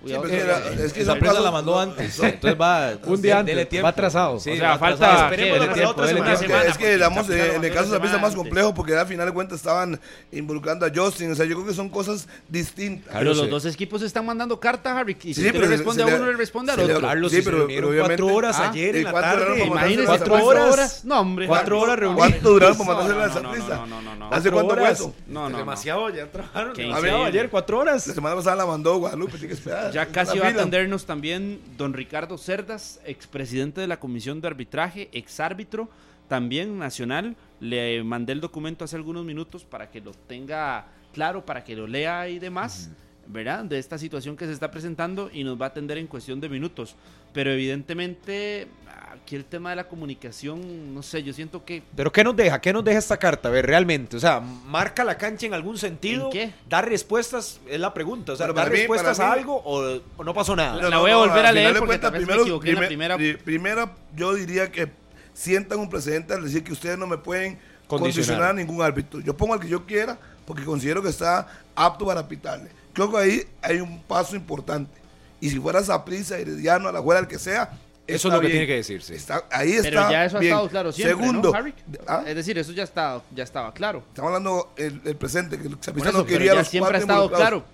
Sí, 0.00 0.04
Cuidado 0.04 0.22
pero 0.22 0.34
que- 0.34 0.40
es 0.40 0.46
que 0.78 0.84
es 0.86 0.92
que 0.94 1.00
Esa 1.02 1.18
casos- 1.18 1.44
la 1.44 1.50
mandó 1.50 1.78
antes. 1.78 2.18
Entonces 2.18 2.58
va. 2.58 2.92
Un 3.06 3.20
día 3.20 3.38
antes, 3.40 3.68
tiempo. 3.68 3.84
va 3.84 3.90
atrasado. 3.90 4.40
Sí, 4.40 4.52
O 4.52 4.56
sea, 4.56 4.70
va 4.70 4.78
falta-. 4.78 5.24
Esperemos 5.30 5.60
otra 5.60 5.74
tiempo, 5.74 6.06
semana. 6.06 6.32
Es 6.32 6.40
que, 6.40 6.46
semana, 6.46 6.64
es 6.64 6.78
que 6.78 6.92
digamos, 6.94 7.28
eh, 7.30 7.54
en 7.56 7.64
el 7.64 7.72
caso 7.74 7.86
de 7.90 7.92
la 7.98 8.00
pista 8.02 8.16
semana 8.16 8.28
más 8.28 8.34
complejo 8.34 8.72
porque 8.74 8.96
al 8.96 9.06
final 9.06 9.26
de 9.26 9.32
cuentas 9.32 9.58
estaban 9.58 10.00
involucrando 10.32 10.86
a 10.86 10.90
Justin. 10.94 11.32
O 11.32 11.34
sea, 11.34 11.44
yo 11.44 11.54
creo 11.56 11.66
que 11.66 11.74
son 11.74 11.90
cosas 11.90 12.26
distintas. 12.48 13.22
Los 13.22 13.50
dos 13.50 13.64
equipos 13.66 14.00
están 14.02 14.24
mandando 14.24 14.58
carta, 14.58 14.98
Harry. 14.98 15.16
Y 15.22 15.34
si 15.34 15.42
Sí, 15.42 15.48
pero 15.52 15.66
responde 15.66 16.04
se 16.04 16.10
a 16.10 16.16
uno, 16.16 16.26
le 16.26 16.36
responde 16.36 16.72
al 16.72 16.80
otro. 16.80 17.00
Carlos, 17.00 17.30
Sí, 17.32 17.42
pero- 17.42 17.68
cuatro 18.00 18.26
horas 18.28 18.56
Ah, 18.58 18.70
ayer 18.70 18.94
¿y 18.94 18.98
en 19.00 19.04
la 19.04 19.12
tarde. 19.12 19.58
la 19.58 20.06
cuatro 20.06 20.34
horas. 20.34 21.04
No, 21.04 21.20
hombre. 21.20 21.46
Cuatro 21.46 21.80
horas 21.80 21.98
reunidas. 21.98 22.28
¿Cuánto 22.30 22.50
duraron 22.50 22.78
para 22.78 22.88
mandarse 22.94 23.42
la 23.42 23.42
no, 23.76 23.86
no, 23.86 24.02
no, 24.02 24.16
no. 24.16 24.30
¿Hace 24.32 24.50
cuánto 24.50 24.76
fue 24.76 24.90
eso? 24.90 25.14
No, 25.26 25.48
no. 25.48 25.58
Demasiado, 25.58 26.08
ya 26.10 26.26
trabajaron 26.30 26.74
demasiado 26.74 27.24
ayer, 27.24 27.50
cuatro 27.50 27.78
horas. 27.78 28.06
La 28.06 28.14
semana 28.14 28.36
pasada 28.36 28.56
la 28.56 28.66
mandó 28.66 28.96
Guadalupe, 28.96 29.32
tiene 29.32 29.48
que 29.48 29.54
esperar. 29.54 29.89
Ya 29.92 30.06
casi 30.06 30.38
va 30.38 30.48
a 30.48 30.50
atendernos 30.50 31.06
también 31.06 31.60
don 31.76 31.92
Ricardo 31.92 32.38
Cerdas, 32.38 33.00
expresidente 33.04 33.80
de 33.80 33.86
la 33.86 33.98
Comisión 33.98 34.40
de 34.40 34.48
Arbitraje, 34.48 35.08
exárbitro, 35.12 35.88
también 36.28 36.78
nacional. 36.78 37.36
Le 37.60 38.02
mandé 38.04 38.32
el 38.32 38.40
documento 38.40 38.84
hace 38.84 38.96
algunos 38.96 39.24
minutos 39.24 39.64
para 39.64 39.90
que 39.90 40.00
lo 40.00 40.12
tenga 40.12 40.86
claro, 41.12 41.44
para 41.44 41.64
que 41.64 41.76
lo 41.76 41.86
lea 41.86 42.28
y 42.28 42.38
demás, 42.38 42.90
¿verdad? 43.26 43.64
De 43.64 43.78
esta 43.78 43.98
situación 43.98 44.36
que 44.36 44.46
se 44.46 44.52
está 44.52 44.70
presentando 44.70 45.30
y 45.32 45.44
nos 45.44 45.60
va 45.60 45.66
a 45.66 45.68
atender 45.68 45.98
en 45.98 46.06
cuestión 46.06 46.40
de 46.40 46.48
minutos. 46.48 46.96
Pero 47.32 47.52
evidentemente, 47.52 48.68
aquí 49.12 49.36
el 49.36 49.44
tema 49.44 49.70
de 49.70 49.76
la 49.76 49.88
comunicación, 49.88 50.94
no 50.94 51.02
sé, 51.02 51.22
yo 51.22 51.32
siento 51.32 51.64
que 51.64 51.82
Pero 51.96 52.12
¿qué 52.12 52.22
nos 52.24 52.36
deja? 52.36 52.60
¿Qué 52.60 52.72
nos 52.72 52.84
deja 52.84 52.98
esta 52.98 53.16
carta? 53.16 53.48
A 53.48 53.52
ver, 53.52 53.66
realmente. 53.66 54.16
O 54.16 54.20
sea, 54.20 54.40
¿marca 54.40 55.04
la 55.04 55.16
cancha 55.18 55.46
en 55.46 55.54
algún 55.54 55.78
sentido? 55.78 56.26
¿En 56.26 56.32
qué? 56.32 56.52
¿Da 56.68 56.80
respuestas? 56.82 57.60
Es 57.68 57.80
la 57.80 57.92
pregunta. 57.92 58.32
O 58.32 58.36
sea, 58.36 58.46
Pero 58.46 58.54
¿da 58.54 58.62
para 58.62 58.70
mí- 58.70 58.78
respuestas 58.78 59.20
a 59.20 59.26
mí- 59.26 59.32
algo 59.40 59.56
o, 59.64 60.00
o 60.16 60.24
no 60.24 60.34
pasó 60.34 60.54
nada? 60.56 60.88
La 60.88 60.98
voy 60.98 61.10
a 61.10 61.16
volver 61.16 61.46
a 61.46 61.52
leer 61.52 61.72
porque 61.74 61.86
cuentas, 61.86 62.12
tal 62.12 62.24
vez 62.24 62.36
me 62.36 62.42
equivoqué 62.42 62.70
en 62.70 62.80
la 62.80 62.86
primera. 62.86 63.16
pri- 63.16 63.36
primera, 63.36 63.94
yo 64.16 64.34
diría 64.34 64.70
que 64.70 64.90
sientan 65.34 65.78
un 65.80 65.88
precedente 65.88 66.34
al 66.34 66.42
decir 66.44 66.62
que 66.64 66.72
ustedes 66.72 66.98
no 66.98 67.06
me 67.06 67.16
pueden 67.18 67.58
Condicionar. 67.86 67.88
condicionar, 67.88 68.50
a 68.50 68.52
ningún 68.52 68.82
árbitro. 68.82 69.20
Yo 69.20 69.36
pongo 69.36 69.54
al 69.54 69.60
que 69.60 69.68
yo 69.68 69.84
quiera 69.86 70.18
porque 70.46 70.64
considero 70.64 71.02
que 71.02 71.08
está 71.08 71.46
apto 71.74 72.06
para 72.06 72.26
pitarle. 72.28 72.70
Creo 72.92 73.10
que 73.10 73.16
ahí 73.18 73.42
hay 73.62 73.80
un 73.80 74.02
paso 74.02 74.36
importante. 74.36 75.00
Y 75.40 75.48
si 75.48 75.58
fuera 75.58 75.82
Saprissa, 75.82 76.38
Herediano, 76.38 76.88
a 76.88 76.92
la 76.92 77.00
juega, 77.00 77.20
el 77.20 77.26
que 77.28 77.38
sea, 77.38 77.70
Eso 78.14 78.28
es 78.28 78.34
lo 78.34 78.40
que 78.40 78.48
tiene 78.48 78.66
que 78.66 78.76
decirse. 78.76 79.14
Está, 79.14 79.44
ahí 79.50 79.72
está. 79.72 79.82
Pero 79.88 80.10
ya 80.10 80.24
eso 80.24 80.36
ha 80.36 80.40
bien. 80.40 80.52
estado 80.52 80.68
claro 80.68 80.92
siempre, 80.92 81.16
Segundo, 81.16 81.50
¿no, 81.52 81.58
Harry? 81.58 81.74
¿ah? 82.06 82.22
Es 82.26 82.34
decir, 82.36 82.58
eso 82.58 82.72
ya, 82.72 82.82
está, 82.84 83.22
ya 83.34 83.44
estaba 83.44 83.72
claro. 83.72 84.02
estamos 84.08 84.28
hablando 84.28 84.72
el, 84.76 85.00
el 85.04 85.16
presente, 85.16 85.56
que 85.58 85.68
eso, 85.68 85.72
no 85.94 86.02
pero 86.02 86.24
quería 86.26 86.54
los 86.54 86.68
siempre 86.68 86.98
ha 86.98 87.00
cuatro 87.00 87.14
estado 87.14 87.30
claro. 87.30 87.64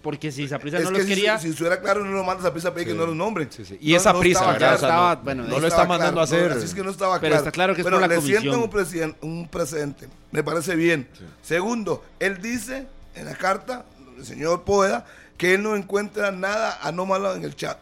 Porque 0.00 0.30
si 0.30 0.46
Saprissa 0.46 0.78
Es 0.78 0.84
no 0.84 0.90
que 0.92 0.98
los 0.98 1.06
si, 1.08 1.14
quería... 1.14 1.38
si 1.38 1.48
estuviera 1.48 1.80
claro, 1.80 2.04
no 2.04 2.12
lo 2.12 2.22
manda 2.22 2.40
a 2.40 2.46
Saprissa 2.46 2.68
a 2.68 2.74
pedir 2.74 2.86
que 2.88 2.94
no 2.94 3.04
los 3.04 3.16
nombren. 3.16 3.50
Y 3.80 3.90
No- 3.90 3.96
esa 3.96 4.12
no 4.12 4.20
prisa, 4.20 4.38
estaba 4.38 4.52
¿verdad? 4.52 4.68
ya 4.70 4.74
O 4.76 4.78
sea, 4.78 4.88
estaba, 4.88 5.14
no- 5.16 5.22
bueno, 5.22 5.42
no, 5.42 5.48
no 5.48 5.54
lo 5.58 5.66
está 5.66 5.68
estaba 5.68 5.88
mandando 5.88 6.20
claro, 6.20 6.20
a 6.20 6.24
hacer. 6.46 6.52
así 6.52 6.64
es 6.66 6.74
que 6.74 6.82
no 6.84 6.90
estaba 6.90 7.14
Pero 7.20 7.30
claro. 7.32 7.36
está 7.44 7.50
claro 7.50 7.74
que 7.74 7.80
es 7.80 7.84
por 7.84 8.00
la 8.00 8.06
le 8.06 8.14
comisión. 8.14 8.42
sientan 8.42 8.62
un, 8.62 8.70
presiden- 8.70 9.16
un 9.22 9.48
precedente. 9.48 10.08
Me 10.30 10.44
parece 10.44 10.76
bien. 10.76 11.08
Segundo, 11.42 12.04
él 12.20 12.40
dice 12.40 12.86
en 13.16 13.24
la 13.24 13.34
carta, 13.34 13.86
el 14.16 14.24
señor 14.24 14.62
Poeda, 14.62 15.04
que 15.36 15.54
él 15.54 15.62
no 15.64 15.74
encuentra 15.74 16.30
nada 16.30 16.78
anómalo 16.80 17.34
en 17.34 17.42
el 17.44 17.56
chat. 17.56 17.76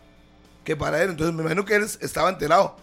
Que 0.66 0.76
para 0.76 1.02
él, 1.02 1.10
entonces 1.10 1.34
me 1.34 1.40
imagino 1.42 1.64
que 1.64 1.76
él 1.76 1.84
estaba 2.00 2.28
enterado. 2.28 2.76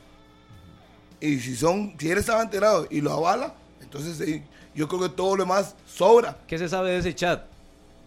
Y 1.20 1.40
si 1.40 1.56
son, 1.56 1.94
si 2.00 2.10
él 2.10 2.18
estaba 2.18 2.42
enterado 2.42 2.88
y 2.90 3.02
lo 3.02 3.12
avala, 3.12 3.54
entonces 3.82 4.18
sí, 4.18 4.42
yo 4.74 4.88
creo 4.88 5.02
que 5.02 5.10
todo 5.10 5.36
lo 5.36 5.44
demás 5.44 5.76
sobra. 5.86 6.38
¿Qué 6.48 6.58
se 6.58 6.68
sabe 6.68 6.92
de 6.92 6.98
ese 7.00 7.14
chat? 7.14 7.44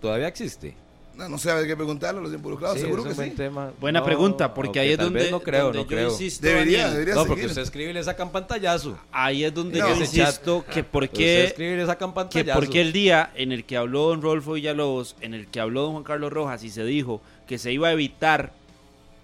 ¿Todavía 0.01 0.29
existe? 0.29 0.75
No, 1.15 1.29
no 1.31 1.39
sé, 1.39 1.51
hay 1.51 1.67
que 1.67 1.77
preguntarle 1.77 2.21
a 2.21 2.23
los 2.23 2.33
involucrados, 2.35 2.77
Sí, 2.77 2.83
seguro 2.85 3.03
que 3.05 3.15
sí. 3.15 3.31
tema. 3.31 3.71
Buena 3.81 4.01
No, 4.01 4.05
pregunta, 4.05 4.53
porque 4.53 4.81
ahí 4.81 4.93
es 4.93 4.99
donde, 4.99 5.21
vez 5.21 5.31
no 5.31 5.41
creo, 5.41 5.65
donde 5.65 5.79
no 5.79 5.85
yo 5.85 5.89
creo. 5.89 6.11
insisto, 6.11 6.47
Debería, 6.47 6.79
Daniel, 6.79 6.93
debería 6.93 7.15
No, 7.15 7.21
porque 7.23 7.35
seguir. 7.43 7.49
usted 7.51 7.63
escribe 7.63 7.91
y 7.91 7.95
le 7.95 8.05
sacan 8.05 8.31
pantallazo. 8.33 8.99
ahí 9.13 9.45
es 9.45 9.55
donde 9.55 9.79
No. 9.79 9.89
yo 9.89 9.97
insisto 9.97 10.65
que 10.71 10.85
por 10.85 11.05
Usted 11.05 11.55
y 11.59 11.77
le 11.77 11.87
sacan 11.87 12.11
que 12.11 12.15
pantallazo. 12.15 12.59
porque 12.61 12.83
el 12.83 12.93
día 12.93 13.31
en 13.35 13.53
el 13.53 13.65
que 13.65 13.79
habló 13.79 14.09
don 14.09 14.21
Rodolfo 14.21 14.53
Villalobos, 14.55 15.17
en 15.23 15.33
el 15.33 15.47
que 15.47 15.59
habló 15.61 15.83
don 15.85 15.93
Juan 15.93 16.05
Carlos 16.05 16.31
Rojas 16.33 16.63
y 16.65 16.69
se 16.71 16.85
dijo 16.85 17.23
que 17.47 17.57
se 17.57 17.73
iba 17.73 17.89
a 17.89 17.93
evitar 17.93 18.53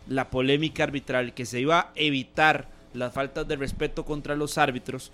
la 0.09 0.31
polémica 0.31 0.85
arbitral, 0.85 1.35
que 1.35 1.47
se 1.47 1.61
iba 1.61 1.81
a 1.81 1.91
evitar 1.95 2.69
las 2.95 3.13
faltas 3.13 3.47
de 3.49 3.57
respeto 3.57 4.05
contra 4.05 4.37
los 4.37 4.59
árbitros, 4.59 5.13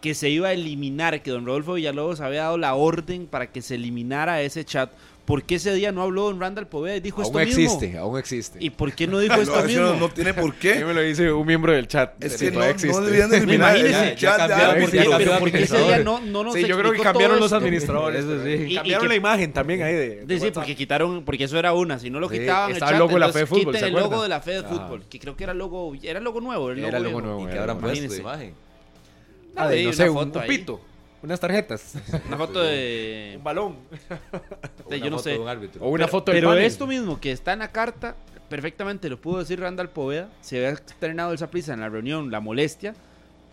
que 0.00 0.14
se 0.14 0.30
iba 0.30 0.48
a 0.48 0.52
eliminar, 0.52 1.22
que 1.22 1.30
don 1.30 1.46
Rodolfo 1.46 1.74
Villalobos 1.74 2.20
había 2.20 2.42
dado 2.42 2.58
la 2.58 2.74
orden 2.74 3.26
para 3.26 3.52
que 3.52 3.62
se 3.62 3.76
eliminara 3.76 4.42
ese 4.42 4.64
chat, 4.64 4.90
¿por 5.24 5.44
qué 5.44 5.54
ese 5.54 5.72
día 5.74 5.92
no 5.92 6.02
habló 6.02 6.24
don 6.24 6.40
Randall 6.40 6.66
Poveda 6.66 6.96
y 6.96 7.00
dijo 7.00 7.22
Aún 7.22 7.26
esto 7.26 7.38
mismo? 7.58 7.74
existe, 7.76 7.96
aún 7.98 8.18
existe. 8.18 8.58
¿Y 8.60 8.70
por 8.70 8.92
qué 8.92 9.06
no 9.06 9.18
dijo 9.20 9.34
No, 9.36 9.42
esto 9.42 9.58
eso 9.58 9.66
mismo? 9.68 9.82
no, 9.84 9.94
no 9.96 10.08
tiene 10.08 10.34
por 10.34 10.50
Sí 10.52 10.58
qué. 10.60 10.84
me 10.84 10.92
lo 10.94 11.00
dice 11.00 11.32
un 11.32 11.46
miembro 11.46 11.72
del 11.72 11.86
chat. 11.86 12.22
Es 12.22 12.32
Sí, 12.34 12.46
que 12.46 12.50
no, 12.50 12.58
no 12.58 12.64
existe. 12.66 13.00
deberían 13.02 13.30
de 13.30 13.36
eliminar 13.38 13.76
Imagínese, 13.76 14.08
el 14.12 14.16
chat 14.18 14.36
cambiaron, 14.36 14.80
¿Por 14.80 14.90
qué? 14.90 14.96
ya 14.96 15.02
cambiaron 15.04 15.24
Pero 15.26 15.38
porque 15.40 15.62
ese 15.62 15.78
día 15.78 15.98
no, 16.00 16.20
no 16.20 16.42
nos 16.44 16.54
Sí, 16.54 16.64
yo 16.66 16.78
creo 16.78 16.92
que 16.92 16.98
cambiaron 17.00 17.38
los 17.40 17.52
administradores. 17.52 18.24
Eso 18.24 18.42
sí. 18.44 18.50
Y- 18.50 18.72
y 18.72 18.74
cambiaron 18.74 19.02
que- 19.02 19.08
la 19.08 19.14
imagen 19.14 19.52
también 19.52 19.82
ahí 19.82 19.94
de. 19.94 20.24
de 20.26 20.38
Sí, 20.40 20.46
sí, 20.46 20.50
porque 20.52 20.74
quitaron, 20.76 21.24
porque 21.24 21.44
eso 21.44 21.58
era 21.58 21.72
una, 21.72 21.98
si 21.98 22.10
no 22.10 22.18
lo 22.20 22.28
Sí, 22.28 22.38
quitaban 22.40 22.70
el 22.70 22.76
estaba 22.76 22.90
chat, 22.92 22.96
el 22.96 22.98
logo 23.06 23.14
de 23.14 23.20
la 23.20 23.32
Fe 23.32 23.38
de 23.38 23.46
Fútbol, 23.46 23.64
quiten 23.66 23.80
¿se 23.80 23.86
el 23.86 23.92
logo 23.94 24.22
de 24.22 24.28
la 24.28 24.40
Fe 24.40 24.50
de 24.52 24.58
Ajá. 24.58 24.68
Fútbol, 24.68 25.04
que 25.08 25.18
creo 25.20 25.36
que 25.36 25.44
era 25.44 25.52
el 25.52 25.58
logo, 25.58 25.94
era 26.02 26.18
el 26.18 26.24
logo 26.24 26.40
nuevo, 26.40 26.70
el 26.70 26.78
Era 26.80 26.98
el 26.98 27.04
logo 27.04 27.20
nuevo, 27.20 27.42
¿Y 27.42 27.46
qué 27.46 27.52
era 27.52 27.60
habrán 27.62 27.78
puesto 27.78 28.14
imagen? 28.16 28.54
Ah, 29.54 29.70
no 29.70 29.92
sé, 29.92 30.08
un, 30.08 30.32
pito. 30.48 30.80
Unas 31.22 31.38
tarjetas. 31.40 31.94
Una 32.28 32.36
foto 32.36 32.62
de, 32.62 33.34
un 33.36 33.44
balón. 33.44 33.76
de 34.88 34.96
Una 34.96 34.96
yo 34.96 35.10
no 35.10 35.16
foto 35.18 35.22
sé. 35.22 35.30
de 35.30 35.38
un 35.38 35.48
árbitro. 35.48 35.84
O 35.84 35.88
una 35.88 35.98
pero, 36.06 36.08
foto 36.08 36.32
del 36.32 36.40
pero 36.40 36.50
panel. 36.50 36.64
esto 36.64 36.86
mismo 36.86 37.20
que 37.20 37.32
está 37.32 37.52
en 37.52 37.60
la 37.60 37.68
carta, 37.68 38.16
perfectamente 38.48 39.08
lo 39.08 39.20
pudo 39.20 39.38
decir 39.38 39.60
Randall 39.60 39.88
Poveda, 39.90 40.28
se 40.40 40.56
había 40.56 40.70
externado 40.70 41.32
esa 41.32 41.50
prisa 41.50 41.74
en 41.74 41.80
la 41.80 41.88
reunión, 41.88 42.30
la 42.30 42.40
molestia, 42.40 42.94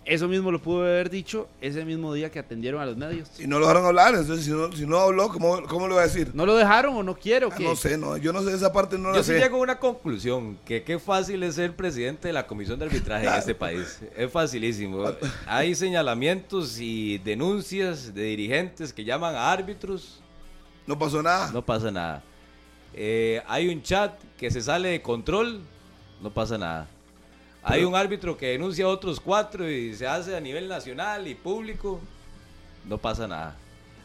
eso 0.05 0.27
mismo 0.27 0.51
lo 0.51 0.59
pudo 0.61 0.81
haber 0.83 1.09
dicho 1.09 1.47
ese 1.61 1.85
mismo 1.85 2.13
día 2.13 2.31
que 2.31 2.39
atendieron 2.39 2.81
a 2.81 2.85
los 2.85 2.97
medios. 2.97 3.29
Y 3.39 3.45
no 3.47 3.59
lo 3.59 3.65
dejaron 3.67 3.85
hablar, 3.85 4.15
entonces 4.15 4.45
si 4.45 4.51
no, 4.51 4.71
si 4.71 4.85
no 4.85 4.97
habló, 4.99 5.29
¿cómo, 5.29 5.61
¿cómo 5.67 5.87
lo 5.87 5.95
va 5.95 6.01
a 6.01 6.07
decir? 6.07 6.31
¿No 6.33 6.45
lo 6.45 6.55
dejaron 6.55 6.95
o 6.95 7.03
no 7.03 7.15
quiere 7.15 7.45
o 7.45 7.49
Ah, 7.51 7.55
qué? 7.55 7.63
no 7.63 7.75
sé, 7.75 7.97
no, 7.97 8.17
yo 8.17 8.33
no 8.33 8.41
sé 8.41 8.53
esa 8.53 8.73
parte, 8.73 8.97
no 8.97 9.09
la 9.11 9.17
Yo 9.17 9.23
sí 9.23 9.33
sé. 9.33 9.39
llego 9.39 9.57
a 9.57 9.61
una 9.61 9.77
conclusión, 9.79 10.57
que 10.65 10.83
qué 10.83 10.97
fácil 10.99 11.43
es 11.43 11.55
ser 11.55 11.75
presidente 11.75 12.27
de 12.27 12.33
la 12.33 12.47
Comisión 12.47 12.79
de 12.79 12.85
Arbitraje 12.85 13.27
en 13.27 13.33
este 13.33 13.53
país. 13.55 13.99
Es 14.17 14.31
facilísimo. 14.31 15.03
Hay 15.45 15.75
señalamientos 15.75 16.79
y 16.79 17.17
denuncias 17.19 18.13
de 18.13 18.23
dirigentes 18.23 18.91
que 18.93 19.03
llaman 19.03 19.35
a 19.35 19.51
árbitros, 19.51 20.21
No 20.87 20.97
pasó 20.97 21.21
nada. 21.21 21.51
no 21.51 21.63
pasa 21.63 21.91
nada. 21.91 22.23
Eh, 22.93 23.41
hay 23.47 23.67
un 23.69 23.81
chat 23.83 24.13
que 24.37 24.49
se 24.49 24.61
sale 24.61 24.89
de 24.89 25.01
control, 25.01 25.61
no 26.21 26.31
pasa 26.33 26.57
nada. 26.57 26.87
Hay 27.63 27.83
un 27.83 27.95
árbitro 27.95 28.37
que 28.37 28.47
denuncia 28.47 28.85
a 28.85 28.87
otros 28.87 29.19
cuatro 29.19 29.69
y 29.69 29.93
se 29.93 30.07
hace 30.07 30.35
a 30.35 30.39
nivel 30.39 30.67
nacional 30.67 31.27
y 31.27 31.35
público, 31.35 31.99
no 32.85 32.97
pasa 32.97 33.27
nada. 33.27 33.55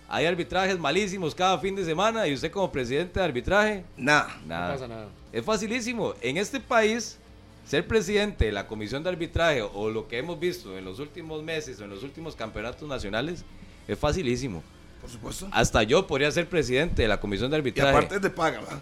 Hay 0.09 0.27
arbitrajes 0.27 0.79
malísimos 0.79 1.35
cada 1.35 1.59
fin 1.59 1.75
de 1.75 1.85
semana 1.85 2.27
y 2.27 2.35
usted 2.35 2.51
como 2.51 2.71
presidente 2.71 3.19
de 3.21 3.25
arbitraje, 3.25 3.85
Nada. 3.97 4.37
nada. 4.47 4.67
No 4.69 4.75
pasa 4.75 4.89
nada. 4.89 5.09
Es 5.33 5.45
facilísimo. 5.45 6.15
En 6.21 6.37
este 6.37 6.61
país, 6.61 7.19
ser 7.67 7.87
presidente 7.87 8.45
de 8.47 8.53
la 8.53 8.67
comisión 8.67 9.03
de 9.03 9.09
arbitraje 9.09 9.63
o 9.63 9.89
lo 9.89 10.07
que 10.07 10.19
hemos 10.19 10.39
visto 10.39 10.77
en 10.77 10.85
los 10.85 10.99
últimos 10.99 11.43
meses 11.43 11.81
o 11.81 11.85
en 11.85 11.91
los 11.91 12.03
últimos 12.03 12.37
campeonatos 12.37 12.87
nacionales 12.89 13.45
es 13.89 13.99
facilísimo. 13.99 14.63
Por 15.05 15.13
supuesto. 15.13 15.49
Hasta 15.53 15.83
yo 15.83 16.07
podría 16.07 16.31
ser 16.31 16.49
presidente 16.49 17.03
de 17.03 17.09
la 17.09 17.21
comisión 17.21 17.51
de 17.51 17.59
Y 17.59 17.61
arbitraje. 17.61 17.91
aparte 17.91 18.21
te 18.21 18.31
paga, 18.31 18.61
¿verdad? 18.61 18.79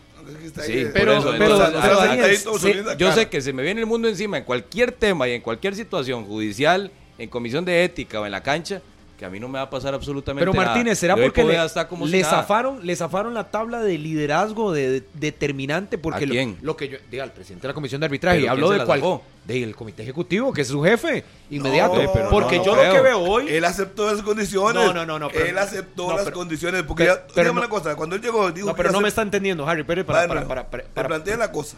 Sí, 0.65 0.87
pero- 0.93 1.21
yo 2.97 3.13
sé 3.13 3.29
que 3.29 3.41
se 3.41 3.53
me 3.53 3.65
viene 3.65 3.81
el 3.81 3.87
mundo 3.87 4.09
encima 4.09 4.39
en 4.39 4.45
cualquier 4.45 4.93
tema 4.93 5.27
y 5.27 5.33
en 5.33 5.43
cualquier 5.43 5.75
situación 5.75 6.25
judicial, 6.25 6.93
en 7.19 7.29
comisión 7.29 7.65
de 7.65 7.83
ética 7.83 8.21
o 8.21 8.27
en 8.27 8.31
la 8.31 8.41
cancha, 8.41 8.81
que 9.23 9.27
a 9.27 9.31
mí 9.31 9.39
no 9.39 9.47
me 9.47 9.59
va 9.59 9.67
a 9.67 9.71
pasar 9.71 9.95
absolutamente 9.95 10.45
Pero 10.45 10.53
nada. 10.53 10.75
Martínez, 10.75 10.99
¿será 10.99 11.15
porque 11.15 11.45
le, 11.45 11.57
como 11.89 12.09
zafaron, 12.09 12.85
le 12.85 12.97
zafaron 12.97 13.35
la 13.35 13.53
tabla 13.53 13.81
de 13.81 13.97
liderazgo 13.97 14.73
de, 14.73 14.91
de- 15.01 15.05
determinante? 15.15 15.97
Porque 15.97 16.25
¿A 16.25 16.27
lo- 16.27 16.33
quién? 16.33 16.59
Lo, 16.61 16.77
que 16.77 16.89
yo 16.89 16.99
diga 17.09 17.23
el 17.23 17.31
presidente 17.31 17.63
de 17.63 17.69
la 17.69 17.75
comisión 17.75 18.01
de 18.01 18.07
arbitraje 18.07 18.41
¿Pero 18.41 18.51
habló 18.51 18.71
de 18.71 18.85
cuál 18.85 19.21
del 19.45 19.77
comité 19.77 20.03
ejecutivo 20.03 20.53
que 20.53 20.63
es 20.63 20.69
su 20.69 20.83
jefe 20.83 21.25
inmediato. 21.51 22.03
No, 22.03 22.13
pero 22.13 22.31
porque 22.31 22.59
no, 22.59 22.65
yo 22.65 22.75
lo 22.75 22.83
que 22.93 23.01
veo 23.01 23.21
hoy 23.21 23.49
Él 23.49 23.65
aceptó 23.65 24.11
esas 24.11 24.23
condiciones. 24.23 24.75
No, 24.75 24.93
no, 24.93 25.07
no, 25.07 25.21
no, 25.21 25.29
pero- 25.29 25.47
él 25.47 25.57
aceptó 25.59 26.09
no, 26.09 26.15
las 26.17 26.25
pero- 26.25 26.37
condiciones. 26.37 26.83
Porque 26.83 27.05
pero- 27.05 27.15
ya, 27.15 27.23
pero 27.29 27.35
dígame 27.51 27.55
no- 27.55 27.61
una 27.61 27.69
cosa, 27.69 27.95
cuando 27.95 28.17
él 28.17 28.23
llegó, 28.23 28.51
dijo 28.51 28.67
no, 28.67 28.75
pero 28.75 28.91
no 28.91 29.01
me 29.01 29.07
está 29.09 29.23
entendiendo, 29.23 29.65
Harry. 29.69 29.85
Pero 29.85 30.05
para, 30.05 30.27
para, 30.27 30.49
para, 30.49 30.69
para, 30.69 30.83
te 30.83 30.89
para- 30.91 31.09
planteé 31.09 31.37
la 31.37 31.53
cosa. 31.53 31.77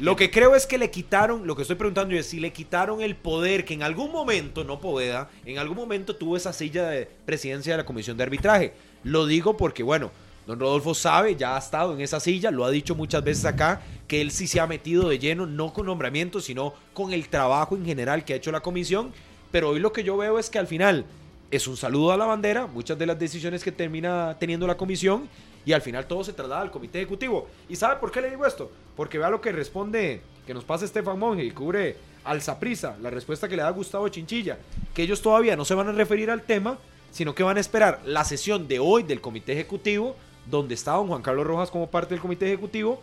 Lo 0.00 0.16
que 0.16 0.30
creo 0.30 0.54
es 0.54 0.66
que 0.66 0.78
le 0.78 0.90
quitaron, 0.90 1.46
lo 1.46 1.56
que 1.56 1.62
estoy 1.62 1.76
preguntando 1.76 2.14
yo 2.14 2.20
es 2.20 2.26
si 2.26 2.40
le 2.40 2.52
quitaron 2.52 3.00
el 3.00 3.16
poder 3.16 3.64
que 3.64 3.74
en 3.74 3.82
algún 3.82 4.12
momento, 4.12 4.64
no 4.64 4.80
Poveda, 4.80 5.30
en 5.44 5.58
algún 5.58 5.76
momento 5.76 6.16
tuvo 6.16 6.36
esa 6.36 6.52
silla 6.52 6.88
de 6.88 7.08
presidencia 7.24 7.72
de 7.72 7.78
la 7.78 7.86
comisión 7.86 8.16
de 8.16 8.22
arbitraje. 8.22 8.74
Lo 9.04 9.26
digo 9.26 9.56
porque, 9.56 9.82
bueno, 9.82 10.10
don 10.46 10.60
Rodolfo 10.60 10.94
sabe, 10.94 11.36
ya 11.36 11.56
ha 11.56 11.58
estado 11.58 11.94
en 11.94 12.00
esa 12.00 12.20
silla, 12.20 12.50
lo 12.50 12.64
ha 12.64 12.70
dicho 12.70 12.94
muchas 12.94 13.22
veces 13.24 13.44
acá, 13.44 13.82
que 14.08 14.20
él 14.20 14.30
sí 14.30 14.46
se 14.46 14.60
ha 14.60 14.66
metido 14.66 15.08
de 15.08 15.18
lleno, 15.18 15.46
no 15.46 15.72
con 15.72 15.86
nombramientos, 15.86 16.44
sino 16.44 16.74
con 16.92 17.12
el 17.12 17.28
trabajo 17.28 17.76
en 17.76 17.84
general 17.84 18.24
que 18.24 18.34
ha 18.34 18.36
hecho 18.36 18.52
la 18.52 18.60
comisión. 18.60 19.12
Pero 19.50 19.70
hoy 19.70 19.80
lo 19.80 19.92
que 19.92 20.04
yo 20.04 20.16
veo 20.16 20.38
es 20.38 20.50
que 20.50 20.58
al 20.58 20.66
final 20.66 21.06
es 21.50 21.66
un 21.66 21.76
saludo 21.76 22.12
a 22.12 22.16
la 22.16 22.26
bandera, 22.26 22.66
muchas 22.66 22.98
de 22.98 23.06
las 23.06 23.18
decisiones 23.18 23.64
que 23.64 23.72
termina 23.72 24.36
teniendo 24.38 24.66
la 24.66 24.76
comisión 24.76 25.28
y 25.64 25.72
al 25.72 25.82
final 25.82 26.06
todo 26.06 26.24
se 26.24 26.32
traslada 26.32 26.62
al 26.62 26.70
comité 26.70 26.98
ejecutivo. 26.98 27.48
¿Y 27.68 27.76
sabe 27.76 27.96
por 27.96 28.10
qué 28.10 28.20
le 28.20 28.30
digo 28.30 28.46
esto? 28.46 28.70
Porque 28.96 29.18
vea 29.18 29.30
lo 29.30 29.40
que 29.40 29.52
responde, 29.52 30.22
que 30.46 30.54
nos 30.54 30.64
pasa 30.64 30.84
Estefan 30.84 31.18
Monge 31.18 31.44
y 31.44 31.50
cubre 31.50 31.96
al 32.24 32.42
Saprisa, 32.42 32.96
la 33.00 33.10
respuesta 33.10 33.48
que 33.48 33.56
le 33.56 33.62
da 33.62 33.70
Gustavo 33.70 34.08
Chinchilla, 34.08 34.58
que 34.94 35.02
ellos 35.02 35.22
todavía 35.22 35.56
no 35.56 35.64
se 35.64 35.74
van 35.74 35.88
a 35.88 35.92
referir 35.92 36.30
al 36.30 36.42
tema, 36.42 36.78
sino 37.10 37.34
que 37.34 37.42
van 37.42 37.56
a 37.56 37.60
esperar 37.60 38.00
la 38.04 38.24
sesión 38.24 38.68
de 38.68 38.78
hoy 38.78 39.02
del 39.02 39.20
comité 39.20 39.52
ejecutivo, 39.52 40.16
donde 40.46 40.74
está 40.74 40.92
don 40.92 41.08
Juan 41.08 41.22
Carlos 41.22 41.46
Rojas 41.46 41.70
como 41.70 41.90
parte 41.90 42.14
del 42.14 42.20
comité 42.20 42.46
ejecutivo, 42.46 43.02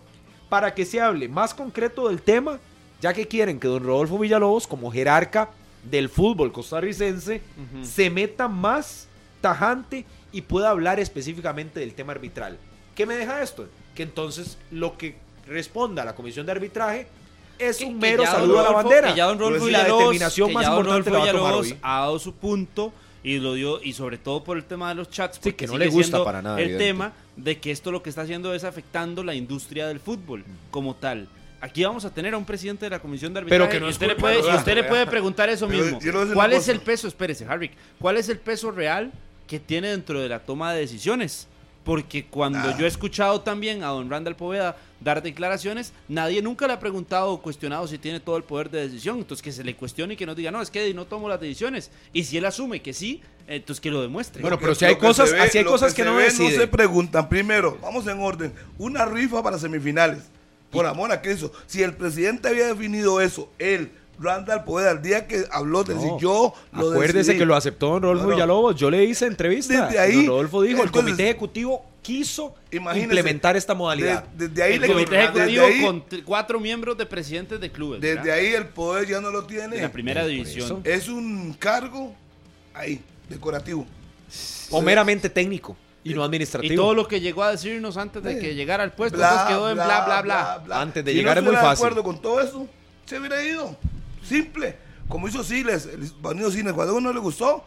para 0.49 0.73
que 0.73 0.85
se 0.85 1.01
hable 1.01 1.27
más 1.27 1.53
concreto 1.53 2.07
del 2.07 2.21
tema, 2.21 2.59
ya 3.01 3.13
que 3.13 3.27
quieren 3.27 3.59
que 3.59 3.67
don 3.67 3.83
Rodolfo 3.83 4.17
Villalobos, 4.17 4.65
como 4.65 4.91
jerarca 4.91 5.49
del 5.83 6.09
fútbol 6.09 6.51
costarricense, 6.51 7.41
se 7.83 8.09
meta 8.09 8.47
más 8.47 9.07
tajante 9.41 10.05
y 10.31 10.41
pueda 10.41 10.69
hablar 10.69 10.99
específicamente 10.99 11.79
del 11.79 11.93
tema 11.93 12.13
arbitral. 12.13 12.57
¿Qué 12.95 13.05
me 13.05 13.15
deja 13.15 13.41
esto? 13.41 13.67
Que 13.95 14.03
entonces 14.03 14.57
lo 14.71 14.97
que 14.97 15.15
responda 15.47 16.01
a 16.01 16.05
la 16.05 16.15
comisión 16.15 16.45
de 16.45 16.51
arbitraje 16.51 17.07
es 17.57 17.77
que- 17.77 17.85
un 17.85 17.97
mero 17.99 18.25
saludo 18.25 18.59
a 18.59 18.63
la 18.63 18.71
bandera. 18.71 19.09
que 19.09 19.17
ya 19.17 19.25
don 19.25 19.39
Rodolfo 19.39 19.67
y 19.67 19.71
la 19.71 19.83
determinación 19.85 20.53
más 20.53 20.67
importante 20.67 21.09
la 21.11 21.19
va 21.19 21.25
a 21.29 21.31
tomar 21.31 21.53
hoy. 21.55 21.77
ha 21.81 21.99
dado 22.01 22.19
su 22.19 22.33
punto 22.35 22.93
y 23.23 23.39
lo 23.39 23.53
dio 23.55 23.81
y 23.81 23.93
sobre 23.93 24.17
todo 24.17 24.43
por 24.43 24.57
el 24.57 24.63
tema 24.65 24.89
de 24.89 24.95
los 24.95 25.09
chats 25.09 25.35
Sí, 25.35 25.41
porque 25.43 25.55
que 25.65 25.67
no 25.67 25.77
le 25.77 25.87
gusta 25.87 26.23
para 26.23 26.41
nada, 26.41 26.57
el 26.59 26.65
evidente. 26.65 26.85
tema 26.85 27.13
de 27.35 27.59
que 27.59 27.71
esto 27.71 27.91
lo 27.91 28.03
que 28.03 28.09
está 28.09 28.21
haciendo 28.21 28.53
es 28.53 28.63
afectando 28.63 29.23
la 29.23 29.33
industria 29.33 29.87
del 29.87 29.99
fútbol 29.99 30.43
como 30.71 30.95
tal 30.95 31.27
aquí 31.59 31.83
vamos 31.83 32.05
a 32.05 32.13
tener 32.13 32.33
a 32.35 32.37
un 32.37 32.45
presidente 32.45 32.85
de 32.85 32.91
la 32.91 32.99
comisión 32.99 33.33
de 33.33 33.39
arbitraje 33.39 33.59
Pero 33.59 33.71
que 33.71 33.79
no 33.79 33.87
y 33.87 33.89
es 33.89 33.95
usted 33.95 34.07
le 34.07 34.15
puede, 34.15 34.39
y 34.39 34.55
usted 34.55 34.75
le 34.75 34.83
puede 34.83 35.07
preguntar 35.07 35.49
eso 35.49 35.67
Pero 35.67 35.83
mismo 35.83 35.99
¿cuál 36.35 36.53
es 36.53 36.67
el 36.67 36.79
peso? 36.79 37.07
espérese 37.07 37.45
Harry 37.45 37.71
¿cuál 37.99 38.17
es 38.17 38.29
el 38.29 38.37
peso 38.37 38.69
real 38.71 39.11
que 39.47 39.59
tiene 39.59 39.89
dentro 39.89 40.19
de 40.21 40.29
la 40.29 40.39
toma 40.39 40.73
de 40.73 40.81
decisiones? 40.81 41.47
porque 41.83 42.25
cuando 42.25 42.59
Nada. 42.59 42.77
yo 42.77 42.83
he 42.83 42.89
escuchado 42.89 43.39
también 43.39 43.81
a 43.81 43.87
don 43.87 44.09
Randall 44.09 44.35
Poveda 44.35 44.75
dar 44.99 45.23
declaraciones, 45.23 45.93
nadie 46.09 46.41
nunca 46.41 46.67
le 46.67 46.73
ha 46.73 46.79
preguntado 46.81 47.31
o 47.31 47.41
cuestionado 47.41 47.87
si 47.87 47.97
tiene 47.97 48.19
todo 48.19 48.35
el 48.35 48.43
poder 48.43 48.69
de 48.69 48.81
decisión. 48.89 49.19
Entonces 49.19 49.41
que 49.41 49.53
se 49.53 49.63
le 49.63 49.73
cuestione 49.73 50.15
y 50.15 50.17
que 50.17 50.25
nos 50.25 50.35
diga, 50.35 50.51
no, 50.51 50.61
es 50.61 50.69
que 50.69 50.93
no 50.93 51.05
tomo 51.05 51.29
las 51.29 51.39
decisiones. 51.39 51.89
Y 52.11 52.25
si 52.25 52.37
él 52.39 52.45
asume 52.45 52.81
que 52.81 52.91
sí, 52.91 53.21
entonces 53.47 53.79
que 53.79 53.89
lo 53.89 54.01
demuestre. 54.01 54.41
Bueno, 54.41 54.59
pero 54.59 54.73
que- 54.73 54.79
si 54.79 54.83
hay 54.83 54.95
que 54.95 54.99
cosas- 54.99 55.31
ve- 55.31 55.39
así 55.39 55.59
hay 55.59 55.63
cosas 55.63 55.93
que 55.93 56.03
se 56.03 56.09
no 56.09 56.17
decide. 56.17 56.55
No 56.57 56.61
se 56.63 56.67
preguntan. 56.67 57.29
Primero, 57.29 57.77
vamos 57.81 58.05
en 58.07 58.19
orden. 58.19 58.53
Una 58.77 59.05
rifa 59.05 59.41
para 59.41 59.57
semifinales. 59.57 60.23
Por 60.69 60.85
amor 60.87 61.13
a 61.13 61.21
Cristo. 61.21 61.53
Si 61.67 61.83
el 61.83 61.93
presidente 61.93 62.49
había 62.49 62.67
definido 62.67 63.21
eso, 63.21 63.49
él, 63.59 63.91
Randall 64.19 64.63
Poeda, 64.63 64.91
al 64.91 65.01
día 65.01 65.27
que 65.27 65.45
habló, 65.51 65.83
de 65.83 65.93
decir, 65.93 66.11
yo 66.19 66.53
lo 66.71 66.91
Acuérdese 66.91 67.17
decidí. 67.19 67.37
que 67.39 67.45
lo 67.45 67.55
aceptó 67.55 67.87
don 67.89 68.01
Rodolfo 68.03 68.23
No, 68.23 68.29
no. 68.29 68.35
Villalobos. 68.35 68.75
Yo 68.75 68.89
le 68.89 69.03
hice 69.03 69.25
entrevista. 69.27 69.85
Desde 69.87 69.99
ahí, 69.99 70.15
don 70.25 70.27
Rodolfo 70.27 70.61
dijo, 70.63 70.83
el 70.83 70.91
comité 70.91 71.23
ejecutivo 71.25 71.85
quiso 72.01 72.55
implementar 72.71 73.55
esta 73.57 73.73
modalidad. 73.73 74.23
de- 74.29 74.47
desde 74.47 74.63
ahí 74.63 74.73
El 74.75 74.81
le- 74.81 74.87
comité 74.87 75.15
desde 75.17 75.23
ejecutivo 75.39 75.65
ahí- 75.65 75.81
con 75.81 76.03
cuatro 76.25 76.59
miembros 76.59 76.97
de 76.97 77.05
presidentes 77.05 77.59
de 77.59 77.71
clubes. 77.71 77.99
Desde 78.01 78.15
¿verdad? 78.15 78.33
ahí 78.35 78.47
el 78.53 78.65
poder 78.67 79.07
ya 79.07 79.19
no 79.21 79.29
lo 79.29 79.43
tiene. 79.45 79.75
De 79.75 79.81
la 79.81 79.91
primera 79.91 80.25
división. 80.25 80.81
Es 80.83 81.09
un 81.09 81.53
cargo 81.59 82.15
ahí, 82.73 83.01
decorativo. 83.29 83.85
o 84.71 84.81
meramente 84.81 85.29
técnico 85.29 85.75
y 86.03 86.13
no 86.13 86.21
Y 86.21 86.25
administrativo. 86.25 86.75
todo 86.81 86.93
lo 86.93 87.07
que 87.07 87.19
llegó 87.21 87.43
a 87.43 87.51
decirnos 87.51 87.97
antes 87.97 88.23
de 88.23 88.39
que 88.39 88.55
llegara 88.55 88.83
al 88.83 88.93
puesto, 88.93 89.17
Bla, 89.17 89.27
entonces 89.29 89.47
quedó 89.55 89.69
en 89.69 89.75
bla, 89.75 90.05
bla, 90.21 90.61
bla. 90.65 90.81
Antes 90.81 91.03
de 91.05 91.11
Si 91.11 91.17
llegar 91.17 91.35
no 91.37 91.41
es 91.41 91.45
muy 91.47 91.55
fácil. 91.55 91.69
de 91.69 91.73
acuerdo 91.89 92.03
con 92.03 92.21
todo 92.21 92.41
eso, 92.41 92.67
se 93.05 93.19
hubiera 93.19 93.43
ido. 93.43 93.75
Simple. 94.27 94.75
Como 95.07 95.27
hizo 95.27 95.43
Siles, 95.43 95.87
Bandido 96.21 96.51
Siles, 96.51 96.73
cuando 96.73 96.93
a 96.93 96.97
uno 96.97 97.09
no 97.09 97.13
le 97.13 97.19
gustó, 97.19 97.63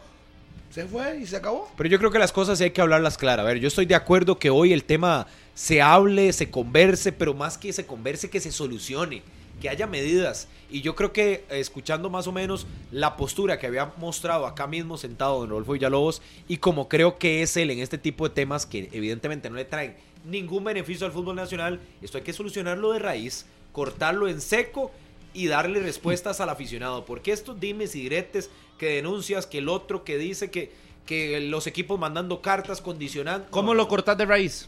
se 0.69 0.85
fue 0.85 1.19
y 1.19 1.25
se 1.25 1.35
acabó. 1.37 1.69
Pero 1.75 1.89
yo 1.89 1.97
creo 1.97 2.11
que 2.11 2.19
las 2.19 2.31
cosas 2.31 2.61
hay 2.61 2.71
que 2.71 2.81
hablarlas 2.81 3.17
claras. 3.17 3.43
A 3.43 3.47
ver, 3.47 3.59
yo 3.59 3.67
estoy 3.67 3.85
de 3.85 3.95
acuerdo 3.95 4.37
que 4.37 4.49
hoy 4.49 4.71
el 4.71 4.83
tema 4.83 5.27
se 5.55 5.81
hable, 5.81 6.31
se 6.33 6.49
converse, 6.49 7.11
pero 7.11 7.33
más 7.33 7.57
que 7.57 7.73
se 7.73 7.85
converse, 7.85 8.29
que 8.29 8.39
se 8.39 8.51
solucione, 8.51 9.23
que 9.59 9.69
haya 9.69 9.87
medidas. 9.87 10.47
Y 10.69 10.81
yo 10.81 10.95
creo 10.95 11.11
que 11.11 11.45
eh, 11.49 11.59
escuchando 11.59 12.09
más 12.09 12.27
o 12.27 12.31
menos 12.31 12.67
la 12.91 13.17
postura 13.17 13.59
que 13.59 13.67
había 13.67 13.91
mostrado 13.97 14.45
acá 14.45 14.67
mismo 14.67 14.97
sentado 14.97 15.39
don 15.39 15.49
Rodolfo 15.49 15.73
Villalobos 15.73 16.21
y 16.47 16.57
como 16.57 16.87
creo 16.87 17.17
que 17.17 17.41
es 17.41 17.57
él 17.57 17.71
en 17.71 17.79
este 17.79 17.97
tipo 17.97 18.29
de 18.29 18.33
temas 18.33 18.65
que 18.65 18.89
evidentemente 18.93 19.49
no 19.49 19.57
le 19.57 19.65
traen 19.65 19.95
ningún 20.23 20.63
beneficio 20.63 21.05
al 21.05 21.11
fútbol 21.11 21.35
nacional, 21.35 21.79
esto 22.01 22.17
hay 22.17 22.23
que 22.23 22.31
solucionarlo 22.31 22.93
de 22.93 22.99
raíz, 22.99 23.45
cortarlo 23.73 24.27
en 24.27 24.39
seco 24.39 24.91
y 25.33 25.47
darle 25.47 25.79
respuestas 25.79 26.41
al 26.41 26.49
aficionado. 26.49 27.05
Porque 27.05 27.31
estos 27.31 27.59
dimes 27.59 27.95
y 27.95 28.01
diretes 28.01 28.49
que 28.77 28.95
denuncias, 28.95 29.45
que 29.45 29.59
el 29.59 29.69
otro 29.69 30.03
que 30.03 30.17
dice 30.17 30.49
que, 30.51 30.71
que 31.05 31.39
los 31.41 31.67
equipos 31.67 31.99
mandando 31.99 32.41
cartas 32.41 32.81
condicionando. 32.81 33.47
¿Cómo 33.49 33.73
lo 33.73 33.87
cortas 33.87 34.17
de 34.17 34.25
raíz? 34.25 34.67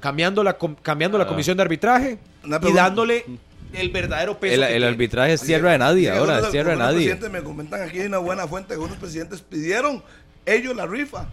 Cambiando 0.00 0.42
la, 0.42 0.58
cambiando 0.82 1.16
la 1.18 1.24
Ah. 1.24 1.28
comisión 1.28 1.56
de 1.56 1.62
arbitraje 1.62 2.18
y 2.44 2.72
dándole 2.72 3.24
el 3.72 3.90
verdadero 3.90 4.38
peso. 4.38 4.64
El, 4.64 4.82
arbitraje 4.84 5.34
es 5.34 5.42
tierra 5.42 5.72
de 5.72 5.78
nadie, 5.78 6.10
ahora 6.10 6.40
es 6.40 6.50
tierra 6.50 6.70
de 6.70 6.72
algunos 6.72 6.92
nadie. 6.94 7.06
presidentes 7.08 7.30
me 7.30 7.42
comentan 7.42 7.82
aquí 7.82 8.00
hay 8.00 8.06
una 8.06 8.18
buena 8.18 8.46
fuente 8.48 8.74
que 8.74 8.80
unos 8.80 8.96
presidentes 8.98 9.40
pidieron 9.40 10.02
ellos 10.44 10.74
la 10.74 10.86
rifa. 10.86 11.28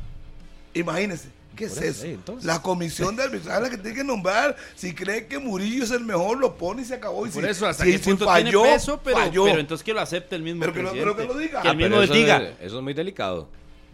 Imagínense. 0.74 1.30
¿Qué 1.60 1.66
es 1.66 1.78
eso. 1.82 2.06
La 2.44 2.62
comisión 2.62 3.16
de 3.16 3.24
arbitraje 3.24 3.58
es 3.58 3.64
la 3.64 3.70
que 3.70 3.78
tiene 3.78 3.98
que 3.98 4.04
nombrar. 4.04 4.56
Si 4.76 4.94
cree 4.96 5.28
que 5.28 5.38
Murillo 5.40 5.84
es 5.84 5.92
el 5.92 6.06
mejor, 6.06 6.38
lo 6.40 6.56
pone 6.56 6.82
y 6.84 6.86
se 6.86 6.96
acabó. 6.96 7.28
Y 7.28 7.30
Por 7.30 7.44
si, 7.44 7.50
eso, 7.50 7.68
hasta 7.68 7.84
si- 7.84 7.92
qué 7.92 7.98
si 7.98 8.04
punto 8.06 8.26
falló, 8.26 8.62
tiene 8.62 8.74
peso, 8.76 9.00
pero, 9.04 9.18
falló. 9.18 9.44
pero 9.44 9.60
entonces 9.60 9.84
que 9.84 9.94
lo 9.94 10.00
acepte 10.00 10.36
el 10.38 10.44
mismo 10.44 10.62
Pero 10.62 10.74
que 10.74 10.82
lo- 10.84 10.90
presidente. 10.92 11.14
pero 11.16 11.28
que 11.28 11.34
lo 11.34 11.40
diga. 11.40 11.62
Que 11.62 11.68
el 11.68 11.74
Ah, 11.74 11.78
mismo 11.78 12.02
eso, 12.02 12.14
diga. 12.14 12.38
es, 12.38 12.54
eso 12.62 12.78
es 12.78 12.84
muy 12.84 12.94
delicado. 12.94 13.48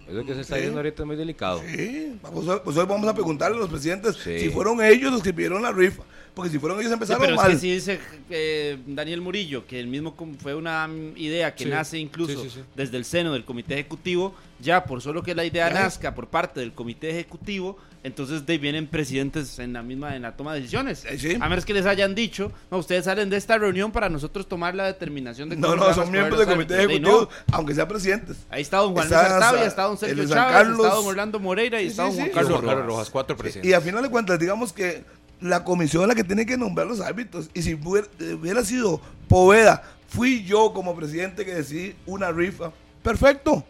Eso 0.07 0.23
que 0.23 0.35
se 0.35 0.41
está 0.41 0.53
Sí. 0.53 0.59
diciendo 0.61 0.79
ahorita 0.79 1.01
es 1.01 1.07
muy 1.07 1.15
delicado. 1.15 1.61
Sí, 1.67 2.19
pues 2.21 2.47
hoy, 2.47 2.59
pues 2.63 2.77
hoy 2.77 2.85
vamos 2.85 3.09
a 3.09 3.13
preguntarle 3.15 3.57
a 3.57 3.59
los 3.61 3.69
presidentes 3.69 4.15
Sí. 4.23 4.39
si 4.39 4.49
fueron 4.49 4.79
ellos 4.83 5.11
los 5.11 5.23
que 5.23 5.33
pidieron 5.33 5.63
la 5.63 5.71
rifa. 5.71 6.03
Porque 6.35 6.51
si 6.51 6.59
fueron 6.59 6.77
ellos 6.79 6.89
Sí, 6.89 6.93
empezaron 6.93 7.21
pero 7.23 7.35
mal. 7.37 7.47
es 7.49 7.55
que 7.55 7.61
si 7.61 7.71
dice 7.73 7.99
eh, 8.29 8.77
Daniel 8.85 9.21
Murillo 9.21 9.65
que 9.65 9.79
el 9.79 9.87
mismo 9.87 10.15
fue 10.41 10.53
una 10.53 10.87
idea 11.15 11.55
que 11.55 11.63
Sí, 11.63 11.69
nace 11.69 11.97
incluso 11.97 12.43
sí, 12.43 12.49
sí, 12.49 12.55
sí. 12.57 12.61
desde 12.75 12.97
el 12.97 13.05
seno 13.05 13.33
del 13.33 13.45
comité 13.45 13.73
ejecutivo, 13.75 14.35
ya 14.59 14.83
por 14.85 15.01
solo 15.01 15.23
que 15.23 15.33
la 15.33 15.45
idea 15.45 15.69
nazca 15.69 16.13
por 16.13 16.27
parte 16.27 16.59
del 16.59 16.73
comité 16.73 17.09
ejecutivo, 17.09 17.77
entonces 18.03 18.45
de 18.45 18.53
ahí 18.53 18.59
vienen 18.59 18.85
presidentes 18.87 19.57
en 19.59 19.73
la 19.73 19.81
misma 19.81 20.15
en 20.15 20.21
la 20.21 20.35
toma 20.37 20.53
de 20.53 20.59
decisiones. 20.59 21.05
Eh, 21.05 21.17
sí. 21.17 21.37
A 21.39 21.49
menos 21.49 21.65
que 21.65 21.73
les 21.73 21.85
hayan 21.85 22.13
dicho, 22.13 22.51
no, 22.69 22.77
ustedes 22.77 23.05
salen 23.05 23.29
de 23.29 23.37
esta 23.37 23.57
reunión 23.57 23.91
para 23.91 24.09
nosotros 24.09 24.47
tomar 24.47 24.75
la 24.75 24.85
determinación 24.85 25.49
de 25.49 25.55
No, 25.55 25.69
cómo 25.69 25.85
no, 25.87 25.93
son 25.93 26.11
miembros 26.11 26.37
del 26.39 26.47
comité 26.49 26.75
ejecutivo, 26.83 27.29
no. 27.47 27.55
aunque 27.57 27.73
sean 27.73 27.87
presidentes. 27.87 28.37
Ahí 28.49 28.61
está 28.61 28.77
don 28.77 28.93
Juan 28.93 29.05
Está 29.05 29.21
Luis 29.23 29.33
Artavia, 29.33 29.65
está 29.65 29.83
don 29.83 29.97
Sergio 29.97 30.27
Chávez, 30.27 30.53
Carlos. 30.53 30.79
está 30.85 30.95
don 30.95 31.05
Orlando 31.07 31.39
Moreira 31.39 31.81
y 31.81 31.85
Sí, 31.85 31.91
está 31.91 32.03
sí, 32.03 32.09
don 32.09 32.15
Juan 32.17 32.27
sí. 32.27 32.33
Carlos 32.35 32.61
Rojas. 32.61 32.85
Rojas, 32.85 33.09
cuatro 33.09 33.35
Sí, 33.37 33.41
presidentes. 33.41 33.71
Y 33.71 33.73
a 33.73 33.81
final 33.81 34.03
de 34.03 34.09
cuentas, 34.09 34.37
digamos 34.37 34.71
que 34.73 35.03
la 35.41 35.63
comisión 35.63 36.03
es 36.03 36.07
la 36.09 36.15
que 36.15 36.23
tiene 36.23 36.45
que 36.45 36.57
nombrar 36.57 36.87
los 36.87 37.01
árbitros. 37.01 37.49
Y 37.53 37.61
si 37.61 37.73
hubiera, 37.75 38.07
hubiera 38.39 38.63
sido 38.63 39.01
Poveda, 39.27 39.83
fui 40.07 40.43
yo 40.45 40.73
como 40.73 40.95
presidente 40.95 41.45
que 41.45 41.55
decidí 41.55 41.95
una 42.05 42.31
rifa. 42.31 42.71
Perfecto. 43.03 43.63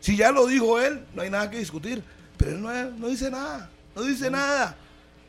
Si 0.00 0.16
ya 0.16 0.32
lo 0.32 0.46
dijo 0.46 0.80
él, 0.80 1.00
no 1.14 1.22
hay 1.22 1.30
nada 1.30 1.50
que 1.50 1.58
discutir. 1.58 2.02
Pero 2.36 2.52
él 2.52 2.62
no, 2.62 2.72
no 2.98 3.08
dice 3.08 3.30
nada. 3.30 3.68
No 3.94 4.02
dice 4.02 4.30
nada. 4.30 4.76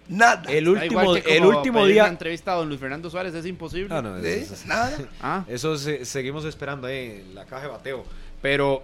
Nada. 0.07 0.43
El 0.49 0.67
último, 0.67 1.15
el 1.15 1.45
último 1.45 1.85
día. 1.85 2.03
Una 2.03 2.11
entrevista 2.11 2.53
a 2.53 2.55
don 2.55 2.67
Luis 2.67 2.79
Fernando 2.79 3.09
Suárez 3.09 3.33
es 3.33 3.45
imposible. 3.45 3.93
Ah, 3.93 4.01
no, 4.01 4.17
eso, 4.17 4.53
eso- 4.53 4.67
Nada. 4.67 4.97
Ah, 5.21 5.45
eso 5.47 5.77
se- 5.77 6.05
seguimos 6.05 6.43
esperando 6.45 6.87
ahí 6.87 7.23
en 7.27 7.35
la 7.35 7.45
caja 7.45 7.63
de 7.63 7.67
bateo. 7.69 8.05
Pero 8.41 8.81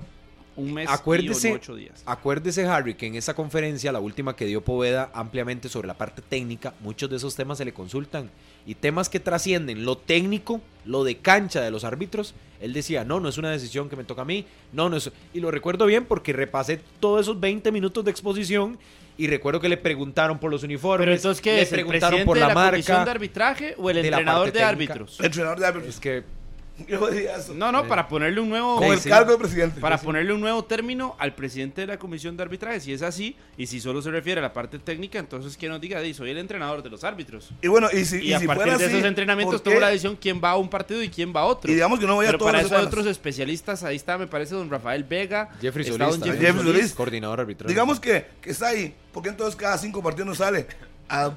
un 0.57 0.73
mes 0.73 0.89
acuérdese, 0.89 1.49
y 1.49 1.53
ocho 1.53 1.75
días. 1.75 2.03
acuérdese, 2.05 2.65
Harry, 2.65 2.95
que 2.95 3.07
en 3.07 3.15
esa 3.15 3.34
conferencia, 3.34 3.91
la 3.91 3.99
última 3.99 4.35
que 4.35 4.45
dio 4.45 4.61
Poveda 4.61 5.09
ampliamente 5.13 5.69
sobre 5.69 5.88
la 5.88 5.93
parte 5.93 6.21
técnica, 6.21 6.73
muchos 6.81 7.09
de 7.09 7.15
esos 7.15 7.35
temas 7.35 7.59
se 7.59 7.65
le 7.65 7.73
consultan. 7.73 8.29
Y 8.65 8.75
temas 8.75 9.07
que 9.07 9.21
trascienden 9.21 9.85
lo 9.85 9.97
técnico, 9.97 10.59
lo 10.84 11.05
de 11.05 11.17
cancha 11.17 11.61
de 11.61 11.71
los 11.71 11.85
árbitros, 11.85 12.34
él 12.59 12.73
decía, 12.73 13.05
no, 13.05 13.19
no 13.19 13.29
es 13.29 13.38
una 13.38 13.49
decisión 13.51 13.88
que 13.88 13.95
me 13.95 14.03
toca 14.03 14.23
a 14.23 14.25
mí, 14.25 14.45
no, 14.73 14.89
no 14.89 14.97
es... 14.97 15.09
Y 15.34 15.39
lo 15.39 15.51
recuerdo 15.51 15.85
bien 15.85 16.05
porque 16.05 16.34
repasé 16.34 16.81
todos 16.99 17.21
esos 17.21 17.39
20 17.39 17.71
minutos 17.71 18.03
de 18.03 18.11
exposición 18.11 18.77
y 19.17 19.27
recuerdo 19.27 19.59
que 19.59 19.69
le 19.69 19.77
preguntaron 19.77 20.38
por 20.39 20.51
los 20.51 20.63
uniformes, 20.63 21.05
Pero 21.05 21.15
entonces, 21.15 21.41
¿qué 21.41 21.55
le 21.55 21.61
es? 21.61 21.71
¿El 21.71 21.75
preguntaron 21.75 22.09
presidente 22.09 22.25
por 22.25 22.35
de 22.35 22.41
la, 22.41 22.47
la 22.49 22.53
marca. 22.53 23.05
de 23.05 23.11
arbitraje 23.11 23.75
o 23.77 23.89
el 23.89 24.01
de 24.01 24.07
entrenador 24.07 24.45
de 24.45 24.51
técnica? 24.51 24.69
árbitros? 24.69 25.19
El 25.19 25.25
entrenador 25.25 25.59
de 25.59 25.65
árbitros. 25.65 25.95
Es 25.95 25.99
que. 25.99 26.36
No, 27.55 27.71
no, 27.71 27.87
para 27.87 28.07
ponerle 28.07 28.39
un 28.39 28.49
nuevo... 28.49 28.77
Con 28.77 28.87
el 28.87 28.99
sí. 28.99 29.09
cargo 29.09 29.31
de 29.31 29.37
presidente. 29.37 29.79
Para 29.81 29.97
ponerle 29.97 30.33
un 30.33 30.39
nuevo 30.39 30.63
término 30.65 31.15
al 31.19 31.33
presidente 31.33 31.81
de 31.81 31.87
la 31.87 31.97
comisión 31.97 32.37
de 32.37 32.43
arbitraje, 32.43 32.79
si 32.79 32.93
es 32.93 33.01
así, 33.01 33.35
y 33.57 33.65
si 33.67 33.79
solo 33.79 34.01
se 34.01 34.11
refiere 34.11 34.39
a 34.39 34.41
la 34.43 34.53
parte 34.53 34.79
técnica, 34.79 35.19
entonces 35.19 35.57
que 35.57 35.67
nos 35.67 35.81
diga, 35.81 35.99
"Di, 36.01 36.13
soy 36.13 36.31
el 36.31 36.37
entrenador 36.37 36.83
de 36.83 36.89
los 36.89 37.03
árbitros. 37.03 37.49
Y 37.61 37.67
bueno, 37.67 37.87
y 37.91 38.05
si, 38.05 38.17
Y, 38.17 38.29
y 38.29 38.33
a 38.33 38.39
si 38.39 38.47
partir 38.47 38.63
fuera 38.63 38.77
de 38.77 38.85
así, 38.85 38.95
esos 38.95 39.07
entrenamientos 39.07 39.63
tomo 39.63 39.79
la 39.79 39.89
decisión 39.89 40.17
quién 40.19 40.41
va 40.43 40.51
a 40.51 40.57
un 40.57 40.69
partido 40.69 41.01
y 41.01 41.09
quién 41.09 41.33
va 41.35 41.41
a 41.41 41.45
otro. 41.45 41.71
Y 41.71 41.73
digamos 41.75 41.99
que 41.99 42.05
no 42.05 42.17
vaya 42.17 42.29
Pero 42.29 42.39
todas 42.39 42.53
para 42.53 42.65
eso 42.65 42.77
hay 42.77 42.85
otros 42.85 43.05
especialistas, 43.07 43.83
ahí 43.83 43.95
está, 43.95 44.17
me 44.17 44.27
parece, 44.27 44.55
don 44.55 44.69
Rafael 44.69 45.03
Vega, 45.03 45.49
Jeffrey 45.61 45.85
Solís. 45.85 46.15
Jeffrey 46.17 46.31
Jeffrey 46.39 46.63
Solís. 46.63 46.73
Solís. 46.73 46.93
coordinador 46.93 47.39
arbitral. 47.39 47.67
Digamos 47.67 47.99
que, 47.99 48.25
que 48.41 48.51
está 48.51 48.67
ahí. 48.67 48.93
porque 49.11 49.29
entonces 49.29 49.55
cada 49.55 49.77
cinco 49.77 50.03
partidos 50.03 50.27
no 50.27 50.35
sale? 50.35 50.67
A 51.09 51.31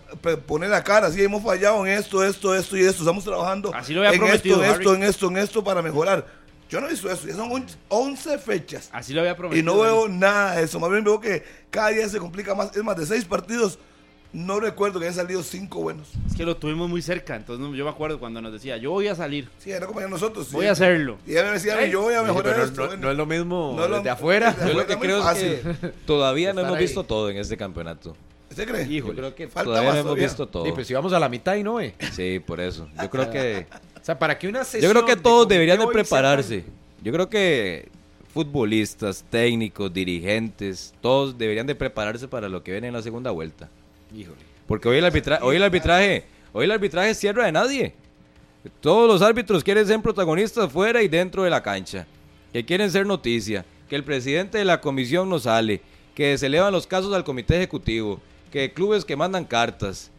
poner 0.47 0.69
la 0.71 0.83
cara, 0.83 1.11
sí, 1.11 1.23
hemos 1.23 1.43
fallado 1.45 1.87
en 1.87 1.93
esto, 1.93 2.25
esto, 2.25 2.55
esto 2.55 2.77
y 2.77 2.81
esto. 2.81 3.03
Estamos 3.03 3.23
trabajando 3.25 3.73
Así 3.75 3.93
lo 3.95 4.01
había 4.01 4.13
en 4.13 4.19
prometido, 4.19 4.57
esto, 4.65 4.65
en 4.65 4.71
esto, 4.81 4.95
en 4.95 5.03
esto, 5.05 5.29
en 5.29 5.37
esto 5.37 5.65
para 5.65 5.81
mejorar. 5.83 6.27
Yo 6.69 6.81
no 6.81 6.87
he 6.87 6.91
visto 6.91 7.11
eso. 7.11 7.27
Ya 7.27 7.35
son 7.35 7.51
on- 7.53 7.67
11 7.89 8.39
fechas. 8.39 8.89
Así 8.93 9.13
lo 9.13 9.21
había 9.21 9.37
prometido. 9.37 9.61
Y 9.61 9.65
no 9.77 9.81
veo 9.83 10.09
nada 10.09 10.57
de 10.57 10.65
eso. 10.65 10.79
Más 10.81 10.91
bien 10.91 11.05
veo 11.05 11.21
que 11.21 11.45
cada 11.71 11.89
día 11.89 12.09
se 12.09 12.19
complica 12.19 12.55
más. 12.55 12.75
Es 12.77 12.83
más, 12.85 12.97
de 12.97 13.07
seis 13.07 13.25
partidos, 13.25 13.79
no 14.33 14.61
recuerdo 14.61 14.99
que 15.01 15.07
hayan 15.07 15.17
salido 15.17 15.43
cinco 15.43 15.81
buenos. 15.83 16.09
Es 16.29 16.37
que 16.37 16.45
lo 16.45 16.57
tuvimos 16.57 16.89
muy 16.89 17.03
cerca, 17.03 17.35
entonces 17.35 17.67
yo 17.77 17.85
me 17.85 17.91
acuerdo 17.91 18.21
cuando 18.21 18.41
nos 18.41 18.53
decía, 18.53 18.77
yo 18.77 18.93
voy 18.93 19.09
a 19.09 19.15
salir, 19.17 19.49
Sí, 19.59 19.73
era 19.73 19.87
como 19.87 20.01
nosotros. 20.03 20.51
voy 20.53 20.63
sí. 20.63 20.69
a 20.69 20.73
hacerlo. 20.73 21.19
Y 21.27 21.33
ella 21.33 21.45
me 21.45 21.51
decía, 21.53 21.85
yo 21.87 22.03
voy 22.03 22.15
a 22.15 22.23
mejorar 22.23 22.55
pero 22.55 22.65
esto. 22.65 22.81
no, 22.83 22.87
bueno. 22.89 23.03
no 23.03 23.11
es 23.11 23.17
lo 23.17 23.27
mismo 23.27 23.75
No 23.77 23.85
es 23.85 23.91
lo- 23.91 23.97
desde 23.97 24.11
afuera. 24.11 24.53
desde 24.53 24.69
Yo 24.73 24.79
lo 24.81 24.87
que 24.87 24.97
creo 24.97 25.29
es 25.31 25.39
que 25.39 25.89
todavía 26.07 26.53
no 26.53 26.61
hemos 26.61 26.75
ahí. 26.77 26.83
visto 26.85 27.03
todo 27.05 27.31
en 27.31 27.37
este 27.39 27.57
campeonato. 27.57 28.17
¿Usted 28.51 28.69
cree? 28.69 28.89
Yo 28.89 29.15
creo 29.15 29.35
que 29.35 29.49
Falta 29.49 29.71
todavía 29.71 29.89
más 29.91 29.95
no 29.95 30.01
hemos 30.01 30.11
todavía. 30.11 30.27
visto 30.27 30.49
todo. 30.49 30.65
Sí, 30.67 30.73
pues 30.75 30.87
si 30.87 30.95
vamos 30.95 31.13
a 31.13 31.19
la 31.21 31.29
mitad 31.29 31.55
y 31.55 31.63
no, 31.63 31.81
eh. 31.81 31.95
Sí, 32.13 32.41
por 32.45 32.61
eso. 32.61 32.89
Yo 33.01 33.09
creo 33.09 33.31
que 33.31 33.67
O 34.01 34.05
sea, 34.05 34.19
para 34.19 34.39
que 34.39 34.49
una 34.49 34.61
yo 34.61 34.65
sesión 34.65 34.93
creo 34.93 35.05
que 35.05 35.17
todos 35.17 35.47
deberían 35.47 35.79
de 35.79 35.87
prepararse. 35.87 36.65
Yo 37.03 37.13
creo 37.13 37.29
que 37.29 37.89
futbolistas, 38.33 39.25
técnicos, 39.29 39.93
dirigentes, 39.93 40.95
todos 41.01 41.37
deberían 41.37 41.67
de 41.67 41.75
prepararse 41.75 42.27
para 42.27 42.49
lo 42.49 42.63
que 42.63 42.73
viene 42.73 42.89
en 42.89 42.95
la 42.95 43.03
segunda 43.03 43.31
vuelta. 43.31 43.69
Híjole. 44.15 44.39
Porque 44.67 44.89
hoy 44.89 44.99
el 44.99 45.05
arbitraje, 45.05 45.45
hoy 45.45 45.57
el 45.57 45.63
arbitraje, 45.63 46.25
hoy 46.53 46.65
el 46.65 46.71
arbitraje 46.71 47.11
es 47.11 47.19
tierra 47.19 47.45
de 47.45 47.53
nadie. 47.53 47.95
Todos 48.81 49.09
los 49.09 49.23
árbitros 49.23 49.65
quieren 49.65 49.87
ser 49.87 50.01
protagonistas 50.01 50.71
fuera 50.73 51.03
y 51.03 51.09
dentro 51.09 51.43
de 51.43 51.51
la 51.51 51.63
cancha. 51.63 52.07
Que 52.53 52.65
quieren 52.65 52.91
ser 52.91 53.07
noticia. 53.07 53.65
Que 53.89 53.97
el 53.97 54.05
presidente 54.05 54.59
de 54.59 54.65
la 54.65 54.81
comisión 54.81 55.29
no 55.29 55.39
sale. 55.39 55.81
Que 56.15 56.37
se 56.39 56.47
elevan 56.47 56.73
los 56.73 56.87
casos 56.87 57.13
al 57.13 57.25
comité 57.25 57.57
ejecutivo. 57.57 58.21
Que 58.51 58.73
clubes 58.73 59.05
que 59.05 59.17
mandan 59.17 59.45
cartas. 59.45 60.11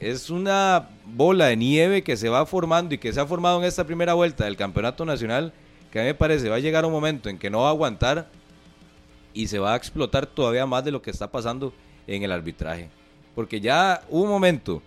Es 0.00 0.28
una 0.28 0.90
bola 1.06 1.46
de 1.46 1.56
nieve 1.56 2.02
que 2.02 2.16
se 2.16 2.28
va 2.28 2.44
formando 2.46 2.94
y 2.94 2.98
que 2.98 3.12
se 3.12 3.20
ha 3.20 3.26
formado 3.26 3.58
en 3.60 3.64
esta 3.64 3.84
primera 3.84 4.14
vuelta 4.14 4.44
del 4.44 4.56
campeonato 4.56 5.04
nacional. 5.04 5.52
Que 5.90 6.00
a 6.00 6.02
mí 6.02 6.08
me 6.08 6.14
parece 6.14 6.48
va 6.48 6.56
a 6.56 6.60
llegar 6.60 6.84
un 6.84 6.92
momento 6.92 7.28
en 7.28 7.38
que 7.38 7.50
no 7.50 7.60
va 7.60 7.68
a 7.68 7.70
aguantar 7.70 8.28
y 9.32 9.46
se 9.46 9.58
va 9.58 9.74
a 9.74 9.76
explotar 9.76 10.26
todavía 10.26 10.66
más 10.66 10.84
de 10.84 10.90
lo 10.90 11.00
que 11.02 11.10
está 11.10 11.30
pasando 11.30 11.72
en 12.06 12.22
el 12.22 12.32
arbitraje. 12.32 12.90
Porque 13.34 13.60
ya 13.60 14.02
hubo 14.08 14.24
un 14.24 14.28
momento 14.28 14.82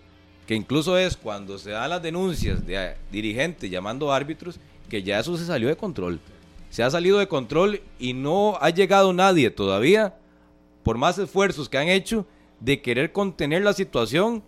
que 0.46 0.54
incluso 0.54 0.96
es 0.96 1.16
cuando 1.16 1.58
se 1.58 1.70
dan 1.72 1.90
las 1.90 2.02
denuncias 2.02 2.66
de 2.66 2.96
dirigentes 3.12 3.70
llamando 3.70 4.10
árbitros, 4.10 4.58
que 4.88 5.02
ya 5.02 5.18
eso 5.18 5.36
se 5.36 5.44
salió 5.44 5.68
de 5.68 5.76
control. 5.76 6.20
Se 6.70 6.82
ha 6.82 6.90
salido 6.90 7.18
de 7.18 7.28
control 7.28 7.82
y 7.98 8.14
no 8.14 8.56
ha 8.60 8.70
llegado 8.70 9.12
nadie 9.12 9.50
todavía, 9.50 10.14
por 10.82 10.96
más 10.96 11.18
esfuerzos 11.18 11.68
que 11.68 11.76
han 11.76 11.88
hecho, 11.88 12.26
de 12.60 12.80
querer 12.80 13.12
contener 13.12 13.62
la 13.62 13.72
situación 13.72 14.42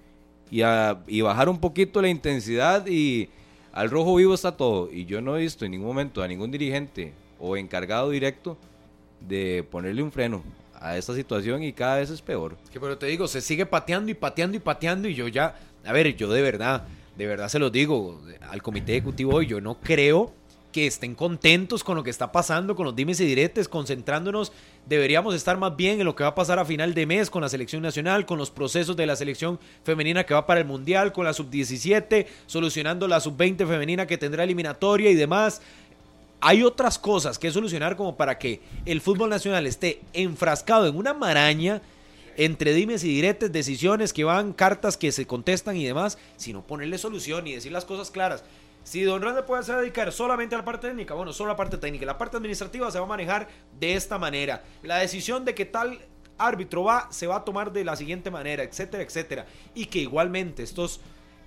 y, 0.50 0.62
y 1.06 1.20
bajar 1.20 1.48
un 1.48 1.58
poquito 1.58 2.02
la 2.02 2.08
intensidad 2.08 2.86
y 2.86 3.28
al 3.72 3.90
rojo 3.90 4.16
vivo 4.16 4.34
está 4.34 4.56
todo. 4.56 4.90
Y 4.92 5.04
yo 5.04 5.20
no 5.20 5.36
he 5.36 5.40
visto 5.40 5.64
en 5.64 5.72
ningún 5.72 5.88
momento 5.88 6.22
a 6.22 6.28
ningún 6.28 6.50
dirigente 6.50 7.12
o 7.38 7.56
encargado 7.56 8.10
directo 8.10 8.56
de 9.20 9.64
ponerle 9.70 10.02
un 10.02 10.12
freno 10.12 10.42
a 10.74 10.96
esta 10.96 11.14
situación 11.14 11.62
y 11.62 11.72
cada 11.72 11.96
vez 11.96 12.10
es 12.10 12.22
peor. 12.22 12.56
Que 12.72 12.80
pero 12.80 12.98
te 12.98 13.06
digo, 13.06 13.28
se 13.28 13.40
sigue 13.40 13.66
pateando 13.66 14.10
y 14.10 14.14
pateando 14.14 14.56
y 14.56 14.60
pateando 14.60 15.08
y 15.08 15.14
yo 15.14 15.28
ya, 15.28 15.58
a 15.84 15.92
ver, 15.92 16.16
yo 16.16 16.30
de 16.30 16.42
verdad, 16.42 16.84
de 17.16 17.26
verdad 17.26 17.48
se 17.48 17.58
los 17.58 17.70
digo 17.70 18.20
al 18.48 18.62
comité 18.62 18.92
ejecutivo 18.92 19.34
hoy, 19.34 19.46
yo 19.46 19.60
no 19.60 19.78
creo 19.80 20.32
que 20.72 20.86
estén 20.86 21.14
contentos 21.14 21.82
con 21.82 21.96
lo 21.96 22.02
que 22.02 22.10
está 22.10 22.32
pasando, 22.32 22.76
con 22.76 22.86
los 22.86 22.94
dimes 22.94 23.20
y 23.20 23.26
diretes, 23.26 23.68
concentrándonos, 23.68 24.52
deberíamos 24.86 25.34
estar 25.34 25.58
más 25.58 25.76
bien 25.76 26.00
en 26.00 26.06
lo 26.06 26.14
que 26.14 26.22
va 26.22 26.30
a 26.30 26.34
pasar 26.34 26.58
a 26.58 26.64
final 26.64 26.94
de 26.94 27.06
mes 27.06 27.30
con 27.30 27.42
la 27.42 27.48
selección 27.48 27.82
nacional, 27.82 28.26
con 28.26 28.38
los 28.38 28.50
procesos 28.50 28.96
de 28.96 29.06
la 29.06 29.16
selección 29.16 29.58
femenina 29.84 30.24
que 30.24 30.34
va 30.34 30.46
para 30.46 30.60
el 30.60 30.66
Mundial, 30.66 31.12
con 31.12 31.24
la 31.24 31.32
sub-17, 31.32 32.26
solucionando 32.46 33.08
la 33.08 33.20
sub-20 33.20 33.66
femenina 33.66 34.06
que 34.06 34.18
tendrá 34.18 34.44
eliminatoria 34.44 35.10
y 35.10 35.14
demás. 35.14 35.60
Hay 36.40 36.62
otras 36.62 36.98
cosas 36.98 37.38
que 37.38 37.50
solucionar 37.50 37.96
como 37.96 38.16
para 38.16 38.38
que 38.38 38.60
el 38.86 39.00
fútbol 39.00 39.28
nacional 39.30 39.66
esté 39.66 40.00
enfrascado 40.12 40.86
en 40.86 40.96
una 40.96 41.12
maraña 41.12 41.82
entre 42.36 42.72
dimes 42.72 43.04
y 43.04 43.08
diretes, 43.08 43.52
decisiones 43.52 44.14
que 44.14 44.24
van, 44.24 44.54
cartas 44.54 44.96
que 44.96 45.12
se 45.12 45.26
contestan 45.26 45.76
y 45.76 45.84
demás, 45.84 46.16
sino 46.36 46.62
ponerle 46.62 46.96
solución 46.96 47.46
y 47.46 47.54
decir 47.54 47.72
las 47.72 47.84
cosas 47.84 48.10
claras. 48.10 48.44
Si 48.82 49.02
Don 49.02 49.22
Randall 49.22 49.44
puede 49.44 49.60
hacer 49.60 49.76
dedicar 49.76 50.10
solamente 50.10 50.54
a 50.54 50.58
la 50.58 50.64
parte 50.64 50.88
técnica, 50.88 51.14
bueno, 51.14 51.32
solo 51.32 51.50
a 51.50 51.54
la 51.54 51.56
parte 51.56 51.78
técnica. 51.78 52.06
La 52.06 52.18
parte 52.18 52.36
administrativa 52.36 52.90
se 52.90 52.98
va 52.98 53.04
a 53.04 53.08
manejar 53.08 53.48
de 53.78 53.94
esta 53.94 54.18
manera. 54.18 54.62
La 54.82 54.96
decisión 54.98 55.44
de 55.44 55.54
que 55.54 55.66
tal 55.66 56.00
árbitro 56.38 56.84
va, 56.84 57.08
se 57.10 57.26
va 57.26 57.36
a 57.36 57.44
tomar 57.44 57.72
de 57.72 57.84
la 57.84 57.94
siguiente 57.96 58.30
manera, 58.30 58.62
etcétera, 58.62 59.02
etcétera. 59.02 59.46
Y 59.74 59.86
que 59.86 60.00
igualmente 60.00 60.62
estos, 60.62 61.00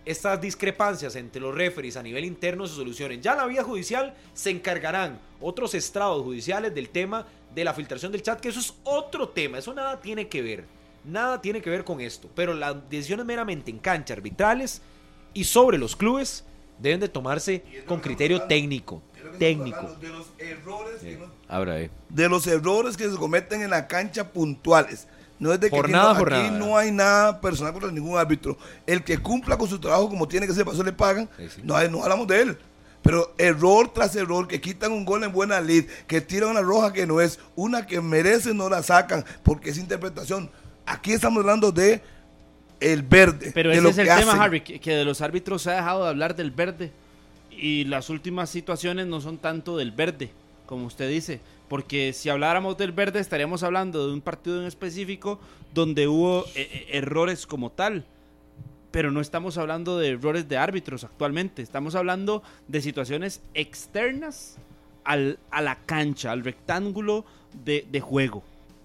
estas 0.06 0.40
discrepancias 0.40 1.16
entre 1.16 1.42
los 1.42 1.54
referees 1.54 1.98
a 1.98 2.04
nivel 2.04 2.24
interno 2.24 2.68
se 2.68 2.76
solucionen. 2.76 3.22
Ya 3.22 3.32
en 3.32 3.40
la 3.40 3.46
vía 3.48 3.64
judicial 3.64 4.14
se 4.34 4.52
encargarán 4.52 5.20
otros 5.42 5.74
estrados 5.74 6.24
judiciales 6.24 6.74
del 6.74 6.90
tema 6.90 7.26
de 7.54 7.64
la 7.64 7.74
filtración 7.74 8.12
del 8.12 8.22
chat, 8.22 8.40
que 8.40 8.50
eso 8.50 8.60
es 8.60 8.74
otro 8.84 9.30
tema, 9.30 9.58
eso 9.58 9.74
nada 9.74 10.00
tiene 10.00 10.28
que 10.28 10.42
ver. 10.42 10.66
Nada 11.04 11.42
tiene 11.42 11.62
que 11.62 11.70
ver 11.70 11.84
con 11.84 12.00
esto. 12.00 12.30
Pero 12.34 12.54
las 12.54 12.90
decisiones 12.90 13.26
meramente 13.26 13.72
en 13.72 13.80
cancha 13.80 14.14
arbitrales 14.14 14.82
y 15.34 15.44
sobre 15.44 15.78
los 15.78 15.96
clubes 15.96 16.46
deben 16.84 17.00
de 17.00 17.08
tomarse 17.10 17.64
con 17.88 18.00
criterio 18.00 18.44
técnico. 18.44 19.02
Técnico. 19.40 19.96
De 20.00 20.10
los 20.10 20.28
errores 20.38 21.02
que 21.02 21.18
no- 21.18 21.26
Ahora, 21.48 21.80
eh. 21.82 21.90
de 22.10 22.30
los 22.30 22.46
errores 22.46 22.96
que 22.98 23.10
se 23.10 23.16
cometen 23.16 23.62
en 23.64 23.72
la 23.72 23.88
cancha 23.88 24.30
puntuales. 24.32 25.08
No 25.40 25.52
es 25.52 25.60
de 25.60 25.70
que 25.70 25.76
Jornada 25.76 26.12
aquí, 26.12 26.20
no, 26.20 26.26
aquí 26.28 26.36
jornada. 26.36 26.60
no 26.60 26.78
hay 26.78 26.92
nada 26.92 27.42
personal 27.42 27.74
contra 27.74 27.92
ningún 27.92 28.18
árbitro. 28.18 28.58
El 28.86 29.04
que 29.04 29.18
cumpla 29.18 29.58
con 29.58 29.68
su 29.68 29.80
trabajo 29.80 30.08
como 30.10 30.28
tiene 30.28 30.46
que 30.46 30.54
ser, 30.54 30.64
para 30.66 30.76
eso 30.76 30.84
le 30.84 30.94
pagan. 30.94 31.28
Sí, 31.38 31.50
sí. 31.56 31.62
No, 31.64 31.76
hay- 31.76 31.90
no 31.90 32.04
hablamos 32.04 32.28
de 32.28 32.42
él. 32.42 32.58
Pero 33.02 33.34
error 33.38 33.92
tras 33.92 34.16
error, 34.16 34.48
que 34.48 34.62
quitan 34.62 34.92
un 34.92 35.04
gol 35.04 35.24
en 35.24 35.34
buena 35.34 35.60
lid, 35.60 35.86
que 36.08 36.22
tiran 36.22 36.52
una 36.52 36.62
roja 36.62 36.94
que 36.94 37.06
no 37.08 37.20
es, 37.20 37.40
una 37.56 37.86
que 37.88 38.00
merece 38.00 38.54
no 38.54 38.70
la 38.70 38.84
sacan, 38.84 39.26
porque 39.42 39.72
es 39.72 39.78
interpretación. 39.78 40.50
Aquí 40.86 41.12
estamos 41.12 41.40
hablando 41.42 41.72
de 41.72 42.02
el 42.92 43.02
verde. 43.04 43.52
Pero 43.54 43.72
ese 43.72 43.90
es 43.90 43.98
el 43.98 44.08
tema, 44.08 44.32
hacen. 44.32 44.42
Harry, 44.42 44.62
que, 44.62 44.80
que 44.80 44.92
de 44.92 45.06
los 45.06 45.22
árbitros 45.22 45.62
se 45.62 45.72
ha 45.72 45.76
dejado 45.76 46.04
de 46.04 46.10
hablar 46.10 46.36
del 46.36 46.52
verde. 46.52 46.92
Y 47.52 47.86
las 47.86 48.10
últimas 48.10 48.50
situaciones 48.50 49.08
no 49.08 49.22
son 49.22 49.38
tanto 49.38 49.78
del 49.78 49.92
verde, 49.92 50.30
como 50.66 50.86
usted 50.86 51.10
dice. 51.10 51.40
Porque 51.70 52.14
si 52.14 52.30
habláramos 52.30 52.78
del 52.78 52.92
verde, 52.92 53.20
estaríamos 53.20 53.64
hablando 53.64 54.06
de 54.08 54.14
un 54.14 54.22
partido 54.22 54.60
en 54.60 54.68
específico 54.68 55.40
donde 55.74 56.08
hubo 56.08 56.46
eh, 56.56 56.70
eh, 56.72 56.88
errores 56.92 57.48
como 57.48 57.70
tal. 57.72 58.06
Pero 58.92 59.12
no 59.12 59.22
estamos 59.22 59.58
hablando 59.58 59.98
de 59.98 60.10
errores 60.10 60.48
de 60.48 60.58
árbitros 60.58 61.04
actualmente. 61.04 61.62
Estamos 61.62 61.96
hablando 61.96 62.44
de 62.68 62.82
situaciones 62.82 63.42
externas 63.54 64.58
al- 65.04 65.40
a 65.50 65.62
la 65.62 65.78
cancha, 65.86 66.32
al 66.32 66.44
rectángulo 66.44 67.26
de, 67.66 67.88
de 67.92 68.02
juego. 68.02 68.44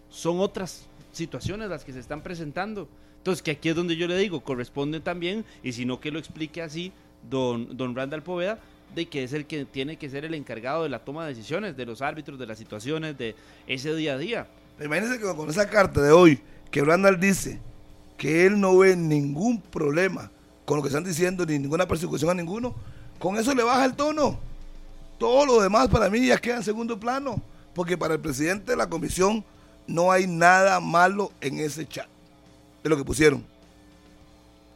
Son 0.09 0.41
otras 0.41 0.87
situaciones 1.13 1.69
las 1.69 1.85
que 1.85 1.93
se 1.93 2.01
están 2.01 2.23
presentando. 2.23 2.89
Entonces, 3.29 3.43
que 3.43 3.51
aquí 3.51 3.69
es 3.69 3.77
donde 3.77 3.95
yo 3.95 4.07
le 4.07 4.17
digo, 4.17 4.41
corresponde 4.41 5.01
también, 5.01 5.45
y 5.63 5.75
si 5.75 5.85
no 5.85 6.01
que 6.01 6.11
lo 6.11 6.19
explique 6.19 6.63
así, 6.63 6.93
don, 7.29 7.77
don 7.77 7.95
Randall 7.95 8.23
Poveda, 8.23 8.59
de 8.95 9.05
que 9.05 9.23
es 9.23 9.35
el 9.35 9.45
que 9.45 9.67
tiene 9.67 9.99
que 9.99 10.09
ser 10.09 10.25
el 10.25 10.33
encargado 10.33 10.85
de 10.85 10.89
la 10.89 11.01
toma 11.01 11.27
de 11.27 11.35
decisiones, 11.35 11.77
de 11.77 11.85
los 11.85 12.01
árbitros, 12.01 12.39
de 12.39 12.47
las 12.47 12.57
situaciones, 12.57 13.19
de 13.19 13.35
ese 13.67 13.95
día 13.95 14.15
a 14.15 14.17
día. 14.17 14.47
Imagínense 14.83 15.19
que 15.19 15.27
con 15.37 15.51
esa 15.51 15.69
carta 15.69 16.01
de 16.01 16.11
hoy, 16.11 16.41
que 16.71 16.83
Randall 16.83 17.21
dice 17.21 17.59
que 18.17 18.47
él 18.47 18.59
no 18.59 18.79
ve 18.79 18.97
ningún 18.97 19.61
problema 19.61 20.31
con 20.65 20.79
lo 20.79 20.83
que 20.83 20.89
están 20.89 21.05
diciendo, 21.05 21.45
ni 21.45 21.59
ninguna 21.59 21.87
persecución 21.87 22.31
a 22.31 22.35
ninguno, 22.35 22.75
con 23.19 23.37
eso 23.37 23.55
le 23.55 23.63
baja 23.63 23.85
el 23.85 23.95
tono. 23.95 24.41
Todo 25.19 25.45
lo 25.45 25.61
demás 25.61 25.89
para 25.89 26.09
mí 26.09 26.27
ya 26.27 26.39
queda 26.39 26.57
en 26.57 26.63
segundo 26.63 26.99
plano, 26.99 27.43
porque 27.75 27.99
para 27.99 28.15
el 28.15 28.21
presidente 28.21 28.73
de 28.73 28.79
la 28.79 28.89
comisión 28.89 29.45
no 29.87 30.11
hay 30.11 30.27
nada 30.27 30.81
malo 30.81 31.31
en 31.43 31.59
ese 31.59 31.87
chat, 31.87 32.09
de 32.83 32.91
lo 32.91 32.97
que 32.97 33.05
pusieron. 33.05 33.45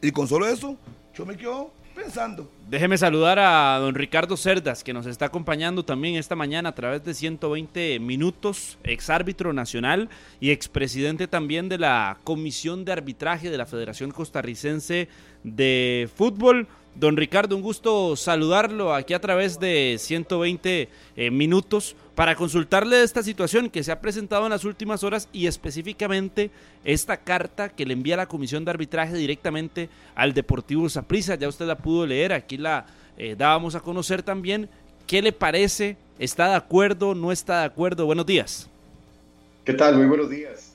Y 0.01 0.11
con 0.11 0.27
solo 0.27 0.47
eso, 0.47 0.77
yo 1.15 1.25
me 1.25 1.37
quedo 1.37 1.71
pensando. 1.93 2.49
Déjeme 2.69 2.97
saludar 2.97 3.39
a 3.39 3.77
don 3.79 3.95
Ricardo 3.95 4.35
Cerdas, 4.35 4.83
que 4.83 4.93
nos 4.93 5.05
está 5.05 5.25
acompañando 5.25 5.85
también 5.85 6.15
esta 6.15 6.35
mañana 6.35 6.69
a 6.69 6.75
través 6.75 7.03
de 7.03 7.13
120 7.13 7.99
minutos, 7.99 8.77
exárbitro 8.83 9.53
nacional 9.53 10.09
y 10.39 10.51
expresidente 10.51 11.27
también 11.27 11.69
de 11.69 11.77
la 11.77 12.17
Comisión 12.23 12.83
de 12.83 12.91
Arbitraje 12.91 13.49
de 13.49 13.57
la 13.57 13.65
Federación 13.65 14.11
Costarricense 14.11 15.07
de 15.43 16.09
Fútbol. 16.15 16.67
Don 16.95 17.17
Ricardo, 17.17 17.55
un 17.55 17.63
gusto 17.63 18.15
saludarlo 18.15 18.93
aquí 18.93 19.15
a 19.15 19.19
través 19.19 19.59
de 19.59 19.95
120 19.99 20.89
eh, 21.15 21.31
minutos 21.31 21.95
para 22.13 22.35
consultarle 22.35 22.97
de 22.97 23.03
esta 23.03 23.23
situación 23.23 23.71
que 23.71 23.83
se 23.83 23.91
ha 23.91 23.99
presentado 23.99 24.43
en 24.45 24.51
las 24.51 24.63
últimas 24.63 25.03
horas 25.03 25.27
y 25.33 25.47
específicamente 25.47 26.51
esta 26.83 27.17
carta 27.17 27.69
que 27.69 27.87
le 27.87 27.93
envía 27.93 28.15
la 28.15 28.27
Comisión 28.27 28.63
de 28.63 28.71
Arbitraje 28.71 29.15
directamente 29.15 29.89
al 30.13 30.33
Deportivo 30.33 30.87
Saprissa. 30.87 31.33
Ya 31.33 31.49
usted 31.49 31.65
la 31.65 31.79
pudo 31.79 32.05
leer, 32.05 32.31
aquí 32.31 32.57
la 32.57 32.85
eh, 33.17 33.35
dábamos 33.35 33.73
a 33.73 33.79
conocer 33.79 34.21
también. 34.21 34.69
¿Qué 35.07 35.23
le 35.23 35.31
parece? 35.31 35.97
¿Está 36.19 36.49
de 36.49 36.55
acuerdo? 36.55 37.15
¿No 37.15 37.31
está 37.31 37.61
de 37.61 37.65
acuerdo? 37.65 38.05
Buenos 38.05 38.27
días. 38.27 38.69
¿Qué 39.65 39.73
tal? 39.73 39.97
Muy 39.97 40.05
buenos 40.05 40.29
días. 40.29 40.73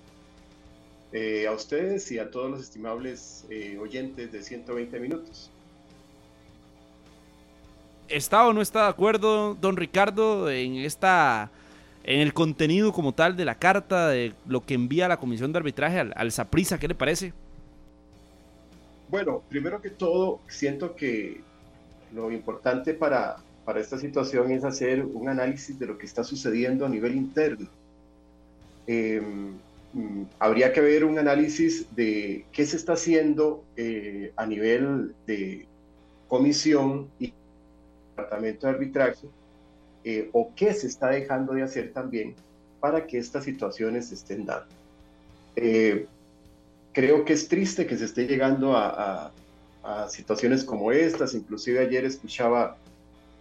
Eh, 1.12 1.47
a 1.47 1.53
ustedes 1.53 2.11
y 2.11 2.19
a 2.19 2.31
todos 2.31 2.51
los 2.51 2.61
estimables 2.61 3.47
eh, 3.51 3.78
oyentes 3.81 4.32
de 4.32 4.43
120 4.43 4.99
minutos. 4.99 5.53
¿Está 8.09 8.47
o 8.47 8.52
no 8.52 8.62
está 8.62 8.85
de 8.85 8.89
acuerdo, 8.89 9.55
don 9.55 9.76
Ricardo, 9.76 10.51
en 10.51 10.76
esta 10.76 11.51
en 12.05 12.20
el 12.20 12.32
contenido 12.32 12.90
como 12.90 13.12
tal 13.12 13.36
de 13.36 13.44
la 13.44 13.56
carta, 13.56 14.09
de 14.09 14.32
lo 14.47 14.62
que 14.62 14.72
envía 14.72 15.09
la 15.09 15.18
Comisión 15.18 15.52
de 15.52 15.59
Arbitraje 15.59 15.98
al, 16.01 16.32
Saprissa? 16.32 16.78
¿Qué 16.78 16.89
le 16.89 16.94
parece? 16.94 17.35
Bueno, 19.10 19.43
primero 19.47 19.82
que 19.82 19.90
todo, 19.90 20.40
siento 20.48 20.97
que 20.97 21.43
lo 22.14 22.32
importante 22.32 22.94
para, 22.94 23.36
para 23.66 23.80
esta 23.80 23.98
situación 23.98 24.51
es 24.52 24.64
hacer 24.64 25.05
un 25.05 25.28
análisis 25.28 25.78
de 25.78 25.86
lo 25.86 25.98
que 25.98 26.06
está 26.06 26.24
sucediendo 26.24 26.86
a 26.86 26.89
nivel 26.89 27.14
interno. 27.14 27.68
Eh, 28.86 29.20
mm, 29.93 30.22
habría 30.39 30.72
que 30.72 30.80
ver 30.80 31.05
un 31.05 31.18
análisis 31.18 31.94
de 31.94 32.47
qué 32.52 32.64
se 32.64 32.76
está 32.76 32.94
haciendo 32.94 33.64
eh, 33.76 34.32
a 34.36 34.47
nivel 34.47 35.14
de 35.26 35.66
comisión 36.26 37.09
y 37.18 37.35
departamento 38.19 38.66
de 38.66 38.73
arbitraje 38.73 39.28
eh, 40.05 40.28
o 40.32 40.53
qué 40.55 40.73
se 40.74 40.86
está 40.89 41.11
dejando 41.11 41.55
de 41.55 41.62
hacer 41.62 41.93
también 41.93 42.35
para 42.81 43.07
que 43.07 43.19
estas 43.19 43.45
situaciones 43.45 44.09
se 44.09 44.15
estén 44.15 44.45
dando. 44.45 44.66
Eh, 45.57 46.07
creo 46.93 47.24
que 47.24 47.32
es 47.32 47.49
triste 47.49 47.86
que 47.86 47.97
se 47.97 48.05
esté 48.05 48.27
llegando 48.27 48.77
a, 48.77 49.31
a, 49.82 50.03
a, 50.05 50.09
situaciones 50.09 50.65
como 50.65 50.93
estas, 50.93 51.35
inclusive 51.35 51.81
ayer 51.81 52.05
escuchaba 52.05 52.77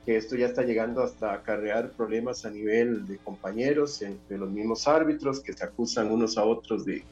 que 0.06 0.18
esto 0.18 0.36
ya 0.36 0.48
está 0.48 0.64
llegando 0.64 1.04
hasta 1.04 1.34
acarrear 1.34 1.91
problemas 1.91 2.45
a 2.45 2.49
nivel 2.49 3.06
de 3.08 3.18
compañeros, 3.18 4.02
entre 4.02 4.38
los 4.38 4.49
mismos 4.49 4.88
árbitros 4.88 5.40
que 5.41 5.54
se 5.54 5.64
acusan 5.64 6.12
unos 6.12 6.38
a 6.38 6.45
otros 6.45 6.86
de, 6.86 7.04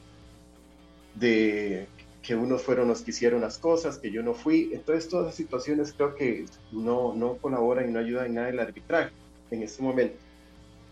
de 1.16 1.88
que 2.26 2.36
unos 2.36 2.64
fueron 2.64 2.88
los 2.88 3.02
que 3.02 3.12
hicieron 3.12 3.42
las 3.42 3.58
cosas, 3.58 4.00
que 4.00 4.10
yo 4.10 4.24
no 4.24 4.34
fui. 4.34 4.72
Entonces 4.74 5.08
todas 5.08 5.28
esas 5.28 5.36
situaciones 5.36 5.94
creo 5.94 6.16
que 6.16 6.46
no, 6.72 7.14
no 7.14 7.38
colaboran 7.38 7.90
y 7.90 7.94
no 7.94 8.00
ayudan 8.00 8.28
en 8.28 8.34
nada 8.36 8.50
el 8.50 8.60
arbitraje 8.60 9.12
en 9.52 9.62
este 9.62 9.84
momento. 9.84 10.18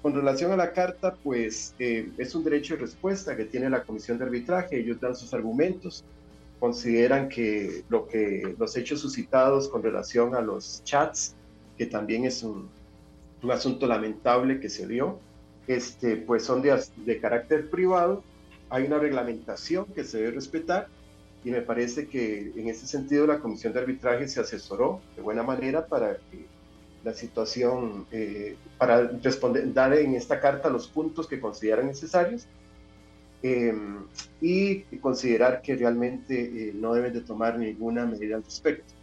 Con 0.02 0.14
relación 0.14 0.52
a 0.52 0.58
la 0.58 0.74
carta, 0.74 1.16
pues 1.24 1.74
eh, 1.80 2.10
es 2.18 2.36
un 2.36 2.44
derecho 2.44 2.76
de 2.76 2.82
respuesta 2.82 3.36
que 3.36 3.46
tiene 3.46 3.70
la 3.70 3.84
Comisión 3.84 4.18
de 4.18 4.26
Arbitraje, 4.26 4.80
ellos 4.80 5.00
dan 5.00 5.16
sus 5.16 5.34
argumentos, 5.34 6.04
consideran 6.60 7.30
que, 7.30 7.84
lo 7.90 8.06
que 8.06 8.56
los 8.60 8.76
hechos 8.78 9.00
suscitados 9.00 9.70
con 9.70 9.82
relación 9.82 10.36
a 10.36 10.42
los 10.42 10.84
chats, 10.84 11.36
que 11.78 11.86
también 11.86 12.26
es 12.26 12.44
un, 12.44 12.70
un 13.42 13.52
asunto 13.52 13.88
lamentable 13.88 14.60
que 14.60 14.70
se 14.70 14.88
dio, 14.88 15.20
este, 15.68 16.18
pues 16.18 16.44
son 16.44 16.62
de, 16.62 16.80
de 17.06 17.20
carácter 17.20 17.70
privado, 17.70 18.24
hay 18.70 18.84
una 18.84 19.00
reglamentación 19.00 19.86
que 19.96 20.04
se 20.04 20.18
debe 20.18 20.32
respetar 20.32 20.90
y 21.44 21.52
me 21.52 21.62
parece 21.62 22.08
que 22.08 22.54
en 22.56 22.70
ese 22.70 22.88
sentido 22.88 23.28
la 23.28 23.40
Comisión 23.40 23.74
de 23.74 23.80
Arbitraje 23.80 24.28
se 24.28 24.40
asesoró 24.40 25.02
de 25.16 25.22
buena 25.22 25.44
manera 25.44 25.86
para 25.86 26.18
la 27.04 27.14
situación, 27.14 28.06
eh, 28.12 28.56
para 28.78 29.08
responder, 29.22 29.74
dar 29.74 29.94
en 29.94 30.16
esta 30.16 30.40
carta 30.40 30.70
los 30.70 30.88
puntos 30.88 31.28
que 31.28 31.40
consideran 31.42 31.88
necesarios 31.88 32.48
em, 33.42 34.06
y 34.40 34.84
considerar 35.02 35.62
que 35.62 35.76
realmente 35.76 36.70
eh, 36.70 36.74
no 36.74 36.94
deben 36.94 37.12
de 37.12 37.22
tomar 37.22 37.60
ninguna 37.60 38.06
medida 38.06 38.38
al 38.38 38.44
respecto. 38.44 38.94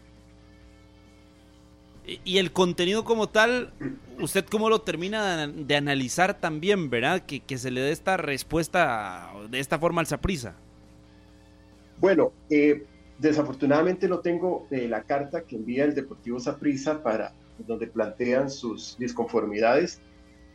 Y 2.24 2.38
el 2.38 2.50
contenido 2.50 3.04
como 3.04 3.28
tal, 3.28 3.72
¿usted 4.18 4.46
cómo 4.46 4.70
lo 4.70 4.80
termina 4.80 5.46
de 5.46 5.76
analizar 5.76 6.40
también, 6.40 6.88
verdad? 6.88 7.26
Que, 7.26 7.40
que 7.40 7.58
se 7.58 7.70
le 7.70 7.82
dé 7.82 7.92
esta 7.92 8.16
respuesta 8.16 9.30
de 9.50 9.60
esta 9.60 9.78
forma 9.78 10.00
al 10.00 10.06
Saprisa. 10.06 10.56
Bueno, 12.00 12.32
eh, 12.48 12.84
desafortunadamente 13.18 14.08
no 14.08 14.20
tengo 14.20 14.66
eh, 14.70 14.88
la 14.88 15.02
carta 15.02 15.42
que 15.42 15.56
envía 15.56 15.84
el 15.84 15.94
Deportivo 15.94 16.40
Saprisa 16.40 17.02
para 17.02 17.32
donde 17.66 17.86
plantean 17.86 18.50
sus 18.50 18.96
disconformidades, 18.98 20.00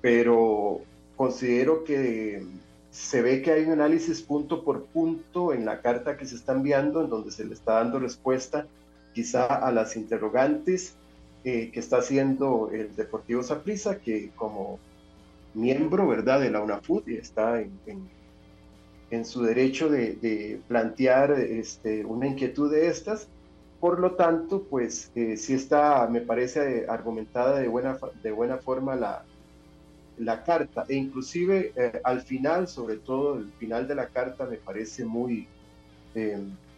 pero 0.01 0.81
considero 1.15 1.83
que 1.83 2.43
se 2.89 3.21
ve 3.21 3.41
que 3.41 3.51
hay 3.51 3.65
un 3.65 3.73
análisis 3.73 4.21
punto 4.21 4.63
por 4.63 4.85
punto 4.85 5.53
en 5.53 5.65
la 5.65 5.81
carta 5.81 6.17
que 6.17 6.25
se 6.25 6.35
está 6.35 6.53
enviando, 6.53 7.03
en 7.03 7.09
donde 7.09 7.29
se 7.29 7.45
le 7.45 7.53
está 7.53 7.73
dando 7.73 7.99
respuesta 7.99 8.65
quizá 9.13 9.45
a 9.45 9.71
las 9.71 9.95
interrogantes 9.95 10.95
eh, 11.43 11.69
que 11.71 11.79
está 11.79 11.97
haciendo 11.97 12.71
el 12.73 12.95
Deportivo 12.95 13.43
Saprissa, 13.43 13.99
que 13.99 14.31
como 14.35 14.79
miembro 15.53 16.07
¿verdad? 16.07 16.41
de 16.41 16.49
la 16.49 16.61
UNAFUT 16.61 17.07
está 17.09 17.61
en, 17.61 17.71
en, 17.85 18.09
su 19.25 19.43
derecho 19.43 19.89
de, 19.89 20.59
plantear 20.67 21.31
este, 21.31 22.05
una 22.05 22.27
inquietud 22.27 22.71
de 22.71 22.87
estas. 22.87 23.27
Por 23.79 23.99
lo 23.99 24.11
tanto, 24.15 24.63
pues 24.63 25.11
eh, 25.15 25.37
sí 25.37 25.53
está, 25.53 26.07
me 26.07 26.21
parece, 26.21 26.85
argumentada 26.87 27.59
de 27.59 27.67
buena, 27.67 27.97
de 28.23 28.31
buena 28.31 28.57
forma 28.57 28.95
la, 28.95 29.23
la 30.17 30.43
carta. 30.43 30.85
E 30.87 30.95
inclusive 30.95 31.71
eh, 31.75 32.01
al 32.03 32.21
final, 32.21 32.67
sobre 32.67 32.97
todo 32.97 33.37
el 33.37 33.51
final 33.59 33.87
de 33.87 33.95
la 33.95 34.07
carta, 34.07 34.45
me 34.45 34.57
parece 34.57 35.05
muy, 35.05 35.47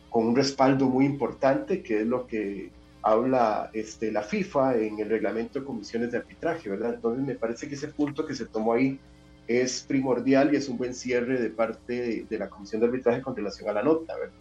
con 0.10 0.28
un 0.28 0.36
respaldo 0.36 0.88
muy 0.88 1.06
importante, 1.06 1.82
que 1.82 2.02
es 2.02 2.08
lo 2.08 2.28
que 2.28 2.72
habla 3.08 3.70
este, 3.72 4.12
la 4.12 4.22
FIFA 4.22 4.78
en 4.78 5.00
el 5.00 5.10
reglamento 5.10 5.60
de 5.60 5.66
comisiones 5.66 6.12
de 6.12 6.18
arbitraje, 6.18 6.70
¿verdad? 6.70 6.96
Entonces 6.96 7.26
me 7.26 7.36
parece 7.36 7.70
que 7.70 7.76
ese 7.76 7.88
punto 7.88 8.26
que 8.26 8.36
se 8.36 8.46
tomó 8.46 8.74
ahí 8.74 9.00
es 9.48 9.82
primordial 9.88 10.54
y 10.54 10.58
es 10.58 10.68
un 10.68 10.78
buen 10.78 10.94
cierre 10.94 11.40
de 11.42 11.50
parte 11.50 12.26
de, 12.30 12.38
la 12.38 12.50
comisión 12.50 12.82
de 12.82 12.88
arbitraje 12.88 13.22
con 13.22 13.36
relación 13.36 13.70
a 13.70 13.74
la 13.74 13.84
nota, 13.84 14.16
¿verdad? 14.16 14.34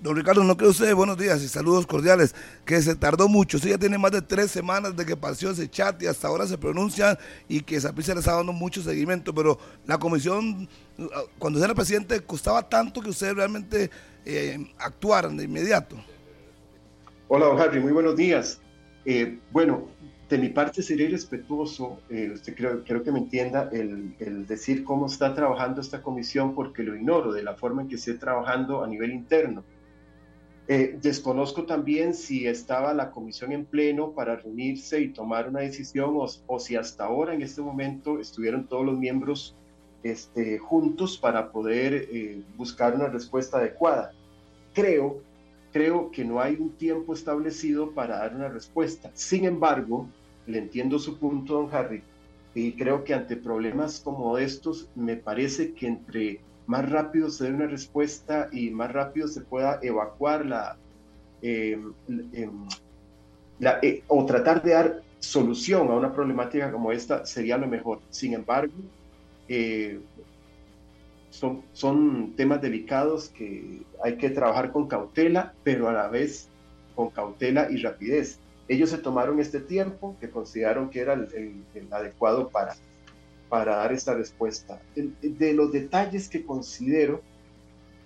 Don 0.00 0.16
Ricardo, 0.16 0.42
no 0.42 0.56
creo 0.56 0.70
usted, 0.70 0.94
buenos 0.94 1.18
días 1.18 1.42
y 1.42 1.48
saludos 1.48 1.86
cordiales, 1.86 2.34
que 2.64 2.80
se 2.80 2.94
tardó 2.94 3.28
mucho, 3.28 3.58
sí, 3.58 3.68
ya 3.68 3.76
tiene 3.76 3.98
más 3.98 4.12
de 4.12 4.22
tres 4.22 4.50
semanas 4.50 4.96
de 4.96 5.04
que 5.04 5.14
pasó 5.14 5.50
ese 5.50 5.68
chat 5.68 6.02
y 6.02 6.06
hasta 6.06 6.26
ahora 6.26 6.46
se 6.46 6.56
pronuncia 6.56 7.18
y 7.48 7.60
que 7.60 7.76
esa 7.76 7.92
le 7.92 8.00
está 8.00 8.34
dando 8.34 8.54
mucho 8.54 8.82
seguimiento, 8.82 9.34
pero 9.34 9.58
la 9.86 9.98
comisión, 9.98 10.66
cuando 11.38 11.62
era 11.62 11.74
presidente, 11.74 12.18
costaba 12.20 12.66
tanto 12.66 13.02
que 13.02 13.10
ustedes 13.10 13.34
realmente 13.34 13.90
eh, 14.24 14.72
actuaran 14.78 15.36
de 15.36 15.44
inmediato. 15.44 15.96
Hola, 17.28 17.46
don 17.46 17.60
Harry, 17.60 17.78
muy 17.78 17.92
buenos 17.92 18.16
días. 18.16 18.58
Eh, 19.04 19.38
bueno, 19.50 19.86
de 20.30 20.38
mi 20.38 20.48
parte 20.48 20.80
sería 20.80 21.08
respetuoso, 21.08 21.98
eh, 22.08 22.30
usted 22.32 22.54
creo, 22.54 22.84
creo, 22.84 23.02
que 23.02 23.10
me 23.10 23.18
entienda, 23.18 23.68
el, 23.72 24.46
decir 24.46 24.84
cómo 24.84 25.06
está 25.06 25.34
trabajando 25.34 25.80
esta 25.80 26.02
comisión 26.02 26.54
porque 26.54 26.84
lo 26.84 26.94
ignoro 26.94 27.32
de 27.32 27.42
la 27.42 27.56
forma 27.56 27.82
en 27.82 27.88
que 27.88 27.96
esté 27.96 28.14
trabajando 28.14 28.84
a 28.84 28.86
nivel 28.86 29.10
interno. 29.10 29.64
Eh, 30.68 30.96
desconozco 31.02 31.64
también 31.64 32.14
si 32.14 32.46
estaba 32.46 32.94
la 32.94 33.10
comisión 33.10 33.50
en 33.50 33.64
pleno 33.64 34.12
para 34.12 34.36
reunirse 34.36 35.00
y 35.00 35.08
tomar 35.08 35.48
una 35.48 35.60
decisión 35.60 36.16
o, 36.16 36.58
si 36.60 36.76
hasta 36.76 37.06
ahora, 37.06 37.34
en 37.34 37.42
este 37.42 37.60
momento, 37.60 38.20
estuvieron 38.20 38.68
todos 38.68 38.86
los 38.86 38.96
miembros 38.96 39.56
este, 40.04 40.58
juntos 40.58 41.18
para 41.18 41.50
poder 41.50 42.08
buscar 42.56 42.94
una 42.94 43.08
respuesta 43.08 43.58
adecuada. 43.58 44.12
Creo 44.74 45.20
creo 45.72 46.10
que 46.10 46.24
no 46.24 46.40
hay 46.40 46.56
un 46.58 46.70
tiempo 46.70 47.14
establecido 47.14 47.92
para 47.92 48.18
dar 48.18 48.34
una 48.34 48.48
respuesta. 48.48 49.10
Sin 49.14 49.44
embargo, 49.44 50.08
le 50.50 50.58
entiendo 50.58 50.98
su 50.98 51.18
punto, 51.18 51.54
don 51.54 51.74
Harry, 51.74 52.02
y 52.54 52.72
creo 52.72 53.04
que 53.04 53.14
ante 53.14 53.36
problemas 53.36 54.00
como 54.00 54.36
estos, 54.38 54.88
me 54.94 55.16
parece 55.16 55.72
que 55.72 55.86
entre 55.86 56.40
más 56.66 56.88
rápido 56.88 57.30
se 57.30 57.44
dé 57.44 57.50
una 57.52 57.66
respuesta 57.66 58.48
y 58.52 58.70
más 58.70 58.92
rápido 58.92 59.28
se 59.28 59.40
pueda 59.40 59.78
evacuar 59.82 60.46
la, 60.46 60.76
em, 61.42 61.92
em, 62.32 62.68
eh, 63.82 64.02
o 64.08 64.24
tratar 64.26 64.62
de 64.62 64.72
dar 64.72 65.02
solución 65.18 65.88
a 65.88 65.94
una 65.94 66.12
problemática 66.12 66.72
como 66.72 66.92
esta, 66.92 67.26
sería 67.26 67.58
lo 67.58 67.66
mejor. 67.66 68.00
Sin 68.10 68.34
embargo, 68.34 68.72
eh, 69.48 70.00
son, 71.30 71.62
son 71.72 72.32
temas 72.36 72.60
delicados 72.60 73.28
que 73.28 73.82
hay 74.02 74.16
que 74.16 74.30
trabajar 74.30 74.72
con 74.72 74.88
cautela, 74.88 75.54
pero 75.62 75.88
a 75.88 75.92
la 75.92 76.08
vez 76.08 76.48
con 76.94 77.10
cautela 77.10 77.70
y 77.70 77.76
rapidez. 77.78 78.38
Ellos 78.70 78.90
se 78.90 78.98
tomaron 78.98 79.40
este 79.40 79.60
tiempo 79.60 80.16
que 80.20 80.30
consideraron 80.30 80.90
que 80.90 81.00
era 81.00 81.14
el, 81.14 81.64
adecuado 81.90 82.48
para, 82.48 82.76
para 83.48 83.76
dar 83.76 83.92
esta 83.92 84.14
respuesta. 84.14 84.80
De, 84.94 85.52
los 85.52 85.72
detalles 85.72 86.28
que 86.28 86.44
considero 86.44 87.20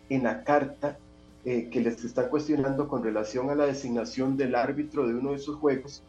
en 0.08 0.24
la 0.24 0.42
carta 0.42 0.98
eh, 1.44 1.68
que 1.70 1.80
les 1.80 2.02
están 2.04 2.28
cuestionando 2.28 2.88
con 2.88 3.04
relación 3.04 3.50
a 3.50 3.54
la 3.54 3.66
designación 3.66 4.36
del 4.36 4.54
árbitro 4.54 5.06
de 5.06 5.14
uno 5.14 5.30
de 5.30 5.36
esos 5.36 5.56
juegos, 5.56 6.02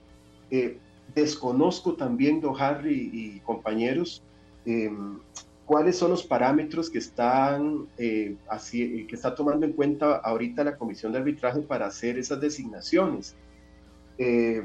eh, 0.49 0.77
desconozco 1.13 1.95
también, 1.95 2.39
don 2.41 2.55
Harry 2.59 3.09
y 3.13 3.39
compañeros, 3.41 4.23
eh, 4.65 4.89
cuáles 5.65 5.97
son 5.97 6.11
los 6.11 6.23
parámetros 6.23 6.89
que 6.89 6.99
están 6.99 7.87
eh, 7.97 8.35
así, 8.47 8.83
eh, 8.83 9.07
que 9.07 9.15
está 9.15 9.33
tomando 9.33 9.65
en 9.65 9.73
cuenta 9.73 10.17
ahorita 10.17 10.63
la 10.63 10.77
comisión 10.77 11.11
de 11.11 11.19
arbitraje 11.19 11.61
para 11.61 11.87
hacer 11.87 12.17
esas 12.17 12.39
designaciones. 12.39 13.35
Eh, 14.17 14.63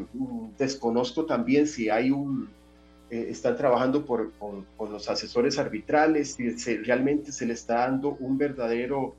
desconozco 0.58 1.26
también 1.26 1.66
si 1.66 1.90
hay 1.90 2.10
un 2.10 2.48
están 3.10 3.56
trabajando 3.56 4.04
por, 4.06 4.30
con, 4.38 4.64
los 4.78 5.08
asesores 5.08 5.58
arbitrales, 5.58 6.34
si 6.34 6.76
realmente 6.76 7.32
se 7.32 7.44
le 7.44 7.54
está 7.54 7.78
dando 7.78 8.10
un 8.20 8.38
verdadero 8.38 9.16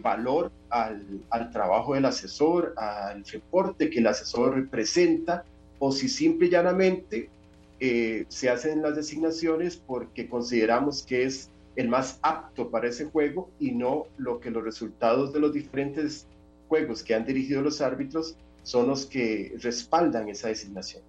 valor 0.00 0.52
al, 0.70 1.04
al, 1.30 1.50
trabajo 1.50 1.94
del 1.94 2.04
asesor, 2.04 2.74
al 2.76 3.24
reporte 3.24 3.90
que 3.90 3.98
el 3.98 4.06
asesor 4.06 4.54
representa, 4.54 5.44
o 5.80 5.90
si 5.90 6.08
simple 6.08 6.46
y 6.46 6.50
llanamente 6.50 7.28
eh, 7.80 8.26
se 8.28 8.50
hacen 8.50 8.82
las 8.82 8.96
designaciones 8.96 9.76
porque 9.76 10.28
consideramos 10.28 11.04
que 11.04 11.24
es 11.24 11.50
el 11.76 11.88
más 11.88 12.18
apto 12.22 12.70
para 12.70 12.88
ese 12.88 13.04
juego 13.04 13.50
y 13.60 13.70
no 13.70 14.06
lo 14.16 14.40
que 14.40 14.50
los 14.50 14.64
resultados 14.64 15.32
de 15.32 15.38
los 15.38 15.52
diferentes 15.52 16.26
juegos 16.68 17.04
que 17.04 17.14
han 17.14 17.24
dirigido 17.24 17.62
los 17.62 17.80
árbitros 17.80 18.36
son 18.68 18.86
los 18.86 19.06
que 19.06 19.54
respaldan 19.62 20.28
esa 20.28 20.48
designación. 20.48 21.02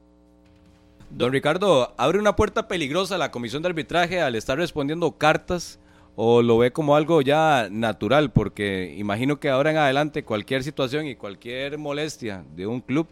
Don 1.10 1.34
Ricardo, 1.34 1.94
¿abre 1.98 2.18
una 2.18 2.38
puerta 2.38 2.70
peligrosa 2.70 3.16
a 3.16 3.18
la 3.18 3.32
comisión 3.32 3.62
de 3.62 3.68
arbitraje 3.68 4.22
al 4.22 4.36
estar 4.36 4.58
respondiendo 4.58 5.12
cartas 5.12 5.78
o 6.16 6.42
lo 6.42 6.58
ve 6.58 6.72
como 6.72 6.96
algo 6.96 7.22
ya 7.22 7.68
natural? 7.70 8.32
Porque 8.32 8.96
imagino 8.98 9.42
que 9.42 9.50
ahora 9.50 9.72
en 9.72 9.78
adelante 9.78 10.24
cualquier 10.24 10.64
situación 10.64 11.06
y 11.06 11.18
cualquier 11.18 11.78
molestia 11.78 12.46
de 12.56 12.66
un 12.66 12.80
club, 12.80 13.08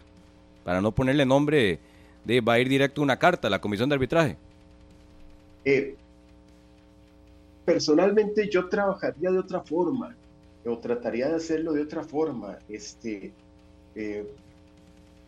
para 0.63 0.79
no 0.79 0.93
ponerle 0.93 1.25
nombre, 1.25 1.81
va 2.47 2.53
a 2.53 2.59
ir 2.59 2.69
directo 2.69 3.01
una 3.01 3.19
carta 3.19 3.49
a 3.49 3.51
la 3.51 3.59
comisión 3.59 3.89
de 3.89 3.95
arbitraje? 3.95 4.37
Eh, 5.65 5.93
personalmente 7.65 8.47
yo 8.49 8.69
trabajaría 8.69 9.29
de 9.29 9.39
otra 9.39 9.59
forma, 9.59 10.15
o 10.65 10.77
trataría 10.77 11.27
de 11.27 11.35
hacerlo 11.35 11.73
de 11.73 11.81
otra 11.81 12.01
forma. 12.01 12.59
Este, 12.69 13.33
eh, 13.97 14.27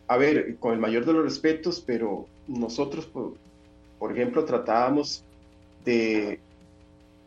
a 0.06 0.16
ver, 0.16 0.56
con 0.58 0.72
el 0.72 0.78
mayor 0.78 1.04
de 1.04 1.12
los 1.12 1.24
respetos, 1.24 1.82
pero 1.84 2.26
nosotros, 2.46 3.06
por, 3.06 4.12
ejemplo, 4.12 4.44
tratábamos 4.44 5.24
de 5.84 6.40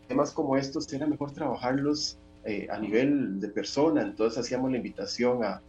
temas 0.08 0.32
como 0.32 0.58
estos, 0.58 0.92
era 0.92 1.06
mejor 1.06 1.32
trabajarlos 1.32 2.18
eh, 2.46 2.68
a 2.72 2.78
nivel 2.78 3.40
de 3.40 3.50
persona, 3.50 4.02
entonces 4.02 4.40
hacíamos 4.40 4.72
la 4.72 4.78
invitación 4.78 5.44
a, 5.44 5.62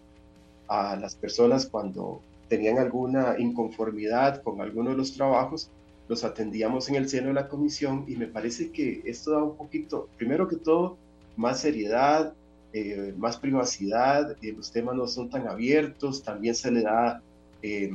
a 0.69 0.97
las 0.97 1.15
personas 1.15 1.67
cuando 1.67 2.21
tenían 2.49 2.79
alguna 2.79 3.37
inconformidad 3.39 4.43
con 4.43 4.61
alguno 4.61 4.91
de 4.91 4.97
los 4.97 5.15
trabajos, 5.15 5.71
los 6.09 6.23
atendíamos 6.25 6.89
en 6.89 6.97
el 6.97 7.09
seno 7.09 7.29
de 7.29 7.35
la 7.35 7.49
comisión 7.49 8.05
y 8.07 8.17
me 8.17 8.27
parece 8.27 8.71
que 8.71 9.03
esto 9.07 9.33
da 9.33 9.43
un 9.43 9.57
poquito, 9.57 10.09
primero 10.17 10.47
que 10.49 10.57
todo, 10.57 10.97
más 11.37 11.61
seriedad, 11.61 12.33
eh, 12.75 13.15
más 13.17 13.39
privacidad, 13.39 14.37
eh, 14.43 14.53
los 14.53 14.71
temas 14.71 14.95
no 14.95 15.07
son 15.07 15.31
tan 15.31 15.49
abiertos, 15.49 16.23
también 16.23 16.55
se 16.55 16.71
le 16.71 16.83
da 16.83 17.23
eh, 17.63 17.91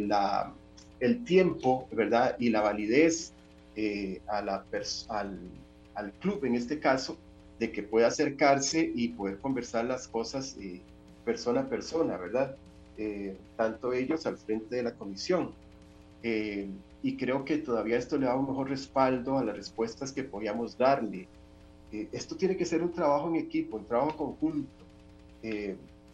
la, 0.00 0.52
el 1.00 1.24
tiempo, 1.24 1.88
¿verdad? 1.92 2.36
Y 2.38 2.50
la 2.50 2.60
validez 2.60 3.32
a 4.28 4.42
la 4.42 4.64
al, 5.08 5.38
al 5.94 6.12
club 6.12 6.44
en 6.44 6.54
este 6.54 6.78
caso 6.78 7.16
de 7.58 7.72
que 7.72 7.82
pueda 7.82 8.08
acercarse 8.08 8.90
y 8.94 9.08
poder 9.08 9.38
conversar 9.38 9.86
las 9.86 10.08
cosas 10.08 10.56
eh, 10.60 10.80
persona 11.24 11.60
a 11.60 11.68
persona, 11.68 12.16
¿verdad? 12.16 12.56
Eh, 12.98 13.36
tanto 13.56 13.92
ellos 13.92 14.26
al 14.26 14.36
frente 14.36 14.76
de 14.76 14.82
la 14.82 14.92
comisión. 14.92 15.52
Eh, 16.22 16.68
y 17.02 17.16
creo 17.16 17.44
que 17.44 17.58
todavía 17.58 17.98
esto 17.98 18.18
le 18.18 18.26
da 18.26 18.36
un 18.36 18.46
mejor 18.46 18.68
respaldo 18.68 19.38
a 19.38 19.44
las 19.44 19.56
respuestas 19.56 20.12
que 20.12 20.24
podíamos 20.24 20.76
darle. 20.76 21.28
Esto 21.92 22.36
tiene 22.36 22.56
que 22.56 22.64
ser 22.64 22.82
un 22.82 22.92
trabajo 22.92 23.28
en 23.28 23.36
equipo, 23.36 23.76
un 23.76 23.86
trabajo 23.86 24.16
conjunto. 24.16 24.84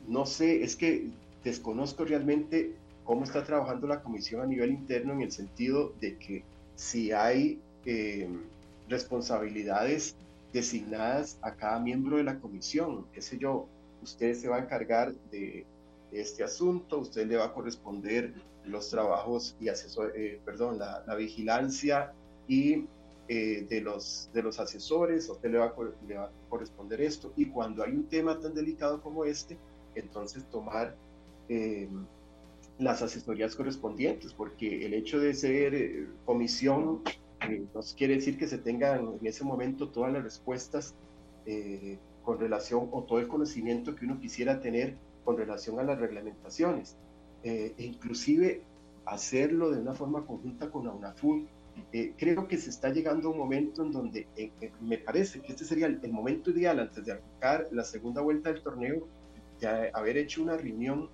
no 0.08 0.26
sé, 0.26 0.62
es 0.62 0.76
que 0.76 1.08
desconozco 1.42 2.04
realmente 2.04 2.72
cómo 3.04 3.24
está 3.24 3.44
trabajando 3.44 3.86
la 3.86 4.00
comisión 4.00 4.42
a 4.42 4.46
nivel 4.46 4.70
interno 4.70 5.12
en 5.12 5.22
el 5.22 5.32
sentido 5.32 5.92
de 6.00 6.16
que 6.16 6.42
si 6.76 7.12
hay 7.12 7.58
responsabilidades 8.88 10.14
designadas 10.52 11.38
a 11.42 11.54
cada 11.54 11.78
miembro 11.80 12.18
de 12.18 12.24
la 12.24 12.38
comisión. 12.38 13.06
Qué 13.12 13.22
sé 13.22 13.38
yo, 13.38 13.66
usted 14.02 14.34
se 14.34 14.48
va 14.48 14.56
a 14.56 14.60
encargar 14.60 15.12
de 15.30 15.64
este 16.12 16.44
asunto, 16.44 16.98
usted 16.98 17.26
le 17.26 17.36
va 17.36 17.46
a 17.46 17.52
corresponder 17.52 18.34
los 18.66 18.90
trabajos 18.90 19.56
y 19.60 19.68
asesor, 19.68 20.12
eh, 20.14 20.38
perdón, 20.44 20.78
la, 20.78 21.14
vigilancia 21.16 22.12
y 22.46 22.84
eh, 23.34 23.66
de, 23.66 23.80
los, 23.80 24.28
de 24.34 24.42
los 24.42 24.60
asesores, 24.60 25.26
usted 25.26 25.50
le 25.50 25.56
va, 25.56 25.64
a, 25.64 25.74
le 26.06 26.16
va, 26.16 26.24
a, 26.24 26.30
corresponder 26.50 27.00
esto. 27.00 27.32
Y 27.34 27.46
cuando 27.46 27.82
hay 27.82 27.92
un 27.92 28.04
tema 28.04 28.38
tan 28.38 28.52
delicado 28.52 29.00
como 29.00 29.24
este, 29.24 29.56
entonces 29.94 30.44
tomar 30.50 30.94
eh, 31.48 31.88
las 32.78 33.00
asesorías 33.00 33.56
correspondientes, 33.56 34.34
porque 34.34 34.84
el 34.84 34.92
hecho 34.92 35.18
de 35.18 35.32
ser 35.32 36.08
comisión 36.26 37.00
no 37.74 37.80
quiere 37.96 38.16
decir 38.16 38.36
que 38.36 38.46
se 38.46 38.58
tengan 38.58 39.14
en 39.18 39.26
ese 39.26 39.44
momento 39.44 39.88
todas 39.88 40.12
las 40.12 40.22
respuestas 40.22 40.94
eh, 41.46 41.98
con 42.26 42.38
relación 42.38 42.90
o 42.92 43.04
todo 43.04 43.18
el 43.18 43.28
conocimiento 43.28 43.96
que 43.96 44.04
uno 44.04 44.20
quisiera 44.20 44.60
tener 44.60 44.96
con 45.24 45.38
relación 45.38 45.80
a 45.80 45.84
las 45.84 45.98
reglamentaciones. 45.98 46.98
Eh, 47.44 47.72
e 47.78 47.84
inclusive 47.84 48.60
hacerlo 49.06 49.70
de 49.70 49.80
una 49.80 49.94
forma 49.94 50.26
conjunta 50.26 50.70
con 50.70 50.84
la. 50.84 51.14
Eh, 51.92 52.14
creo 52.16 52.48
que 52.48 52.56
se 52.58 52.70
está 52.70 52.90
llegando 52.90 53.28
a 53.28 53.32
un 53.32 53.38
momento 53.38 53.82
en 53.82 53.92
donde 53.92 54.26
me 54.80 54.98
parece 54.98 55.40
que 55.40 55.52
este 55.52 55.64
sería 55.64 55.86
el, 55.86 56.12
momento 56.12 56.50
ideal 56.50 56.80
antes 56.80 57.04
de 57.04 57.12
arrancar 57.12 57.68
la 57.70 57.84
segunda 57.84 58.20
vuelta 58.20 58.52
del 58.52 58.62
torneo, 58.62 59.06
de 59.60 59.90
haber 59.92 60.16
hecho 60.16 60.42
una 60.42 60.56
reunión 60.56 61.08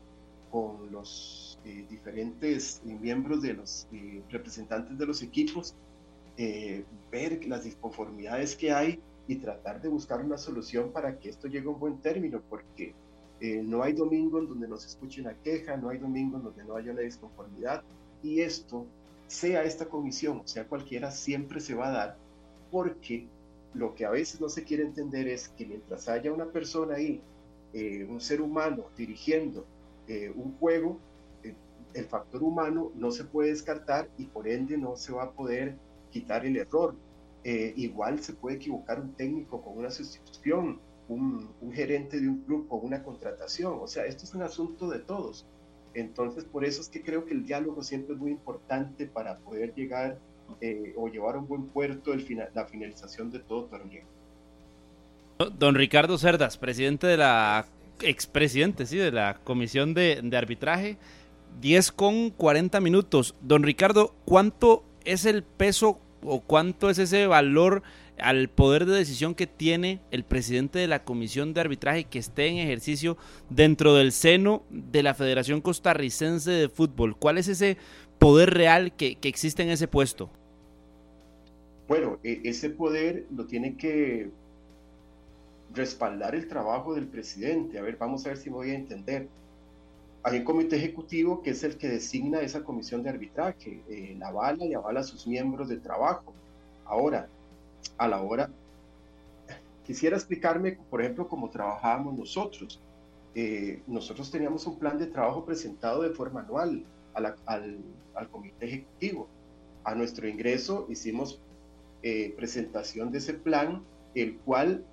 con 0.50 0.90
los 0.90 1.58
diferentes 1.64 2.80
miembros 2.84 3.42
de 3.42 3.54
los 3.54 3.86
representantes 4.30 4.96
de 4.96 5.04
los 5.04 5.22
equipos 5.22 5.74
eh, 6.40 6.84
ver 7.10 7.44
las 7.48 7.64
disconformidades 7.64 8.54
que 8.54 8.70
hay 8.70 9.00
y 9.26 9.36
tratar 9.36 9.82
de 9.82 9.88
buscar 9.88 10.24
una 10.24 10.38
solución 10.38 10.92
para 10.92 11.18
que 11.18 11.30
esto 11.30 11.48
llegue 11.48 11.66
a 11.66 11.70
un 11.70 11.80
buen 11.80 11.98
término, 11.98 12.40
porque 12.48 12.94
eh, 13.40 13.60
no 13.64 13.82
hay 13.82 13.92
domingo 13.92 14.38
en 14.38 14.46
donde 14.46 14.68
no 14.68 14.76
se 14.76 14.86
escuche 14.86 15.20
una 15.20 15.34
queja, 15.34 15.76
no 15.76 15.88
hay 15.88 15.98
domingo 15.98 16.36
en 16.36 16.44
donde 16.44 16.62
no 16.62 16.76
haya 16.76 16.92
una 16.92 17.00
disconformidad, 17.00 17.82
y 18.22 18.40
esto, 18.40 18.86
sea 19.28 19.62
esta 19.62 19.86
comisión, 19.86 20.42
sea 20.46 20.66
cualquiera, 20.66 21.10
siempre 21.10 21.60
se 21.60 21.74
va 21.74 21.88
a 21.88 21.92
dar, 21.92 22.16
porque 22.70 23.28
lo 23.74 23.94
que 23.94 24.04
a 24.04 24.10
veces 24.10 24.40
no 24.40 24.48
se 24.48 24.64
quiere 24.64 24.82
entender 24.82 25.28
es 25.28 25.48
que 25.50 25.66
mientras 25.66 26.08
haya 26.08 26.32
una 26.32 26.46
persona 26.46 26.96
ahí, 26.96 27.20
eh, 27.72 28.04
un 28.08 28.20
ser 28.20 28.40
humano 28.40 28.86
dirigiendo 28.96 29.64
un 30.34 30.56
juego, 30.58 30.98
el 31.94 32.04
factor 32.06 32.42
humano 32.42 32.92
no 32.94 33.10
se 33.10 33.24
puede 33.24 33.50
descartar 33.50 34.08
y 34.18 34.24
por 34.24 34.48
ende 34.48 34.76
no 34.76 34.96
se 34.96 35.12
va 35.12 35.24
a 35.24 35.30
poder 35.32 35.76
quitar 36.10 36.46
el 36.46 36.56
error. 36.56 36.94
Eh, 37.44 37.72
igual 37.76 38.20
se 38.20 38.32
puede 38.32 38.56
equivocar 38.56 39.00
un 39.00 39.12
técnico 39.14 39.62
con 39.62 39.78
una 39.78 39.90
sustitución, 39.90 40.80
un, 41.08 41.48
gerente 41.72 42.20
de 42.20 42.28
un 42.28 42.40
club 42.42 42.68
con 42.68 42.80
una 42.84 43.02
contratación. 43.02 43.78
O 43.80 43.86
sea, 43.86 44.04
esto 44.04 44.24
es 44.24 44.34
un 44.34 44.42
asunto 44.42 44.88
de 44.88 44.98
todos. 44.98 45.46
Entonces, 46.00 46.44
por 46.44 46.64
eso 46.64 46.80
es 46.80 46.88
que 46.88 47.02
creo 47.02 47.24
que 47.24 47.34
el 47.34 47.44
diálogo 47.44 47.82
siempre 47.82 48.14
es 48.14 48.20
muy 48.20 48.30
importante 48.30 49.06
para 49.06 49.38
poder 49.38 49.74
llegar 49.74 50.18
eh, 50.60 50.94
o 50.96 51.08
llevar 51.08 51.34
a 51.34 51.38
un 51.38 51.48
buen 51.48 51.66
puerto 51.66 52.12
la 52.54 52.64
finalización 52.66 53.30
de 53.30 53.40
todo 53.40 53.64
torneo. 53.64 54.04
Don 55.58 55.74
Ricardo 55.74 56.16
Cerdas, 56.18 56.56
presidente 56.56 57.06
de 57.06 57.16
la 57.16 57.66
expresidente, 58.00 58.86
sí, 58.86 58.96
de 58.96 59.10
la 59.10 59.40
comisión 59.42 59.92
de, 59.94 60.20
de 60.22 60.36
arbitraje, 60.36 60.98
10 61.60 61.92
con 61.92 62.30
40 62.30 62.80
minutos. 62.80 63.34
Don 63.40 63.62
Ricardo, 63.62 64.14
¿cuánto 64.24 64.84
es 65.04 65.24
el 65.24 65.42
peso 65.42 66.00
o 66.22 66.40
cuánto 66.40 66.90
es 66.90 66.98
ese 66.98 67.26
valor 67.26 67.82
al 68.20 68.48
poder 68.48 68.86
de 68.86 68.96
decisión 68.96 69.34
que 69.34 69.46
tiene 69.46 70.00
el 70.10 70.24
presidente 70.24 70.78
de 70.78 70.88
la 70.88 71.04
comisión 71.04 71.54
de 71.54 71.60
arbitraje 71.60 72.04
que 72.04 72.18
esté 72.18 72.46
en 72.48 72.58
ejercicio 72.58 73.16
dentro 73.50 73.94
del 73.94 74.12
seno 74.12 74.62
de 74.70 75.02
la 75.02 75.14
Federación 75.14 75.60
Costarricense 75.60 76.50
de 76.50 76.68
Fútbol? 76.68 77.16
¿Cuál 77.16 77.38
es 77.38 77.48
ese 77.48 77.76
poder 78.18 78.54
real 78.54 78.94
que, 78.96 79.18
existe 79.22 79.62
en 79.62 79.70
ese 79.70 79.88
puesto? 79.88 80.30
Bueno, 81.86 82.18
e, 82.22 82.42
ese 82.44 82.70
poder 82.70 83.26
lo 83.34 83.46
tiene 83.46 83.76
que 83.76 84.30
respaldar 85.74 86.34
el 86.34 86.48
trabajo 86.48 86.94
del 86.94 87.06
presidente. 87.06 87.78
A 87.78 87.82
ver, 87.82 87.96
vamos 87.96 88.26
a 88.26 88.30
ver 88.30 88.38
si 88.38 88.50
voy 88.50 88.70
a 88.70 88.74
entender 88.74 89.28
hay 90.22 90.38
un 90.38 90.44
comité 90.44 90.76
ejecutivo 90.76 91.42
que 91.42 91.50
es 91.50 91.62
el 91.64 91.76
que 91.76 91.88
designa 91.88 92.40
esa 92.40 92.64
comisión 92.64 93.02
de 93.02 93.10
arbitraje, 93.10 93.80
eh, 93.88 94.16
la 94.18 94.28
avala 94.28 94.64
y 94.64 94.74
avala 94.74 95.00
a 95.00 95.04
sus 95.04 95.26
miembros 95.26 95.68
de 95.68 95.78
trabajo. 95.78 96.34
Ahora, 96.84 97.28
a 97.96 98.08
la 98.08 98.20
hora, 98.22 98.50
quisiera 99.84 100.16
explicarme, 100.16 100.78
por 100.90 101.00
ejemplo, 101.00 101.28
cómo 101.28 101.50
trabajábamos 101.50 102.16
nosotros. 102.18 102.80
Eh, 103.34 103.82
nosotros 103.86 104.30
teníamos 104.30 104.66
un 104.66 104.78
plan 104.78 104.98
de 104.98 105.06
trabajo 105.06 105.44
presentado 105.44 106.02
de 106.02 106.10
forma 106.10 106.40
anual 106.40 106.84
al, 107.14 107.78
comité 108.30 108.66
ejecutivo. 108.66 109.28
A 109.84 109.94
nuestro 109.94 110.28
ingreso 110.28 110.86
hicimos 110.88 111.40
eh, 112.02 112.34
presentación 112.36 113.10
de 113.10 113.18
ese 113.18 113.34
plan, 113.34 113.82
el 114.14 114.36
cual 114.38 114.84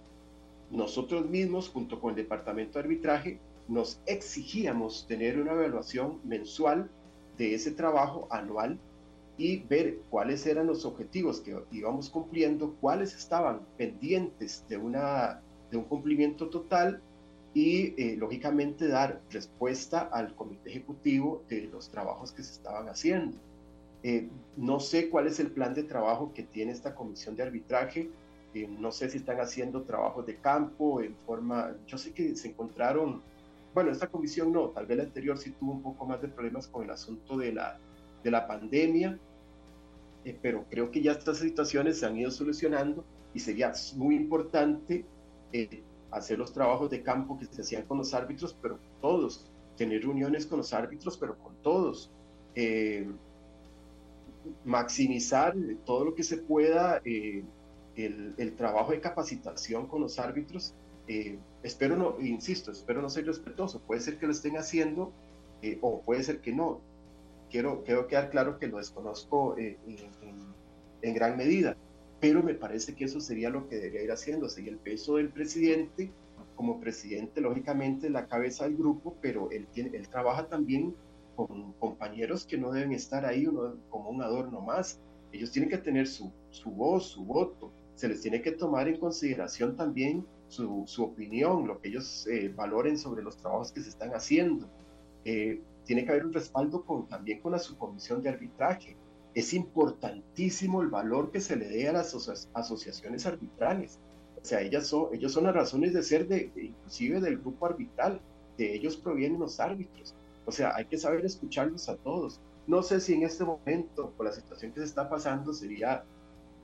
nosotros 0.72 1.30
mismos, 1.30 1.70
junto 1.70 1.99
con 1.99 2.12
el 2.12 2.16
departamento 2.16 2.74
de 2.74 2.86
arbitraje, 2.86 3.40
nos 3.68 3.99
exigíamos 4.06 5.06
tener 5.07 5.40
una 5.40 5.53
evaluación 5.53 6.20
mensual 6.24 6.90
de 7.38 7.53
ese 7.53 7.72
trabajo 7.72 8.28
anual 8.30 8.80
y 9.38 9.60
ver 9.64 9.99
cuáles 10.10 10.45
eran 10.45 10.68
los 10.68 10.86
objetivos 10.86 11.41
que 11.41 11.57
íbamos 11.72 12.10
cumpliendo, 12.10 12.76
cuáles 12.80 13.16
estaban 13.16 13.62
pendientes 13.78 14.64
de, 14.70 14.78
una, 14.78 15.41
de 15.72 15.78
un 15.78 15.84
cumplimiento 15.84 16.49
total 16.49 17.02
y 17.53 17.94
eh, 18.02 18.16
lógicamente 18.18 18.88
dar 18.88 19.22
respuesta 19.30 20.02
al 20.12 20.36
comité 20.36 20.70
ejecutivo 20.70 21.44
de 21.49 21.64
los 21.64 21.90
trabajos 21.90 22.32
que 22.32 22.44
se 22.44 22.53
estaban 22.53 22.88
haciendo. 22.88 23.38
Eh, 24.03 24.28
no 24.56 24.80
sé 24.80 25.10
cuál 25.10 25.28
es 25.28 25.40
el 25.40 25.52
plan 25.52 25.74
de 25.74 25.84
trabajo 25.84 26.32
que 26.34 26.44
tiene 26.44 26.72
esta 26.72 26.94
comisión 26.94 27.36
de 27.36 27.44
arbitraje, 27.44 28.10
eh, 28.53 28.68
no 28.68 28.91
sé 28.91 29.10
si 29.10 29.18
están 29.18 29.40
haciendo 29.40 29.84
trabajos 29.84 30.26
de 30.26 30.38
campo 30.38 31.02
en 31.02 31.16
forma, 31.26 31.76
yo 31.88 31.98
sé 31.98 32.14
que 32.14 32.36
se 32.36 32.49
encontraron 32.49 33.22
bueno, 33.76 33.91
esta 33.91 34.07
comisión 34.07 34.53
no, 34.53 34.70
tal 34.70 34.86
vez 34.86 34.98
la 34.98 35.03
anterior 35.03 35.38
sí 35.38 35.52
tuvo 35.52 35.74
un 35.74 35.84
poco 35.84 36.06
más 36.06 36.22
de 36.22 36.30
problemas 36.30 36.66
con 36.66 36.86
el 36.86 36.91
asunto 36.91 37.36
de 37.36 37.52
la, 37.52 37.78
de 38.26 38.31
la 38.31 38.45
pandemia, 38.45 39.18
eh, 40.26 40.38
pero 40.41 40.65
creo 40.69 40.91
que 40.91 41.02
ya 41.02 41.14
estas 41.14 41.38
situaciones 41.38 41.99
se 41.99 42.06
han 42.06 42.18
ido 42.18 42.30
solucionando 42.30 43.06
y 43.34 43.39
sería 43.39 43.72
muy 43.95 44.15
importante 44.15 45.06
eh, 45.53 45.81
hacer 46.11 46.38
los 46.38 46.52
trabajos 46.52 46.89
de 46.89 47.02
campo 47.02 47.39
que 47.39 47.45
se 47.45 47.61
hacían 47.61 47.84
con 47.84 47.99
los 47.99 48.14
árbitros, 48.14 48.53
pero 48.61 48.77
todos, 48.99 49.49
tener 49.77 50.02
reuniones 50.02 50.45
con 50.45 50.57
los 50.57 50.73
árbitros, 50.73 51.18
pero 51.18 51.38
con 51.38 51.53
todos. 51.61 52.11
Eh, 52.56 53.07
maximizar 54.64 55.56
todo 55.85 56.06
lo 56.06 56.14
que 56.14 56.23
se 56.23 56.38
pueda 56.38 57.02
el, 57.03 57.45
el, 57.95 58.56
trabajo 58.56 58.91
de 58.91 58.99
capacitación 58.99 59.88
con 59.88 60.02
los 60.02 60.19
árbitros 60.19 60.76
eh, 61.07 61.38
espero 61.61 61.95
no, 61.95 62.19
insisto, 62.19 62.72
espero 62.72 63.02
no 63.02 63.10
ser 63.10 63.26
respetuoso, 63.26 63.80
puede 63.80 64.02
ser 64.02 64.18
que 64.18 64.26
lo 64.26 64.31
estén 64.31 64.57
haciendo 64.57 65.11
eh, 65.61 65.77
o 65.81 66.02
puede 66.02 66.23
ser 66.23 66.41
que 66.41 66.52
no. 66.52 66.81
Quiero, 67.50 67.84
quiero 67.84 68.08
quedar 68.08 68.30
claro 68.30 68.58
que 68.60 68.68
lo 68.68 68.78
desconozco 68.78 69.58
eh, 69.58 69.78
en, 71.02 71.14
gran 71.14 71.38
medida, 71.38 71.78
pero 72.20 72.42
me 72.42 72.56
parece 72.56 72.96
que 72.96 73.06
eso 73.06 73.20
sería 73.20 73.50
lo 73.50 73.68
que 73.68 73.76
debería 73.76 74.04
ir 74.04 74.12
haciendo, 74.12 74.50
sería 74.50 74.72
el 74.72 74.78
peso 74.78 75.18
del 75.18 75.30
presidente, 75.30 76.12
como 76.56 76.80
presidente, 76.80 77.42
lógicamente, 77.42 78.10
la 78.10 78.28
cabeza 78.28 78.66
del 78.66 78.76
grupo, 78.76 79.16
pero 79.22 79.52
él, 79.52 79.68
tiene, 79.72 79.96
él 79.96 80.08
trabaja 80.10 80.48
también 80.48 80.96
con 81.36 81.74
compañeros 81.74 82.46
que 82.46 82.58
no 82.58 82.72
deben 82.72 82.94
estar 82.94 83.26
ahí 83.26 83.46
uno, 83.46 83.76
como 83.90 84.10
un 84.10 84.22
adorno 84.22 84.62
más. 84.62 85.00
Ellos 85.32 85.52
tienen 85.52 85.70
que 85.70 85.78
tener 85.78 86.08
su, 86.08 86.32
su 86.50 86.72
voz, 86.72 87.08
su 87.08 87.26
voto. 87.26 87.72
Se 87.96 88.08
les 88.08 88.22
tiene 88.22 88.42
que 88.42 88.52
tomar 88.52 88.88
en 88.88 88.98
consideración 88.98 89.76
también 89.76 90.26
su, 90.48 91.04
opinión, 91.04 91.68
lo 91.68 91.80
que 91.80 91.90
ellos 91.90 92.28
eh, 92.28 92.52
valoren 92.56 92.98
sobre 92.98 93.24
los 93.24 93.38
trabajos 93.38 93.72
que 93.72 93.82
se 93.82 93.90
están 93.90 94.12
haciendo. 94.12 94.70
Eh, 95.26 95.62
tiene 95.86 96.03
que 96.03 96.12
haber 96.12 96.26
un 96.26 96.34
respaldo 96.34 96.84
con, 96.84 97.07
también 97.07 97.41
con 97.41 97.52
la 97.52 97.60
subcomisión 97.60 98.22
de 98.22 98.30
arbitraje. 98.30 98.98
Es 99.34 99.53
importantísimo 99.53 100.82
el 100.82 100.88
valor 100.88 101.32
que 101.32 101.41
se 101.41 101.56
le 101.56 101.68
dé 101.68 101.88
a 101.88 101.94
las 101.94 102.16
asociaciones 102.53 103.26
arbitrales. 103.26 103.99
O 104.41 104.45
sea, 104.45 104.62
ellas 104.62 104.88
son, 104.88 105.14
ellos 105.14 105.34
son 105.34 105.45
las 105.45 105.56
razones 105.56 105.94
de 105.94 106.03
ser 106.03 106.28
de, 106.28 106.52
inclusive 106.56 107.20
del 107.20 107.38
grupo 107.40 107.66
arbitral. 107.66 108.22
De 108.57 108.74
ellos 108.74 108.95
provienen 108.95 109.40
los 109.40 109.60
árbitros. 109.60 110.16
O 110.45 110.52
sea, 110.52 110.76
hay 110.76 110.86
que 110.86 110.98
saber 110.98 111.26
escucharlos 111.26 111.90
a 111.90 111.98
todos. 111.98 112.40
No 112.68 112.82
sé 112.82 112.99
si 112.99 113.14
en 113.14 113.24
este 113.24 113.44
momento, 113.44 114.12
por 114.12 114.26
la 114.26 114.32
situación 114.32 114.72
que 114.72 114.80
se 114.80 114.86
está 114.86 115.10
pasando, 115.10 115.53
sería 115.53 116.03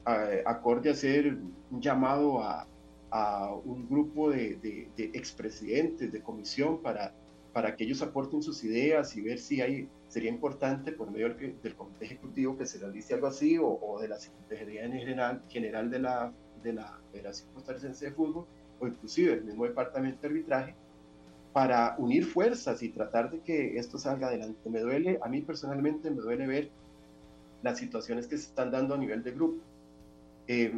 eh, 0.08 0.44
acorde 0.46 0.90
hacer 0.90 1.38
un 1.70 1.82
llamado 1.82 2.42
a, 2.42 2.66
a 3.12 3.54
un 3.54 3.88
grupo 3.88 4.32
de, 4.32 4.56
de, 4.56 4.90
de, 4.96 5.06
expresidentes 5.14 6.12
de 6.12 6.22
comisión 6.22 6.82
para, 6.82 7.14
para 7.54 7.76
que 7.76 7.84
ellos 7.84 8.02
aporten 8.02 8.42
sus 8.42 8.64
ideas 8.64 9.16
y 9.18 9.22
ver 9.22 9.40
si 9.40 9.62
hay, 9.62 9.90
sería 10.08 10.30
importante 10.30 10.92
por 10.92 11.12
medio 11.12 11.34
del, 11.34 11.62
del 11.62 11.76
comité 11.76 12.06
ejecutivo 12.06 12.58
que 12.58 12.66
se 12.66 12.80
realice 12.80 13.14
algo 13.14 13.28
así 13.28 13.58
o, 13.60 14.00
de 14.00 14.08
la 14.08 14.18
Secretaría 14.18 14.88
General, 14.88 15.44
General 15.50 15.90
de 15.90 16.00
la, 16.00 16.34
de 16.64 16.74
la 16.74 17.00
Federación 17.12 17.50
Costarricense 17.54 18.06
de 18.06 18.12
Fútbol 18.12 18.46
o 18.80 18.88
inclusive 18.88 19.34
el 19.34 19.44
mismo 19.44 19.66
departamento 19.66 20.22
de 20.22 20.28
arbitraje 20.28 20.76
para 21.52 21.96
unir 21.98 22.26
fuerzas 22.26 22.82
y 22.82 22.90
tratar 22.90 23.30
de 23.30 23.42
que 23.42 23.78
esto 23.78 23.98
salga 23.98 24.28
adelante. 24.28 24.70
Me 24.70 24.80
duele, 24.80 25.20
a 25.22 25.28
mí 25.28 25.42
personalmente 25.42 26.10
me 26.10 26.22
duele 26.22 26.48
ver 26.48 26.72
las 27.62 27.78
situaciones 27.78 28.28
que 28.28 28.38
se 28.38 28.48
están 28.48 28.72
dando 28.72 28.96
a 28.96 28.98
nivel 28.98 29.22
de 29.24 29.32
grupo. 29.32 29.62
Eh, 30.48 30.74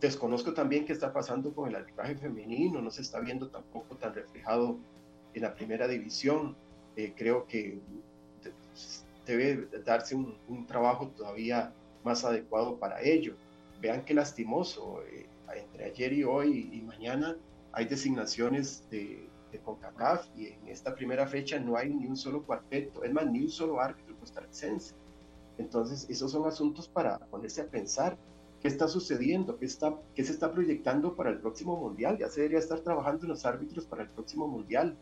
desconozco 0.00 0.54
también 0.54 0.84
qué 0.84 0.92
está 0.92 1.12
pasando 1.12 1.52
con 1.52 1.68
el 1.68 1.74
arbitraje 1.74 2.14
femenino, 2.16 2.80
no 2.80 2.90
se 2.90 3.02
está 3.02 3.18
viendo 3.18 3.48
tampoco 3.48 3.96
tan 3.96 4.14
reflejado 4.14 4.78
en 5.36 5.42
la 5.42 5.54
primera 5.54 5.86
división. 5.86 6.56
Eh, 6.96 7.12
creo 7.16 7.46
que 7.46 7.78
debe 9.26 9.68
darse 9.84 10.14
un, 10.14 10.36
un, 10.48 10.66
trabajo 10.66 11.08
todavía 11.08 11.72
más 12.04 12.24
adecuado 12.24 12.78
para 12.78 13.02
ello. 13.02 13.36
Vean 13.80 14.04
qué 14.04 14.14
lastimoso, 14.14 15.02
eh, 15.02 15.26
entre 15.54 15.84
ayer 15.84 16.12
y 16.12 16.24
hoy 16.24 16.70
y 16.72 16.80
mañana 16.82 17.36
hay 17.72 17.84
designaciones 17.84 18.88
de, 18.90 19.28
de 19.52 19.58
CONCACAF 19.58 20.26
y 20.36 20.48
en 20.48 20.68
esta 20.68 20.94
primera 20.94 21.26
fecha 21.26 21.58
no 21.58 21.76
hay 21.76 21.92
ni 21.92 22.06
un 22.06 22.16
solo 22.16 22.42
cuarteto, 22.42 23.04
es 23.04 23.12
más, 23.12 23.26
ni 23.26 23.42
un 23.42 23.50
solo 23.50 23.80
árbitro 23.80 24.18
costarricense. 24.18 24.94
Entonces, 25.58 26.06
esos 26.08 26.32
son 26.32 26.46
asuntos 26.46 26.88
para 26.88 27.18
ponerse 27.18 27.62
a 27.62 27.66
pensar 27.66 28.16
qué 28.60 28.68
está 28.68 28.88
sucediendo, 28.88 29.58
qué, 29.58 29.66
está, 29.66 29.94
qué 30.14 30.24
se 30.24 30.32
está 30.32 30.52
proyectando 30.52 31.14
para 31.14 31.30
el 31.30 31.38
próximo 31.38 31.76
mundial. 31.76 32.18
Ya 32.18 32.28
se 32.28 32.40
debería 32.40 32.58
estar 32.58 32.80
trabajando 32.80 33.24
en 33.24 33.30
los 33.30 33.46
árbitros 33.46 33.86
para 33.86 34.02
el 34.02 34.08
próximo 34.10 34.48
mundial. 34.48 34.96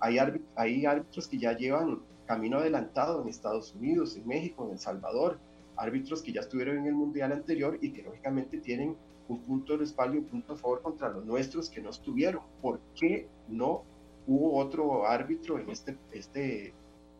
Hay, 0.00 0.18
árbitros, 0.18 0.50
hay 0.56 0.86
árbitros 0.86 1.28
que 1.28 1.38
ya 1.38 1.56
llevan 1.56 2.00
camino 2.26 2.58
adelantado 2.58 3.22
en 3.22 3.28
Estados 3.28 3.74
Unidos, 3.74 4.16
en 4.16 4.26
México, 4.26 4.64
en 4.66 4.72
El 4.72 4.78
Salvador, 4.78 5.38
árbitros 5.76 6.22
que 6.22 6.32
ya 6.32 6.42
estuvieron 6.42 6.78
en 6.78 6.86
el 6.86 6.94
mundial 6.94 7.32
anterior 7.32 7.78
y 7.80 7.92
que 7.92 8.02
lógicamente 8.02 8.58
tienen 8.58 8.96
un 9.28 9.40
punto 9.42 9.72
de 9.72 9.80
respaldo 9.80 10.16
y 10.16 10.18
un 10.18 10.24
punto 10.24 10.52
a 10.54 10.56
favor 10.56 10.82
contra 10.82 11.08
los 11.08 11.24
nuestros 11.24 11.70
que 11.70 11.80
no 11.80 11.90
estuvieron. 11.90 12.42
¿Por 12.60 12.80
qué 12.94 13.28
no 13.48 13.82
hubo 14.26 14.58
otro 14.58 15.06
árbitro 15.06 15.58
en 15.58 15.70
este, 15.70 15.96
este 16.12 16.74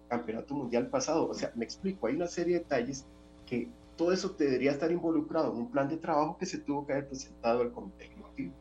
campeonato 0.09 0.55
mundial 0.55 0.88
pasado? 0.88 1.28
O 1.28 1.34
sea, 1.34 1.52
me 1.55 1.64
explico, 1.64 2.06
hay 2.06 2.14
una 2.14 2.26
serie 2.26 2.55
de 2.55 2.60
detalles 2.60 3.06
que 3.46 3.68
todo 3.96 4.12
eso 4.12 4.28
debería 4.38 4.72
estar 4.72 4.90
involucrado 4.92 5.52
en 5.52 5.59
un 5.59 5.70
plan 5.70 5.88
de 5.88 5.96
trabajo 5.96 6.36
que 6.38 6.46
se 6.46 6.59
tuvo 6.59 6.86
que 6.86 6.92
haber 6.92 7.09
presentado 7.09 7.62
al 7.62 7.72
comité 7.72 8.05
ejecutivo. 8.05 8.52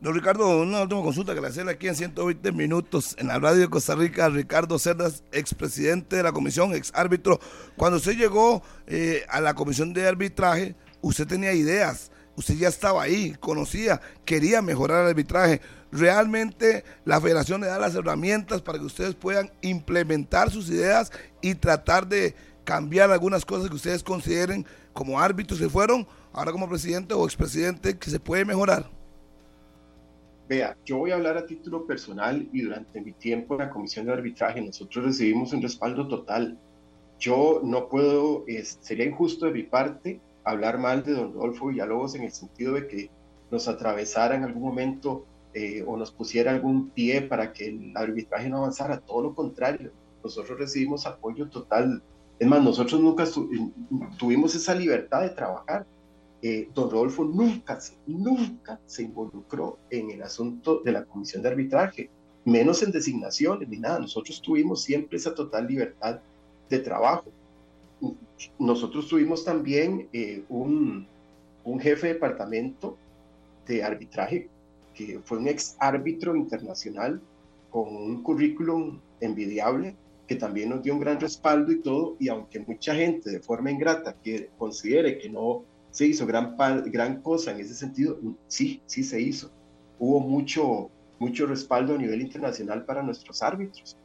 Don 0.00 0.14
Ricardo, 0.14 0.60
una 0.60 0.82
última 0.82 1.02
consulta 1.02 1.34
que 1.34 1.40
le 1.40 1.48
hacen 1.48 1.68
aquí 1.68 1.88
en 1.88 1.96
120 1.96 2.52
minutos 2.52 3.16
en 3.18 3.26
la 3.26 3.40
radio 3.40 3.62
de 3.62 3.68
Costa 3.68 3.96
Rica. 3.96 4.28
Ricardo 4.28 4.78
Cerdas, 4.78 5.24
expresidente 5.32 6.14
de 6.14 6.22
la 6.22 6.30
comisión, 6.30 6.72
ex 6.72 6.92
árbitro. 6.94 7.40
Cuando 7.76 7.96
usted 7.96 8.16
llegó 8.16 8.62
eh, 8.86 9.24
a 9.28 9.40
la 9.40 9.54
comisión 9.54 9.92
de 9.92 10.06
arbitraje, 10.06 10.76
usted 11.00 11.26
tenía 11.26 11.52
ideas, 11.52 12.12
usted 12.36 12.54
ya 12.54 12.68
estaba 12.68 13.02
ahí, 13.02 13.34
conocía, 13.40 14.00
quería 14.24 14.62
mejorar 14.62 15.02
el 15.02 15.08
arbitraje. 15.08 15.60
Realmente 15.90 16.84
la 17.04 17.20
federación 17.20 17.60
le 17.62 17.66
da 17.66 17.80
las 17.80 17.96
herramientas 17.96 18.62
para 18.62 18.78
que 18.78 18.84
ustedes 18.84 19.16
puedan 19.16 19.50
implementar 19.62 20.52
sus 20.52 20.68
ideas 20.68 21.10
y 21.42 21.56
tratar 21.56 22.06
de 22.06 22.36
cambiar 22.62 23.10
algunas 23.10 23.44
cosas 23.44 23.68
que 23.68 23.74
ustedes 23.74 24.04
consideren 24.04 24.64
como 24.92 25.18
árbitros 25.18 25.58
que 25.58 25.68
fueron, 25.68 26.06
ahora 26.32 26.52
como 26.52 26.68
presidente 26.68 27.14
o 27.14 27.24
expresidente, 27.24 27.98
que 27.98 28.10
se 28.10 28.20
puede 28.20 28.44
mejorar. 28.44 28.97
Vea, 30.48 30.78
yo 30.86 30.96
voy 30.96 31.10
a 31.10 31.16
hablar 31.16 31.36
a 31.36 31.44
título 31.44 31.86
personal 31.86 32.48
y 32.52 32.62
durante 32.62 33.02
mi 33.02 33.12
tiempo 33.12 33.54
en 33.54 33.60
la 33.60 33.70
comisión 33.70 34.06
de 34.06 34.12
arbitraje 34.14 34.62
nosotros 34.62 35.04
recibimos 35.04 35.52
un 35.52 35.60
respaldo 35.60 36.08
total. 36.08 36.58
Yo 37.18 37.60
no 37.62 37.88
puedo, 37.90 38.46
sería 38.80 39.04
injusto 39.04 39.44
de 39.44 39.52
mi 39.52 39.64
parte 39.64 40.20
hablar 40.44 40.78
mal 40.78 41.04
de 41.04 41.12
don 41.12 41.34
Rodolfo 41.34 41.66
Villalobos 41.66 42.14
en 42.14 42.22
el 42.22 42.32
sentido 42.32 42.74
de 42.74 42.88
que 42.88 43.10
nos 43.50 43.68
atravesara 43.68 44.36
en 44.36 44.44
algún 44.44 44.62
momento 44.62 45.26
eh, 45.52 45.84
o 45.86 45.98
nos 45.98 46.12
pusiera 46.12 46.50
algún 46.50 46.90
pie 46.90 47.20
para 47.20 47.52
que 47.52 47.66
el 47.66 47.92
arbitraje 47.94 48.48
no 48.48 48.58
avanzara. 48.58 49.00
Todo 49.00 49.24
lo 49.24 49.34
contrario, 49.34 49.92
nosotros 50.24 50.58
recibimos 50.58 51.04
apoyo 51.06 51.48
total. 51.48 52.02
Es 52.38 52.48
más, 52.48 52.62
nosotros 52.62 53.00
nunca 53.02 53.24
tuvimos 54.18 54.54
esa 54.54 54.74
libertad 54.74 55.20
de 55.22 55.30
trabajar. 55.30 55.84
Eh, 56.40 56.68
don 56.72 56.88
Rodolfo 56.88 57.24
nunca, 57.24 57.78
nunca 58.06 58.78
se 58.86 59.02
involucró 59.02 59.78
en 59.90 60.10
el 60.10 60.22
asunto 60.22 60.80
de 60.84 60.92
la 60.92 61.04
comisión 61.04 61.42
de 61.42 61.48
arbitraje, 61.48 62.10
menos 62.44 62.82
en 62.82 62.92
designaciones 62.92 63.68
ni 63.68 63.78
nada. 63.78 63.98
Nosotros 63.98 64.40
tuvimos 64.40 64.82
siempre 64.82 65.18
esa 65.18 65.34
total 65.34 65.66
libertad 65.66 66.20
de 66.68 66.78
trabajo. 66.78 67.30
Nosotros 68.58 69.08
tuvimos 69.08 69.44
también 69.44 70.08
eh, 70.12 70.44
un, 70.48 71.06
jefe 71.80 72.06
de 72.06 72.14
departamento 72.14 72.96
de 73.66 73.82
arbitraje 73.82 74.48
que 74.94 75.20
fue 75.24 75.38
un 75.38 75.48
ex 75.48 75.76
árbitro 75.78 76.34
internacional 76.36 77.20
con 77.70 77.94
un 77.94 78.22
currículum 78.22 79.00
envidiable 79.20 79.96
que 80.26 80.36
también 80.36 80.70
nos 80.70 80.82
dio 80.82 80.94
un 80.94 81.00
gran 81.00 81.18
respaldo 81.18 81.72
y 81.72 81.80
todo, 81.80 82.16
y 82.18 82.28
aunque 82.28 82.60
mucha 82.60 82.94
gente 82.94 83.30
de 83.30 83.40
forma 83.40 83.70
ingrata 83.70 84.14
que 84.22 84.50
considere 84.58 85.18
que 85.18 85.30
no 85.30 85.64
se 85.90 86.06
hizo 86.06 86.26
gran, 86.26 86.56
gran 86.86 87.22
cosa 87.22 87.52
en 87.52 87.60
ese 87.60 87.74
sentido, 87.74 88.18
sí, 88.46 88.82
sí 88.86 89.02
se 89.02 89.20
hizo. 89.20 89.50
Hubo 89.98 90.20
mucho, 90.20 90.90
mucho 91.18 91.46
respaldo 91.46 91.94
a 91.94 91.98
nivel 91.98 92.20
internacional 92.20 92.84
para 92.84 93.02
nuestros 93.02 93.42
árbitros. 93.42 93.96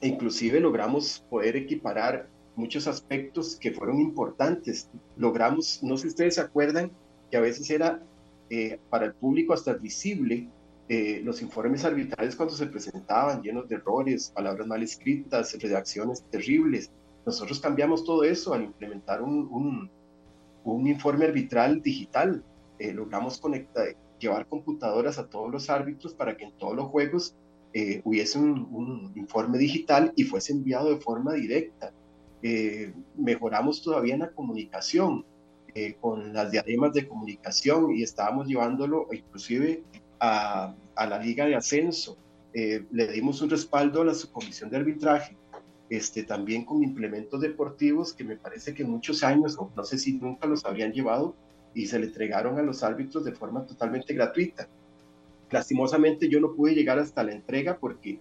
E 0.00 0.08
inclusive 0.08 0.58
logramos 0.58 1.24
poder 1.30 1.56
equiparar 1.56 2.28
muchos 2.56 2.86
aspectos 2.86 3.56
que 3.56 3.72
fueron 3.72 4.00
importantes. 4.00 4.90
Logramos, 5.16 5.82
no 5.82 5.96
sé 5.96 6.02
si 6.02 6.08
ustedes 6.08 6.34
se 6.36 6.40
acuerdan, 6.40 6.90
que 7.30 7.36
a 7.36 7.40
veces 7.40 7.70
era 7.70 8.02
eh, 8.50 8.78
para 8.90 9.06
el 9.06 9.14
público 9.14 9.54
hasta 9.54 9.74
visible 9.74 10.48
eh, 10.88 11.20
los 11.24 11.40
informes 11.40 11.84
arbitrales 11.84 12.36
cuando 12.36 12.54
se 12.54 12.66
presentaban 12.66 13.42
llenos 13.42 13.68
de 13.68 13.76
errores, 13.76 14.30
palabras 14.34 14.66
mal 14.66 14.82
escritas, 14.82 15.56
redacciones 15.58 16.24
terribles. 16.30 16.90
Nosotros 17.24 17.60
cambiamos 17.60 18.04
todo 18.04 18.24
eso 18.24 18.52
al 18.52 18.64
implementar 18.64 19.22
un 19.22 19.88
un 20.64 20.86
informe 20.86 21.26
arbitral 21.26 21.82
digital. 21.82 22.44
Eh, 22.78 22.92
logramos 22.92 23.38
conectar, 23.38 23.96
llevar 24.18 24.46
computadoras 24.46 25.18
a 25.18 25.28
todos 25.28 25.50
los 25.50 25.68
árbitros 25.70 26.14
para 26.14 26.36
que 26.36 26.44
en 26.44 26.52
todos 26.52 26.74
los 26.74 26.86
juegos 26.88 27.36
eh, 27.74 28.02
hubiese 28.04 28.38
un, 28.38 29.12
informe 29.16 29.56
digital 29.56 30.12
y 30.14 30.24
fuese 30.24 30.52
enviado 30.52 30.90
de 30.90 31.00
forma 31.00 31.32
directa. 31.34 31.92
Eh, 32.42 32.92
mejoramos 33.16 33.82
todavía 33.82 34.16
la 34.16 34.30
comunicación 34.30 35.24
eh, 35.74 35.94
con 36.00 36.34
las 36.34 36.50
diademas 36.50 36.92
de 36.92 37.08
comunicación 37.08 37.92
y 37.96 38.02
estábamos 38.02 38.46
llevándolo 38.46 39.06
inclusive 39.12 39.82
a, 40.20 40.74
la 40.96 41.18
liga 41.18 41.46
de 41.46 41.54
ascenso. 41.54 42.18
Le 42.52 43.06
dimos 43.10 43.40
un 43.40 43.48
respaldo 43.48 44.02
a 44.02 44.04
la 44.04 44.14
subcomisión 44.14 44.68
de 44.68 44.76
arbitraje 44.76 45.36
este, 45.92 46.22
también 46.22 46.64
con 46.64 46.82
implementos 46.82 47.38
deportivos 47.42 48.14
que 48.14 48.24
me 48.24 48.36
parece 48.36 48.72
que 48.72 48.82
muchos 48.82 49.22
años, 49.22 49.58
no 49.76 49.84
sé 49.84 49.98
si 49.98 50.14
nunca 50.14 50.46
los 50.46 50.64
habrían 50.64 50.90
llevado, 50.90 51.34
y 51.74 51.86
se 51.86 51.98
le 51.98 52.06
entregaron 52.06 52.58
a 52.58 52.62
los 52.62 52.82
árbitros 52.82 53.26
de 53.26 53.32
forma 53.32 53.66
totalmente 53.66 54.14
gratuita. 54.14 54.68
Lastimosamente 55.50 56.30
yo 56.30 56.40
no 56.40 56.54
pude 56.54 56.74
llegar 56.74 56.98
hasta 56.98 57.22
la 57.22 57.32
entrega 57.32 57.76
porque 57.76 58.20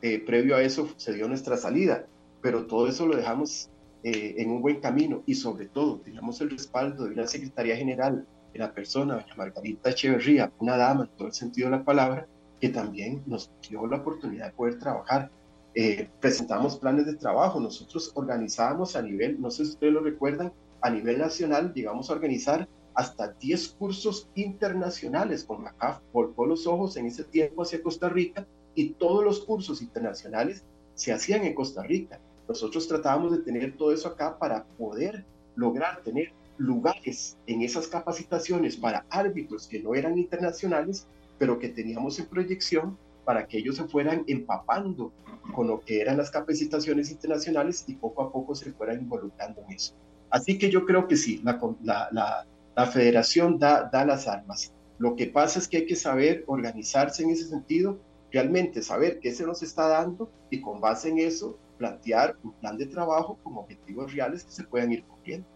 eh, 0.00 0.20
previo 0.24 0.54
a 0.54 0.62
eso 0.62 0.88
se 0.96 1.12
dio 1.12 1.26
nuestra 1.26 1.56
salida, 1.56 2.06
pero 2.40 2.66
todo 2.66 2.86
eso 2.86 3.04
lo 3.04 3.16
dejamos 3.16 3.68
eh, 4.04 4.36
en 4.38 4.52
un 4.52 4.62
buen 4.62 4.78
camino 4.80 5.24
y 5.26 5.34
sobre 5.34 5.66
todo 5.66 5.98
teníamos 5.98 6.40
el 6.40 6.50
respaldo 6.50 7.04
de 7.04 7.14
una 7.14 7.26
Secretaría 7.26 7.76
General, 7.76 8.24
de 8.52 8.58
la 8.60 8.72
persona, 8.72 9.14
doña 9.14 9.34
Margarita 9.36 9.90
Echeverría, 9.90 10.52
una 10.60 10.76
dama 10.76 11.02
en 11.02 11.10
todo 11.16 11.26
el 11.26 11.34
sentido 11.34 11.68
de 11.68 11.78
la 11.78 11.84
palabra, 11.84 12.28
que 12.60 12.68
también 12.68 13.24
nos 13.26 13.50
dio 13.68 13.84
la 13.88 13.96
oportunidad 13.96 14.46
de 14.46 14.52
poder 14.52 14.78
trabajar 14.78 15.32
eh, 15.74 16.08
presentamos 16.20 16.78
planes 16.78 17.06
de 17.06 17.14
trabajo, 17.14 17.60
nosotros 17.60 18.10
organizábamos 18.14 18.96
a 18.96 19.02
nivel, 19.02 19.40
no 19.40 19.50
sé 19.50 19.64
si 19.64 19.72
ustedes 19.72 19.92
lo 19.92 20.00
recuerdan, 20.00 20.52
a 20.80 20.90
nivel 20.90 21.18
nacional 21.18 21.72
llegamos 21.74 22.10
a 22.10 22.14
organizar 22.14 22.68
hasta 22.94 23.28
10 23.28 23.68
cursos 23.78 24.28
internacionales 24.34 25.44
con 25.44 25.62
la 25.62 25.72
CAF, 25.72 26.00
volcó 26.12 26.46
los 26.46 26.66
ojos 26.66 26.96
en 26.96 27.06
ese 27.06 27.24
tiempo 27.24 27.62
hacia 27.62 27.82
Costa 27.82 28.08
Rica 28.08 28.46
y 28.74 28.90
todos 28.90 29.24
los 29.24 29.40
cursos 29.40 29.82
internacionales 29.82 30.64
se 30.94 31.12
hacían 31.12 31.44
en 31.44 31.54
Costa 31.54 31.82
Rica. 31.82 32.18
Nosotros 32.48 32.88
tratábamos 32.88 33.32
de 33.32 33.38
tener 33.38 33.76
todo 33.76 33.92
eso 33.92 34.08
acá 34.08 34.36
para 34.36 34.64
poder 34.64 35.24
lograr 35.54 36.02
tener 36.02 36.32
lugares 36.56 37.36
en 37.46 37.62
esas 37.62 37.86
capacitaciones 37.86 38.76
para 38.76 39.04
árbitros 39.10 39.68
que 39.68 39.80
no 39.80 39.94
eran 39.94 40.18
internacionales, 40.18 41.06
pero 41.38 41.58
que 41.58 41.68
teníamos 41.68 42.18
en 42.18 42.26
proyección 42.26 42.98
para 43.28 43.46
que 43.46 43.58
ellos 43.58 43.76
se 43.76 43.84
fueran 43.84 44.24
empapando 44.26 45.12
con 45.54 45.66
lo 45.66 45.80
que 45.80 46.00
eran 46.00 46.16
las 46.16 46.30
capacitaciones 46.30 47.10
internacionales 47.10 47.84
y 47.86 47.94
poco 47.94 48.22
a 48.22 48.32
poco 48.32 48.54
se 48.54 48.72
fueran 48.72 49.00
involucrando 49.00 49.60
en 49.68 49.74
eso. 49.74 49.94
Así 50.30 50.56
que 50.56 50.70
yo 50.70 50.86
creo 50.86 51.06
que 51.06 51.14
sí, 51.14 51.42
la, 51.44 52.08
la, 52.10 52.46
la, 52.74 52.86
federación 52.86 53.58
da, 53.58 53.90
da 53.92 54.06
las 54.06 54.26
armas. 54.26 54.72
Lo 54.96 55.14
que 55.14 55.26
pasa 55.26 55.58
es 55.58 55.68
que 55.68 55.76
hay 55.76 55.84
que 55.86 55.94
saber 55.94 56.42
organizarse 56.46 57.22
en 57.22 57.28
ese 57.28 57.44
sentido, 57.44 58.00
realmente 58.32 58.80
saber 58.80 59.20
qué 59.20 59.30
se 59.30 59.44
nos 59.44 59.62
está 59.62 59.88
dando 59.88 60.30
y 60.48 60.62
con 60.62 60.80
base 60.80 61.10
en 61.10 61.18
eso 61.18 61.58
plantear 61.76 62.34
un 62.42 62.54
plan 62.54 62.78
de 62.78 62.86
trabajo 62.86 63.38
con 63.42 63.58
objetivos 63.58 64.10
reales 64.14 64.42
que 64.42 64.52
se 64.52 64.64
puedan 64.64 64.90
ir 64.90 65.04
cumpliendo. 65.04 65.46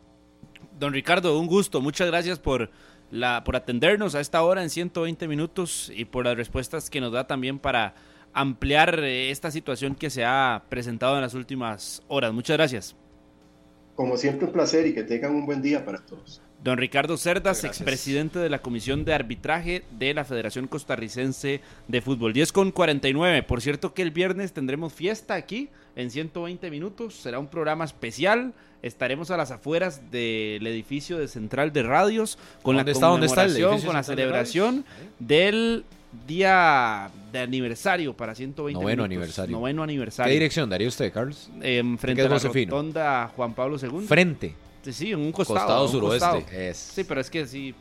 Don 0.78 0.92
Ricardo, 0.92 1.38
un 1.40 1.46
gusto. 1.46 1.80
Muchas 1.80 2.08
gracias 2.08 2.38
por, 2.38 2.70
la, 3.12 3.44
por 3.44 3.54
atendernos 3.56 4.14
a 4.14 4.20
esta 4.20 4.42
hora 4.42 4.62
en 4.62 4.70
120 4.70 5.28
minutos 5.28 5.92
y 5.94 6.06
por 6.06 6.24
las 6.24 6.36
respuestas 6.36 6.88
que 6.88 7.00
nos 7.00 7.12
da 7.12 7.26
también 7.26 7.58
para 7.58 7.94
ampliar 8.32 8.98
eh, 9.00 9.30
esta 9.30 9.50
situación 9.50 9.94
que 9.94 10.08
se 10.08 10.24
ha 10.24 10.64
presentado 10.70 11.16
en 11.16 11.20
las 11.20 11.34
últimas 11.34 12.02
horas. 12.08 12.32
Muchas 12.32 12.56
gracias. 12.56 12.96
Como 13.94 14.16
siempre, 14.16 14.46
un 14.46 14.52
placer 14.52 14.86
y 14.86 14.94
que 14.94 15.02
tengan 15.02 15.34
un 15.34 15.44
buen 15.44 15.60
día 15.60 15.84
para 15.84 15.98
todos. 15.98 16.40
Don 16.62 16.78
Ricardo 16.78 17.16
Cerdas, 17.16 17.64
expresidente 17.64 18.38
de 18.38 18.48
la 18.48 18.60
Comisión 18.62 19.04
de 19.04 19.12
Arbitraje 19.12 19.82
de 19.98 20.14
la 20.14 20.24
Federación 20.24 20.68
Costarricense 20.68 21.60
de 21.88 22.00
Fútbol. 22.00 22.32
10 22.32 22.52
con 22.52 22.70
49. 22.70 23.42
Por 23.42 23.60
cierto 23.60 23.94
que 23.94 24.02
el 24.02 24.12
viernes 24.12 24.52
tendremos 24.52 24.92
fiesta 24.92 25.34
aquí 25.34 25.70
en 25.96 26.12
120 26.12 26.70
minutos. 26.70 27.14
Será 27.14 27.40
un 27.40 27.48
programa 27.48 27.84
especial. 27.84 28.52
Estaremos 28.80 29.32
a 29.32 29.36
las 29.36 29.50
afueras 29.50 30.12
del 30.12 30.64
edificio 30.64 31.18
de 31.18 31.26
Central 31.26 31.72
de 31.72 31.82
Radios 31.82 32.38
con 32.62 32.76
la 32.76 32.84
conmemoración, 32.84 33.80
con 33.82 33.94
la 33.94 34.04
celebración 34.04 34.84
del 35.18 35.84
día 36.28 37.10
de 37.32 37.40
aniversario 37.40 38.14
para 38.14 38.36
120 38.36 38.80
noveno 38.80 39.02
aniversario. 39.02 39.56
Noveno 39.56 39.82
aniversario. 39.82 40.30
¿Qué 40.30 40.34
dirección 40.34 40.70
daría 40.70 40.86
usted, 40.86 41.12
Carlos? 41.12 41.50
Eh, 41.60 41.82
frente 41.98 42.22
a 42.22 42.28
la 42.28 42.38
rotonda 42.38 43.32
Juan 43.34 43.52
Pablo 43.52 43.78
II. 43.82 44.06
Frente. 44.06 44.54
Sí, 44.90 45.12
en 45.12 45.20
un 45.20 45.32
costado. 45.32 45.58
Costado 45.58 45.88
suroeste. 45.88 46.74
Sí, 46.74 47.04
pero 47.04 47.20
es 47.20 47.30
que 47.30 47.46
sí. 47.46 47.74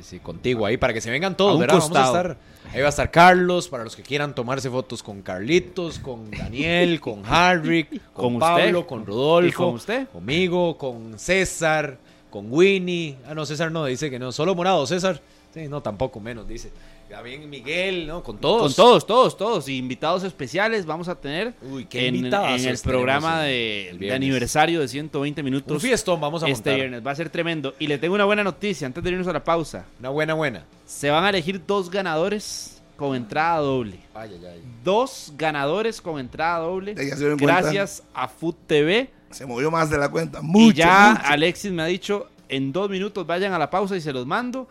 Sí, 0.00 0.20
contigo 0.20 0.64
ahí 0.64 0.78
para 0.78 0.94
que 0.94 1.02
se 1.02 1.10
vengan 1.10 1.36
todos, 1.36 1.58
¿verdad? 1.60 1.78
Vamos 1.78 1.94
a 1.94 2.06
estar, 2.06 2.36
ahí 2.72 2.80
va 2.80 2.86
a 2.86 2.88
estar 2.88 3.10
Carlos 3.10 3.68
para 3.68 3.84
los 3.84 3.94
que 3.94 4.02
quieran 4.02 4.34
tomarse 4.34 4.70
fotos 4.70 5.02
con 5.02 5.20
Carlitos, 5.20 5.98
con 5.98 6.30
Daniel, 6.30 6.98
con 6.98 7.22
Harry, 7.26 7.86
con, 8.14 8.38
Pablo, 8.38 8.86
con 8.86 9.04
Rodolfo, 9.04 9.66
con 9.66 9.74
usted? 9.74 10.08
conmigo, 10.08 10.78
con 10.78 11.18
César, 11.18 11.98
con 12.30 12.46
Winnie. 12.50 13.18
Ah, 13.26 13.34
no, 13.34 13.44
César 13.44 13.70
no, 13.70 13.84
dice 13.84 14.10
que 14.10 14.18
no, 14.18 14.32
solo 14.32 14.54
morado, 14.54 14.86
César. 14.86 15.20
Sí, 15.52 15.68
no, 15.68 15.82
tampoco 15.82 16.20
menos, 16.20 16.48
dice. 16.48 16.72
También 17.12 17.50
Miguel, 17.50 18.06
¿no? 18.06 18.22
Con 18.22 18.38
todos. 18.38 18.62
Con 18.62 18.72
todos, 18.72 19.06
todos, 19.06 19.36
todos. 19.36 19.68
Y 19.68 19.76
invitados 19.76 20.24
especiales 20.24 20.86
vamos 20.86 21.08
a 21.08 21.14
tener 21.14 21.52
Uy, 21.60 21.84
qué 21.84 22.08
en, 22.08 22.24
en 22.24 22.64
el 22.64 22.78
programa 22.78 23.42
de, 23.42 24.10
aniversario 24.14 24.80
de 24.80 24.88
120 24.88 25.42
minutos. 25.42 25.70
Un 25.70 25.78
fiestón 25.78 26.18
vamos 26.22 26.42
a 26.42 26.48
Este 26.48 26.74
viernes. 26.74 27.06
Va 27.06 27.10
a 27.10 27.14
ser 27.14 27.28
tremendo. 27.28 27.74
Y 27.78 27.86
le 27.86 27.98
tengo 27.98 28.14
una 28.14 28.24
buena 28.24 28.42
noticia 28.42 28.86
antes 28.86 29.04
de 29.04 29.10
irnos 29.10 29.26
a 29.26 29.34
la 29.34 29.44
pausa. 29.44 29.84
Una 30.00 30.08
buena, 30.08 30.32
buena. 30.32 30.64
Se 30.86 31.10
van 31.10 31.24
a 31.24 31.28
elegir 31.28 31.60
dos 31.66 31.90
ganadores 31.90 32.80
con 32.96 33.14
entrada 33.14 33.58
doble. 33.58 33.98
Ay, 34.14 34.30
ay, 34.32 34.46
ay. 34.46 34.62
Dos 34.82 35.34
ganadores 35.36 36.00
con 36.00 36.18
entrada 36.18 36.60
doble. 36.60 36.94
Gracias 37.36 38.02
a 38.14 38.26
Food 38.26 38.54
TV. 38.66 39.10
Se 39.32 39.44
movió 39.44 39.70
más 39.70 39.90
de 39.90 39.98
la 39.98 40.10
cuenta. 40.10 40.40
Mucho, 40.40 40.70
y 40.70 40.72
ya 40.72 41.12
Alexis 41.12 41.72
me 41.72 41.82
ha 41.82 41.86
dicho, 41.86 42.28
en 42.48 42.72
dos 42.72 42.88
minutos 42.88 43.26
vayan 43.26 43.52
a 43.52 43.58
la 43.58 43.68
pausa 43.68 43.98
y 43.98 44.00
se 44.00 44.14
los 44.14 44.24
mando. 44.26 44.66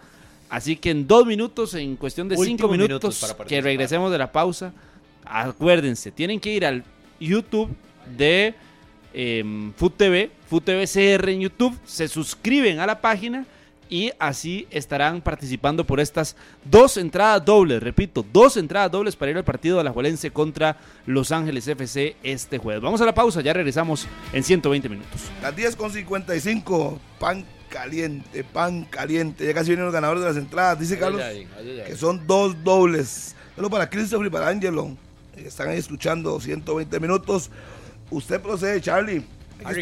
Así 0.51 0.75
que 0.75 0.91
en 0.91 1.07
dos 1.07 1.25
minutos, 1.25 1.73
en 1.75 1.95
cuestión 1.95 2.27
de 2.27 2.35
cinco 2.35 2.67
minutos, 2.67 3.33
que 3.47 3.61
regresemos 3.61 4.11
de 4.11 4.17
la 4.17 4.33
pausa, 4.33 4.73
acuérdense, 5.23 6.11
tienen 6.11 6.41
que 6.41 6.51
ir 6.51 6.65
al 6.65 6.83
YouTube 7.21 7.69
de 8.17 8.53
eh, 9.13 9.71
Food 9.77 9.93
TV, 9.93 10.29
Food 10.49 10.63
TV 10.63 10.85
CR 10.85 11.29
en 11.29 11.39
YouTube, 11.39 11.79
se 11.85 12.09
suscriben 12.09 12.79
a 12.79 12.85
la 12.85 12.99
página 12.99 13.45
y 13.89 14.11
así 14.19 14.67
estarán 14.71 15.21
participando 15.21 15.85
por 15.85 16.01
estas 16.01 16.35
dos 16.65 16.97
entradas 16.97 17.45
dobles, 17.45 17.81
repito, 17.81 18.25
dos 18.33 18.57
entradas 18.57 18.91
dobles 18.91 19.15
para 19.15 19.31
ir 19.31 19.37
al 19.37 19.45
partido 19.45 19.77
de 19.77 19.85
la 19.85 19.91
Juelense 19.91 20.31
contra 20.31 20.75
Los 21.05 21.31
Ángeles 21.31 21.65
FC 21.65 22.17
este 22.23 22.57
jueves. 22.57 22.83
Vamos 22.83 22.99
a 22.99 23.05
la 23.05 23.13
pausa, 23.13 23.39
ya 23.39 23.53
regresamos 23.53 24.05
en 24.33 24.43
120 24.43 24.89
minutos. 24.89 25.21
Las 25.41 25.55
10 25.55 25.77
con 25.77 25.93
55, 25.93 26.99
pan 27.21 27.45
caliente, 27.71 28.43
pan 28.43 28.83
caliente. 28.83 29.45
Ya 29.45 29.53
casi 29.53 29.69
vienen 29.69 29.85
los 29.85 29.93
ganadores 29.93 30.21
de 30.21 30.29
las 30.29 30.37
entradas. 30.37 30.79
Dice 30.79 30.99
Carlos 30.99 31.23
que 31.87 31.95
son 31.95 32.27
dos 32.27 32.61
dobles. 32.63 33.35
Solo 33.55 33.69
para 33.69 33.89
Christopher 33.89 34.27
y 34.27 34.29
para 34.29 34.49
Angelo. 34.49 34.95
Están 35.35 35.69
ahí 35.69 35.77
escuchando 35.77 36.39
120 36.39 36.99
minutos. 36.99 37.49
Usted 38.11 38.41
procede, 38.41 38.81
Charlie. 38.81 39.25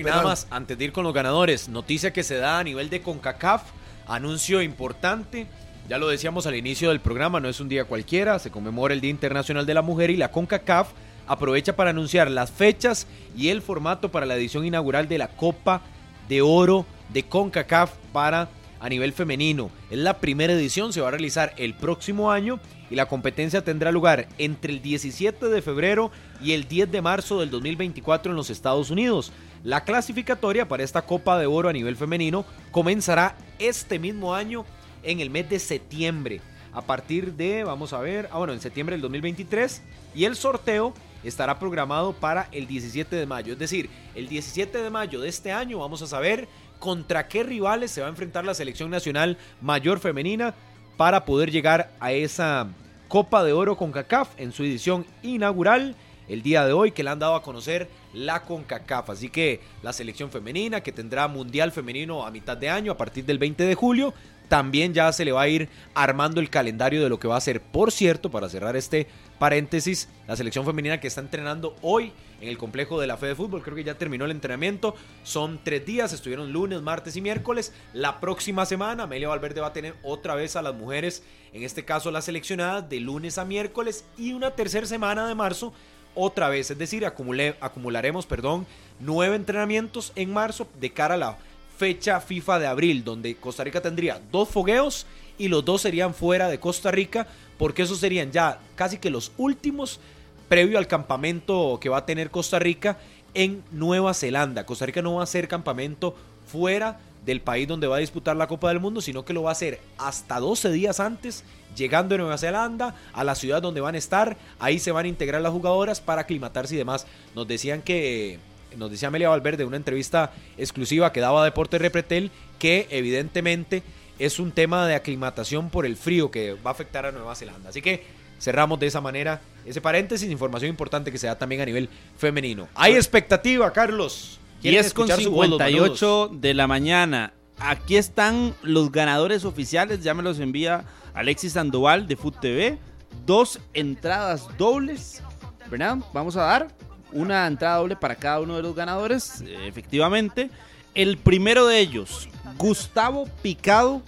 nada 0.03 0.23
más, 0.23 0.47
antes 0.51 0.77
de 0.77 0.85
ir 0.85 0.91
con 0.91 1.03
los 1.03 1.13
ganadores, 1.13 1.67
noticia 1.67 2.13
que 2.13 2.23
se 2.23 2.35
da 2.35 2.59
a 2.59 2.63
nivel 2.63 2.89
de 2.89 3.01
CONCACAF, 3.01 3.63
anuncio 4.07 4.61
importante. 4.61 5.47
Ya 5.89 5.97
lo 5.97 6.07
decíamos 6.07 6.45
al 6.45 6.55
inicio 6.55 6.89
del 6.89 6.99
programa, 6.99 7.39
no 7.39 7.49
es 7.49 7.59
un 7.59 7.67
día 7.67 7.85
cualquiera, 7.85 8.37
se 8.37 8.51
conmemora 8.51 8.93
el 8.93 9.01
Día 9.01 9.09
Internacional 9.09 9.65
de 9.65 9.73
la 9.73 9.81
Mujer 9.81 10.11
y 10.11 10.17
la 10.17 10.29
CONCACAF 10.31 10.89
aprovecha 11.27 11.75
para 11.75 11.89
anunciar 11.89 12.29
las 12.29 12.51
fechas 12.51 13.07
y 13.35 13.49
el 13.49 13.63
formato 13.63 14.11
para 14.11 14.27
la 14.27 14.35
edición 14.35 14.65
inaugural 14.65 15.07
de 15.07 15.17
la 15.17 15.29
Copa 15.29 15.81
de 16.27 16.43
Oro 16.43 16.85
de 17.09 17.23
CONCACAF 17.23 17.93
para 18.13 18.49
a 18.79 18.89
nivel 18.89 19.13
femenino. 19.13 19.69
Es 19.89 19.97
la 19.97 20.19
primera 20.19 20.53
edición, 20.53 20.93
se 20.93 21.01
va 21.01 21.09
a 21.09 21.11
realizar 21.11 21.53
el 21.57 21.73
próximo 21.73 22.31
año 22.31 22.59
y 22.89 22.95
la 22.95 23.07
competencia 23.07 23.63
tendrá 23.63 23.91
lugar 23.91 24.27
entre 24.37 24.73
el 24.73 24.81
17 24.81 25.47
de 25.47 25.61
febrero 25.61 26.11
y 26.41 26.53
el 26.53 26.67
10 26.67 26.91
de 26.91 27.01
marzo 27.01 27.39
del 27.39 27.51
2024 27.51 28.31
en 28.31 28.37
los 28.37 28.49
Estados 28.49 28.89
Unidos. 28.89 29.31
La 29.63 29.83
clasificatoria 29.83 30.67
para 30.67 30.83
esta 30.83 31.01
Copa 31.01 31.37
de 31.37 31.45
Oro 31.45 31.69
a 31.69 31.73
nivel 31.73 31.97
femenino 31.97 32.45
comenzará 32.71 33.35
este 33.59 33.99
mismo 33.99 34.33
año 34.33 34.65
en 35.03 35.19
el 35.19 35.29
mes 35.29 35.49
de 35.49 35.59
septiembre. 35.59 36.41
A 36.71 36.81
partir 36.81 37.33
de, 37.33 37.63
vamos 37.63 37.93
a 37.93 37.99
ver, 37.99 38.29
ah 38.31 38.37
bueno, 38.37 38.53
en 38.53 38.61
septiembre 38.61 38.93
del 38.93 39.01
2023 39.01 39.81
y 40.15 40.25
el 40.25 40.35
sorteo 40.35 40.93
estará 41.23 41.59
programado 41.59 42.13
para 42.13 42.47
el 42.51 42.67
17 42.67 43.15
de 43.15 43.25
mayo. 43.25 43.53
Es 43.53 43.59
decir, 43.59 43.89
el 44.15 44.27
17 44.27 44.77
de 44.77 44.89
mayo 44.89 45.21
de 45.21 45.29
este 45.29 45.51
año 45.51 45.79
vamos 45.79 46.01
a 46.01 46.07
saber 46.07 46.47
contra 46.79 47.27
qué 47.27 47.43
rivales 47.43 47.91
se 47.91 48.01
va 48.01 48.07
a 48.07 48.09
enfrentar 48.09 48.45
la 48.45 48.53
selección 48.53 48.89
nacional 48.89 49.37
mayor 49.61 49.99
femenina 49.99 50.53
para 50.97 51.25
poder 51.25 51.51
llegar 51.51 51.91
a 51.99 52.11
esa 52.11 52.67
Copa 53.07 53.43
de 53.43 53.53
Oro 53.53 53.75
con 53.75 53.91
CACAF 53.91 54.29
en 54.37 54.51
su 54.51 54.63
edición 54.63 55.05
inaugural 55.23 55.95
el 56.29 56.43
día 56.43 56.65
de 56.65 56.73
hoy 56.73 56.91
que 56.91 57.03
le 57.03 57.09
han 57.09 57.19
dado 57.19 57.35
a 57.35 57.41
conocer 57.41 57.89
la 58.13 58.43
CONCACAF. 58.43 59.09
Así 59.09 59.29
que 59.29 59.59
la 59.81 59.91
selección 59.91 60.29
femenina 60.29 60.81
que 60.81 60.91
tendrá 60.91 61.27
Mundial 61.27 61.71
Femenino 61.71 62.25
a 62.25 62.31
mitad 62.31 62.55
de 62.55 62.69
año 62.69 62.91
a 62.91 62.97
partir 62.97 63.25
del 63.25 63.39
20 63.39 63.63
de 63.63 63.75
julio. 63.75 64.13
También 64.49 64.93
ya 64.93 65.11
se 65.13 65.23
le 65.23 65.31
va 65.31 65.43
a 65.43 65.47
ir 65.47 65.69
armando 65.93 66.41
el 66.41 66.49
calendario 66.49 67.01
de 67.01 67.07
lo 67.07 67.19
que 67.19 67.27
va 67.27 67.37
a 67.37 67.41
ser. 67.41 67.61
Por 67.61 67.91
cierto, 67.91 68.29
para 68.29 68.49
cerrar 68.49 68.75
este 68.75 69.07
paréntesis, 69.37 70.09
la 70.27 70.35
selección 70.35 70.65
femenina 70.65 70.99
que 70.99 71.07
está 71.07 71.21
entrenando 71.21 71.75
hoy 71.81 72.11
en 72.41 72.49
el 72.49 72.57
complejo 72.57 72.99
de 72.99 73.07
la 73.07 73.15
Fe 73.15 73.27
de 73.27 73.35
Fútbol. 73.35 73.61
Creo 73.61 73.75
que 73.75 73.83
ya 73.83 73.93
terminó 73.93 74.25
el 74.25 74.31
entrenamiento. 74.31 74.95
Son 75.23 75.59
tres 75.63 75.85
días, 75.85 76.13
estuvieron 76.13 76.51
lunes, 76.51 76.81
martes 76.81 77.15
y 77.15 77.21
miércoles. 77.21 77.73
La 77.93 78.19
próxima 78.19 78.65
semana, 78.65 79.03
Amelia 79.03 79.29
Valverde 79.29 79.61
va 79.61 79.67
a 79.67 79.73
tener 79.73 79.95
otra 80.03 80.35
vez 80.35 80.55
a 80.55 80.61
las 80.61 80.73
mujeres, 80.73 81.23
en 81.53 81.63
este 81.63 81.85
caso 81.85 82.11
las 82.11 82.25
seleccionadas, 82.25 82.89
de 82.89 82.99
lunes 82.99 83.37
a 83.37 83.45
miércoles 83.45 84.03
y 84.17 84.33
una 84.33 84.51
tercera 84.51 84.87
semana 84.87 85.27
de 85.27 85.35
marzo. 85.35 85.73
Otra 86.15 86.49
vez, 86.49 86.71
es 86.71 86.77
decir, 86.77 87.05
acumularemos, 87.05 88.25
perdón, 88.25 88.65
nueve 88.99 89.35
entrenamientos 89.35 90.11
en 90.15 90.33
marzo 90.33 90.67
de 90.79 90.91
cara 90.91 91.13
a 91.13 91.17
la 91.17 91.37
fecha 91.79 92.19
FIFA 92.19 92.59
de 92.59 92.67
abril, 92.67 93.05
donde 93.05 93.35
Costa 93.35 93.63
Rica 93.63 93.79
tendría 93.79 94.21
dos 94.33 94.49
fogueos 94.49 95.07
y 95.37 95.47
los 95.47 95.63
dos 95.63 95.81
serían 95.81 96.13
fuera 96.13 96.49
de 96.49 96.59
Costa 96.59 96.91
Rica, 96.91 97.25
porque 97.57 97.83
esos 97.83 97.99
serían 97.99 98.33
ya 98.33 98.59
casi 98.75 98.97
que 98.97 99.09
los 99.09 99.31
últimos 99.37 100.01
previo 100.49 100.77
al 100.77 100.87
campamento 100.87 101.79
que 101.79 101.87
va 101.87 101.99
a 101.99 102.05
tener 102.05 102.31
Costa 102.31 102.59
Rica 102.59 102.97
en 103.33 103.63
Nueva 103.71 104.13
Zelanda. 104.13 104.65
Costa 104.65 104.87
Rica 104.87 105.01
no 105.01 105.15
va 105.15 105.21
a 105.21 105.23
hacer 105.23 105.47
campamento 105.47 106.15
fuera 106.45 106.99
del 107.25 107.39
país 107.39 107.65
donde 107.65 107.87
va 107.87 107.95
a 107.95 107.99
disputar 107.99 108.35
la 108.35 108.47
Copa 108.47 108.67
del 108.67 108.81
Mundo, 108.81 108.99
sino 108.99 109.23
que 109.23 109.33
lo 109.33 109.43
va 109.43 109.51
a 109.51 109.53
hacer 109.53 109.79
hasta 109.97 110.37
12 110.39 110.71
días 110.71 110.99
antes, 110.99 111.45
llegando 111.77 112.15
a 112.15 112.17
Nueva 112.17 112.37
Zelanda, 112.37 112.95
a 113.13 113.23
la 113.23 113.35
ciudad 113.35 113.61
donde 113.61 113.79
van 113.79 113.95
a 113.95 113.99
estar, 113.99 114.35
ahí 114.59 114.79
se 114.79 114.91
van 114.91 115.05
a 115.05 115.09
integrar 115.09 115.41
las 115.41 115.53
jugadoras 115.53 116.01
para 116.01 116.23
aclimatarse 116.23 116.75
y 116.75 116.77
demás. 116.77 117.07
Nos 117.35 117.47
decían 117.47 117.81
que, 117.81 118.39
nos 118.77 118.91
decía 118.91 119.07
Amelia 119.07 119.29
Valverde 119.29 119.63
en 119.63 119.67
una 119.67 119.77
entrevista 119.77 120.31
exclusiva 120.57 121.11
que 121.11 121.19
daba 121.19 121.43
Deporte 121.43 121.77
Repretel, 121.77 122.31
que 122.57 122.87
evidentemente 122.89 123.83
es 124.19 124.39
un 124.39 124.51
tema 124.51 124.85
de 124.87 124.95
aclimatación 124.95 125.69
por 125.69 125.85
el 125.85 125.95
frío 125.95 126.29
que 126.29 126.53
va 126.53 126.71
a 126.71 126.73
afectar 126.73 127.05
a 127.05 127.11
Nueva 127.11 127.35
Zelanda. 127.35 127.69
Así 127.69 127.81
que 127.81 128.03
cerramos 128.39 128.79
de 128.79 128.87
esa 128.87 129.01
manera 129.01 129.41
ese 129.65 129.81
paréntesis, 129.81 130.29
información 130.29 130.69
importante 130.69 131.11
que 131.11 131.17
se 131.17 131.27
da 131.27 131.37
también 131.37 131.61
a 131.61 131.65
nivel 131.65 131.89
femenino. 132.17 132.67
Hay 132.75 132.93
expectativa, 132.95 133.71
Carlos. 133.71 134.39
10 134.61 134.93
con 134.93 135.07
58 135.07 136.31
de 136.33 136.53
la 136.53 136.67
mañana. 136.67 137.33
aquí 137.59 137.95
están 137.95 138.53
los 138.61 138.91
ganadores 138.91 139.45
oficiales, 139.45 140.03
ya 140.03 140.13
me 140.13 140.23
los 140.23 140.39
envía 140.39 140.85
Alexis 141.13 141.53
Sandoval 141.53 142.07
de 142.07 142.15
Food 142.15 142.35
TV. 142.41 142.77
Dos 143.25 143.59
entradas 143.73 144.47
dobles, 144.57 145.21
¿verdad? 145.69 145.97
Vamos 146.13 146.35
a 146.35 146.41
dar 146.43 146.67
una 147.11 147.47
entrada 147.47 147.77
doble 147.77 147.95
para 147.95 148.15
cada 148.15 148.39
uno 148.39 148.55
de 148.55 148.63
los 148.63 148.75
ganadores, 148.75 149.43
efectivamente. 149.65 150.49
El 150.95 151.17
primero 151.17 151.67
de 151.67 151.79
ellos, 151.79 152.29
Gustavo 152.57 153.27
Picado 153.41 154.01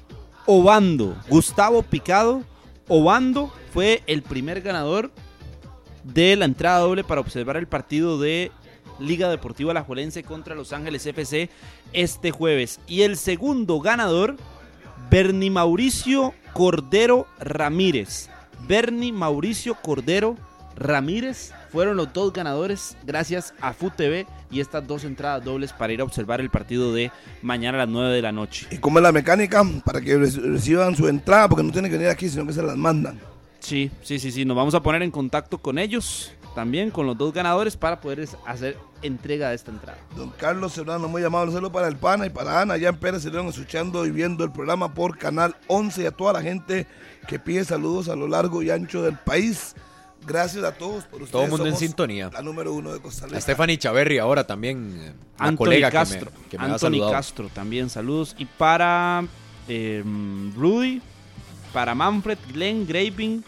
Obando. 0.46 1.16
Gustavo 1.30 1.84
Picado 1.84 2.44
Obando 2.88 3.54
fue 3.74 4.04
el 4.08 4.22
primer 4.22 4.62
ganador 4.62 5.12
de 6.04 6.36
la 6.36 6.46
entrada 6.46 6.80
doble 6.80 7.04
para 7.04 7.22
observar 7.22 7.58
el 7.58 7.68
partido 7.68 8.20
de 8.20 8.52
Liga 9.00 9.30
Deportiva 9.30 9.72
Alajuelense 9.72 10.24
contra 10.24 10.56
Los 10.56 10.74
Ángeles 10.74 11.06
FC 11.06 11.50
este 11.94 12.32
jueves. 12.32 12.80
Y 12.88 13.02
el 13.02 13.18
segundo 13.18 13.80
ganador, 13.80 14.36
Bernie 15.10 15.50
Mauricio 15.50 16.34
Cordero 16.54 17.28
Ramírez. 17.40 18.30
Bernie 18.68 19.12
Mauricio 19.12 19.76
Cordero 19.76 20.36
Ramírez 20.76 21.54
fueron 21.72 21.96
los 21.98 22.12
dos 22.12 22.34
ganadores 22.34 22.98
gracias 23.04 23.54
a 23.62 23.74
FUTV 23.74 24.26
y 24.52 24.60
estas 24.60 24.86
dos 24.86 25.04
entradas 25.04 25.44
dobles 25.44 25.72
para 25.74 25.94
ir 25.94 26.02
a 26.02 26.04
observar 26.04 26.42
el 26.42 26.50
partido 26.50 26.94
de 26.94 27.12
mañana 27.42 27.78
a 27.78 27.86
las 27.86 27.90
9 27.90 28.14
de 28.14 28.22
la 28.22 28.32
noche. 28.32 28.68
¿Y 28.72 28.78
cómo 28.78 29.00
es 29.00 29.04
la 29.04 29.12
mecánica? 29.12 29.64
Para 29.86 30.02
que 30.02 30.18
reciban 30.18 30.96
su 30.96 31.08
entrada, 31.08 31.48
porque 31.48 31.64
no 31.64 31.72
tienen 31.72 31.90
que 31.90 31.98
venir 31.98 32.12
aquí, 32.12 32.30
sino 32.30 32.46
que 32.46 32.54
se 32.54 32.62
las 32.62 32.76
mandan. 32.76 33.20
Sí, 33.60 33.90
sí, 34.02 34.20
sí, 34.20 34.32
sí. 34.32 34.44
Nos 34.44 34.58
vamos 34.58 34.76
a 34.76 34.82
poner 34.82 35.02
en 35.04 35.12
contacto 35.12 35.58
con 35.60 35.78
ellos 35.80 36.34
también 36.56 36.92
con 36.92 37.06
los 37.06 37.18
dos 37.18 37.34
ganadores 37.34 37.78
para 37.78 38.02
poder 38.02 38.28
hacer 38.46 38.78
entrega 39.02 39.50
de 39.50 39.56
esta 39.56 39.72
entrada. 39.72 39.98
Don 40.16 40.30
Carlos 40.32 40.74
Serrano, 40.74 41.08
muy 41.08 41.24
amable 41.24 41.54
saludo 41.54 41.72
para 41.72 41.88
el 41.88 41.96
PANA 41.96 42.26
y 42.26 42.30
para 42.30 42.62
Ana, 42.62 42.74
allá 42.76 42.90
en 42.90 42.98
Pérez, 42.98 43.24
se 43.24 43.30
escuchando 43.30 44.06
y 44.06 44.12
viendo 44.12 44.44
el 44.44 44.52
programa 44.52 44.94
por 44.94 45.18
Canal 45.18 45.56
11 45.68 46.04
y 46.04 46.06
a 46.06 46.12
toda 46.12 46.34
la 46.34 46.42
gente 46.42 46.88
que 47.28 47.40
pide 47.40 47.64
saludos 47.64 48.10
a 48.10 48.16
lo 48.16 48.28
largo 48.28 48.62
y 48.62 48.70
ancho 48.70 49.02
del 49.04 49.18
país. 49.18 49.76
Gracias 50.26 50.64
a 50.64 50.72
todos 50.72 51.04
por 51.06 51.24
ustedes. 51.24 51.32
Todo 51.32 51.44
el 51.44 51.50
mundo 51.50 51.66
en 51.66 51.76
sintonía. 51.76 52.30
La 52.32 52.42
número 52.42 52.74
uno 52.74 52.94
de 52.94 53.00
Costa 53.00 53.26
Rica. 53.26 53.38
A 53.38 53.42
Stephanie 53.42 53.78
Chaverri 53.78 54.20
ahora 54.20 54.46
también. 54.46 54.96
Eh, 55.00 55.14
Anthony 55.38 55.58
colega 55.58 55.92
Castro. 55.92 56.32
Que 56.50 56.58
me, 56.58 56.66
Anthony 56.66 57.12
Castro 57.12 57.50
también, 57.50 57.90
saludos. 57.90 58.36
Y 58.38 58.46
para 58.46 59.26
eh, 59.68 60.04
Rudy, 60.56 61.02
para 61.74 61.96
Manfred, 61.96 62.38
Glenn, 62.54 62.86
Graving 62.86 63.44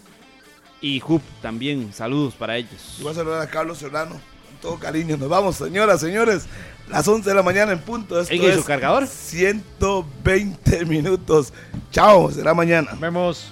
y 0.82 1.02
Hoop 1.08 1.22
también, 1.42 1.94
saludos 1.94 2.34
para 2.34 2.58
ellos. 2.58 2.98
Y 3.00 3.04
voy 3.04 3.12
a 3.12 3.16
saludar 3.16 3.42
a 3.42 3.48
Carlos 3.48 3.78
Serrano, 3.78 4.12
con 4.12 4.58
todo 4.62 4.80
cariño. 4.80 5.16
Nos 5.18 5.30
vamos, 5.30 5.56
señoras, 5.56 6.02
señores. 6.02 6.46
Las 6.90 7.08
11 7.08 7.30
de 7.30 7.36
la 7.36 7.44
mañana 7.44 7.72
en 7.72 7.80
punto. 7.80 8.20
Esto 8.20 8.34
es 8.34 8.56
su 8.56 8.64
cargador? 8.64 9.08
120 9.08 10.86
minutos. 10.86 11.54
Chao, 11.92 12.30
será 12.32 12.54
mañana. 12.54 12.92
Nos 12.92 13.00
vemos. 13.00 13.52